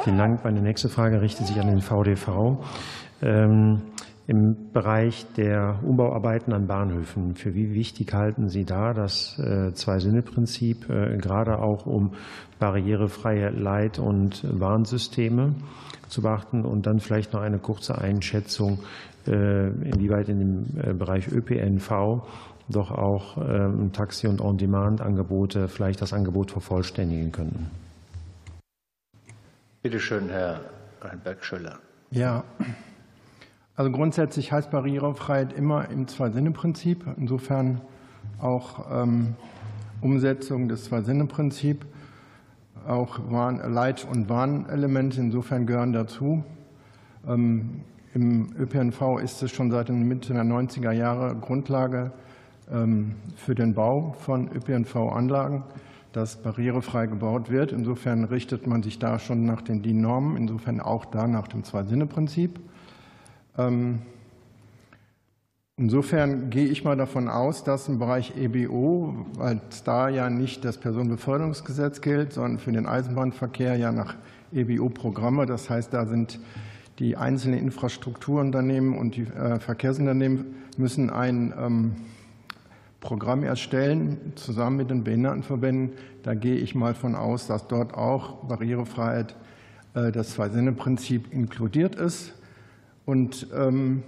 Vielen 0.03 0.19
Dank. 0.19 0.45
Meine 0.45 0.61
nächste 0.61 0.89
Frage 0.89 1.21
richtet 1.23 1.47
sich 1.47 1.59
an 1.59 1.69
den 1.69 1.81
VDV. 1.81 2.59
Im 4.27 4.73
Bereich 4.73 5.27
der 5.37 5.81
Umbauarbeiten 5.83 6.55
an 6.55 6.67
Bahnhöfen, 6.67 7.35
für 7.35 7.55
wie 7.55 7.75
wichtig 7.75 8.15
halten 8.15 8.49
Sie 8.49 8.65
da 8.65 8.95
das 8.95 9.39
äh, 9.39 9.75
Zwei-Sinne-Prinzip, 9.75 10.89
äh, 10.89 11.19
gerade 11.19 11.59
auch 11.59 11.85
um 11.85 12.15
barrierefreie 12.59 13.51
Leit- 13.51 13.99
und 13.99 14.43
Warnsysteme 14.59 15.55
zu 16.09 16.23
beachten? 16.23 16.65
Und 16.65 16.87
dann 16.87 17.01
vielleicht 17.01 17.35
noch 17.35 17.43
eine 17.43 17.59
kurze 17.59 17.99
Einschätzung 17.99 18.79
äh, 19.27 19.69
inwieweit 19.69 20.31
in 20.31 20.39
dem 20.39 20.99
Bereich 20.99 21.29
ÖPNV 21.31 22.27
doch 22.67 22.91
auch 22.91 23.37
Taxi- 23.93 24.27
und 24.27 24.41
On-Demand-Angebote 24.41 25.69
vielleicht 25.69 26.01
das 26.01 26.15
Angebot 26.15 26.51
vervollständigen 26.51 27.31
könnten. 27.31 27.71
Bitte 29.83 30.01
schön, 30.01 30.31
Herr 30.31 30.63
Reinberg-Schöller. 31.03 31.79
Ja, 32.11 32.43
also 33.77 33.91
grundsätzlich 33.91 34.53
heißt 34.53 34.71
Barrierefreiheit 34.71 35.53
immer 35.53 35.89
im 35.91 36.07
Zwei-Sinne-Prinzip. 36.07 37.05
Insofern 37.17 37.81
auch 38.41 38.87
ähm, 38.91 39.35
Umsetzung 40.01 40.69
des 40.69 40.85
Zwei-Sinne-Prinzips. 40.85 41.87
Auch 42.87 43.19
Leit- 43.31 44.07
und 44.11 44.29
Warnelemente 44.29 45.21
insofern 45.21 45.67
gehören 45.67 45.93
dazu. 45.93 46.45
Ähm, 47.27 47.81
im 48.13 48.55
ÖPNV 48.57 49.19
ist 49.23 49.43
es 49.43 49.51
schon 49.51 49.71
seit 49.73 49.89
den 49.89 50.07
Mitte 50.07 50.35
der 50.35 50.45
90er 50.45 50.93
Jahre 50.93 51.35
Grundlage 51.35 52.13
ähm, 52.71 53.17
für 53.35 53.57
den 53.57 53.75
Bau 53.75 54.15
von 54.21 54.49
ÖPNV-Anlagen, 54.53 55.65
dass 56.13 56.37
barrierefrei 56.37 57.07
gebaut 57.07 57.51
wird. 57.51 57.73
Insofern 57.73 58.23
richtet 58.23 58.69
man 58.69 58.85
sich 58.85 59.01
da 59.01 59.19
schon 59.19 59.47
nach 59.47 59.63
den 59.63 59.83
DIN-Normen, 59.83 60.37
insofern 60.37 60.81
auch 60.81 61.07
da 61.07 61.27
nach 61.27 61.49
dem 61.49 61.65
Zwei-Sinne-Prinzip. 61.65 62.61
Ähm, 63.57 64.01
insofern 65.77 66.51
gehe 66.51 66.67
ich 66.67 66.85
mal 66.85 66.97
davon 66.97 67.29
aus, 67.29 67.65
dass 67.65 67.89
im 67.89 67.99
Bereich 67.99 68.37
EBO, 68.37 69.27
weil 69.37 69.61
da 69.85 70.09
ja 70.09 70.29
nicht 70.31 70.65
das 70.65 70.79
Personenbeförderungsgesetz 70.79 72.01
gilt, 72.01 72.33
sondern 72.33 72.59
für 72.59 72.73
den 72.73 72.87
Eisenbahnverkehr 72.87 73.77
ja 73.77 73.93
nach 73.93 74.17
EBO-Programme, 74.53 75.47
das 75.47 75.71
heißt, 75.71 75.93
da 75.93 76.07
sind 76.07 76.41
die 76.99 77.17
einzelnen 77.17 77.59
Infrastrukturunternehmen 77.59 78.97
und 78.97 79.17
die 79.17 79.23
äh, 79.23 79.59
Verkehrsunternehmen 79.59 80.55
müssen 80.77 81.11
ein 81.11 81.53
ähm, 81.59 81.97
Programm 83.01 83.43
erstellen, 83.43 84.33
zusammen 84.37 84.79
mit 84.79 84.91
den 84.91 85.05
Behindertenverbänden. 85.05 85.93
Da 86.23 86.35
gehe 86.35 86.57
ich 86.57 86.75
mal 86.75 86.95
von 86.95 87.15
aus, 87.15 87.47
dass 87.47 87.69
dort 87.69 87.95
auch 87.95 88.45
Barrierefreiheit 88.47 89.37
das 89.93 90.31
Zwei-Sinne-Prinzip 90.31 91.33
inkludiert 91.33 91.95
ist. 91.95 92.33
Und 93.05 93.49
ähm, 93.55 94.03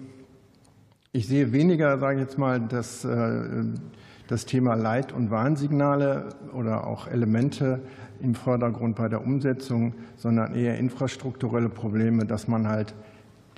ich 1.12 1.26
sehe 1.26 1.52
weniger, 1.52 1.98
sage 1.98 2.16
ich 2.16 2.22
jetzt 2.22 2.38
mal, 2.38 2.60
das, 2.60 3.06
das 4.28 4.44
Thema 4.44 4.74
Leit- 4.74 5.12
und 5.12 5.30
Warnsignale 5.30 6.28
oder 6.52 6.86
auch 6.86 7.06
Elemente 7.06 7.80
im 8.20 8.34
Vordergrund 8.34 8.96
bei 8.96 9.08
der 9.08 9.22
Umsetzung, 9.24 9.94
sondern 10.16 10.54
eher 10.54 10.78
infrastrukturelle 10.78 11.68
Probleme, 11.68 12.26
dass 12.26 12.48
man 12.48 12.68
halt 12.68 12.94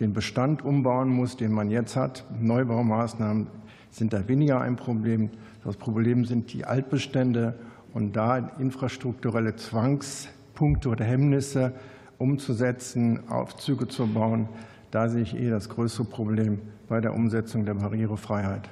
den 0.01 0.13
Bestand 0.13 0.65
umbauen 0.65 1.09
muss, 1.09 1.37
den 1.37 1.53
man 1.53 1.71
jetzt 1.71 1.97
hat. 1.97 2.25
Neubaumaßnahmen 2.41 3.49
sind 3.91 4.13
da 4.13 4.29
weniger 4.29 4.61
ein 4.61 4.77
Problem. 4.77 5.31
Das 5.65 5.77
Problem 5.77 6.25
sind 6.25 6.53
die 6.53 6.65
Altbestände 6.65 7.55
und 7.93 8.15
da 8.15 8.39
infrastrukturelle 8.59 9.57
Zwangspunkte 9.57 10.89
oder 10.91 11.05
Hemmnisse 11.05 11.73
umzusetzen, 12.19 13.29
Aufzüge 13.29 13.89
zu 13.89 14.07
bauen. 14.07 14.49
Da 14.91 15.09
sehe 15.09 15.23
ich 15.23 15.37
eher 15.37 15.51
das 15.51 15.69
größere 15.69 16.05
Problem 16.05 16.61
bei 16.89 17.01
der 17.01 17.15
Umsetzung 17.15 17.65
der 17.67 17.75
Barrierefreiheit. 17.75 18.69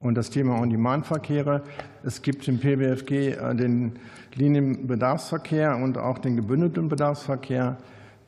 Und 0.00 0.14
das 0.14 0.30
Thema 0.30 0.60
On-Demand-Verkehre. 0.60 1.62
Es 2.04 2.22
gibt 2.22 2.46
im 2.46 2.60
PBFG 2.60 3.32
äh, 3.32 3.54
den 3.56 3.98
Linienbedarfsverkehr 4.34 5.76
und 5.76 5.98
auch 5.98 6.18
den 6.18 6.36
gebündelten 6.36 6.88
Bedarfsverkehr. 6.88 7.78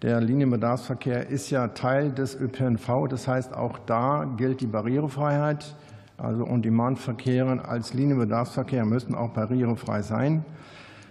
Der 0.03 0.21
Linienbedarfsverkehr 0.21 1.29
ist 1.29 1.51
ja 1.51 1.69
Teil 1.69 2.11
des 2.11 2.35
ÖPNV. 2.35 3.07
Das 3.09 3.29
heißt, 3.29 3.55
auch 3.55 3.79
da 3.79 4.25
gilt 4.37 4.61
die 4.61 4.67
Barrierefreiheit. 4.67 5.77
Also 6.17 6.45
On-Demand-Verkehre 6.45 7.65
als 7.65 7.95
Linienbedarfsverkehr 7.95 8.85
müssen 8.85 9.15
auch 9.15 9.31
barrierefrei 9.31 10.03
sein. 10.03 10.45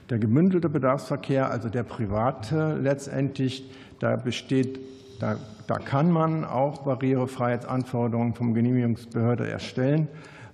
Der 0.10 0.20
gebündelte 0.20 0.70
Bedarfsverkehr, 0.70 1.52
also 1.52 1.70
der 1.70 1.84
private 1.84 2.78
letztendlich, 2.82 3.70
da 4.00 4.16
besteht, 4.16 4.80
da, 5.20 5.38
da 5.68 5.78
kann 5.78 6.12
man 6.12 6.46
auch 6.46 6.84
Barrierefreiheitsanforderungen 6.84 8.34
vom 8.34 8.54
Genehmigungsbehörde 8.54 9.48
erstellen. 9.48 10.08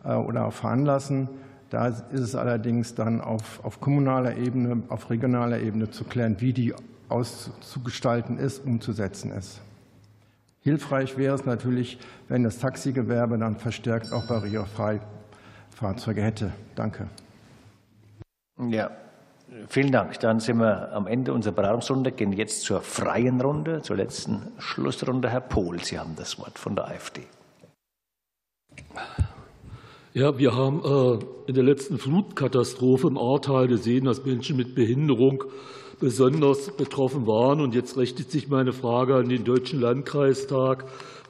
Äh, 0.05 0.13
oder 0.13 0.45
auch 0.45 0.53
veranlassen. 0.53 1.27
Da 1.69 1.87
ist 1.87 2.03
es 2.11 2.35
allerdings 2.35 2.95
dann 2.95 3.21
auf, 3.21 3.63
auf 3.65 3.81
kommunaler 3.81 4.37
Ebene, 4.37 4.83
auf 4.89 5.09
regionaler 5.09 5.59
Ebene 5.59 5.89
zu 5.89 6.03
klären, 6.03 6.37
wie 6.39 6.53
die 6.53 6.73
auszugestalten 7.09 8.37
ist, 8.37 8.65
umzusetzen 8.65 9.31
ist. 9.31 9.61
Hilfreich 10.61 11.17
wäre 11.17 11.35
es 11.35 11.45
natürlich, 11.45 11.99
wenn 12.27 12.43
das 12.43 12.59
Taxigewerbe 12.59 13.37
dann 13.37 13.57
verstärkt 13.57 14.13
auch 14.13 14.27
barrierefrei 14.27 14.99
Fahrzeuge 15.69 16.21
hätte. 16.21 16.51
Danke. 16.75 17.07
Ja, 18.69 18.89
vielen 19.67 19.91
Dank. 19.91 20.19
Dann 20.19 20.39
sind 20.39 20.57
wir 20.57 20.91
am 20.93 21.07
Ende 21.07 21.33
unserer 21.33 21.53
Beratungsrunde, 21.53 22.11
gehen 22.11 22.33
jetzt 22.33 22.61
zur 22.61 22.81
freien 22.81 23.41
Runde, 23.41 23.81
zur 23.81 23.95
letzten 23.95 24.51
Schlussrunde. 24.59 25.29
Herr 25.29 25.41
Pohl, 25.41 25.83
Sie 25.83 25.99
haben 25.99 26.15
das 26.15 26.39
Wort 26.39 26.57
von 26.59 26.75
der 26.75 26.87
AfD. 26.87 27.23
Ja, 30.13 30.37
wir 30.37 30.55
haben 30.55 30.81
äh, 30.83 31.25
in 31.47 31.55
der 31.55 31.63
letzten 31.63 31.97
Flutkatastrophe 31.97 33.07
im 33.07 33.17
Ahrtal 33.17 33.67
gesehen, 33.67 34.05
dass 34.05 34.23
Menschen 34.23 34.55
mit 34.55 34.73
Behinderung 34.73 35.43
besonders 35.99 36.71
betroffen 36.75 37.27
waren. 37.27 37.59
Und 37.59 37.75
jetzt 37.75 37.97
richtet 37.97 38.31
sich 38.31 38.47
meine 38.47 38.71
Frage 38.73 39.15
an 39.15 39.27
den 39.27 39.43
Deutschen 39.43 39.81
Landkreistag. 39.81 40.85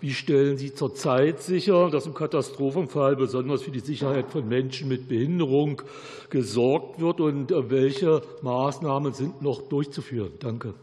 Wie 0.06 0.14
stellen 0.14 0.56
Sie 0.56 0.72
zurzeit 0.72 1.41
sicher, 1.41 1.90
dass 1.90 2.06
im 2.06 2.14
Katastrophenfall 2.14 3.15
besonders 3.15 3.64
für 3.64 3.72
die 3.72 3.80
Sicherheit 3.80 4.30
von 4.30 4.48
Menschen 4.48 4.88
mit 4.88 5.10
Behinderung 5.10 5.82
gesorgt 6.30 6.99
wird 6.99 7.19
und 7.19 7.52
äh, 7.52 7.72
welche 7.72 8.22
Maßnahmen 8.44 9.14
sind 9.14 9.41
noch 9.41 9.64
durchzuführen? 9.64 10.34
Danke. 10.40 10.76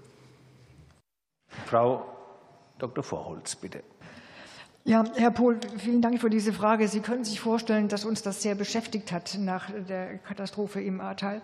Frau 1.66 2.04
Dr. 2.80 3.04
Vorholz, 3.04 3.54
bitte. 3.54 3.84
Ja, 4.84 5.04
Herr 5.14 5.30
Pohl, 5.30 5.60
vielen 5.78 6.02
Dank 6.02 6.20
für 6.20 6.28
diese 6.28 6.52
Frage. 6.52 6.88
Sie 6.88 6.98
können 6.98 7.22
sich 7.22 7.38
vorstellen, 7.38 7.86
dass 7.86 8.04
uns 8.04 8.22
das 8.22 8.42
sehr 8.42 8.56
beschäftigt 8.56 9.12
hat 9.12 9.38
nach 9.38 9.70
der 9.88 10.18
Katastrophe 10.18 10.80
im 10.80 11.00
Ahrtal. 11.00 11.40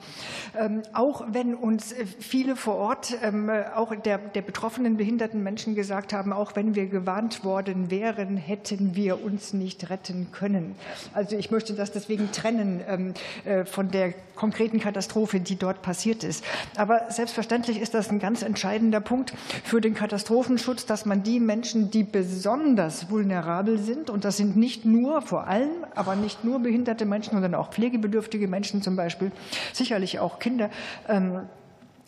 Ähm, 0.59 0.83
auch 0.93 1.25
wenn 1.31 1.55
uns 1.55 1.95
viele 2.19 2.57
vor 2.57 2.75
Ort, 2.75 3.17
ähm, 3.23 3.49
auch 3.77 3.95
der, 3.95 4.19
der 4.19 4.43
betroffenen 4.43 4.97
behinderten 4.97 5.41
Menschen 5.45 5.77
gesagt 5.77 6.13
haben, 6.13 6.33
auch 6.33 6.57
wenn 6.57 6.75
wir 6.75 6.87
gewarnt 6.87 7.45
worden 7.45 7.93
wären, 7.93 8.37
hätten 8.37 8.97
wir 8.97 9.23
uns 9.23 9.53
nicht 9.53 9.89
retten 9.89 10.33
können. 10.33 10.75
Also 11.15 11.37
ich 11.37 11.53
möchte 11.53 11.75
das 11.75 11.93
deswegen 11.93 12.33
trennen 12.33 12.81
ähm, 12.89 13.15
äh, 13.45 13.65
von 13.65 13.93
der 13.93 14.15
konkreten 14.35 14.81
Katastrophe, 14.81 15.39
die 15.39 15.57
dort 15.57 15.83
passiert 15.83 16.25
ist. 16.25 16.45
Aber 16.77 17.03
selbstverständlich 17.11 17.81
ist 17.81 17.95
das 17.95 18.11
ein 18.11 18.19
ganz 18.19 18.43
entscheidender 18.43 19.01
Punkt 19.01 19.33
für 19.63 19.81
den 19.81 19.95
Katastrophenschutz, 19.95 20.87
dass 20.87 21.07
man 21.07 21.23
die 21.23 21.39
Menschen, 21.39 21.93
die 21.93 22.03
besonders 22.03 23.11
vulnerabel 23.11 23.28
vulnerabel 23.29 23.79
sind. 23.79 24.11
Und 24.11 24.25
das 24.25 24.37
sind 24.37 24.57
nicht 24.57 24.85
nur, 24.85 25.23
vor 25.23 25.47
allem, 25.47 25.85
aber 25.95 26.17
nicht 26.17 26.45
nur 26.45 26.61
behinderte 26.61 27.05
Menschen, 27.05 27.33
sondern 27.33 27.55
auch 27.55 27.71
pflegebedürftige 27.71 28.49
Menschen 28.49 28.83
zum 28.83 28.97
Beispiel, 28.97 29.31
sicherlich 29.73 30.19
auch 30.19 30.39
Kinder 30.39 30.71
ähm, 31.09 31.43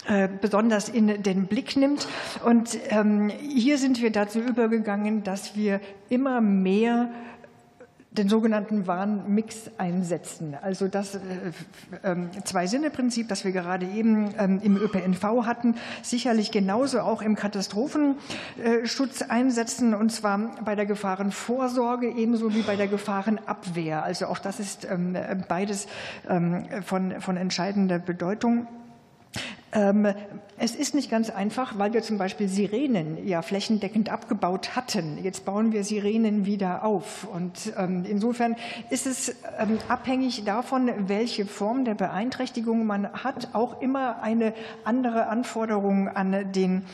äh, 0.07 0.29
besonders 0.41 0.89
in 0.89 1.23
den 1.23 1.47
Blick 1.47 1.77
nimmt. 1.77 2.09
Und 2.45 2.79
ähm, 2.89 3.31
hier 3.41 3.77
sind 3.77 4.01
wir 4.01 4.11
dazu 4.11 4.41
übergegangen, 4.41 5.23
dass 5.23 5.57
wir 5.57 5.81
immer 6.09 6.41
mehr 6.41 7.11
den 8.13 8.29
sogenannten 8.29 8.89
Warnmix 8.89 9.71
einsetzen. 9.79 10.57
Also 10.61 10.89
das 10.89 11.15
äh, 11.15 11.21
ähm, 12.03 12.31
Zwei-Sinne-Prinzip, 12.45 13.29
das 13.29 13.45
wir 13.45 13.53
gerade 13.53 13.87
eben 13.87 14.35
ähm, 14.37 14.61
im 14.63 14.77
ÖPNV 14.77 15.47
hatten, 15.47 15.77
sicherlich 16.03 16.51
genauso 16.51 17.01
auch 17.01 17.23
im 17.23 17.37
Katastrophenschutz 17.37 19.23
einsetzen, 19.23 19.95
und 19.95 20.11
zwar 20.11 20.39
bei 20.65 20.75
der 20.75 20.87
Gefahrenvorsorge 20.87 22.11
ebenso 22.11 22.53
wie 22.53 22.63
bei 22.63 22.75
der 22.75 22.89
Gefahrenabwehr. 22.89 24.03
Also 24.03 24.27
auch 24.27 24.39
das 24.39 24.59
ist 24.59 24.89
ähm, 24.91 25.17
beides 25.49 25.87
von, 26.85 27.21
von 27.21 27.37
entscheidender 27.37 27.99
Bedeutung. 27.99 28.67
Ähm, 29.73 30.09
es 30.59 30.75
ist 30.75 30.95
nicht 30.95 31.11
ganz 31.11 31.31
einfach, 31.31 31.79
weil 31.79 31.93
wir 31.93 32.03
zum 32.03 32.19
Beispiel 32.19 32.49
Sirenen 32.49 33.27
ja 33.27 33.41
flächendeckend 33.41 34.11
abgebaut 34.11 34.77
hatten. 34.77 35.19
Jetzt 35.23 35.45
bauen 35.45 35.73
wir 35.73 35.85
Sirenen 35.85 36.45
wieder 36.45 36.85
auf. 36.85 37.27
Und 37.33 37.73
ähm, 37.79 38.05
insofern 38.07 38.57
ist 38.91 39.07
es 39.07 39.35
ähm, 39.59 39.79
abhängig 39.89 40.45
davon, 40.45 40.91
welche 41.07 41.47
Form 41.47 41.85
der 41.85 41.95
Beeinträchtigung 41.95 42.85
man 42.85 43.11
hat, 43.11 43.55
auch 43.55 43.81
immer 43.81 44.23
eine 44.23 44.53
andere 44.85 45.29
Anforderung 45.29 46.09
an, 46.09 46.53
den, 46.53 46.85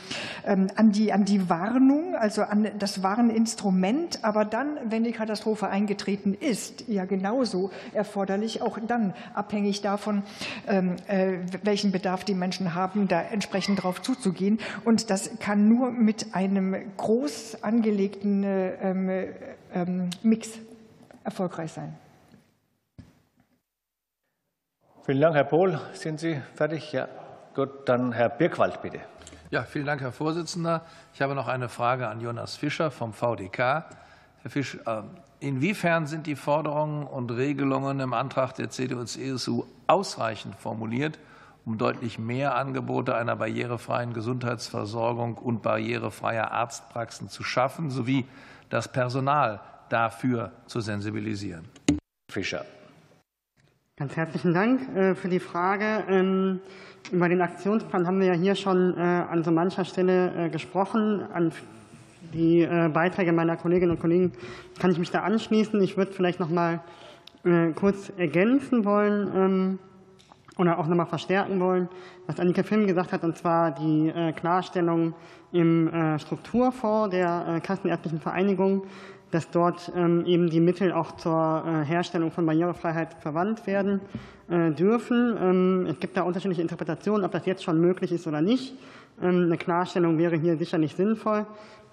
an, 0.45 0.91
die, 0.91 1.11
an 1.11 1.25
die 1.25 1.49
Warnung, 1.49 2.15
also 2.15 2.43
an 2.43 2.69
das 2.79 3.03
Warninstrument. 3.03 4.19
Aber 4.23 4.45
dann, 4.45 4.77
wenn 4.85 5.03
die 5.03 5.11
Katastrophe 5.11 5.67
eingetreten 5.67 6.33
ist, 6.33 6.85
ja 6.87 7.05
genauso 7.05 7.71
erforderlich, 7.93 8.61
auch 8.61 8.77
dann 8.87 9.13
abhängig 9.33 9.81
davon, 9.81 10.23
äh, 10.65 11.37
welchen 11.63 11.91
Bedarf 11.91 12.23
die 12.23 12.33
Menschen 12.33 12.66
haben, 12.73 13.07
da 13.07 13.21
entsprechend 13.21 13.79
darauf 13.79 14.01
zuzugehen. 14.01 14.59
Und 14.85 15.09
das 15.09 15.39
kann 15.39 15.67
nur 15.67 15.91
mit 15.91 16.33
einem 16.33 16.75
groß 16.97 17.63
angelegten 17.63 18.43
ähm, 18.43 19.09
ähm, 19.73 20.09
Mix 20.23 20.51
erfolgreich 21.23 21.71
sein. 21.73 21.95
Vielen 25.05 25.21
Dank, 25.21 25.35
Herr 25.35 25.45
Pohl. 25.45 25.79
Sind 25.93 26.19
Sie 26.19 26.41
fertig? 26.55 26.91
Ja. 26.91 27.07
Gut, 27.55 27.87
dann 27.89 28.11
Herr 28.11 28.29
Birkwald, 28.29 28.81
bitte. 28.81 28.99
Ja, 29.49 29.63
vielen 29.63 29.85
Dank, 29.85 30.01
Herr 30.01 30.11
Vorsitzender. 30.11 30.85
Ich 31.13 31.21
habe 31.21 31.33
noch 31.33 31.47
eine 31.47 31.69
Frage 31.69 32.07
an 32.07 32.19
Jonas 32.19 32.57
Fischer 32.57 32.91
vom 32.91 33.13
VDK. 33.13 33.85
Herr 34.41 34.51
Fisch, 34.51 34.77
äh, 34.85 35.01
inwiefern 35.39 36.05
sind 36.05 36.27
die 36.27 36.35
Forderungen 36.35 37.07
und 37.07 37.31
Regelungen 37.31 38.01
im 38.01 38.13
Antrag 38.13 38.53
der 38.55 38.69
CDU-CSU 38.69 39.63
ausreichend 39.87 40.55
formuliert, 40.55 41.17
um 41.67 41.77
deutlich 41.77 42.17
mehr 42.17 42.55
Angebote 42.55 43.13
einer 43.13 43.35
barrierefreien 43.35 44.13
Gesundheitsversorgung 44.13 45.33
und 45.33 45.61
barrierefreier 45.61 46.49
Arztpraxen 46.51 47.27
zu 47.27 47.43
schaffen, 47.43 47.89
sowie 47.89 48.25
das 48.69 48.89
Personal 48.89 49.59
dafür 49.89 50.53
zu 50.65 50.79
sensibilisieren. 50.79 51.65
Fischer. 52.31 52.65
Ganz 53.97 54.15
herzlichen 54.15 54.53
Dank 54.53 54.95
äh, 54.95 55.13
für 55.13 55.27
die 55.27 55.41
Frage. 55.41 56.05
Ähm, 56.07 56.61
über 57.11 57.27
den 57.27 57.41
Aktionsplan 57.41 58.07
haben 58.07 58.21
wir 58.21 58.27
ja 58.27 58.33
hier 58.33 58.55
schon 58.55 58.95
äh, 58.95 59.01
an 59.01 59.43
so 59.43 59.51
mancher 59.51 59.83
Stelle 59.83 60.45
äh, 60.45 60.49
gesprochen. 60.49 61.21
An 61.33 61.51
die 62.33 62.67
Beiträge 62.93 63.31
meiner 63.31 63.55
Kolleginnen 63.55 63.91
und 63.91 64.01
Kollegen 64.01 64.33
kann 64.79 64.91
ich 64.91 64.99
mich 64.99 65.11
da 65.11 65.21
anschließen. 65.21 65.81
Ich 65.81 65.95
würde 65.95 66.11
vielleicht 66.11 66.41
noch 66.41 66.49
mal 66.49 66.81
kurz 67.75 68.11
ergänzen 68.17 68.83
wollen 68.83 69.31
ähm, 69.33 69.79
oder 70.57 70.79
auch 70.79 70.87
nochmal 70.87 71.05
verstärken 71.05 71.59
wollen, 71.59 71.87
was 72.25 72.39
Annika 72.39 72.63
Film 72.63 72.87
gesagt 72.87 73.11
hat, 73.11 73.23
und 73.23 73.37
zwar 73.37 73.71
die 73.71 74.09
äh, 74.09 74.31
Klarstellung 74.33 75.13
im 75.51 75.87
äh, 75.87 76.19
Strukturfonds 76.19 77.11
der 77.11 77.45
äh, 77.47 77.59
Kassenärztlichen 77.59 78.19
Vereinigung. 78.19 78.83
dass 79.29 79.51
dort 79.51 79.91
ähm, 79.93 80.25
eben 80.25 80.49
die 80.49 80.61
Mittel 80.61 80.93
auch 80.93 81.17
zur 81.17 81.83
Herstellung 81.83 82.31
von 82.31 82.45
Barrierefreiheit 82.45 83.13
verwandt 83.15 83.67
werden 83.67 83.99
dürfen. 84.47 85.35
Ähm, 85.37 85.85
es 85.89 85.99
gibt 85.99 86.15
da 86.15 86.21
unterschiedliche 86.21 86.61
Interpretationen, 86.61 87.25
ob 87.25 87.33
das 87.33 87.45
jetzt 87.45 87.61
schon 87.61 87.81
möglich 87.81 88.13
ist 88.13 88.25
oder 88.25 88.39
nicht. 88.39 88.73
Eine 89.19 89.57
Klarstellung 89.57 90.17
wäre 90.17 90.37
hier 90.37 90.55
sicherlich 90.55 90.95
sinnvoll. 90.95 91.45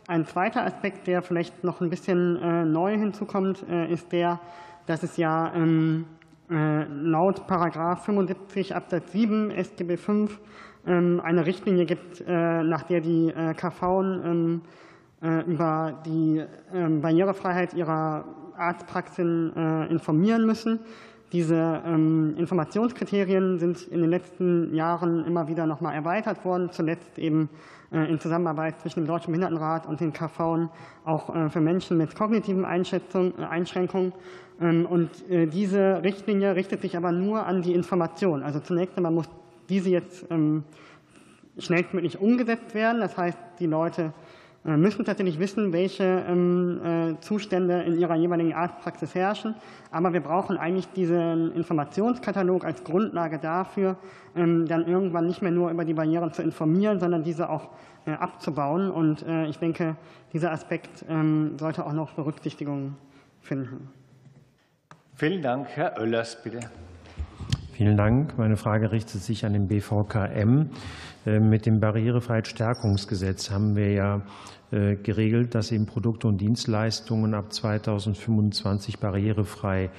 Ein 0.06 0.26
zweiter 0.26 0.64
Aspekt, 0.64 1.08
der 1.08 1.22
vielleicht 1.22 1.64
noch 1.64 1.80
ein 1.80 1.90
bisschen 1.90 2.70
neu 2.70 2.96
hinzukommt, 2.96 3.62
ist 3.90 4.12
der, 4.12 4.38
dass 4.86 5.02
es 5.02 5.16
ja 5.16 5.52
laut 6.48 7.46
Paragraph 7.46 8.04
75 8.04 8.74
Absatz 8.76 9.12
7 9.12 9.50
SGB 9.50 9.96
V 9.96 10.28
eine 10.84 11.46
Richtlinie 11.46 11.86
gibt, 11.86 12.22
nach 12.28 12.82
der 12.82 13.00
die 13.00 13.32
KV 13.56 14.60
äh, 15.24 15.40
über 15.46 16.02
die 16.04 16.44
ähm, 16.74 17.00
Barrierefreiheit 17.00 17.72
ihrer 17.72 18.26
Arztpraxen 18.58 19.56
äh, 19.56 19.86
informieren 19.86 20.44
müssen. 20.44 20.80
Diese 21.32 21.82
ähm, 21.86 22.34
Informationskriterien 22.36 23.58
sind 23.58 23.88
in 23.88 24.02
den 24.02 24.10
letzten 24.10 24.74
Jahren 24.74 25.24
immer 25.24 25.48
wieder 25.48 25.64
noch 25.64 25.80
mal 25.80 25.94
erweitert 25.94 26.44
worden, 26.44 26.68
zuletzt 26.72 27.18
eben 27.18 27.48
äh, 27.90 28.04
in 28.10 28.20
Zusammenarbeit 28.20 28.80
zwischen 28.80 29.00
dem 29.00 29.06
Deutschen 29.06 29.28
Behindertenrat 29.32 29.86
und 29.86 30.00
den 30.00 30.12
KV 30.12 30.68
auch 31.06 31.50
für 31.50 31.60
Menschen 31.60 31.96
mit 31.96 32.14
kognitiven 32.14 32.66
Einschränkungen. 32.66 34.12
Ähm, 34.60 34.86
und 34.86 35.10
diese 35.28 36.02
Richtlinie 36.02 36.54
richtet 36.54 36.82
sich 36.82 36.96
aber 36.96 37.12
nur 37.12 37.46
an 37.46 37.62
die 37.62 37.74
Information. 37.74 38.42
Also 38.42 38.60
zunächst 38.60 38.96
einmal 38.96 39.12
muss 39.12 39.28
diese 39.68 39.90
jetzt 39.90 40.26
schnellstmöglich 41.58 42.20
umgesetzt 42.20 42.74
werden. 42.74 43.00
Das 43.00 43.16
heißt, 43.16 43.38
die 43.58 43.66
Leute 43.66 44.12
äh, 44.64 44.76
müssen 44.76 45.04
tatsächlich 45.04 45.38
wissen, 45.38 45.72
welche 45.72 46.24
ähm, 46.26 46.80
äh, 46.82 47.20
Zustände 47.20 47.82
in 47.82 47.98
ihrer 47.98 48.16
jeweiligen 48.16 48.54
Arztpraxis 48.54 49.14
herrschen. 49.14 49.54
Aber 49.90 50.12
wir 50.12 50.20
brauchen 50.20 50.56
eigentlich 50.56 50.88
diesen 50.88 51.52
Informationskatalog 51.54 52.64
als 52.64 52.82
Grundlage 52.82 53.38
dafür, 53.38 53.96
ähm, 54.34 54.66
dann 54.66 54.86
irgendwann 54.86 55.26
nicht 55.26 55.42
mehr 55.42 55.50
nur 55.50 55.70
über 55.70 55.84
die 55.84 55.94
Barrieren 55.94 56.32
zu 56.32 56.42
informieren, 56.42 56.98
sondern 56.98 57.24
diese 57.24 57.50
auch 57.50 57.70
äh, 58.06 58.12
abzubauen. 58.12 58.90
Und 58.90 59.24
ich 59.48 59.58
denke, 59.58 59.96
dieser 60.32 60.52
Aspekt 60.52 61.04
ähm, 61.08 61.58
sollte 61.58 61.86
auch 61.86 61.92
noch 61.92 62.12
Berücksichtigung 62.12 62.96
finden. 63.40 63.88
Vielen 65.16 65.42
Dank. 65.42 65.68
Herr 65.74 65.96
Oellers, 65.98 66.42
bitte. 66.42 66.60
Vielen 67.72 67.96
Dank. 67.96 68.36
Meine 68.36 68.56
Frage 68.56 68.90
richtet 68.90 69.22
sich 69.22 69.44
an 69.44 69.52
den 69.52 69.68
BVKM. 69.68 70.70
Mit 71.24 71.66
dem 71.66 71.80
Barrierefreiheitsstärkungsgesetz 71.80 73.50
haben 73.50 73.76
wir 73.76 73.92
ja 73.92 74.16
äh, 74.16 74.20
geregelt, 75.02 75.54
dass 75.54 75.70
eben 75.70 75.86
Produkte 75.86 76.26
und 76.26 76.40
Dienstleistungen 76.40 77.34
ab 77.34 77.52
2025 77.52 78.98
barrierefrei 78.98 79.90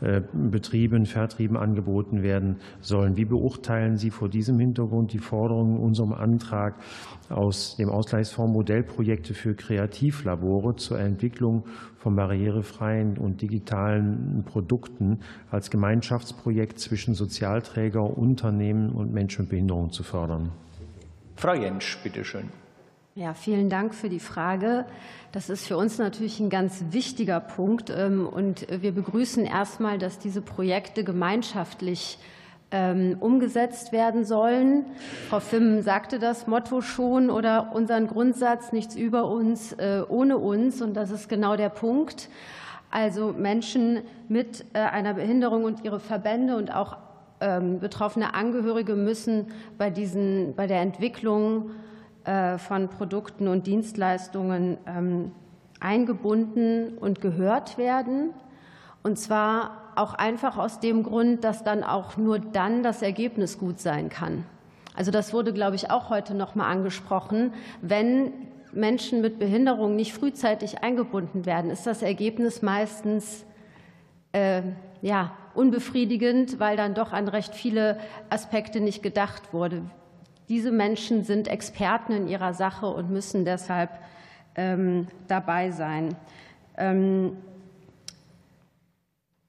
äh, 0.00 0.22
betrieben, 0.32 1.06
vertrieben, 1.06 1.56
angeboten 1.56 2.22
werden 2.22 2.56
sollen. 2.80 3.16
Wie 3.16 3.24
beurteilen 3.24 3.96
Sie 3.96 4.10
vor 4.10 4.28
diesem 4.28 4.58
Hintergrund 4.58 5.12
die 5.12 5.18
Forderungen 5.18 5.76
in 5.76 5.82
unserem 5.82 6.12
Antrag 6.12 6.74
aus 7.28 7.76
dem 7.76 7.88
Ausgleichsfonds 7.88 8.52
Modellprojekte 8.52 9.34
für 9.34 9.54
Kreativlabore 9.54 10.76
zur 10.76 10.98
Entwicklung 10.98 11.64
von 11.96 12.16
barrierefreien 12.16 13.16
und 13.18 13.40
digitalen 13.40 14.42
Produkten 14.44 15.20
als 15.50 15.70
Gemeinschaftsprojekt 15.70 16.78
zwischen 16.78 17.14
Sozialträger, 17.14 18.02
Unternehmen 18.02 18.90
und 18.90 19.12
Menschen 19.12 19.42
mit 19.42 19.50
Behinderungen 19.50 19.90
zu 19.90 20.02
fördern? 20.02 20.50
Frau 21.36 21.54
Jentsch, 21.54 21.98
bitte 22.02 22.24
schön. 22.24 22.63
Ja, 23.16 23.32
vielen 23.32 23.70
Dank 23.70 23.94
für 23.94 24.08
die 24.08 24.18
Frage. 24.18 24.86
Das 25.30 25.48
ist 25.48 25.68
für 25.68 25.76
uns 25.76 25.98
natürlich 25.98 26.40
ein 26.40 26.50
ganz 26.50 26.86
wichtiger 26.90 27.38
Punkt. 27.38 27.88
Ähm, 27.96 28.26
und 28.26 28.66
wir 28.68 28.90
begrüßen 28.90 29.44
erstmal, 29.46 29.98
dass 29.98 30.18
diese 30.18 30.42
Projekte 30.42 31.04
gemeinschaftlich 31.04 32.18
ähm, 32.72 33.16
umgesetzt 33.20 33.92
werden 33.92 34.24
sollen. 34.24 34.86
Frau 35.28 35.38
Fimm 35.38 35.80
sagte 35.82 36.18
das 36.18 36.48
Motto 36.48 36.80
schon 36.80 37.30
oder 37.30 37.70
unseren 37.72 38.08
Grundsatz, 38.08 38.72
nichts 38.72 38.96
über 38.96 39.28
uns, 39.28 39.74
äh, 39.74 40.02
ohne 40.08 40.38
uns. 40.38 40.82
Und 40.82 40.94
das 40.94 41.12
ist 41.12 41.28
genau 41.28 41.54
der 41.54 41.68
Punkt. 41.68 42.28
Also 42.90 43.32
Menschen 43.32 44.00
mit 44.28 44.64
äh, 44.72 44.80
einer 44.80 45.14
Behinderung 45.14 45.62
und 45.62 45.84
ihre 45.84 46.00
Verbände 46.00 46.56
und 46.56 46.74
auch 46.74 46.96
ähm, 47.40 47.78
betroffene 47.78 48.34
Angehörige 48.34 48.96
müssen 48.96 49.52
bei, 49.78 49.88
diesen, 49.88 50.56
bei 50.56 50.66
der 50.66 50.80
Entwicklung 50.80 51.70
von 52.58 52.88
Produkten 52.88 53.48
und 53.48 53.66
Dienstleistungen 53.66 54.78
ähm, 54.86 55.32
eingebunden 55.80 56.96
und 56.98 57.20
gehört 57.20 57.76
werden. 57.76 58.30
Und 59.02 59.18
zwar 59.18 59.92
auch 59.96 60.14
einfach 60.14 60.56
aus 60.56 60.80
dem 60.80 61.02
Grund, 61.02 61.44
dass 61.44 61.62
dann 61.62 61.84
auch 61.84 62.16
nur 62.16 62.38
dann 62.38 62.82
das 62.82 63.02
Ergebnis 63.02 63.58
gut 63.58 63.78
sein 63.78 64.08
kann. 64.08 64.44
Also 64.94 65.10
das 65.10 65.32
wurde, 65.32 65.52
glaube 65.52 65.76
ich, 65.76 65.90
auch 65.90 66.08
heute 66.08 66.34
noch 66.34 66.54
mal 66.54 66.68
angesprochen. 66.68 67.52
Wenn 67.82 68.32
Menschen 68.72 69.20
mit 69.20 69.38
Behinderung 69.38 69.96
nicht 69.96 70.14
frühzeitig 70.14 70.82
eingebunden 70.82 71.46
werden, 71.46 71.70
ist 71.70 71.86
das 71.86 72.02
Ergebnis 72.02 72.62
meistens 72.62 73.44
äh, 74.32 74.62
ja, 75.02 75.32
unbefriedigend, 75.54 76.58
weil 76.58 76.76
dann 76.76 76.94
doch 76.94 77.12
an 77.12 77.28
recht 77.28 77.54
viele 77.54 77.98
Aspekte 78.30 78.80
nicht 78.80 79.02
gedacht 79.02 79.52
wurde. 79.52 79.82
Diese 80.48 80.70
Menschen 80.70 81.24
sind 81.24 81.48
Experten 81.48 82.12
in 82.12 82.28
ihrer 82.28 82.54
Sache 82.54 82.86
und 82.86 83.10
müssen 83.10 83.44
deshalb 83.44 83.90
ähm, 84.56 85.06
dabei 85.28 85.70
sein. 85.70 86.16
Ähm, 86.76 87.36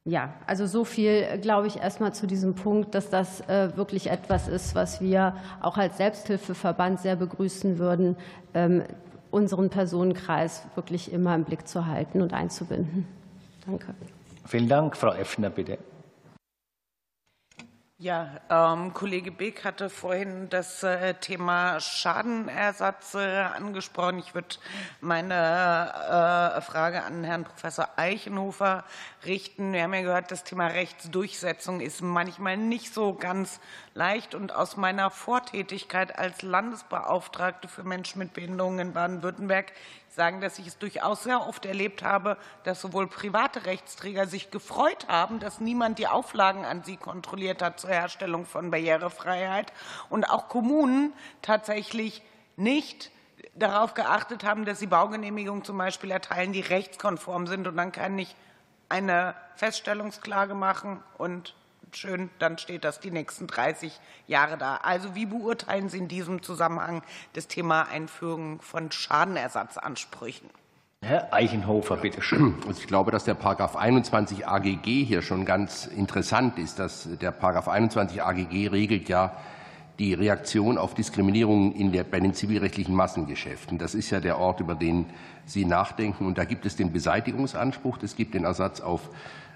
ja, 0.08 0.34
also 0.46 0.68
so 0.68 0.84
viel, 0.84 1.40
glaube 1.40 1.66
ich, 1.66 1.78
erstmal 1.78 2.14
zu 2.14 2.28
diesem 2.28 2.54
Punkt, 2.54 2.94
dass 2.94 3.10
das 3.10 3.42
äh, 3.50 3.76
wirklich 3.76 4.12
etwas 4.12 4.48
ist, 4.48 4.76
was 4.76 5.02
wir 5.02 5.36
auch 5.62 5.78
als 5.78 5.98
Selbsthilfeverband 5.98 7.00
sehr 7.00 7.16
begrüßen 7.16 7.80
würden, 7.80 8.16
ähm, 8.54 8.84
unseren 9.32 9.70
Personenkreis 9.70 10.64
wirklich 10.76 11.12
immer 11.12 11.34
im 11.34 11.44
Blick 11.44 11.68
zu 11.68 11.88
halten 11.88 12.22
und 12.22 12.34
einzubinden. 12.34 13.08
Danke. 13.66 13.96
Vielen 14.46 14.70
Dank. 14.70 14.96
Frau 14.96 15.12
Effner, 15.12 15.50
bitte. 15.50 15.80
Ja, 17.98 18.42
ähm, 18.50 18.94
Kollege 18.94 19.32
Beck 19.32 19.64
hatte 19.64 19.90
vorhin 19.90 20.50
das 20.50 20.84
äh, 20.84 21.14
Thema 21.14 21.80
Schadenersatz 21.80 23.14
äh, 23.14 23.20
angesprochen. 23.20 24.20
Ich 24.20 24.36
würde 24.36 24.58
meine 25.00 25.34
äh, 25.34 26.60
Frage 26.60 27.04
an 27.04 27.24
Herrn 27.24 27.46
Professor 27.46 27.88
Eichenhofer 27.96 28.84
richten. 29.26 29.72
Wir 29.72 29.84
haben 29.84 29.94
ja 29.94 30.02
gehört, 30.02 30.30
das 30.30 30.44
Thema 30.44 30.68
Rechtsdurchsetzung 30.68 31.80
ist 31.80 32.02
manchmal 32.02 32.58
nicht 32.58 32.94
so 32.94 33.14
ganz 33.14 33.62
leicht. 33.94 34.36
Und 34.36 34.54
aus 34.54 34.76
meiner 34.76 35.10
Vortätigkeit 35.10 36.20
als 36.20 36.42
Landesbeauftragte 36.42 37.70
für 37.70 37.84
Menschen 37.84 38.20
mit 38.20 38.34
Behinderungen 38.34 38.88
in 38.88 38.94
Baden-Württemberg 38.94 39.72
sagen, 40.16 40.42
dass 40.42 40.58
ich 40.58 40.68
es 40.68 40.78
durchaus 40.78 41.24
sehr 41.24 41.48
oft 41.48 41.66
erlebt 41.66 42.04
habe, 42.04 42.38
dass 42.64 42.82
sowohl 42.82 43.08
private 43.08 43.66
Rechtsträger 43.66 44.28
sich 44.28 44.50
gefreut 44.50 45.08
haben, 45.08 45.40
dass 45.40 45.60
niemand 45.60 46.00
die 46.00 46.08
Auflagen 46.08 46.66
an 46.66 46.84
sie 46.84 46.98
kontrolliert 46.98 47.62
hat 47.62 47.80
zur 47.80 47.92
Herstellung 47.92 48.46
von 48.46 48.72
Barrierefreiheit 48.72 49.72
und 50.10 50.24
auch 50.30 50.48
Kommunen 50.48 51.14
tatsächlich 51.42 52.24
nicht 52.56 53.12
darauf 53.54 53.94
geachtet 53.94 54.44
haben, 54.44 54.66
dass 54.66 54.80
sie 54.80 54.88
Baugenehmigungen 54.88 55.64
zum 55.64 55.78
Beispiel 55.78 56.12
erteilen, 56.12 56.54
die 56.54 56.62
rechtskonform 56.62 57.48
sind. 57.48 57.68
Und 57.68 57.78
dann 57.78 57.92
kann 57.92 58.18
ich 58.18 58.36
eine 58.90 59.36
Feststellungsklage 59.56 60.54
machen 60.54 61.04
und 61.18 61.56
schön, 61.92 62.30
dann 62.40 62.58
steht 62.58 62.84
das 62.84 63.00
die 63.00 63.12
nächsten 63.12 63.48
30 63.48 64.00
Jahre 64.28 64.58
da. 64.58 64.78
Also 64.78 65.16
wie 65.16 65.26
beurteilen 65.26 65.90
Sie 65.90 65.98
in 65.98 66.08
diesem 66.08 66.42
Zusammenhang 66.42 67.02
das 67.34 67.48
Thema 67.48 67.84
Einführung 67.84 68.62
von 68.62 68.92
Schadenersatzansprüchen? 68.92 70.50
Herr 71.02 71.32
Eichenhofer, 71.32 71.98
bitte 71.98 72.22
schön. 72.22 72.56
Also 72.68 72.82
ich 72.82 72.88
glaube, 72.88 73.12
dass 73.12 73.26
der 73.26 73.36
Paragraph 73.36 73.76
21 73.76 74.48
AGG 74.48 75.04
hier 75.04 75.22
schon 75.22 75.46
ganz 75.46 75.86
interessant 75.86 76.58
ist. 76.58 76.80
Dass 76.80 77.08
der 77.20 77.32
Paragraph 77.32 77.68
21 77.68 78.24
AGG 78.24 78.68
regelt 78.68 79.08
ja 79.08 79.36
die 80.00 80.14
Reaktion 80.14 80.78
auf 80.78 80.94
Diskriminierung 80.94 81.74
in 81.74 81.92
der, 81.92 82.04
bei 82.04 82.20
den 82.20 82.34
zivilrechtlichen 82.34 82.96
Massengeschäften. 82.96 83.78
Das 83.78 83.96
ist 83.96 84.10
ja 84.10 84.20
der 84.20 84.40
Ort, 84.40 84.60
über 84.60 84.76
den 84.76 85.06
Sie 85.46 85.64
nachdenken. 85.64 86.26
Und 86.26 86.38
da 86.38 86.44
gibt 86.44 86.66
es 86.66 86.76
den 86.76 86.92
Beseitigungsanspruch, 86.92 88.00
es 88.02 88.16
gibt 88.16 88.34
den 88.34 88.44
Ersatz 88.44 88.82
auf 88.82 89.10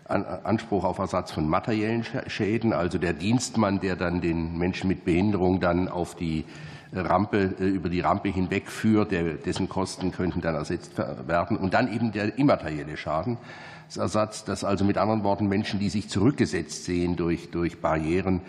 Anspruch 0.10 0.84
auf 0.84 0.98
Ersatz 0.98 1.32
von 1.32 1.48
materiellen 1.48 2.06
Schäden, 2.28 2.74
also 2.74 2.98
der 2.98 3.14
Dienstmann, 3.14 3.80
der 3.80 3.96
dann 3.96 4.22
den 4.22 4.58
Menschen 4.58 4.88
mit 4.88 5.06
Behinderung 5.06 5.60
dann 5.60 5.88
auf 5.88 6.16
die 6.16 6.46
Rampe, 6.92 7.56
äh, 7.60 7.66
über 7.66 7.90
die 7.90 8.02
Rampe 8.02 8.30
hinwegführt, 8.30 9.12
dessen 9.12 9.70
Kosten 9.70 10.12
könnten 10.12 10.42
dann 10.42 10.56
ersetzt 10.56 10.98
werden. 10.98 11.58
Und 11.58 11.74
dann 11.74 11.94
eben 11.94 12.12
der 12.12 12.38
immaterielle 12.38 12.98
Schadensersatz, 12.98 14.44
dass 14.44 14.64
also 14.64 14.86
mit 14.86 14.98
anderen 14.98 15.24
Worten 15.24 15.48
Menschen, 15.48 15.80
die 15.80 15.90
sich 15.90 16.10
zurückgesetzt 16.10 16.86
sehen 16.86 17.16
durch, 17.16 17.52
durch 17.52 17.80
Barrieren, 17.80 18.42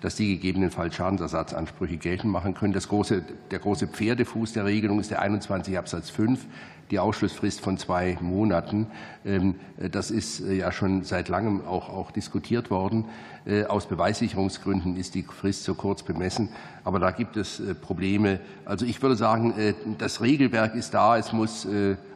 dass 0.00 0.16
die 0.16 0.28
gegebenenfalls 0.28 0.94
Schadensersatzansprüche 0.94 1.96
geltend 1.96 2.32
machen 2.32 2.54
können. 2.54 2.72
Das 2.72 2.88
große, 2.88 3.22
der 3.50 3.58
große 3.58 3.88
Pferdefuß 3.88 4.52
der 4.52 4.64
Regelung 4.64 5.00
ist 5.00 5.10
der 5.10 5.20
21 5.20 5.76
Absatz 5.76 6.10
5, 6.10 6.46
die 6.90 6.98
Ausschlussfrist 6.98 7.60
von 7.60 7.78
zwei 7.78 8.16
Monaten. 8.20 8.86
Ähm, 9.24 9.56
das 9.76 10.10
ist 10.10 10.40
äh, 10.40 10.54
ja 10.54 10.72
schon 10.72 11.04
seit 11.04 11.28
langem 11.28 11.64
auch, 11.66 11.88
auch 11.88 12.10
diskutiert 12.10 12.70
worden. 12.70 13.04
Äh, 13.46 13.64
aus 13.64 13.86
Beweissicherungsgründen 13.86 14.96
ist 14.96 15.14
die 15.14 15.22
Frist 15.22 15.64
so 15.64 15.74
kurz 15.74 16.02
bemessen. 16.02 16.48
Aber 16.84 16.98
da 16.98 17.10
gibt 17.10 17.36
es 17.36 17.60
äh, 17.60 17.74
Probleme. 17.74 18.40
Also 18.64 18.86
ich 18.86 19.00
würde 19.02 19.16
sagen, 19.16 19.54
das 19.98 20.20
Regelwerk 20.20 20.74
ist 20.74 20.94
da. 20.94 21.16
Es 21.16 21.32
muss 21.32 21.66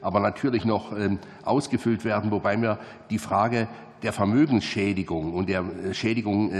aber 0.00 0.20
natürlich 0.20 0.64
noch 0.64 0.96
ähm, 0.96 1.18
ausgefüllt 1.44 2.04
werden, 2.04 2.30
wobei 2.30 2.56
mir 2.56 2.78
die 3.10 3.18
Frage 3.18 3.68
der 4.02 4.12
Vermögensschädigung 4.12 5.32
und 5.32 5.48
der 5.48 5.64
Schädigung 5.92 6.50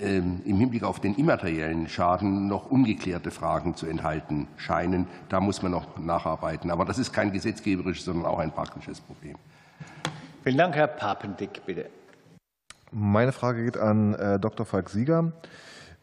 im 0.00 0.56
Hinblick 0.56 0.82
auf 0.82 1.00
den 1.00 1.14
immateriellen 1.14 1.88
Schaden 1.88 2.48
noch 2.48 2.70
ungeklärte 2.70 3.30
Fragen 3.30 3.74
zu 3.74 3.86
enthalten 3.86 4.48
scheinen. 4.56 5.06
Da 5.28 5.40
muss 5.40 5.62
man 5.62 5.72
noch 5.72 5.98
nacharbeiten. 5.98 6.70
Aber 6.70 6.84
das 6.84 6.98
ist 6.98 7.12
kein 7.12 7.32
gesetzgeberisches, 7.32 8.04
sondern 8.04 8.26
auch 8.26 8.38
ein 8.38 8.50
praktisches 8.50 9.00
Problem. 9.00 9.36
Vielen 10.42 10.56
Dank, 10.56 10.74
Herr 10.74 10.86
Papendick, 10.86 11.64
bitte. 11.66 11.86
Meine 12.92 13.32
Frage 13.32 13.64
geht 13.64 13.76
an 13.76 14.14
äh, 14.14 14.38
Dr. 14.40 14.66
Falk 14.66 14.88
Sieger. 14.88 15.32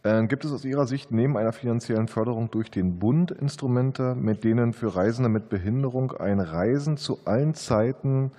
Äh, 0.04 0.28
gibt 0.28 0.46
es 0.46 0.54
aus 0.54 0.64
Ihrer 0.64 0.88
Sicht 0.88 1.12
neben 1.12 1.36
einer 1.36 1.52
finanziellen 1.52 2.08
Förderung 2.08 2.52
durch 2.52 2.72
den 2.72 3.00
Bund 3.00 3.32
Instrumente, 3.32 4.16
mit 4.16 4.44
denen 4.44 4.74
für 4.74 4.96
Reisende 4.96 5.30
mit 5.30 5.50
Behinderung 5.50 6.12
ein 6.14 6.40
Reisen 6.40 6.98
zu 6.98 7.20
allen 7.26 7.56
Zeiten 7.56 8.32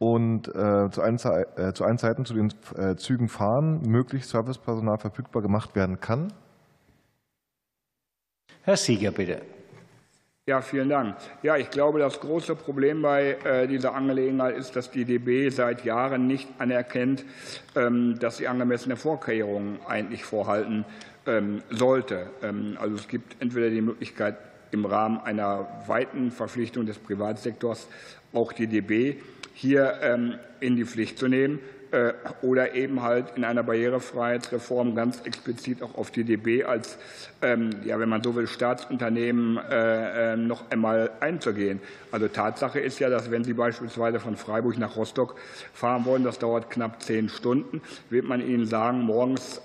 und 0.00 0.48
äh, 0.48 0.90
zu, 0.90 1.02
allen, 1.02 1.16
äh, 1.56 1.72
zu 1.74 1.84
allen 1.84 1.98
Zeiten 1.98 2.24
zu 2.24 2.32
den 2.32 2.52
äh, 2.74 2.96
Zügen 2.96 3.28
fahren, 3.28 3.82
möglichst 3.82 4.30
Servicepersonal 4.30 4.96
verfügbar 4.96 5.42
gemacht 5.42 5.76
werden 5.76 6.00
kann? 6.00 6.32
Herr 8.62 8.78
Sieger, 8.78 9.10
bitte. 9.10 9.42
Ja, 10.46 10.62
vielen 10.62 10.88
Dank. 10.88 11.16
Ja, 11.42 11.58
ich 11.58 11.70
glaube, 11.70 11.98
das 11.98 12.18
große 12.18 12.56
Problem 12.56 13.02
bei 13.02 13.36
äh, 13.44 13.68
dieser 13.68 13.94
Angelegenheit 13.94 14.56
ist, 14.56 14.74
dass 14.74 14.90
die 14.90 15.04
DB 15.04 15.50
seit 15.50 15.84
Jahren 15.84 16.26
nicht 16.26 16.48
anerkennt, 16.58 17.26
ähm, 17.76 18.18
dass 18.18 18.38
sie 18.38 18.48
angemessene 18.48 18.96
Vorkehrungen 18.96 19.80
eigentlich 19.86 20.24
vorhalten 20.24 20.86
ähm, 21.26 21.62
sollte. 21.68 22.30
Ähm, 22.42 22.78
also 22.80 22.96
es 22.96 23.06
gibt 23.06 23.36
entweder 23.40 23.68
die 23.68 23.82
Möglichkeit, 23.82 24.38
im 24.70 24.86
Rahmen 24.86 25.20
einer 25.20 25.66
weiten 25.86 26.30
Verpflichtung 26.30 26.86
des 26.86 26.98
Privatsektors 26.98 27.86
auch 28.32 28.52
die 28.52 28.66
DB 28.66 29.16
hier 29.60 29.98
ähm, 30.00 30.38
in 30.60 30.76
die 30.76 30.86
Pflicht 30.86 31.18
zu 31.18 31.28
nehmen 31.28 31.58
äh, 31.90 32.14
oder 32.40 32.74
eben 32.74 33.02
halt 33.02 33.32
in 33.36 33.44
einer 33.44 33.62
Barrierefreiheitsreform 33.62 34.94
ganz 34.94 35.20
explizit 35.26 35.82
auch 35.82 35.96
auf 35.96 36.10
die 36.10 36.24
DB 36.24 36.64
als, 36.64 36.96
ähm, 37.42 37.68
ja, 37.84 37.98
wenn 38.00 38.08
man 38.08 38.22
so 38.22 38.34
will, 38.34 38.46
Staatsunternehmen 38.46 39.58
äh, 39.58 40.32
ähm, 40.32 40.46
noch 40.46 40.70
einmal 40.70 41.10
einzugehen. 41.20 41.80
Also 42.10 42.28
Tatsache 42.28 42.80
ist 42.80 43.00
ja, 43.00 43.10
dass 43.10 43.30
wenn 43.30 43.44
Sie 43.44 43.52
beispielsweise 43.52 44.18
von 44.18 44.36
Freiburg 44.36 44.78
nach 44.78 44.96
Rostock 44.96 45.36
fahren 45.74 46.06
wollen, 46.06 46.24
das 46.24 46.38
dauert 46.38 46.70
knapp 46.70 47.02
zehn 47.02 47.28
Stunden, 47.28 47.82
wird 48.08 48.24
man 48.24 48.40
Ihnen 48.40 48.64
sagen, 48.64 49.02
morgens 49.02 49.60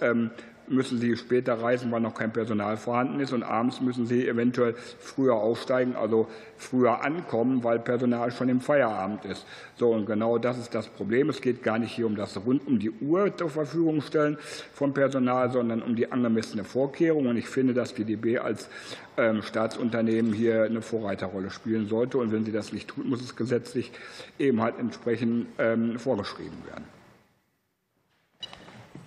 müssen 0.68 1.00
Sie 1.00 1.16
später 1.16 1.62
reisen, 1.62 1.92
weil 1.92 2.02
noch 2.02 2.16
kein 2.16 2.32
Personal 2.32 2.78
vorhanden 2.78 3.20
ist. 3.20 3.34
Und 3.34 3.44
abends 3.44 3.82
müssen 3.82 4.06
Sie 4.06 4.28
eventuell 4.28 4.76
früher 5.00 5.36
aufsteigen, 5.36 5.96
also 5.96 6.28
früher 6.58 7.04
ankommen, 7.04 7.64
weil 7.64 7.80
Personal 7.80 8.32
schon 8.32 8.50
im 8.50 8.62
Feierabend 8.62 9.26
ist. 9.26 9.46
So, 9.78 9.92
und 9.92 10.06
genau 10.06 10.38
das 10.38 10.58
ist 10.58 10.74
das 10.74 10.88
Problem. 10.88 11.30
Es 11.30 11.42
geht 11.42 11.64
gar 11.64 11.80
nicht 11.80 11.92
hier 11.92 12.06
um 12.06 12.16
das 12.16 12.38
rund 12.46 12.66
um 12.68 12.80
die 12.80 12.92
Uhr 12.92 13.36
zur 13.36 13.50
Verfügung 13.50 14.02
stellen 14.02 14.38
vom 14.74 14.94
Personal, 14.94 15.52
sondern 15.52 15.82
um 15.82 15.96
die 15.96 16.12
angemessene 16.12 16.64
Vorkehrung. 16.64 17.28
Und 17.28 17.38
ich 17.38 17.48
finde, 17.48 17.74
dass 17.74 17.94
die 17.94 18.06
DB 18.06 18.40
als 18.40 18.70
ähm, 19.18 19.42
Staatsunternehmen 19.42 20.34
hier 20.34 20.64
eine 20.64 20.82
Vorreiterrolle 20.82 21.50
spielen 21.50 21.88
sollte. 21.88 22.18
Und 22.18 22.32
wenn 22.32 22.46
sie 22.46 22.52
das 22.52 22.74
nicht 22.74 22.88
tut, 22.88 23.06
muss 23.06 23.22
es 23.22 23.36
gesetzlich 23.36 23.92
eben 24.40 24.62
halt 24.62 24.80
entsprechend 24.80 25.48
ähm, 25.58 26.00
vorgeschrieben 26.00 26.58
werden. 26.68 26.95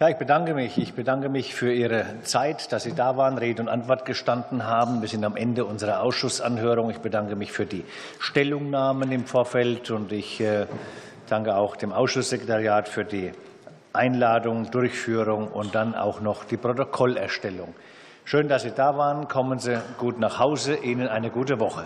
Ja, 0.00 0.08
ich 0.08 0.16
bedanke 0.16 0.54
mich. 0.54 0.78
Ich 0.78 0.94
bedanke 0.94 1.28
mich 1.28 1.56
für 1.56 1.72
Ihre 1.72 2.04
Zeit, 2.22 2.70
dass 2.70 2.84
Sie 2.84 2.94
da 2.94 3.16
waren, 3.16 3.36
Rede 3.36 3.60
und 3.60 3.68
Antwort 3.68 4.04
gestanden 4.04 4.64
haben. 4.64 5.00
Wir 5.00 5.08
sind 5.08 5.24
am 5.24 5.34
Ende 5.34 5.64
unserer 5.64 6.02
Ausschussanhörung. 6.02 6.88
Ich 6.90 6.98
bedanke 6.98 7.34
mich 7.34 7.50
für 7.50 7.66
die 7.66 7.84
Stellungnahmen 8.20 9.10
im 9.10 9.24
Vorfeld 9.24 9.90
und 9.90 10.12
ich 10.12 10.40
äh, 10.40 10.66
danke 11.28 11.56
auch 11.56 11.74
dem 11.74 11.92
Ausschusssekretariat 11.92 12.88
für 12.88 13.04
die 13.04 13.32
Einladung, 13.92 14.70
Durchführung 14.70 15.48
und 15.48 15.74
dann 15.74 15.96
auch 15.96 16.20
noch 16.20 16.44
die 16.44 16.58
Protokollerstellung. 16.58 17.74
Schön, 18.24 18.46
dass 18.46 18.62
Sie 18.62 18.70
da 18.70 18.96
waren. 18.96 19.26
Kommen 19.26 19.58
Sie 19.58 19.82
gut 19.98 20.20
nach 20.20 20.38
Hause. 20.38 20.76
Ihnen 20.76 21.08
eine 21.08 21.30
gute 21.30 21.58
Woche. 21.58 21.82